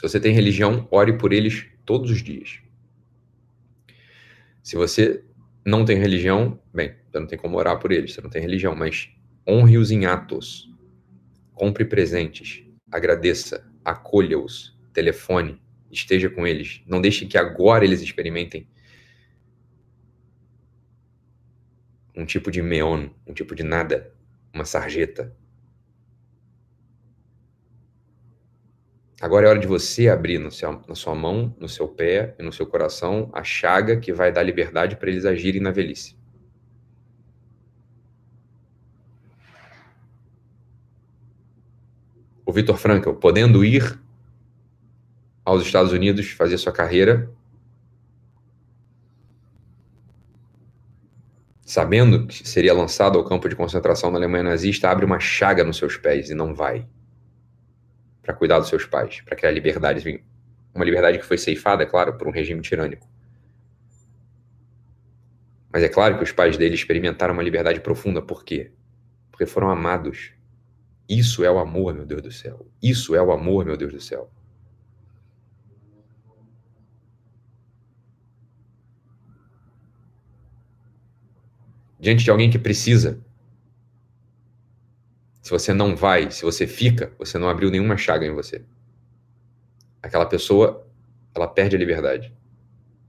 Se 0.00 0.08
você 0.08 0.18
tem 0.18 0.32
religião, 0.32 0.88
ore 0.90 1.18
por 1.18 1.30
eles 1.30 1.66
todos 1.84 2.10
os 2.10 2.22
dias. 2.22 2.69
Se 4.62 4.76
você 4.76 5.24
não 5.64 5.84
tem 5.84 5.98
religião, 5.98 6.60
bem, 6.72 6.94
você 7.10 7.18
não 7.18 7.26
tem 7.26 7.38
como 7.38 7.56
orar 7.56 7.78
por 7.78 7.92
eles, 7.92 8.12
você 8.12 8.20
não 8.20 8.30
tem 8.30 8.42
religião, 8.42 8.74
mas 8.74 9.10
honre-os 9.48 9.90
em 9.90 10.06
atos. 10.06 10.70
Compre 11.54 11.84
presentes, 11.84 12.64
agradeça, 12.90 13.70
acolha-os, 13.84 14.78
telefone, 14.92 15.60
esteja 15.90 16.30
com 16.30 16.46
eles. 16.46 16.82
Não 16.86 17.00
deixe 17.00 17.26
que 17.26 17.36
agora 17.36 17.84
eles 17.84 18.00
experimentem 18.00 18.68
um 22.14 22.24
tipo 22.24 22.50
de 22.50 22.62
meon, 22.62 23.08
um 23.26 23.32
tipo 23.32 23.54
de 23.54 23.62
nada, 23.62 24.14
uma 24.52 24.64
sarjeta, 24.64 25.34
Agora 29.20 29.46
é 29.46 29.50
hora 29.50 29.58
de 29.58 29.66
você 29.66 30.08
abrir 30.08 30.38
no 30.38 30.50
seu, 30.50 30.82
na 30.88 30.94
sua 30.94 31.14
mão, 31.14 31.54
no 31.60 31.68
seu 31.68 31.86
pé 31.86 32.34
e 32.38 32.42
no 32.42 32.50
seu 32.50 32.66
coração 32.66 33.28
a 33.34 33.44
chaga 33.44 33.98
que 33.98 34.14
vai 34.14 34.32
dar 34.32 34.42
liberdade 34.42 34.96
para 34.96 35.10
eles 35.10 35.26
agirem 35.26 35.60
na 35.60 35.70
velhice. 35.70 36.16
O 42.46 42.52
Vitor 42.52 42.78
Frankl, 42.78 43.12
podendo 43.12 43.62
ir 43.62 44.00
aos 45.44 45.62
Estados 45.62 45.92
Unidos 45.92 46.30
fazer 46.30 46.56
sua 46.56 46.72
carreira, 46.72 47.30
sabendo 51.60 52.26
que 52.26 52.48
seria 52.48 52.72
lançado 52.72 53.18
ao 53.18 53.24
campo 53.24 53.50
de 53.50 53.54
concentração 53.54 54.10
na 54.10 54.16
Alemanha 54.16 54.44
nazista, 54.44 54.88
abre 54.88 55.04
uma 55.04 55.20
chaga 55.20 55.62
nos 55.62 55.76
seus 55.76 55.98
pés 55.98 56.30
e 56.30 56.34
não 56.34 56.54
vai 56.54 56.88
para 58.30 58.38
cuidar 58.38 58.60
dos 58.60 58.68
seus 58.68 58.86
pais, 58.86 59.20
para 59.22 59.36
criar 59.36 59.50
liberdade, 59.50 60.24
uma 60.72 60.84
liberdade 60.84 61.18
que 61.18 61.24
foi 61.24 61.36
ceifada, 61.36 61.84
claro, 61.84 62.16
por 62.16 62.28
um 62.28 62.30
regime 62.30 62.62
tirânico. 62.62 63.08
Mas 65.72 65.82
é 65.82 65.88
claro 65.88 66.16
que 66.16 66.22
os 66.22 66.30
pais 66.30 66.56
dele 66.56 66.74
experimentaram 66.74 67.34
uma 67.34 67.42
liberdade 67.42 67.80
profunda, 67.80 68.22
por 68.22 68.44
quê? 68.44 68.70
Porque 69.30 69.46
foram 69.46 69.68
amados. 69.68 70.32
Isso 71.08 71.44
é 71.44 71.50
o 71.50 71.58
amor, 71.58 71.92
meu 71.92 72.06
Deus 72.06 72.22
do 72.22 72.30
céu. 72.30 72.66
Isso 72.80 73.16
é 73.16 73.22
o 73.22 73.32
amor, 73.32 73.64
meu 73.64 73.76
Deus 73.76 73.92
do 73.92 74.00
céu. 74.00 74.30
Diante 81.98 82.24
de 82.24 82.30
alguém 82.30 82.48
que 82.48 82.58
precisa, 82.58 83.20
se 85.50 85.52
você 85.52 85.74
não 85.74 85.96
vai, 85.96 86.30
se 86.30 86.44
você 86.44 86.64
fica, 86.64 87.12
você 87.18 87.36
não 87.36 87.48
abriu 87.48 87.72
nenhuma 87.72 87.96
chaga 87.96 88.24
em 88.24 88.32
você. 88.32 88.64
Aquela 90.00 90.24
pessoa, 90.24 90.86
ela 91.34 91.48
perde 91.48 91.74
a 91.74 91.78
liberdade. 91.78 92.32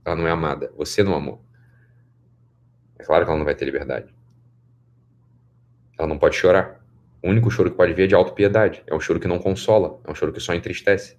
Ela 0.04 0.16
não 0.16 0.26
é 0.26 0.32
amada. 0.32 0.72
Você 0.76 1.04
não 1.04 1.14
amou. 1.14 1.40
É 2.98 3.04
claro 3.04 3.24
que 3.24 3.30
ela 3.30 3.38
não 3.38 3.44
vai 3.44 3.54
ter 3.54 3.64
liberdade. 3.64 4.12
Ela 5.96 6.08
não 6.08 6.18
pode 6.18 6.34
chorar. 6.34 6.84
O 7.22 7.28
único 7.28 7.48
choro 7.48 7.70
que 7.70 7.76
pode 7.76 7.92
vir 7.92 8.04
é 8.04 8.06
de 8.08 8.14
autopiedade. 8.16 8.82
É 8.88 8.94
um 8.94 8.98
choro 8.98 9.20
que 9.20 9.28
não 9.28 9.38
consola. 9.38 10.00
É 10.04 10.10
um 10.10 10.14
choro 10.14 10.32
que 10.32 10.40
só 10.40 10.52
entristece. 10.52 11.16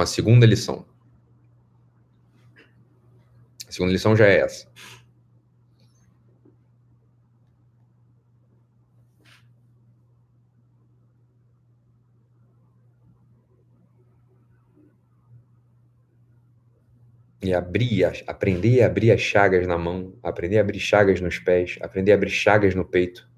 Então, 0.00 0.04
a 0.04 0.06
segunda 0.06 0.46
lição. 0.46 0.86
A 3.68 3.72
segunda 3.72 3.92
lição 3.92 4.16
já 4.16 4.26
é 4.26 4.38
essa. 4.38 4.66
E 17.42 17.52
abrir, 17.54 18.04
aprender 18.26 18.82
a 18.82 18.86
abrir 18.86 19.10
as 19.10 19.20
chagas 19.20 19.66
na 19.66 19.76
mão, 19.76 20.14
aprender 20.22 20.58
a 20.58 20.60
abrir 20.62 20.80
chagas 20.80 21.20
nos 21.20 21.38
pés, 21.38 21.78
aprender 21.82 22.12
a 22.12 22.14
abrir 22.14 22.30
chagas 22.30 22.74
no 22.74 22.84
peito. 22.84 23.29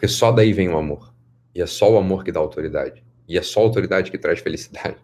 Porque 0.00 0.08
só 0.08 0.32
daí 0.32 0.54
vem 0.54 0.70
o 0.70 0.78
amor. 0.78 1.12
E 1.54 1.60
é 1.60 1.66
só 1.66 1.92
o 1.92 1.98
amor 1.98 2.24
que 2.24 2.32
dá 2.32 2.40
autoridade. 2.40 3.04
E 3.28 3.36
é 3.36 3.42
só 3.42 3.60
a 3.60 3.64
autoridade 3.64 4.10
que 4.10 4.16
traz 4.16 4.40
felicidade. 4.40 4.96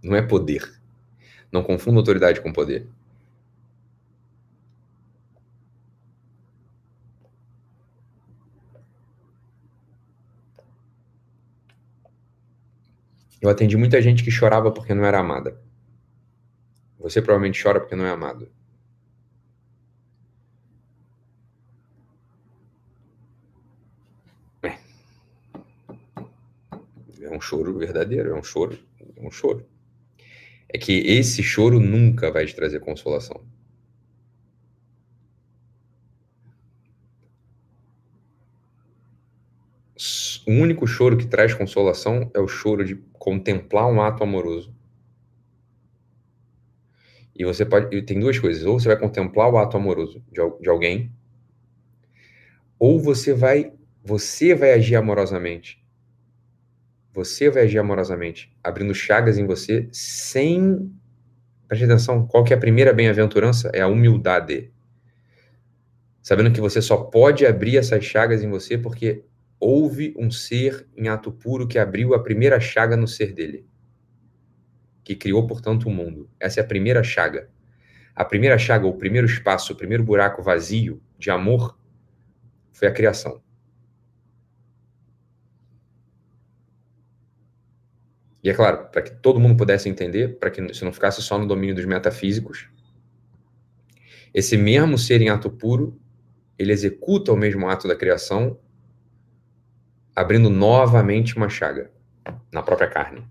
Não 0.00 0.14
é 0.14 0.22
poder. 0.22 0.80
Não 1.50 1.64
confunda 1.64 1.98
autoridade 1.98 2.40
com 2.40 2.52
poder. 2.52 2.86
Eu 13.40 13.50
atendi 13.50 13.76
muita 13.76 14.00
gente 14.00 14.22
que 14.22 14.30
chorava 14.30 14.70
porque 14.70 14.94
não 14.94 15.04
era 15.04 15.18
amada. 15.18 15.60
Você 17.00 17.20
provavelmente 17.20 17.60
chora 17.60 17.80
porque 17.80 17.96
não 17.96 18.06
é 18.06 18.10
amado. 18.10 18.48
Um 27.32 27.40
choro 27.40 27.76
verdadeiro, 27.78 28.30
é 28.30 28.34
um 28.34 28.42
choro, 28.42 28.78
é 29.16 29.26
um 29.26 29.30
choro. 29.30 29.66
É 30.68 30.78
que 30.78 30.92
esse 30.92 31.42
choro 31.42 31.78
nunca 31.80 32.30
vai 32.30 32.46
te 32.46 32.54
trazer 32.54 32.80
consolação. 32.80 33.44
O 40.46 40.52
único 40.52 40.86
choro 40.86 41.16
que 41.16 41.26
traz 41.26 41.54
consolação 41.54 42.30
é 42.34 42.40
o 42.40 42.48
choro 42.48 42.84
de 42.84 42.96
contemplar 43.12 43.86
um 43.86 44.00
ato 44.00 44.24
amoroso. 44.24 44.74
E 47.34 47.44
você 47.44 47.64
pode. 47.64 48.02
Tem 48.02 48.18
duas 48.18 48.38
coisas. 48.38 48.64
Ou 48.64 48.78
você 48.78 48.88
vai 48.88 48.98
contemplar 48.98 49.50
o 49.50 49.58
ato 49.58 49.76
amoroso 49.76 50.22
de, 50.30 50.40
de 50.60 50.68
alguém, 50.68 51.12
ou 52.78 52.98
você 53.00 53.32
vai. 53.32 53.72
Você 54.04 54.54
vai 54.54 54.72
agir 54.72 54.96
amorosamente. 54.96 55.81
Você 57.12 57.50
vai 57.50 57.64
agir 57.64 57.78
amorosamente, 57.78 58.50
abrindo 58.64 58.94
chagas 58.94 59.36
em 59.36 59.46
você 59.46 59.88
sem. 59.92 60.90
Preste 61.68 61.84
atenção, 61.84 62.26
qual 62.26 62.42
que 62.42 62.54
é 62.54 62.56
a 62.56 62.60
primeira 62.60 62.92
bem-aventurança? 62.92 63.70
É 63.74 63.82
a 63.82 63.86
humildade. 63.86 64.72
Sabendo 66.22 66.52
que 66.52 66.60
você 66.60 66.80
só 66.80 66.96
pode 66.96 67.44
abrir 67.44 67.76
essas 67.76 68.04
chagas 68.04 68.42
em 68.42 68.48
você 68.48 68.78
porque 68.78 69.24
houve 69.60 70.14
um 70.16 70.30
ser 70.30 70.86
em 70.96 71.08
ato 71.08 71.30
puro 71.30 71.68
que 71.68 71.78
abriu 71.78 72.14
a 72.14 72.22
primeira 72.22 72.58
chaga 72.60 72.96
no 72.96 73.06
ser 73.06 73.32
dele, 73.32 73.66
que 75.04 75.14
criou, 75.14 75.46
portanto, 75.46 75.88
o 75.88 75.90
mundo. 75.90 76.30
Essa 76.40 76.60
é 76.60 76.62
a 76.62 76.66
primeira 76.66 77.02
chaga. 77.02 77.48
A 78.14 78.24
primeira 78.24 78.56
chaga, 78.56 78.86
o 78.86 78.96
primeiro 78.96 79.26
espaço, 79.26 79.72
o 79.72 79.76
primeiro 79.76 80.02
buraco 80.02 80.42
vazio 80.42 81.02
de 81.18 81.30
amor 81.30 81.78
foi 82.72 82.88
a 82.88 82.92
criação. 82.92 83.42
E 88.42 88.50
é 88.50 88.54
claro, 88.54 88.88
para 88.90 89.02
que 89.02 89.10
todo 89.12 89.38
mundo 89.38 89.56
pudesse 89.56 89.88
entender, 89.88 90.38
para 90.38 90.50
que 90.50 90.60
isso 90.62 90.84
não 90.84 90.92
ficasse 90.92 91.22
só 91.22 91.38
no 91.38 91.46
domínio 91.46 91.74
dos 91.74 91.84
metafísicos, 91.84 92.68
esse 94.34 94.56
mesmo 94.56 94.98
ser 94.98 95.20
em 95.20 95.28
ato 95.28 95.50
puro, 95.50 96.00
ele 96.58 96.72
executa 96.72 97.32
o 97.32 97.36
mesmo 97.36 97.68
ato 97.68 97.86
da 97.86 97.94
criação 97.94 98.58
abrindo 100.14 100.50
novamente 100.50 101.36
uma 101.36 101.48
chaga 101.48 101.90
na 102.50 102.62
própria 102.62 102.88
carne, 102.88 103.26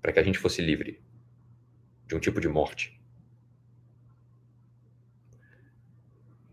para 0.00 0.12
que 0.12 0.18
a 0.18 0.22
gente 0.22 0.38
fosse 0.38 0.62
livre 0.62 1.00
de 2.06 2.14
um 2.14 2.20
tipo 2.20 2.40
de 2.40 2.48
morte. 2.48 3.00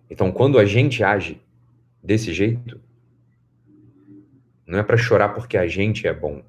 Então, 0.09 0.31
quando 0.31 0.57
a 0.57 0.65
gente 0.65 1.03
age 1.03 1.41
desse 2.01 2.33
jeito, 2.33 2.81
não 4.65 4.79
é 4.79 4.83
para 4.83 4.97
chorar 4.97 5.29
porque 5.29 5.57
a 5.57 5.67
gente 5.67 6.07
é 6.07 6.13
bom. 6.13 6.43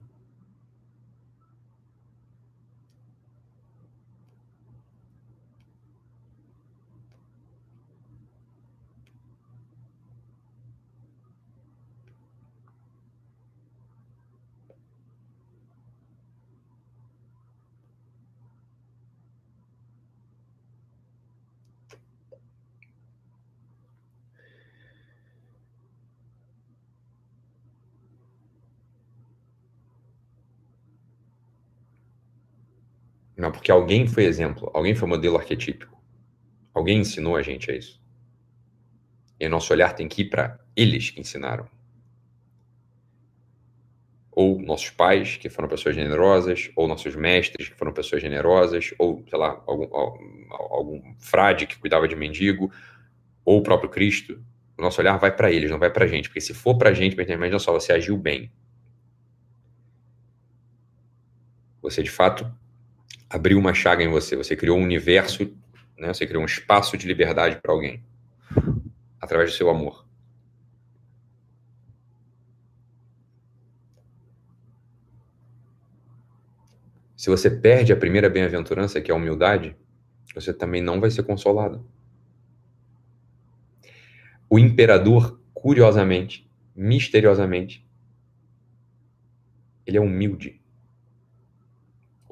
Não, 33.44 33.52
porque 33.64 33.72
alguém 33.72 34.06
foi 34.06 34.24
exemplo, 34.24 34.70
alguém 34.74 34.94
foi 34.94 35.08
modelo 35.08 35.38
arquetípico. 35.38 35.98
Alguém 36.74 36.98
ensinou 36.98 37.34
a 37.34 37.40
gente 37.40 37.70
a 37.70 37.74
isso. 37.74 37.98
E 39.40 39.48
nosso 39.48 39.72
olhar 39.72 39.94
tem 39.94 40.06
que 40.06 40.20
ir 40.20 40.26
para 40.26 40.60
eles 40.76 41.08
que 41.08 41.18
ensinaram. 41.18 41.66
Ou 44.30 44.60
nossos 44.60 44.90
pais, 44.90 45.38
que 45.38 45.48
foram 45.48 45.66
pessoas 45.66 45.94
generosas, 45.94 46.70
ou 46.76 46.86
nossos 46.86 47.16
mestres, 47.16 47.70
que 47.70 47.74
foram 47.74 47.90
pessoas 47.90 48.20
generosas, 48.20 48.92
ou, 48.98 49.24
sei 49.30 49.38
lá, 49.38 49.64
algum, 49.66 49.88
algum 50.50 51.14
frade 51.18 51.66
que 51.66 51.78
cuidava 51.78 52.06
de 52.06 52.14
mendigo, 52.14 52.70
ou 53.46 53.60
o 53.60 53.62
próprio 53.62 53.88
Cristo. 53.88 54.44
O 54.76 54.82
nosso 54.82 55.00
olhar 55.00 55.16
vai 55.16 55.34
para 55.34 55.50
eles, 55.50 55.70
não 55.70 55.78
vai 55.78 55.90
para 55.90 56.04
a 56.04 56.08
gente. 56.08 56.28
Porque 56.28 56.42
se 56.42 56.52
for 56.52 56.76
para 56.76 56.90
a 56.90 56.92
gente, 56.92 57.14
imagina 57.18 57.58
só, 57.58 57.72
você 57.72 57.94
agiu 57.94 58.18
bem. 58.18 58.52
Você, 61.80 62.02
de 62.02 62.10
fato, 62.10 62.46
abriu 63.34 63.58
uma 63.58 63.74
chaga 63.74 64.04
em 64.04 64.08
você, 64.08 64.36
você 64.36 64.54
criou 64.54 64.78
um 64.78 64.82
universo, 64.84 65.52
né? 65.98 66.06
você 66.06 66.24
criou 66.24 66.40
um 66.40 66.46
espaço 66.46 66.96
de 66.96 67.04
liberdade 67.04 67.60
para 67.60 67.72
alguém, 67.72 68.00
através 69.20 69.50
do 69.50 69.56
seu 69.56 69.68
amor. 69.68 70.06
Se 77.16 77.28
você 77.28 77.50
perde 77.50 77.92
a 77.92 77.96
primeira 77.96 78.30
bem-aventurança, 78.30 79.00
que 79.00 79.10
é 79.10 79.14
a 79.14 79.16
humildade, 79.16 79.76
você 80.32 80.54
também 80.54 80.80
não 80.80 81.00
vai 81.00 81.10
ser 81.10 81.24
consolado. 81.24 81.84
O 84.48 84.60
imperador, 84.60 85.40
curiosamente, 85.52 86.48
misteriosamente, 86.76 87.84
ele 89.84 89.96
é 89.96 90.00
humilde 90.00 90.62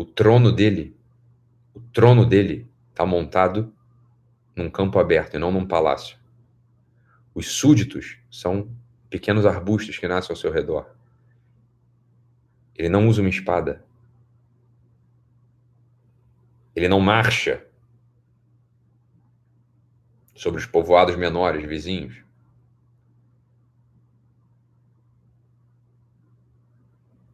o 0.02 0.04
trono 0.04 0.50
dele, 0.50 0.96
o 1.72 1.80
trono 1.80 2.26
dele 2.26 2.68
está 2.90 3.06
montado 3.06 3.72
num 4.54 4.68
campo 4.68 4.98
aberto 4.98 5.34
e 5.34 5.38
não 5.38 5.52
num 5.52 5.64
palácio. 5.64 6.18
Os 7.32 7.52
súditos 7.52 8.18
são 8.28 8.68
pequenos 9.08 9.46
arbustos 9.46 9.96
que 9.96 10.08
nascem 10.08 10.32
ao 10.32 10.36
seu 10.36 10.50
redor. 10.50 10.92
Ele 12.74 12.88
não 12.88 13.06
usa 13.06 13.20
uma 13.20 13.30
espada. 13.30 13.84
Ele 16.74 16.88
não 16.88 16.98
marcha 16.98 17.64
sobre 20.34 20.58
os 20.58 20.66
povoados 20.66 21.14
menores 21.14 21.64
vizinhos. 21.64 22.24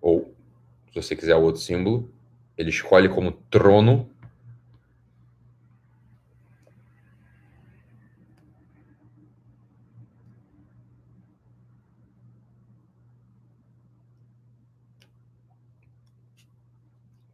Ou, 0.03 0.35
se 0.93 1.03
você 1.03 1.17
quiser 1.17 1.37
outro 1.37 1.63
símbolo, 1.63 2.13
ele 2.59 2.71
escolhe 2.71 3.09
como 3.09 3.31
trono 3.31 4.11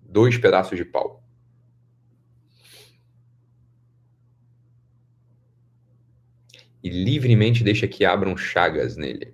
dois 0.02 0.36
pedaços 0.36 0.76
de 0.76 0.84
pau. 0.84 1.24
E 6.82 6.90
livremente 6.90 7.64
deixa 7.64 7.88
que 7.88 8.04
abram 8.04 8.36
chagas 8.36 8.94
nele. 8.94 9.33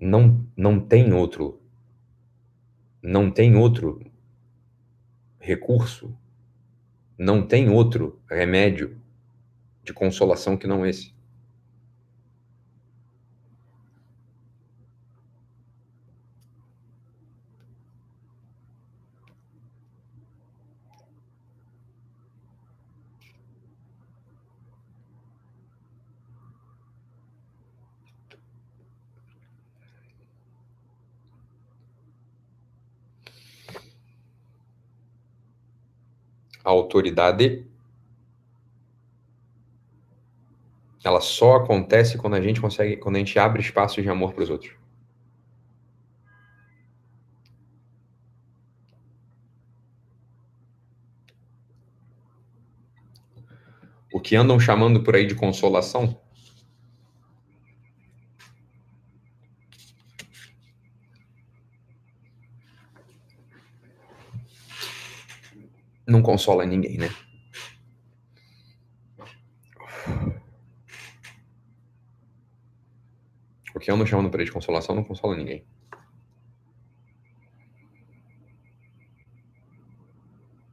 Não, 0.00 0.46
não 0.56 0.80
tem 0.80 1.12
outro 1.12 1.60
não 3.02 3.30
tem 3.30 3.56
outro 3.56 4.04
recurso, 5.38 6.16
não 7.16 7.46
tem 7.46 7.70
outro 7.70 8.20
remédio 8.28 9.00
de 9.82 9.92
consolação 9.92 10.56
que 10.56 10.66
não 10.66 10.84
esse. 10.84 11.14
A 36.68 36.70
autoridade 36.70 37.66
ela 41.02 41.22
só 41.22 41.56
acontece 41.56 42.18
quando 42.18 42.34
a 42.34 42.40
gente 42.42 42.60
consegue, 42.60 42.98
quando 42.98 43.16
a 43.16 43.18
gente 43.20 43.38
abre 43.38 43.62
espaço 43.62 44.02
de 44.02 44.08
amor 44.10 44.34
para 44.34 44.42
os 44.42 44.50
outros. 44.50 44.76
O 54.12 54.20
que 54.20 54.36
andam 54.36 54.60
chamando 54.60 55.02
por 55.02 55.16
aí 55.16 55.26
de 55.26 55.34
consolação 55.34 56.20
não 66.08 66.22
consola 66.22 66.64
ninguém, 66.64 66.96
né? 66.96 67.10
O 73.74 73.78
que 73.78 73.90
eu 73.90 73.96
não 73.96 74.06
chamo 74.06 74.30
por 74.30 74.42
de 74.42 74.50
consolação 74.50 74.94
não 74.96 75.04
consola 75.04 75.36
ninguém. 75.36 75.64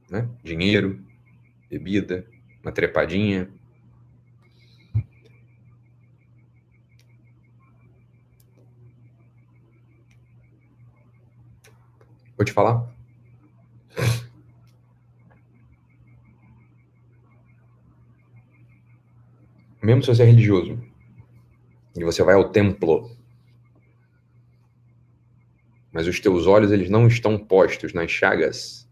Né? 0.10 0.28
Dinheiro, 0.42 1.06
bebida, 1.70 2.26
uma 2.64 2.72
trepadinha. 2.72 3.50
Vou 12.38 12.46
te 12.46 12.54
falar. 12.54 12.95
Mesmo 19.86 20.02
se 20.02 20.08
você 20.08 20.24
é 20.24 20.26
religioso, 20.26 20.78
e 21.96 22.04
você 22.04 22.24
vai 22.24 22.36
ao 22.36 22.50
templo, 22.50 23.16
mas 25.92 26.08
os 26.08 26.20
teus 26.20 26.46
olhos 26.46 26.72
eles 26.72 26.90
não 26.90 27.08
estão 27.08 27.38
postos 27.38 27.94
nas 27.94 28.12
chagas. 28.12 28.90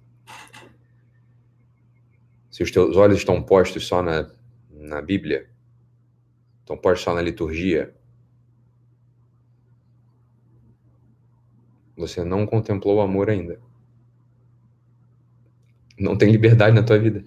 Se 2.49 2.63
os 2.63 2.71
teus 2.71 2.95
olhos 2.95 3.17
estão 3.17 3.41
postos 3.41 3.85
só 3.85 4.01
na, 4.01 4.31
na 4.69 5.01
Bíblia, 5.01 5.49
estão 6.61 6.77
postos 6.77 7.03
só 7.03 7.13
na 7.13 7.21
liturgia, 7.21 7.93
você 11.97 12.23
não 12.23 12.45
contemplou 12.45 12.97
o 12.97 13.01
amor 13.01 13.29
ainda. 13.29 13.59
Não 15.99 16.17
tem 16.17 16.31
liberdade 16.31 16.75
na 16.75 16.83
tua 16.83 16.97
vida. 16.97 17.23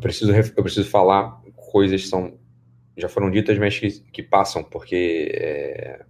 Eu 0.00 0.02
preciso, 0.02 0.32
eu 0.32 0.62
preciso 0.62 0.88
falar 0.88 1.42
coisas 1.54 2.02
que 2.02 2.08
são, 2.08 2.38
já 2.96 3.08
foram 3.08 3.30
ditas, 3.30 3.58
mas 3.58 3.78
que, 3.78 4.00
que 4.10 4.22
passam, 4.22 4.64
porque. 4.64 5.30
É... 5.34 6.04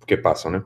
Porque 0.00 0.16
passam, 0.16 0.50
né? 0.50 0.64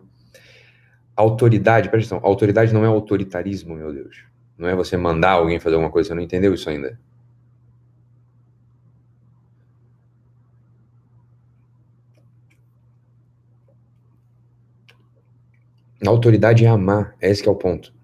Autoridade, 1.15 1.91
presta 1.91 2.15
atenção, 2.15 2.27
autoridade 2.29 2.73
não 2.73 2.85
é 2.85 2.87
autoritarismo, 2.87 3.75
meu 3.75 3.93
Deus. 3.93 4.25
Não 4.57 4.67
é 4.69 4.75
você 4.75 4.97
mandar 4.97 5.33
alguém 5.33 5.61
fazer 5.61 5.75
alguma 5.75 5.93
coisa, 5.93 6.09
você 6.09 6.15
não 6.15 6.23
entendeu 6.23 6.55
isso 6.55 6.71
ainda. 6.71 6.99
A 16.05 16.11
autoridade 16.11 16.65
é 16.65 16.69
amar, 16.69 17.17
é 17.21 17.31
esse 17.31 17.43
que 17.43 17.49
é 17.49 17.53
o 17.53 17.57
ponto. 17.57 17.95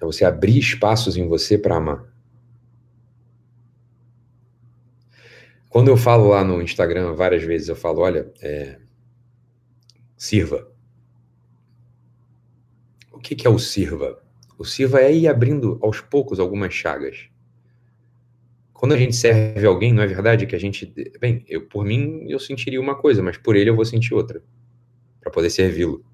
É 0.00 0.04
você 0.04 0.24
abrir 0.24 0.58
espaços 0.58 1.16
em 1.16 1.26
você 1.26 1.56
para 1.56 1.76
amar. 1.76 2.12
Quando 5.70 5.88
eu 5.88 5.96
falo 5.96 6.28
lá 6.28 6.44
no 6.44 6.62
Instagram, 6.62 7.14
várias 7.14 7.42
vezes 7.42 7.68
eu 7.68 7.74
falo, 7.74 8.00
olha, 8.00 8.30
é, 8.40 8.78
sirva. 10.16 10.70
O 13.10 13.18
que, 13.18 13.34
que 13.34 13.46
é 13.46 13.50
o 13.50 13.58
sirva? 13.58 14.22
O 14.56 14.64
sirva 14.64 15.00
é 15.00 15.12
ir 15.12 15.26
abrindo 15.26 15.78
aos 15.82 16.00
poucos 16.00 16.38
algumas 16.38 16.72
chagas. 16.72 17.28
Quando 18.72 18.92
a 18.92 18.98
gente 18.98 19.16
serve 19.16 19.66
alguém, 19.66 19.92
não 19.92 20.02
é 20.02 20.06
verdade 20.06 20.46
que 20.46 20.54
a 20.54 20.58
gente. 20.58 20.92
Bem, 21.18 21.44
eu 21.48 21.66
por 21.66 21.84
mim 21.84 22.26
eu 22.28 22.38
sentiria 22.38 22.80
uma 22.80 22.94
coisa, 22.94 23.22
mas 23.22 23.36
por 23.36 23.56
ele 23.56 23.70
eu 23.70 23.74
vou 23.76 23.84
sentir 23.84 24.14
outra. 24.14 24.42
Para 25.20 25.32
poder 25.32 25.48
servi-lo. 25.48 26.04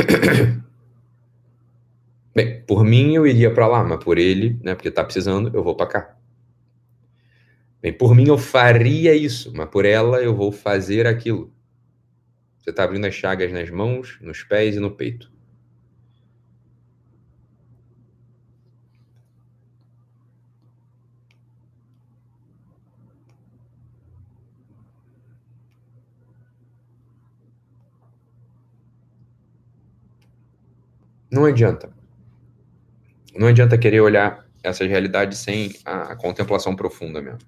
Bem, 2.34 2.62
por 2.62 2.84
mim 2.84 3.14
eu 3.14 3.26
iria 3.26 3.52
para 3.52 3.66
lá, 3.66 3.82
mas 3.82 4.02
por 4.02 4.16
ele, 4.18 4.58
né, 4.62 4.74
porque 4.74 4.90
tá 4.90 5.04
precisando, 5.04 5.50
eu 5.54 5.62
vou 5.62 5.74
para 5.74 5.86
cá. 5.86 6.16
Bem, 7.82 7.92
por 7.92 8.14
mim 8.14 8.28
eu 8.28 8.38
faria 8.38 9.14
isso, 9.14 9.52
mas 9.54 9.68
por 9.68 9.84
ela 9.84 10.22
eu 10.22 10.34
vou 10.34 10.52
fazer 10.52 11.06
aquilo. 11.06 11.52
Você 12.58 12.70
está 12.70 12.84
abrindo 12.84 13.06
as 13.06 13.14
chagas 13.14 13.50
nas 13.50 13.70
mãos, 13.70 14.18
nos 14.20 14.42
pés 14.42 14.76
e 14.76 14.80
no 14.80 14.90
peito. 14.90 15.32
Não 31.30 31.44
adianta. 31.44 31.92
Não 33.36 33.46
adianta 33.46 33.78
querer 33.78 34.00
olhar 34.00 34.46
essas 34.62 34.88
realidades 34.88 35.38
sem 35.38 35.72
a, 35.84 36.12
a 36.12 36.16
contemplação 36.16 36.74
profunda 36.74 37.22
mesmo. 37.22 37.38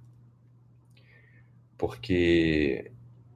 Porque 1.77 2.91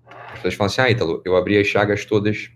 as 0.09 0.35
pessoas 0.35 0.55
falam 0.55 0.67
assim, 0.73 0.81
ah, 0.81 0.91
Ítalo, 0.91 1.23
eu 1.25 1.37
abri 1.37 1.59
as 1.59 1.67
chagas 1.67 2.05
todas 2.05 2.51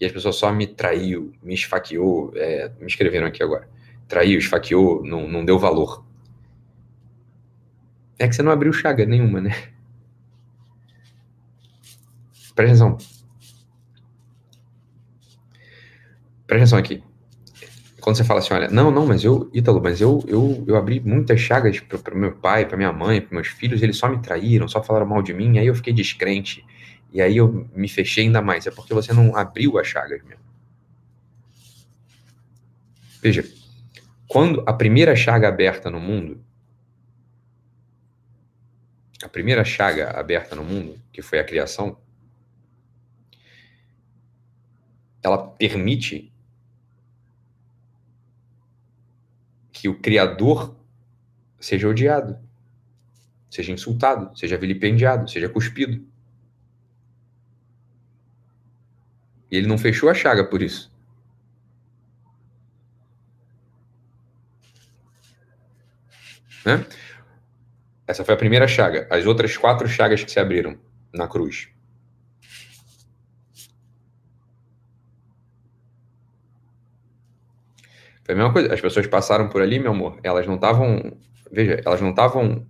e 0.00 0.04
as 0.04 0.10
pessoas 0.10 0.36
só 0.36 0.52
me 0.52 0.66
traiu, 0.66 1.32
me 1.42 1.54
esfaqueou, 1.54 2.32
é, 2.34 2.72
me 2.80 2.86
escreveram 2.86 3.26
aqui 3.26 3.42
agora. 3.42 3.68
Traiu, 4.08 4.38
esfaqueou, 4.38 5.04
não, 5.04 5.28
não 5.28 5.44
deu 5.44 5.58
valor. 5.58 6.04
É 8.18 8.26
que 8.26 8.34
você 8.34 8.42
não 8.42 8.52
abriu 8.52 8.72
chaga 8.72 9.06
nenhuma, 9.06 9.40
né? 9.40 9.50
Presta 12.54 12.84
atenção. 12.84 13.13
Presta 16.46 16.76
atenção 16.76 16.78
aqui. 16.78 17.02
Quando 18.00 18.16
você 18.16 18.24
fala 18.24 18.40
assim, 18.40 18.52
olha, 18.52 18.68
não, 18.68 18.90
não, 18.90 19.06
mas 19.06 19.24
eu, 19.24 19.50
Ítalo, 19.54 19.80
mas 19.82 19.98
eu, 19.98 20.22
eu, 20.28 20.62
eu 20.66 20.76
abri 20.76 21.00
muitas 21.00 21.40
chagas 21.40 21.80
para 21.80 22.14
meu 22.14 22.32
pai, 22.32 22.66
para 22.66 22.76
minha 22.76 22.92
mãe, 22.92 23.18
para 23.18 23.34
meus 23.34 23.48
filhos, 23.48 23.82
eles 23.82 23.96
só 23.96 24.10
me 24.10 24.20
traíram, 24.20 24.68
só 24.68 24.82
falaram 24.82 25.06
mal 25.06 25.22
de 25.22 25.32
mim, 25.32 25.58
aí 25.58 25.66
eu 25.66 25.74
fiquei 25.74 25.92
descrente. 25.92 26.62
E 27.10 27.22
aí 27.22 27.36
eu 27.36 27.66
me 27.74 27.88
fechei 27.88 28.24
ainda 28.24 28.42
mais. 28.42 28.66
É 28.66 28.70
porque 28.70 28.92
você 28.92 29.12
não 29.12 29.34
abriu 29.34 29.78
as 29.78 29.86
chagas 29.86 30.22
mesmo. 30.22 30.44
Veja, 33.22 33.42
quando 34.28 34.62
a 34.66 34.72
primeira 34.74 35.16
chaga 35.16 35.48
aberta 35.48 35.90
no 35.90 35.98
mundo, 35.98 36.44
a 39.22 39.28
primeira 39.30 39.64
chaga 39.64 40.10
aberta 40.10 40.54
no 40.54 40.62
mundo, 40.62 41.00
que 41.10 41.22
foi 41.22 41.38
a 41.38 41.44
criação, 41.44 41.96
ela 45.22 45.38
permite 45.38 46.33
que 49.84 49.88
o 49.90 50.00
Criador 50.00 50.74
seja 51.60 51.86
odiado, 51.86 52.38
seja 53.50 53.70
insultado, 53.70 54.34
seja 54.34 54.56
vilipendiado, 54.56 55.28
seja 55.28 55.46
cuspido. 55.46 56.08
E 59.50 59.58
ele 59.58 59.66
não 59.66 59.76
fechou 59.76 60.08
a 60.08 60.14
chaga 60.14 60.42
por 60.42 60.62
isso. 60.62 60.90
Né? 66.64 66.86
Essa 68.06 68.24
foi 68.24 68.32
a 68.32 68.38
primeira 68.38 68.66
chaga. 68.66 69.06
As 69.10 69.26
outras 69.26 69.54
quatro 69.54 69.86
chagas 69.86 70.24
que 70.24 70.30
se 70.30 70.40
abriram 70.40 70.78
na 71.12 71.28
cruz. 71.28 71.68
Foi 78.24 78.34
a 78.34 78.38
mesma 78.38 78.52
coisa. 78.52 78.72
As 78.72 78.80
pessoas 78.80 79.06
passaram 79.06 79.48
por 79.48 79.60
ali, 79.60 79.78
meu 79.78 79.92
amor, 79.92 80.18
elas 80.22 80.46
não 80.46 80.54
estavam. 80.54 81.16
Veja, 81.52 81.80
elas 81.84 82.00
não 82.00 82.10
estavam 82.10 82.66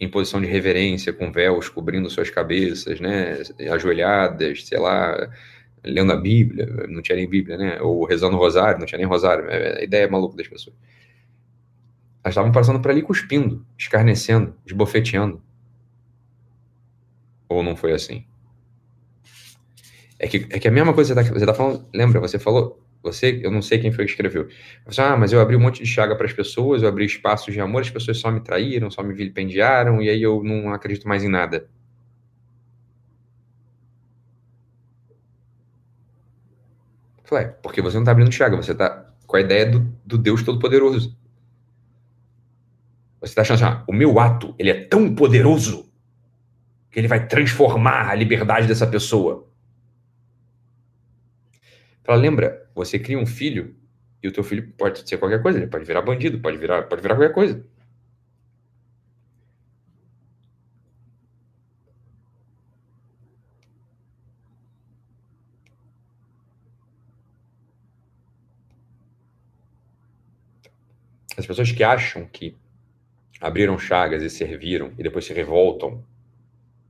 em 0.00 0.08
posição 0.08 0.40
de 0.40 0.46
reverência, 0.46 1.12
com 1.12 1.32
véus 1.32 1.68
cobrindo 1.68 2.08
suas 2.08 2.30
cabeças, 2.30 3.00
né? 3.00 3.42
Ajoelhadas, 3.72 4.64
sei 4.64 4.78
lá, 4.78 5.28
lendo 5.84 6.12
a 6.12 6.16
Bíblia, 6.16 6.66
não 6.88 7.02
tinha 7.02 7.16
nem 7.16 7.28
Bíblia, 7.28 7.56
né? 7.56 7.82
Ou 7.82 8.04
rezando 8.04 8.36
o 8.36 8.38
rosário, 8.38 8.78
não 8.78 8.86
tinha 8.86 8.98
nem 8.98 9.06
rosário. 9.06 9.48
É, 9.50 9.80
a 9.80 9.82
ideia 9.84 10.04
é 10.04 10.08
maluca 10.08 10.36
das 10.36 10.46
pessoas. 10.46 10.76
Elas 12.22 12.32
estavam 12.32 12.52
passando 12.52 12.80
por 12.80 12.90
ali 12.90 13.02
cuspindo, 13.02 13.66
escarnecendo, 13.76 14.54
esbofeteando. 14.64 15.42
Ou 17.48 17.62
não 17.62 17.74
foi 17.74 17.92
assim? 17.92 18.24
É 20.18 20.28
que, 20.28 20.46
é 20.50 20.58
que 20.58 20.68
a 20.68 20.70
mesma 20.70 20.92
coisa 20.92 21.14
que 21.14 21.28
você 21.28 21.38
está 21.38 21.46
tá 21.46 21.54
falando. 21.54 21.86
Lembra, 21.92 22.20
você 22.20 22.38
falou 22.38 22.87
você, 23.02 23.40
eu 23.42 23.50
não 23.50 23.62
sei 23.62 23.78
quem 23.78 23.92
foi 23.92 24.04
que 24.04 24.10
escreveu. 24.10 24.48
Você, 24.86 25.00
ah, 25.00 25.16
mas 25.16 25.32
eu 25.32 25.40
abri 25.40 25.56
um 25.56 25.60
monte 25.60 25.82
de 25.82 25.88
chaga 25.88 26.16
para 26.16 26.26
as 26.26 26.32
pessoas, 26.32 26.82
eu 26.82 26.88
abri 26.88 27.04
espaços 27.04 27.52
de 27.54 27.60
amor, 27.60 27.82
as 27.82 27.90
pessoas 27.90 28.18
só 28.18 28.30
me 28.30 28.40
traíram, 28.40 28.90
só 28.90 29.02
me 29.02 29.14
vilipendiaram, 29.14 30.02
e 30.02 30.08
aí 30.08 30.22
eu 30.22 30.42
não 30.42 30.72
acredito 30.72 31.06
mais 31.06 31.22
em 31.22 31.28
nada. 31.28 31.68
Falei, 37.24 37.48
porque 37.62 37.82
você 37.82 37.96
não 37.96 38.02
está 38.02 38.12
abrindo 38.12 38.32
chaga, 38.32 38.56
você 38.56 38.72
está 38.72 39.12
com 39.26 39.36
a 39.36 39.40
ideia 39.40 39.66
do, 39.66 39.80
do 40.04 40.16
Deus 40.16 40.42
Todo-Poderoso. 40.42 41.16
Você 43.20 43.32
está 43.32 43.42
achando 43.42 43.62
assim, 43.62 43.64
ah, 43.64 43.84
o 43.86 43.92
meu 43.92 44.18
ato, 44.18 44.54
ele 44.58 44.70
é 44.70 44.84
tão 44.84 45.14
poderoso 45.14 45.92
que 46.90 46.98
ele 46.98 47.08
vai 47.08 47.26
transformar 47.26 48.08
a 48.08 48.14
liberdade 48.14 48.66
dessa 48.66 48.86
pessoa. 48.86 49.46
Fala, 52.02 52.18
lembra, 52.18 52.67
você 52.78 52.98
cria 52.98 53.18
um 53.18 53.26
filho 53.26 53.74
e 54.22 54.28
o 54.28 54.32
teu 54.32 54.44
filho 54.44 54.72
pode 54.78 55.08
ser 55.08 55.18
qualquer 55.18 55.42
coisa, 55.42 55.58
ele 55.58 55.66
pode 55.66 55.84
virar 55.84 56.02
bandido, 56.02 56.40
pode 56.40 56.56
virar, 56.58 56.84
pode 56.84 57.02
virar 57.02 57.16
qualquer 57.16 57.34
coisa. 57.34 57.64
As 71.36 71.46
pessoas 71.46 71.70
que 71.72 71.84
acham 71.84 72.26
que 72.26 72.56
abriram 73.40 73.78
chagas 73.78 74.22
e 74.22 74.30
serviram 74.30 74.92
e 74.98 75.02
depois 75.02 75.24
se 75.24 75.32
revoltam, 75.32 76.04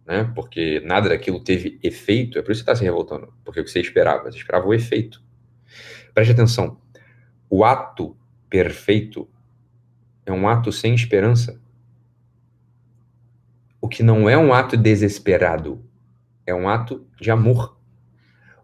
né? 0.06 0.24
Porque 0.34 0.80
nada 0.80 1.08
daquilo 1.08 1.42
teve 1.42 1.78
efeito, 1.82 2.38
é 2.38 2.42
por 2.42 2.52
isso 2.52 2.64
que 2.64 2.70
está 2.70 2.76
se 2.76 2.84
revoltando, 2.84 3.32
porque 3.44 3.60
o 3.60 3.64
que 3.64 3.70
você 3.70 3.80
esperava? 3.80 4.30
Você 4.30 4.38
esperava 4.38 4.66
o 4.66 4.74
efeito. 4.74 5.22
Preste 6.18 6.32
atenção. 6.32 6.76
O 7.48 7.64
ato 7.64 8.16
perfeito 8.50 9.28
é 10.26 10.32
um 10.32 10.48
ato 10.48 10.72
sem 10.72 10.92
esperança. 10.92 11.62
O 13.80 13.86
que 13.86 14.02
não 14.02 14.28
é 14.28 14.36
um 14.36 14.52
ato 14.52 14.76
desesperado, 14.76 15.80
é 16.44 16.52
um 16.52 16.68
ato 16.68 17.06
de 17.20 17.30
amor. 17.30 17.78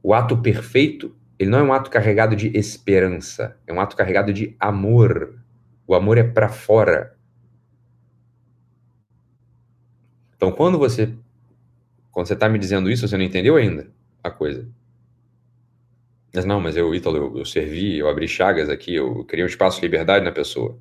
O 0.02 0.12
ato 0.12 0.36
perfeito, 0.43 1.16
ele 1.39 1.48
não 1.48 1.60
é 1.60 1.62
um 1.62 1.72
ato 1.72 1.90
carregado 1.90 2.35
de 2.35 2.48
esperança, 2.59 3.56
é 3.68 3.72
um 3.72 3.81
ato 3.81 3.94
carregado 3.94 4.32
de 4.32 4.56
amor. 4.59 5.40
O 5.86 5.94
amor 5.94 6.18
é 6.18 6.24
para 6.24 6.48
fora. 6.48 7.16
Então, 10.35 10.51
quando 10.51 10.76
você 10.76 11.16
quando 12.10 12.26
você 12.26 12.35
está 12.35 12.48
me 12.48 12.59
dizendo 12.59 12.90
isso, 12.90 13.06
você 13.06 13.16
não 13.16 13.24
entendeu 13.24 13.55
ainda 13.55 13.93
a 14.24 14.28
coisa. 14.28 14.68
Mas 16.35 16.44
não, 16.44 16.61
mas 16.61 16.77
eu, 16.77 16.93
Ítalo, 16.94 17.16
eu, 17.16 17.39
eu 17.39 17.44
servi, 17.44 17.98
eu 17.98 18.09
abri 18.09 18.27
chagas 18.27 18.69
aqui, 18.69 18.94
eu 18.94 19.24
criei 19.24 19.44
um 19.44 19.48
espaço 19.48 19.81
de 19.81 19.86
liberdade 19.86 20.24
na 20.24 20.32
pessoa. 20.32 20.77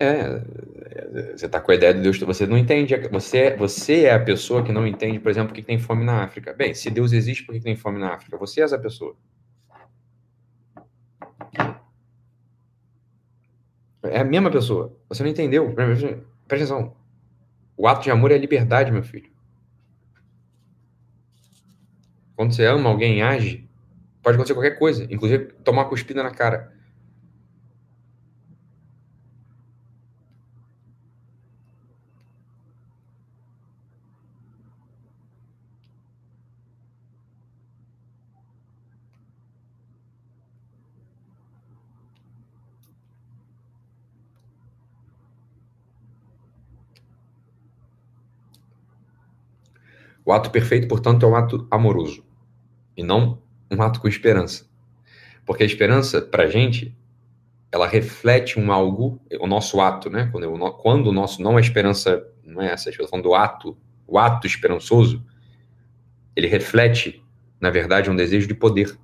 É, 0.00 0.40
você 1.36 1.46
está 1.46 1.60
com 1.60 1.70
a 1.70 1.74
ideia 1.74 1.94
de 1.94 2.00
Deus, 2.00 2.18
você 2.18 2.46
não 2.46 2.58
entende, 2.58 2.96
você, 3.08 3.54
você 3.56 4.04
é 4.04 4.14
a 4.14 4.18
pessoa 4.18 4.64
que 4.64 4.72
não 4.72 4.86
entende, 4.86 5.20
por 5.20 5.30
exemplo, 5.30 5.52
que 5.54 5.62
tem 5.62 5.78
fome 5.78 6.04
na 6.04 6.24
África. 6.24 6.52
Bem, 6.52 6.74
se 6.74 6.90
Deus 6.90 7.12
existe, 7.12 7.44
por 7.44 7.54
que 7.54 7.60
tem 7.60 7.76
fome 7.76 7.98
na 7.98 8.14
África? 8.14 8.36
Você 8.38 8.60
é 8.62 8.64
essa 8.64 8.78
pessoa. 8.78 9.14
É 14.02 14.20
a 14.20 14.24
mesma 14.24 14.50
pessoa. 14.50 14.96
Você 15.08 15.22
não 15.22 15.30
entendeu. 15.30 15.74
Presta 16.52 16.74
atenção. 16.74 16.94
O 17.78 17.88
ato 17.88 18.02
de 18.02 18.10
amor 18.10 18.30
é 18.30 18.36
liberdade, 18.36 18.92
meu 18.92 19.02
filho. 19.02 19.32
Quando 22.36 22.52
você 22.52 22.66
ama 22.66 22.90
alguém 22.90 23.22
age, 23.22 23.66
pode 24.22 24.34
acontecer 24.34 24.52
qualquer 24.52 24.78
coisa, 24.78 25.04
inclusive 25.04 25.46
tomar 25.64 25.86
cuspida 25.86 26.22
na 26.22 26.30
cara. 26.30 26.70
O 50.32 50.34
ato 50.34 50.50
perfeito, 50.50 50.88
portanto, 50.88 51.26
é 51.26 51.28
um 51.28 51.36
ato 51.36 51.66
amoroso 51.70 52.24
e 52.96 53.02
não 53.02 53.42
um 53.70 53.82
ato 53.82 54.00
com 54.00 54.08
esperança. 54.08 54.64
Porque 55.44 55.62
a 55.62 55.66
esperança, 55.66 56.22
para 56.22 56.44
a 56.44 56.46
gente, 56.46 56.96
ela 57.70 57.86
reflete 57.86 58.58
um 58.58 58.72
algo, 58.72 59.20
o 59.38 59.46
nosso 59.46 59.78
ato, 59.78 60.08
né? 60.08 60.30
Quando, 60.32 60.44
eu, 60.44 60.72
quando 60.72 61.08
o 61.08 61.12
nosso 61.12 61.42
não 61.42 61.58
é 61.58 61.60
esperança, 61.60 62.26
não 62.42 62.62
é 62.62 62.72
essa, 62.72 62.88
estou 62.88 63.06
falando 63.06 63.24
do 63.24 63.34
ato, 63.34 63.76
o 64.06 64.18
ato 64.18 64.46
esperançoso, 64.46 65.22
ele 66.34 66.46
reflete, 66.46 67.22
na 67.60 67.68
verdade, 67.68 68.08
um 68.08 68.16
desejo 68.16 68.48
de 68.48 68.54
poder. 68.54 68.98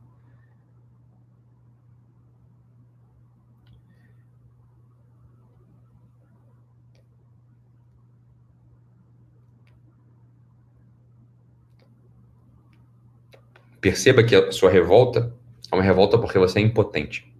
Perceba 13.80 14.24
que 14.24 14.34
a 14.34 14.50
sua 14.50 14.70
revolta 14.70 15.34
é 15.70 15.74
uma 15.74 15.84
revolta 15.84 16.18
porque 16.18 16.38
você 16.38 16.58
é 16.58 16.62
impotente. 16.62 17.32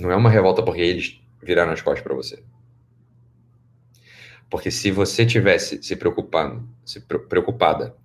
Não 0.00 0.10
é 0.10 0.16
uma 0.16 0.30
revolta 0.30 0.62
porque 0.62 0.80
eles 0.80 1.20
viraram 1.42 1.72
as 1.72 1.82
costas 1.82 2.02
para 2.02 2.14
você. 2.14 2.42
Porque 4.50 4.70
se 4.70 4.90
você 4.90 5.26
tivesse 5.26 5.82
se 5.82 5.96
preocupando, 5.96 6.68
se 6.84 7.00
preocupada 7.00 7.96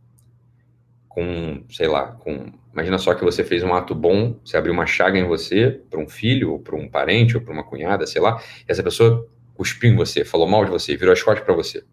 com, 1.08 1.64
sei 1.70 1.88
lá, 1.88 2.14
com, 2.14 2.52
imagina 2.74 2.98
só 2.98 3.14
que 3.14 3.24
você 3.24 3.44
fez 3.44 3.64
um 3.64 3.74
ato 3.74 3.94
bom, 3.94 4.40
você 4.44 4.56
abriu 4.56 4.74
uma 4.74 4.86
chaga 4.86 5.20
em 5.20 5.28
você 5.28 5.82
para 5.90 6.00
um 6.00 6.08
filho, 6.08 6.54
ou 6.54 6.60
para 6.60 6.76
um 6.76 6.88
parente, 6.88 7.36
ou 7.36 7.44
para 7.44 7.54
uma 7.54 7.64
cunhada, 7.64 8.08
sei 8.08 8.22
lá, 8.22 8.42
e 8.68 8.72
essa 8.72 8.82
pessoa 8.82 9.28
cuspiu 9.54 9.92
em 9.92 9.96
você, 9.96 10.24
falou 10.24 10.48
mal 10.48 10.64
de 10.64 10.72
você, 10.72 10.96
virou 10.96 11.12
as 11.12 11.22
costas 11.22 11.44
para 11.44 11.54
você. 11.54 11.84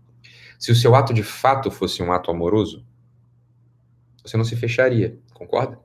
Se 0.58 0.70
o 0.70 0.74
seu 0.76 0.94
ato 0.94 1.12
de 1.12 1.22
fato 1.22 1.70
fosse 1.70 2.02
um 2.02 2.12
ato 2.12 2.30
amoroso, 2.30 2.85
você 4.26 4.36
não 4.36 4.44
se 4.44 4.56
fecharia, 4.56 5.18
concorda? 5.32 5.78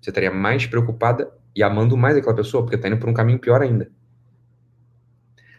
Você 0.00 0.10
estaria 0.10 0.30
mais 0.30 0.66
preocupada 0.66 1.32
e 1.54 1.62
amando 1.62 1.96
mais 1.96 2.16
aquela 2.16 2.34
pessoa, 2.34 2.62
porque 2.62 2.76
está 2.76 2.88
indo 2.88 2.98
por 2.98 3.08
um 3.08 3.14
caminho 3.14 3.38
pior 3.38 3.62
ainda. 3.62 3.90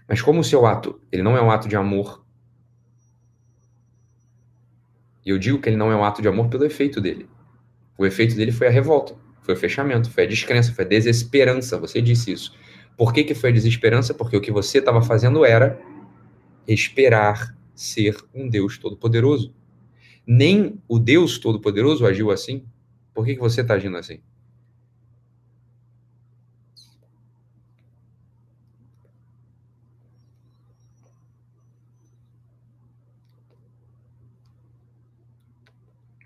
Mas 0.07 0.22
como 0.22 0.39
o 0.39 0.43
seu 0.43 0.65
ato, 0.65 1.01
ele 1.11 1.22
não 1.22 1.38
é 1.38 1.41
um 1.41 1.51
ato 1.51 1.68
de 1.68 1.76
amor, 1.76 2.23
e 5.26 5.30
eu 5.31 5.38
digo 5.38 5.60
que 5.60 5.69
ele 5.69 5.76
não 5.77 5.91
é 5.91 5.95
um 5.95 6.03
ato 6.03 6.22
de 6.22 6.27
amor 6.27 6.47
pelo 6.47 6.65
efeito 6.65 6.99
dele. 6.99 7.30
O 7.97 8.06
efeito 8.06 8.35
dele 8.35 8.51
foi 8.51 8.68
a 8.68 8.72
revolta, 8.72 9.15
foi 9.41 9.53
o 9.53 9.57
fechamento, 9.57 10.10
foi 10.10 10.23
a 10.23 10.27
descrença, 10.27 10.73
foi 10.73 10.85
a 10.85 10.88
desesperança. 10.88 11.77
Você 11.77 12.01
disse 12.01 12.31
isso. 12.31 12.56
Por 12.97 13.14
que, 13.14 13.23
que 13.23 13.35
foi 13.35 13.49
a 13.49 13.53
desesperança? 13.53 14.14
Porque 14.14 14.35
o 14.35 14.41
que 14.41 14.51
você 14.51 14.80
estava 14.80 15.01
fazendo 15.01 15.45
era 15.45 15.80
esperar 16.68 17.56
ser 17.76 18.15
um 18.34 18.49
Deus 18.49 18.77
todo-poderoso. 18.77 19.53
Nem 20.31 20.80
o 20.88 20.99
Deus 20.99 21.39
Todo-Poderoso 21.39 22.06
agiu 22.06 22.30
assim. 22.30 22.64
Por 23.15 23.26
que, 23.26 23.34
que 23.34 23.41
você 23.41 23.61
está 23.61 23.73
agindo 23.73 23.97
assim? 23.97 24.22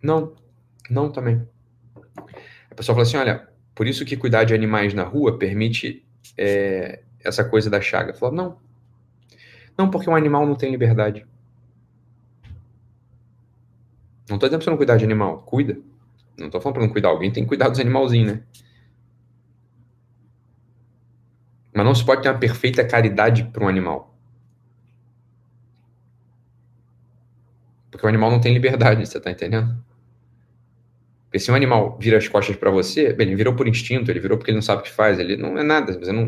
Não, 0.04 0.36
não 0.90 1.10
também. 1.10 1.48
A 2.70 2.76
pessoa 2.76 2.94
fala 2.94 3.04
assim: 3.04 3.16
olha, 3.16 3.48
por 3.74 3.88
isso 3.88 4.04
que 4.04 4.18
cuidar 4.18 4.44
de 4.44 4.54
animais 4.54 4.94
na 4.94 5.04
rua 5.04 5.40
permite 5.40 6.06
é, 6.38 7.04
essa 7.24 7.46
coisa 7.46 7.70
da 7.70 7.80
chaga. 7.80 8.14
Fala, 8.14 8.34
não. 8.34 8.58
Não, 9.78 9.90
porque 9.90 10.10
um 10.10 10.16
animal 10.16 10.46
não 10.46 10.56
tem 10.56 10.72
liberdade. 10.72 11.26
Não 14.30 14.38
tô 14.38 14.48
dizendo 14.48 14.60
pra 14.60 14.66
você 14.66 14.70
não 14.70 14.78
cuidar 14.78 14.98
de 14.98 15.04
animal. 15.04 15.44
Cuida. 15.44 15.78
Não 16.38 16.50
tô 16.50 16.60
falando 16.62 16.76
pra 16.76 16.84
não 16.84 16.92
cuidar. 16.92 17.10
Alguém 17.10 17.32
tem 17.32 17.44
que 17.44 17.50
cuidar 17.50 17.70
dos 17.70 17.80
animalzinhos, 17.80 18.34
né? 18.34 18.44
Mas 21.74 21.86
não 21.86 21.96
se 21.96 22.06
pode 22.06 22.22
ter 22.22 22.30
uma 22.30 22.40
perfeita 22.40 22.86
caridade 22.86 23.44
para 23.46 23.64
um 23.64 23.68
animal. 23.68 24.16
Porque 27.90 28.06
o 28.06 28.10
animal 28.10 28.32
não 28.32 28.40
tem 28.40 28.54
liberdade, 28.54 29.06
você 29.06 29.20
tá 29.20 29.32
entendendo? 29.32 29.76
Porque 31.26 31.40
se 31.40 31.52
um 31.52 31.56
animal 31.56 31.98
vira 32.00 32.18
as 32.18 32.28
costas 32.28 32.56
para 32.56 32.70
você, 32.70 33.12
bem, 33.12 33.28
ele 33.28 33.36
virou 33.36 33.56
por 33.56 33.68
instinto, 33.68 34.12
ele 34.12 34.20
virou 34.20 34.38
porque 34.38 34.52
ele 34.52 34.58
não 34.58 34.62
sabe 34.62 34.82
o 34.82 34.84
que 34.84 34.92
faz, 34.92 35.20
ele 35.20 35.36
não 35.36 35.58
é 35.58 35.64
nada, 35.64 35.98
você 35.98 36.12
não 36.12 36.26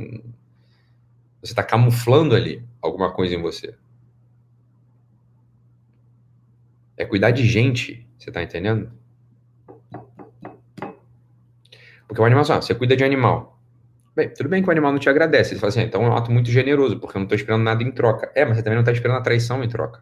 você 1.42 1.52
está 1.52 1.64
camuflando 1.64 2.34
ali 2.34 2.64
alguma 2.82 3.14
coisa 3.14 3.36
em 3.36 3.42
você. 3.42 3.76
É 6.98 7.06
cuidar 7.06 7.32
de 7.32 7.46
gente, 7.46 8.08
você 8.18 8.32
tá 8.32 8.42
entendendo? 8.42 8.92
Porque 12.08 12.22
o 12.22 12.26
animal, 12.26 12.44
ah, 12.50 12.62
você 12.62 12.74
cuida 12.74 12.96
de 12.96 13.04
animal. 13.04 13.60
Bem, 14.16 14.30
tudo 14.30 14.48
bem 14.48 14.62
que 14.62 14.70
o 14.70 14.72
animal 14.72 14.92
não 14.92 15.00
te 15.00 15.10
agradece. 15.10 15.54
Ele 15.54 15.60
fala 15.60 15.70
assim, 15.70 15.82
ah, 15.82 15.84
então 15.84 16.04
é 16.04 16.10
um 16.10 16.16
ato 16.16 16.32
muito 16.32 16.50
generoso, 16.50 17.00
porque 17.00 17.18
eu 17.18 17.20
não 17.20 17.26
estou 17.26 17.36
esperando 17.36 17.64
nada 17.64 17.84
em 17.84 17.92
troca. 17.92 18.32
É, 18.34 18.46
mas 18.46 18.58
você 18.58 18.64
também 18.64 18.76
não 18.76 18.82
está 18.82 18.92
esperando 18.92 19.18
a 19.18 19.22
traição 19.22 19.64
em 19.64 19.68
troca. 19.68 20.02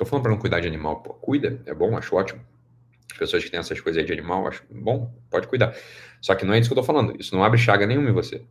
Tô 0.00 0.06
falando 0.06 0.22
para 0.22 0.32
não 0.32 0.38
cuidar 0.38 0.60
de 0.60 0.66
animal, 0.66 1.02
pô. 1.02 1.12
Cuida, 1.12 1.60
é 1.66 1.74
bom, 1.74 1.94
acho 1.94 2.16
ótimo. 2.16 2.40
As 3.12 3.18
pessoas 3.18 3.44
que 3.44 3.50
têm 3.50 3.60
essas 3.60 3.78
coisas 3.82 4.00
aí 4.00 4.06
de 4.06 4.10
animal, 4.14 4.48
acho 4.48 4.64
bom, 4.70 5.14
pode 5.28 5.46
cuidar. 5.46 5.76
Só 6.22 6.34
que 6.34 6.42
não 6.42 6.54
é 6.54 6.58
isso 6.58 6.70
que 6.70 6.72
eu 6.72 6.82
tô 6.82 6.82
falando. 6.82 7.20
Isso 7.20 7.34
não 7.34 7.44
abre 7.44 7.58
chaga 7.58 7.86
nenhuma 7.86 8.08
em 8.08 8.12
você. 8.14 8.42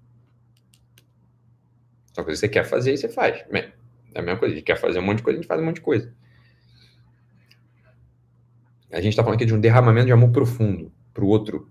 Só 2.13 2.23
que 2.23 2.35
você 2.35 2.47
quer 2.47 2.65
fazer 2.65 2.93
e 2.93 2.97
você 2.99 3.09
faz. 3.09 3.43
É 3.51 4.19
a 4.19 4.21
mesma 4.21 4.38
coisa. 4.38 4.53
A 4.53 4.57
gente 4.57 4.63
quer 4.63 4.76
fazer 4.76 4.99
um 4.99 5.01
monte 5.01 5.17
de 5.17 5.23
coisa, 5.23 5.39
a 5.39 5.41
gente 5.41 5.47
faz 5.47 5.59
um 5.59 5.65
monte 5.65 5.77
de 5.77 5.81
coisa. 5.81 6.13
A 8.91 9.01
gente 9.01 9.13
está 9.13 9.23
falando 9.23 9.38
aqui 9.38 9.45
de 9.47 9.55
um 9.55 9.59
derramamento 9.59 10.05
de 10.05 10.11
amor 10.11 10.30
profundo 10.30 10.93
para 11.11 11.23
o 11.23 11.27
outro. 11.27 11.67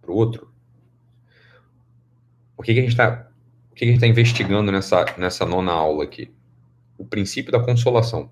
Para 0.00 0.12
o 0.12 0.14
outro. 0.14 0.48
O 2.56 2.62
que, 2.62 2.72
que 2.72 2.78
a 2.78 2.82
gente 2.82 2.92
está 2.92 3.28
está 3.74 4.06
investigando 4.06 4.70
nessa, 4.70 5.04
nessa 5.18 5.44
nona 5.44 5.72
aula 5.72 6.04
aqui? 6.04 6.32
O 7.02 7.04
princípio 7.04 7.50
da 7.50 7.58
consolação. 7.58 8.30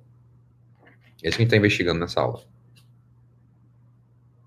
É 1.23 1.29
isso 1.29 1.37
que 1.37 1.43
a 1.43 1.45
gente 1.45 1.45
está 1.45 1.57
investigando 1.57 1.99
nessa 1.99 2.21
aula. 2.21 2.41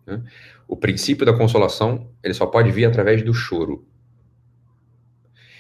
Né? 0.07 0.23
O 0.65 0.77
princípio 0.77 1.25
da 1.25 1.37
consolação, 1.37 2.09
ele 2.23 2.33
só 2.33 2.45
pode 2.45 2.71
vir 2.71 2.85
através 2.85 3.21
do 3.21 3.33
choro. 3.33 3.85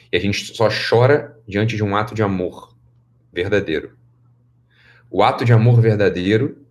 E 0.09 0.15
a 0.15 0.19
gente 0.19 0.55
só 0.55 0.69
chora 0.69 1.37
diante 1.45 1.75
de 1.75 1.83
um 1.83 1.93
ato 1.93 2.15
de 2.15 2.23
amor 2.23 2.73
verdadeiro. 3.33 3.97
O 5.11 5.21
ato 5.21 5.43
de 5.43 5.51
amor 5.51 5.81
verdadeiro, 5.81 6.65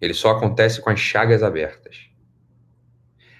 ele 0.00 0.14
só 0.14 0.30
acontece 0.30 0.80
com 0.80 0.88
as 0.88 0.98
chagas 0.98 1.42
abertas. 1.42 2.08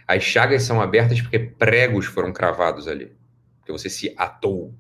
As 0.06 0.22
chagas 0.22 0.62
são 0.62 0.80
abertas 0.80 1.22
porque 1.22 1.38
pregos 1.38 2.04
foram 2.04 2.34
cravados 2.34 2.86
ali. 2.86 3.16
Porque 3.58 3.72
você 3.72 3.88
se 3.88 4.14
atou 4.18 4.74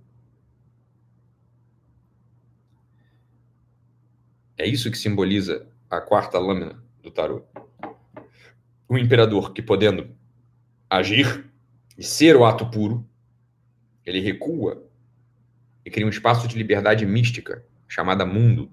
É 4.62 4.66
isso 4.68 4.92
que 4.92 4.96
simboliza 4.96 5.66
a 5.90 6.00
quarta 6.00 6.38
lâmina 6.38 6.80
do 7.02 7.10
tarô. 7.10 7.42
O 8.88 8.96
imperador 8.96 9.52
que, 9.52 9.60
podendo 9.60 10.14
agir 10.88 11.50
e 11.98 12.04
ser 12.04 12.36
o 12.36 12.44
ato 12.44 12.70
puro, 12.70 13.04
ele 14.06 14.20
recua 14.20 14.88
e 15.84 15.90
cria 15.90 16.06
um 16.06 16.10
espaço 16.10 16.46
de 16.46 16.56
liberdade 16.56 17.04
mística 17.04 17.66
chamada 17.88 18.24
mundo. 18.24 18.72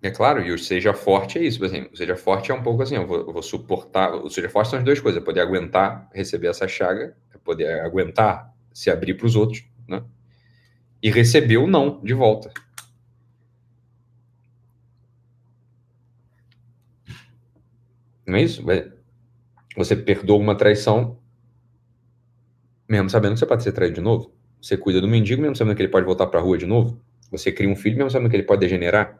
claro, 0.11 0.41
e 0.41 0.51
o 0.51 0.57
seja 0.57 0.93
forte 0.93 1.39
é 1.39 1.43
isso, 1.43 1.59
por 1.59 1.65
exemplo. 1.65 1.91
O 1.93 1.97
seja 1.97 2.15
forte 2.15 2.51
é 2.51 2.53
um 2.53 2.63
pouco 2.63 2.81
assim, 2.83 2.95
eu 2.95 3.07
vou, 3.07 3.17
eu 3.17 3.33
vou 3.33 3.41
suportar. 3.41 4.13
O 4.13 4.29
seja 4.29 4.49
forte 4.49 4.69
são 4.69 4.79
as 4.79 4.85
duas 4.85 4.99
coisas: 4.99 5.21
é 5.21 5.25
poder 5.25 5.41
aguentar 5.41 6.09
receber 6.13 6.47
essa 6.47 6.67
chaga, 6.67 7.15
é 7.33 7.37
poder 7.37 7.81
aguentar 7.81 8.53
se 8.73 8.89
abrir 8.89 9.15
para 9.15 9.25
os 9.27 9.35
outros, 9.35 9.63
né? 9.87 10.03
E 11.01 11.09
receber 11.09 11.57
o 11.57 11.67
não 11.67 11.99
de 12.03 12.13
volta. 12.13 12.51
Não 18.25 18.37
é 18.37 18.43
isso? 18.43 18.63
Você 19.75 19.95
perdoa 19.95 20.37
uma 20.37 20.55
traição, 20.55 21.17
mesmo 22.87 23.09
sabendo 23.09 23.33
que 23.33 23.39
você 23.39 23.45
pode 23.45 23.63
ser 23.63 23.71
traído 23.71 23.95
de 23.95 24.01
novo. 24.01 24.33
Você 24.61 24.77
cuida 24.77 25.01
do 25.01 25.07
mendigo, 25.07 25.41
mesmo 25.41 25.55
sabendo 25.55 25.75
que 25.75 25.81
ele 25.81 25.91
pode 25.91 26.05
voltar 26.05 26.27
para 26.27 26.39
a 26.39 26.43
rua 26.43 26.57
de 26.57 26.65
novo. 26.65 27.01
Você 27.31 27.51
cria 27.51 27.69
um 27.69 27.75
filho, 27.75 27.97
mesmo 27.97 28.11
sabendo 28.11 28.29
que 28.29 28.35
ele 28.35 28.43
pode 28.43 28.59
degenerar. 28.59 29.19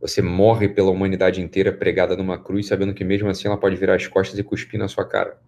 Você 0.00 0.22
morre 0.22 0.68
pela 0.68 0.90
humanidade 0.90 1.40
inteira 1.40 1.72
pregada 1.72 2.16
numa 2.16 2.38
cruz, 2.38 2.68
sabendo 2.68 2.94
que 2.94 3.02
mesmo 3.02 3.28
assim 3.28 3.48
ela 3.48 3.58
pode 3.58 3.74
virar 3.76 3.96
as 3.96 4.06
costas 4.06 4.38
e 4.38 4.44
cuspir 4.44 4.78
na 4.78 4.86
sua 4.86 5.04
cara. 5.04 5.40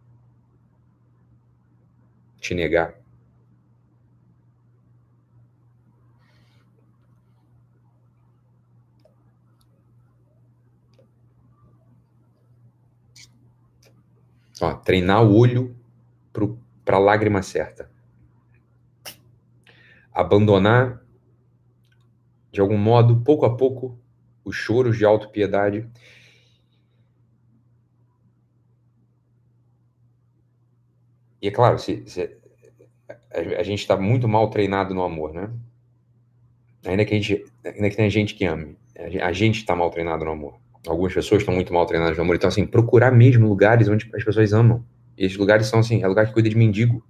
Te 2.41 2.55
negar. 2.55 2.99
Ó, 14.61 14.75
treinar 14.75 15.25
o 15.25 15.37
olho 15.37 15.77
para 16.85 16.97
a 16.97 17.01
lágrima 17.01 17.41
certa. 17.41 17.89
Abandonar, 20.13 21.03
de 22.51 22.61
algum 22.61 22.77
modo, 22.77 23.21
pouco 23.23 23.47
a 23.47 23.57
pouco, 23.57 24.00
os 24.45 24.57
choros 24.57 24.97
de 24.97 25.05
autopiedade. 25.05 25.89
E 31.43 31.49
é 31.49 31.51
claro, 31.51 31.79
se, 31.79 32.03
se 32.07 32.37
a, 33.33 33.61
a, 33.61 33.63
gente 33.63 33.81
está 33.81 33.97
muito 33.97 34.29
mal 34.29 34.51
treinado 34.51 34.95
no 34.95 35.03
amor, 35.03 35.33
né? 35.33 35.51
Ainda 36.85 37.05
que 37.05 37.15
a 37.15 37.17
gente, 37.17 37.45
ainda 37.65 37.91
que 37.91 37.97
tenha 37.97 38.11
gente 38.11 38.35
que 38.35 38.45
ame, 38.45 38.77
a 39.23 39.33
gente 39.33 39.57
está 39.57 39.75
mal 39.75 39.91
treinado 39.91 40.25
no 40.25 40.33
amor. 40.33 40.59
Algumas 40.87 41.13
pessoas 41.13 41.43
estão 41.43 41.55
muito 41.55 41.73
mal 41.73 41.87
treinadas 41.87 42.17
no 42.17 42.23
amor. 42.23 42.37
Então, 42.37 42.49
assim, 42.49 42.67
procurar 42.67 43.11
mesmo 43.11 43.49
lugares 43.49 43.89
onde 43.89 44.09
as 44.15 44.25
pessoas 44.25 44.53
amam. 44.53 44.85
E 45.17 45.27
esses 45.27 45.37
lugares 45.37 45.67
são, 45.67 45.81
assim, 45.81 46.03
é 46.03 46.07
lugar 46.07 46.27
que 46.27 46.33
cuida 46.33 46.49
de 46.49 46.57
mendigo. 46.57 47.05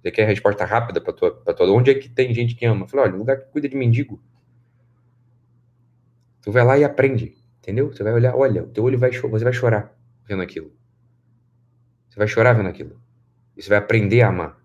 Você 0.00 0.10
quer 0.12 0.24
a 0.24 0.26
resposta 0.26 0.64
rápida 0.64 1.00
para 1.00 1.12
tua, 1.12 1.32
tua. 1.32 1.72
Onde 1.72 1.90
é 1.90 1.94
que 1.94 2.08
tem 2.08 2.32
gente 2.32 2.54
que 2.54 2.64
ama? 2.64 2.86
Fala, 2.86 3.04
olha, 3.04 3.16
lugar 3.16 3.38
que 3.38 3.50
cuida 3.50 3.68
de 3.68 3.76
mendigo. 3.76 4.20
Tu 6.46 6.52
vai 6.52 6.64
lá 6.64 6.78
e 6.78 6.84
aprende, 6.84 7.36
entendeu? 7.58 7.92
Você 7.92 8.04
vai 8.04 8.12
olhar, 8.12 8.36
olha, 8.36 8.62
o 8.62 8.68
teu 8.68 8.84
olho 8.84 8.96
vai 8.96 9.10
você 9.10 9.42
vai 9.42 9.52
chorar 9.52 9.92
vendo 10.24 10.42
aquilo. 10.42 10.72
Você 12.08 12.16
vai 12.16 12.28
chorar 12.28 12.52
vendo 12.52 12.68
aquilo. 12.68 13.02
E 13.56 13.60
você 13.60 13.68
vai 13.68 13.78
aprender 13.78 14.22
a 14.22 14.28
amar. 14.28 14.56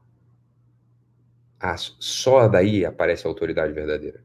Ah, 1.60 1.76
só 1.78 2.48
daí 2.48 2.86
aparece 2.86 3.26
a 3.26 3.32
autoridade 3.32 3.74
verdadeira. 3.74 4.24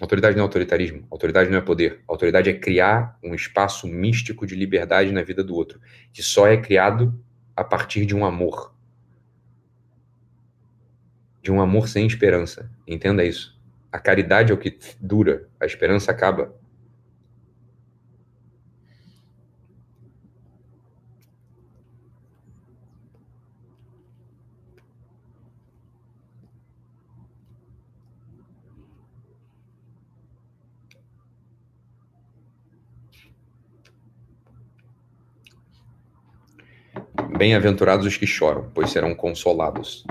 Autoridade 0.00 0.34
não 0.34 0.42
é 0.42 0.46
autoritarismo, 0.46 1.06
autoridade 1.08 1.48
não 1.48 1.58
é 1.58 1.60
poder. 1.60 2.02
Autoridade 2.08 2.50
é 2.50 2.54
criar 2.54 3.16
um 3.22 3.36
espaço 3.36 3.86
místico 3.86 4.44
de 4.44 4.56
liberdade 4.56 5.12
na 5.12 5.22
vida 5.22 5.44
do 5.44 5.54
outro, 5.54 5.80
que 6.12 6.24
só 6.24 6.48
é 6.48 6.56
criado 6.56 7.16
a 7.54 7.62
partir 7.62 8.04
de 8.04 8.16
um 8.16 8.26
amor. 8.26 8.74
De 11.40 11.52
um 11.52 11.60
amor 11.60 11.86
sem 11.86 12.04
esperança. 12.04 12.68
Entenda 12.84 13.24
isso. 13.24 13.56
A 13.92 13.98
caridade 14.00 14.50
é 14.50 14.54
o 14.56 14.58
que 14.58 14.76
dura, 15.00 15.48
a 15.60 15.66
esperança 15.66 16.10
acaba. 16.10 16.65
Bem-aventurados 37.36 38.06
os 38.06 38.16
que 38.16 38.26
choram, 38.26 38.70
pois 38.74 38.90
serão 38.90 39.14
consolados. 39.14 40.06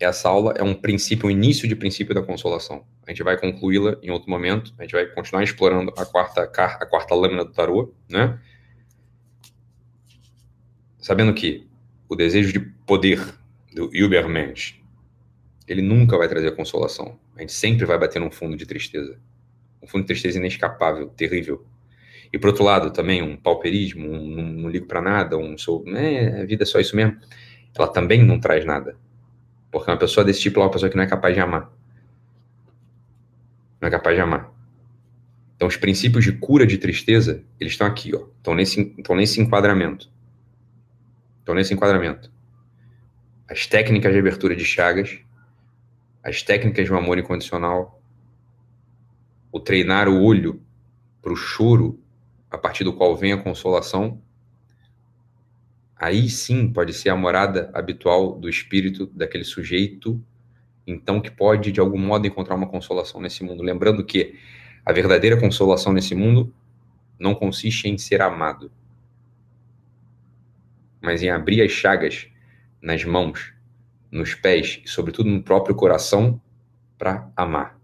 Essa 0.00 0.28
aula 0.28 0.54
é 0.56 0.62
um 0.62 0.74
princípio, 0.74 1.28
um 1.28 1.30
início 1.30 1.68
de 1.68 1.76
princípio 1.76 2.14
da 2.14 2.22
consolação. 2.22 2.86
A 3.06 3.10
gente 3.10 3.22
vai 3.22 3.38
concluí-la 3.38 3.98
em 4.02 4.10
outro 4.10 4.30
momento. 4.30 4.72
A 4.78 4.82
gente 4.82 4.92
vai 4.92 5.06
continuar 5.06 5.44
explorando 5.44 5.92
a 5.96 6.06
quarta, 6.06 6.42
a 6.42 6.86
quarta 6.86 7.14
lâmina 7.14 7.44
do 7.44 7.52
tarô, 7.52 7.94
né? 8.08 8.38
Sabendo 10.98 11.34
que 11.34 11.68
o 12.08 12.16
desejo 12.16 12.52
de 12.52 12.60
poder 12.60 13.20
do 13.74 13.94
Übermensch, 13.94 14.80
ele 15.68 15.82
nunca 15.82 16.16
vai 16.16 16.26
trazer 16.26 16.56
consolação. 16.56 17.18
A 17.36 17.40
gente 17.40 17.52
sempre 17.52 17.84
vai 17.84 17.98
bater 17.98 18.18
num 18.18 18.30
fundo 18.30 18.56
de 18.56 18.64
tristeza. 18.64 19.20
Um 19.82 19.86
fundo 19.86 20.02
de 20.02 20.08
tristeza 20.08 20.38
inescapável, 20.38 21.08
terrível. 21.10 21.66
E 22.32 22.38
por 22.38 22.48
outro 22.48 22.64
lado, 22.64 22.90
também 22.90 23.22
um 23.22 23.36
pauperismo, 23.36 24.08
um, 24.08 24.38
um 24.38 24.52
não 24.52 24.68
ligo 24.68 24.86
para 24.86 25.00
nada, 25.00 25.36
um 25.36 25.56
sou, 25.56 25.84
né, 25.84 26.40
a 26.42 26.44
vida 26.44 26.64
é 26.64 26.66
só 26.66 26.78
isso 26.80 26.96
mesmo. 26.96 27.16
Ela 27.74 27.88
também 27.88 28.24
não 28.24 28.40
traz 28.40 28.64
nada. 28.64 28.96
Porque 29.70 29.90
uma 29.90 29.98
pessoa 29.98 30.24
desse 30.24 30.40
tipo 30.40 30.60
é 30.60 30.62
uma 30.62 30.70
pessoa 30.70 30.90
que 30.90 30.96
não 30.96 31.04
é 31.04 31.06
capaz 31.06 31.34
de 31.34 31.40
amar. 31.40 31.70
Não 33.80 33.88
é 33.88 33.90
capaz 33.90 34.16
de 34.16 34.22
amar. 34.22 34.50
Então, 35.54 35.68
os 35.68 35.76
princípios 35.76 36.24
de 36.24 36.32
cura 36.32 36.66
de 36.66 36.76
tristeza, 36.76 37.42
eles 37.58 37.72
estão 37.72 37.86
aqui, 37.86 38.14
ó. 38.14 38.26
Estão 38.36 38.54
nesse, 38.54 38.94
estão 38.98 39.16
nesse 39.16 39.40
enquadramento. 39.40 40.10
Estão 41.40 41.54
nesse 41.54 41.72
enquadramento. 41.72 42.30
As 43.48 43.66
técnicas 43.66 44.12
de 44.12 44.18
abertura 44.18 44.54
de 44.54 44.64
chagas, 44.64 45.18
as 46.22 46.42
técnicas 46.42 46.84
de 46.84 46.92
um 46.92 46.96
amor 46.96 47.18
incondicional, 47.18 48.02
o 49.50 49.60
treinar 49.60 50.08
o 50.08 50.22
olho 50.22 50.60
para 51.22 51.32
o 51.32 51.36
choro 51.36 51.98
a 52.50 52.58
partir 52.58 52.84
do 52.84 52.92
qual 52.92 53.16
vem 53.16 53.32
a 53.32 53.42
consolação, 53.42 54.20
aí 55.96 56.28
sim 56.28 56.72
pode 56.72 56.92
ser 56.92 57.08
a 57.08 57.16
morada 57.16 57.70
habitual 57.74 58.38
do 58.38 58.48
espírito 58.48 59.06
daquele 59.06 59.44
sujeito, 59.44 60.22
então 60.86 61.20
que 61.20 61.30
pode 61.30 61.72
de 61.72 61.80
algum 61.80 61.98
modo 61.98 62.26
encontrar 62.26 62.54
uma 62.54 62.68
consolação 62.68 63.20
nesse 63.20 63.42
mundo. 63.42 63.62
Lembrando 63.62 64.04
que 64.04 64.38
a 64.84 64.92
verdadeira 64.92 65.38
consolação 65.38 65.92
nesse 65.92 66.14
mundo 66.14 66.54
não 67.18 67.34
consiste 67.34 67.88
em 67.88 67.98
ser 67.98 68.22
amado, 68.22 68.70
mas 71.00 71.22
em 71.22 71.30
abrir 71.30 71.62
as 71.62 71.72
chagas 71.72 72.28
nas 72.80 73.04
mãos, 73.04 73.52
nos 74.10 74.34
pés 74.34 74.80
e, 74.84 74.88
sobretudo, 74.88 75.28
no 75.28 75.42
próprio 75.42 75.74
coração 75.74 76.40
para 76.96 77.30
amar, 77.36 77.78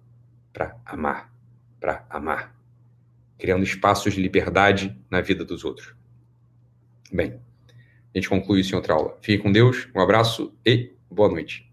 para 0.52 0.76
amar, 0.86 1.32
para 1.80 2.06
amar 2.08 2.51
criando 3.42 3.64
espaços 3.64 4.14
de 4.14 4.22
liberdade 4.22 4.96
na 5.10 5.20
vida 5.20 5.44
dos 5.44 5.64
outros. 5.64 5.96
Bem, 7.12 7.40
a 8.14 8.16
gente 8.16 8.28
conclui 8.28 8.60
isso 8.60 8.70
em 8.70 8.76
outra 8.76 8.94
aula. 8.94 9.18
Fique 9.20 9.42
com 9.42 9.50
Deus, 9.50 9.88
um 9.92 10.00
abraço 10.00 10.56
e 10.64 10.92
boa 11.10 11.28
noite. 11.28 11.68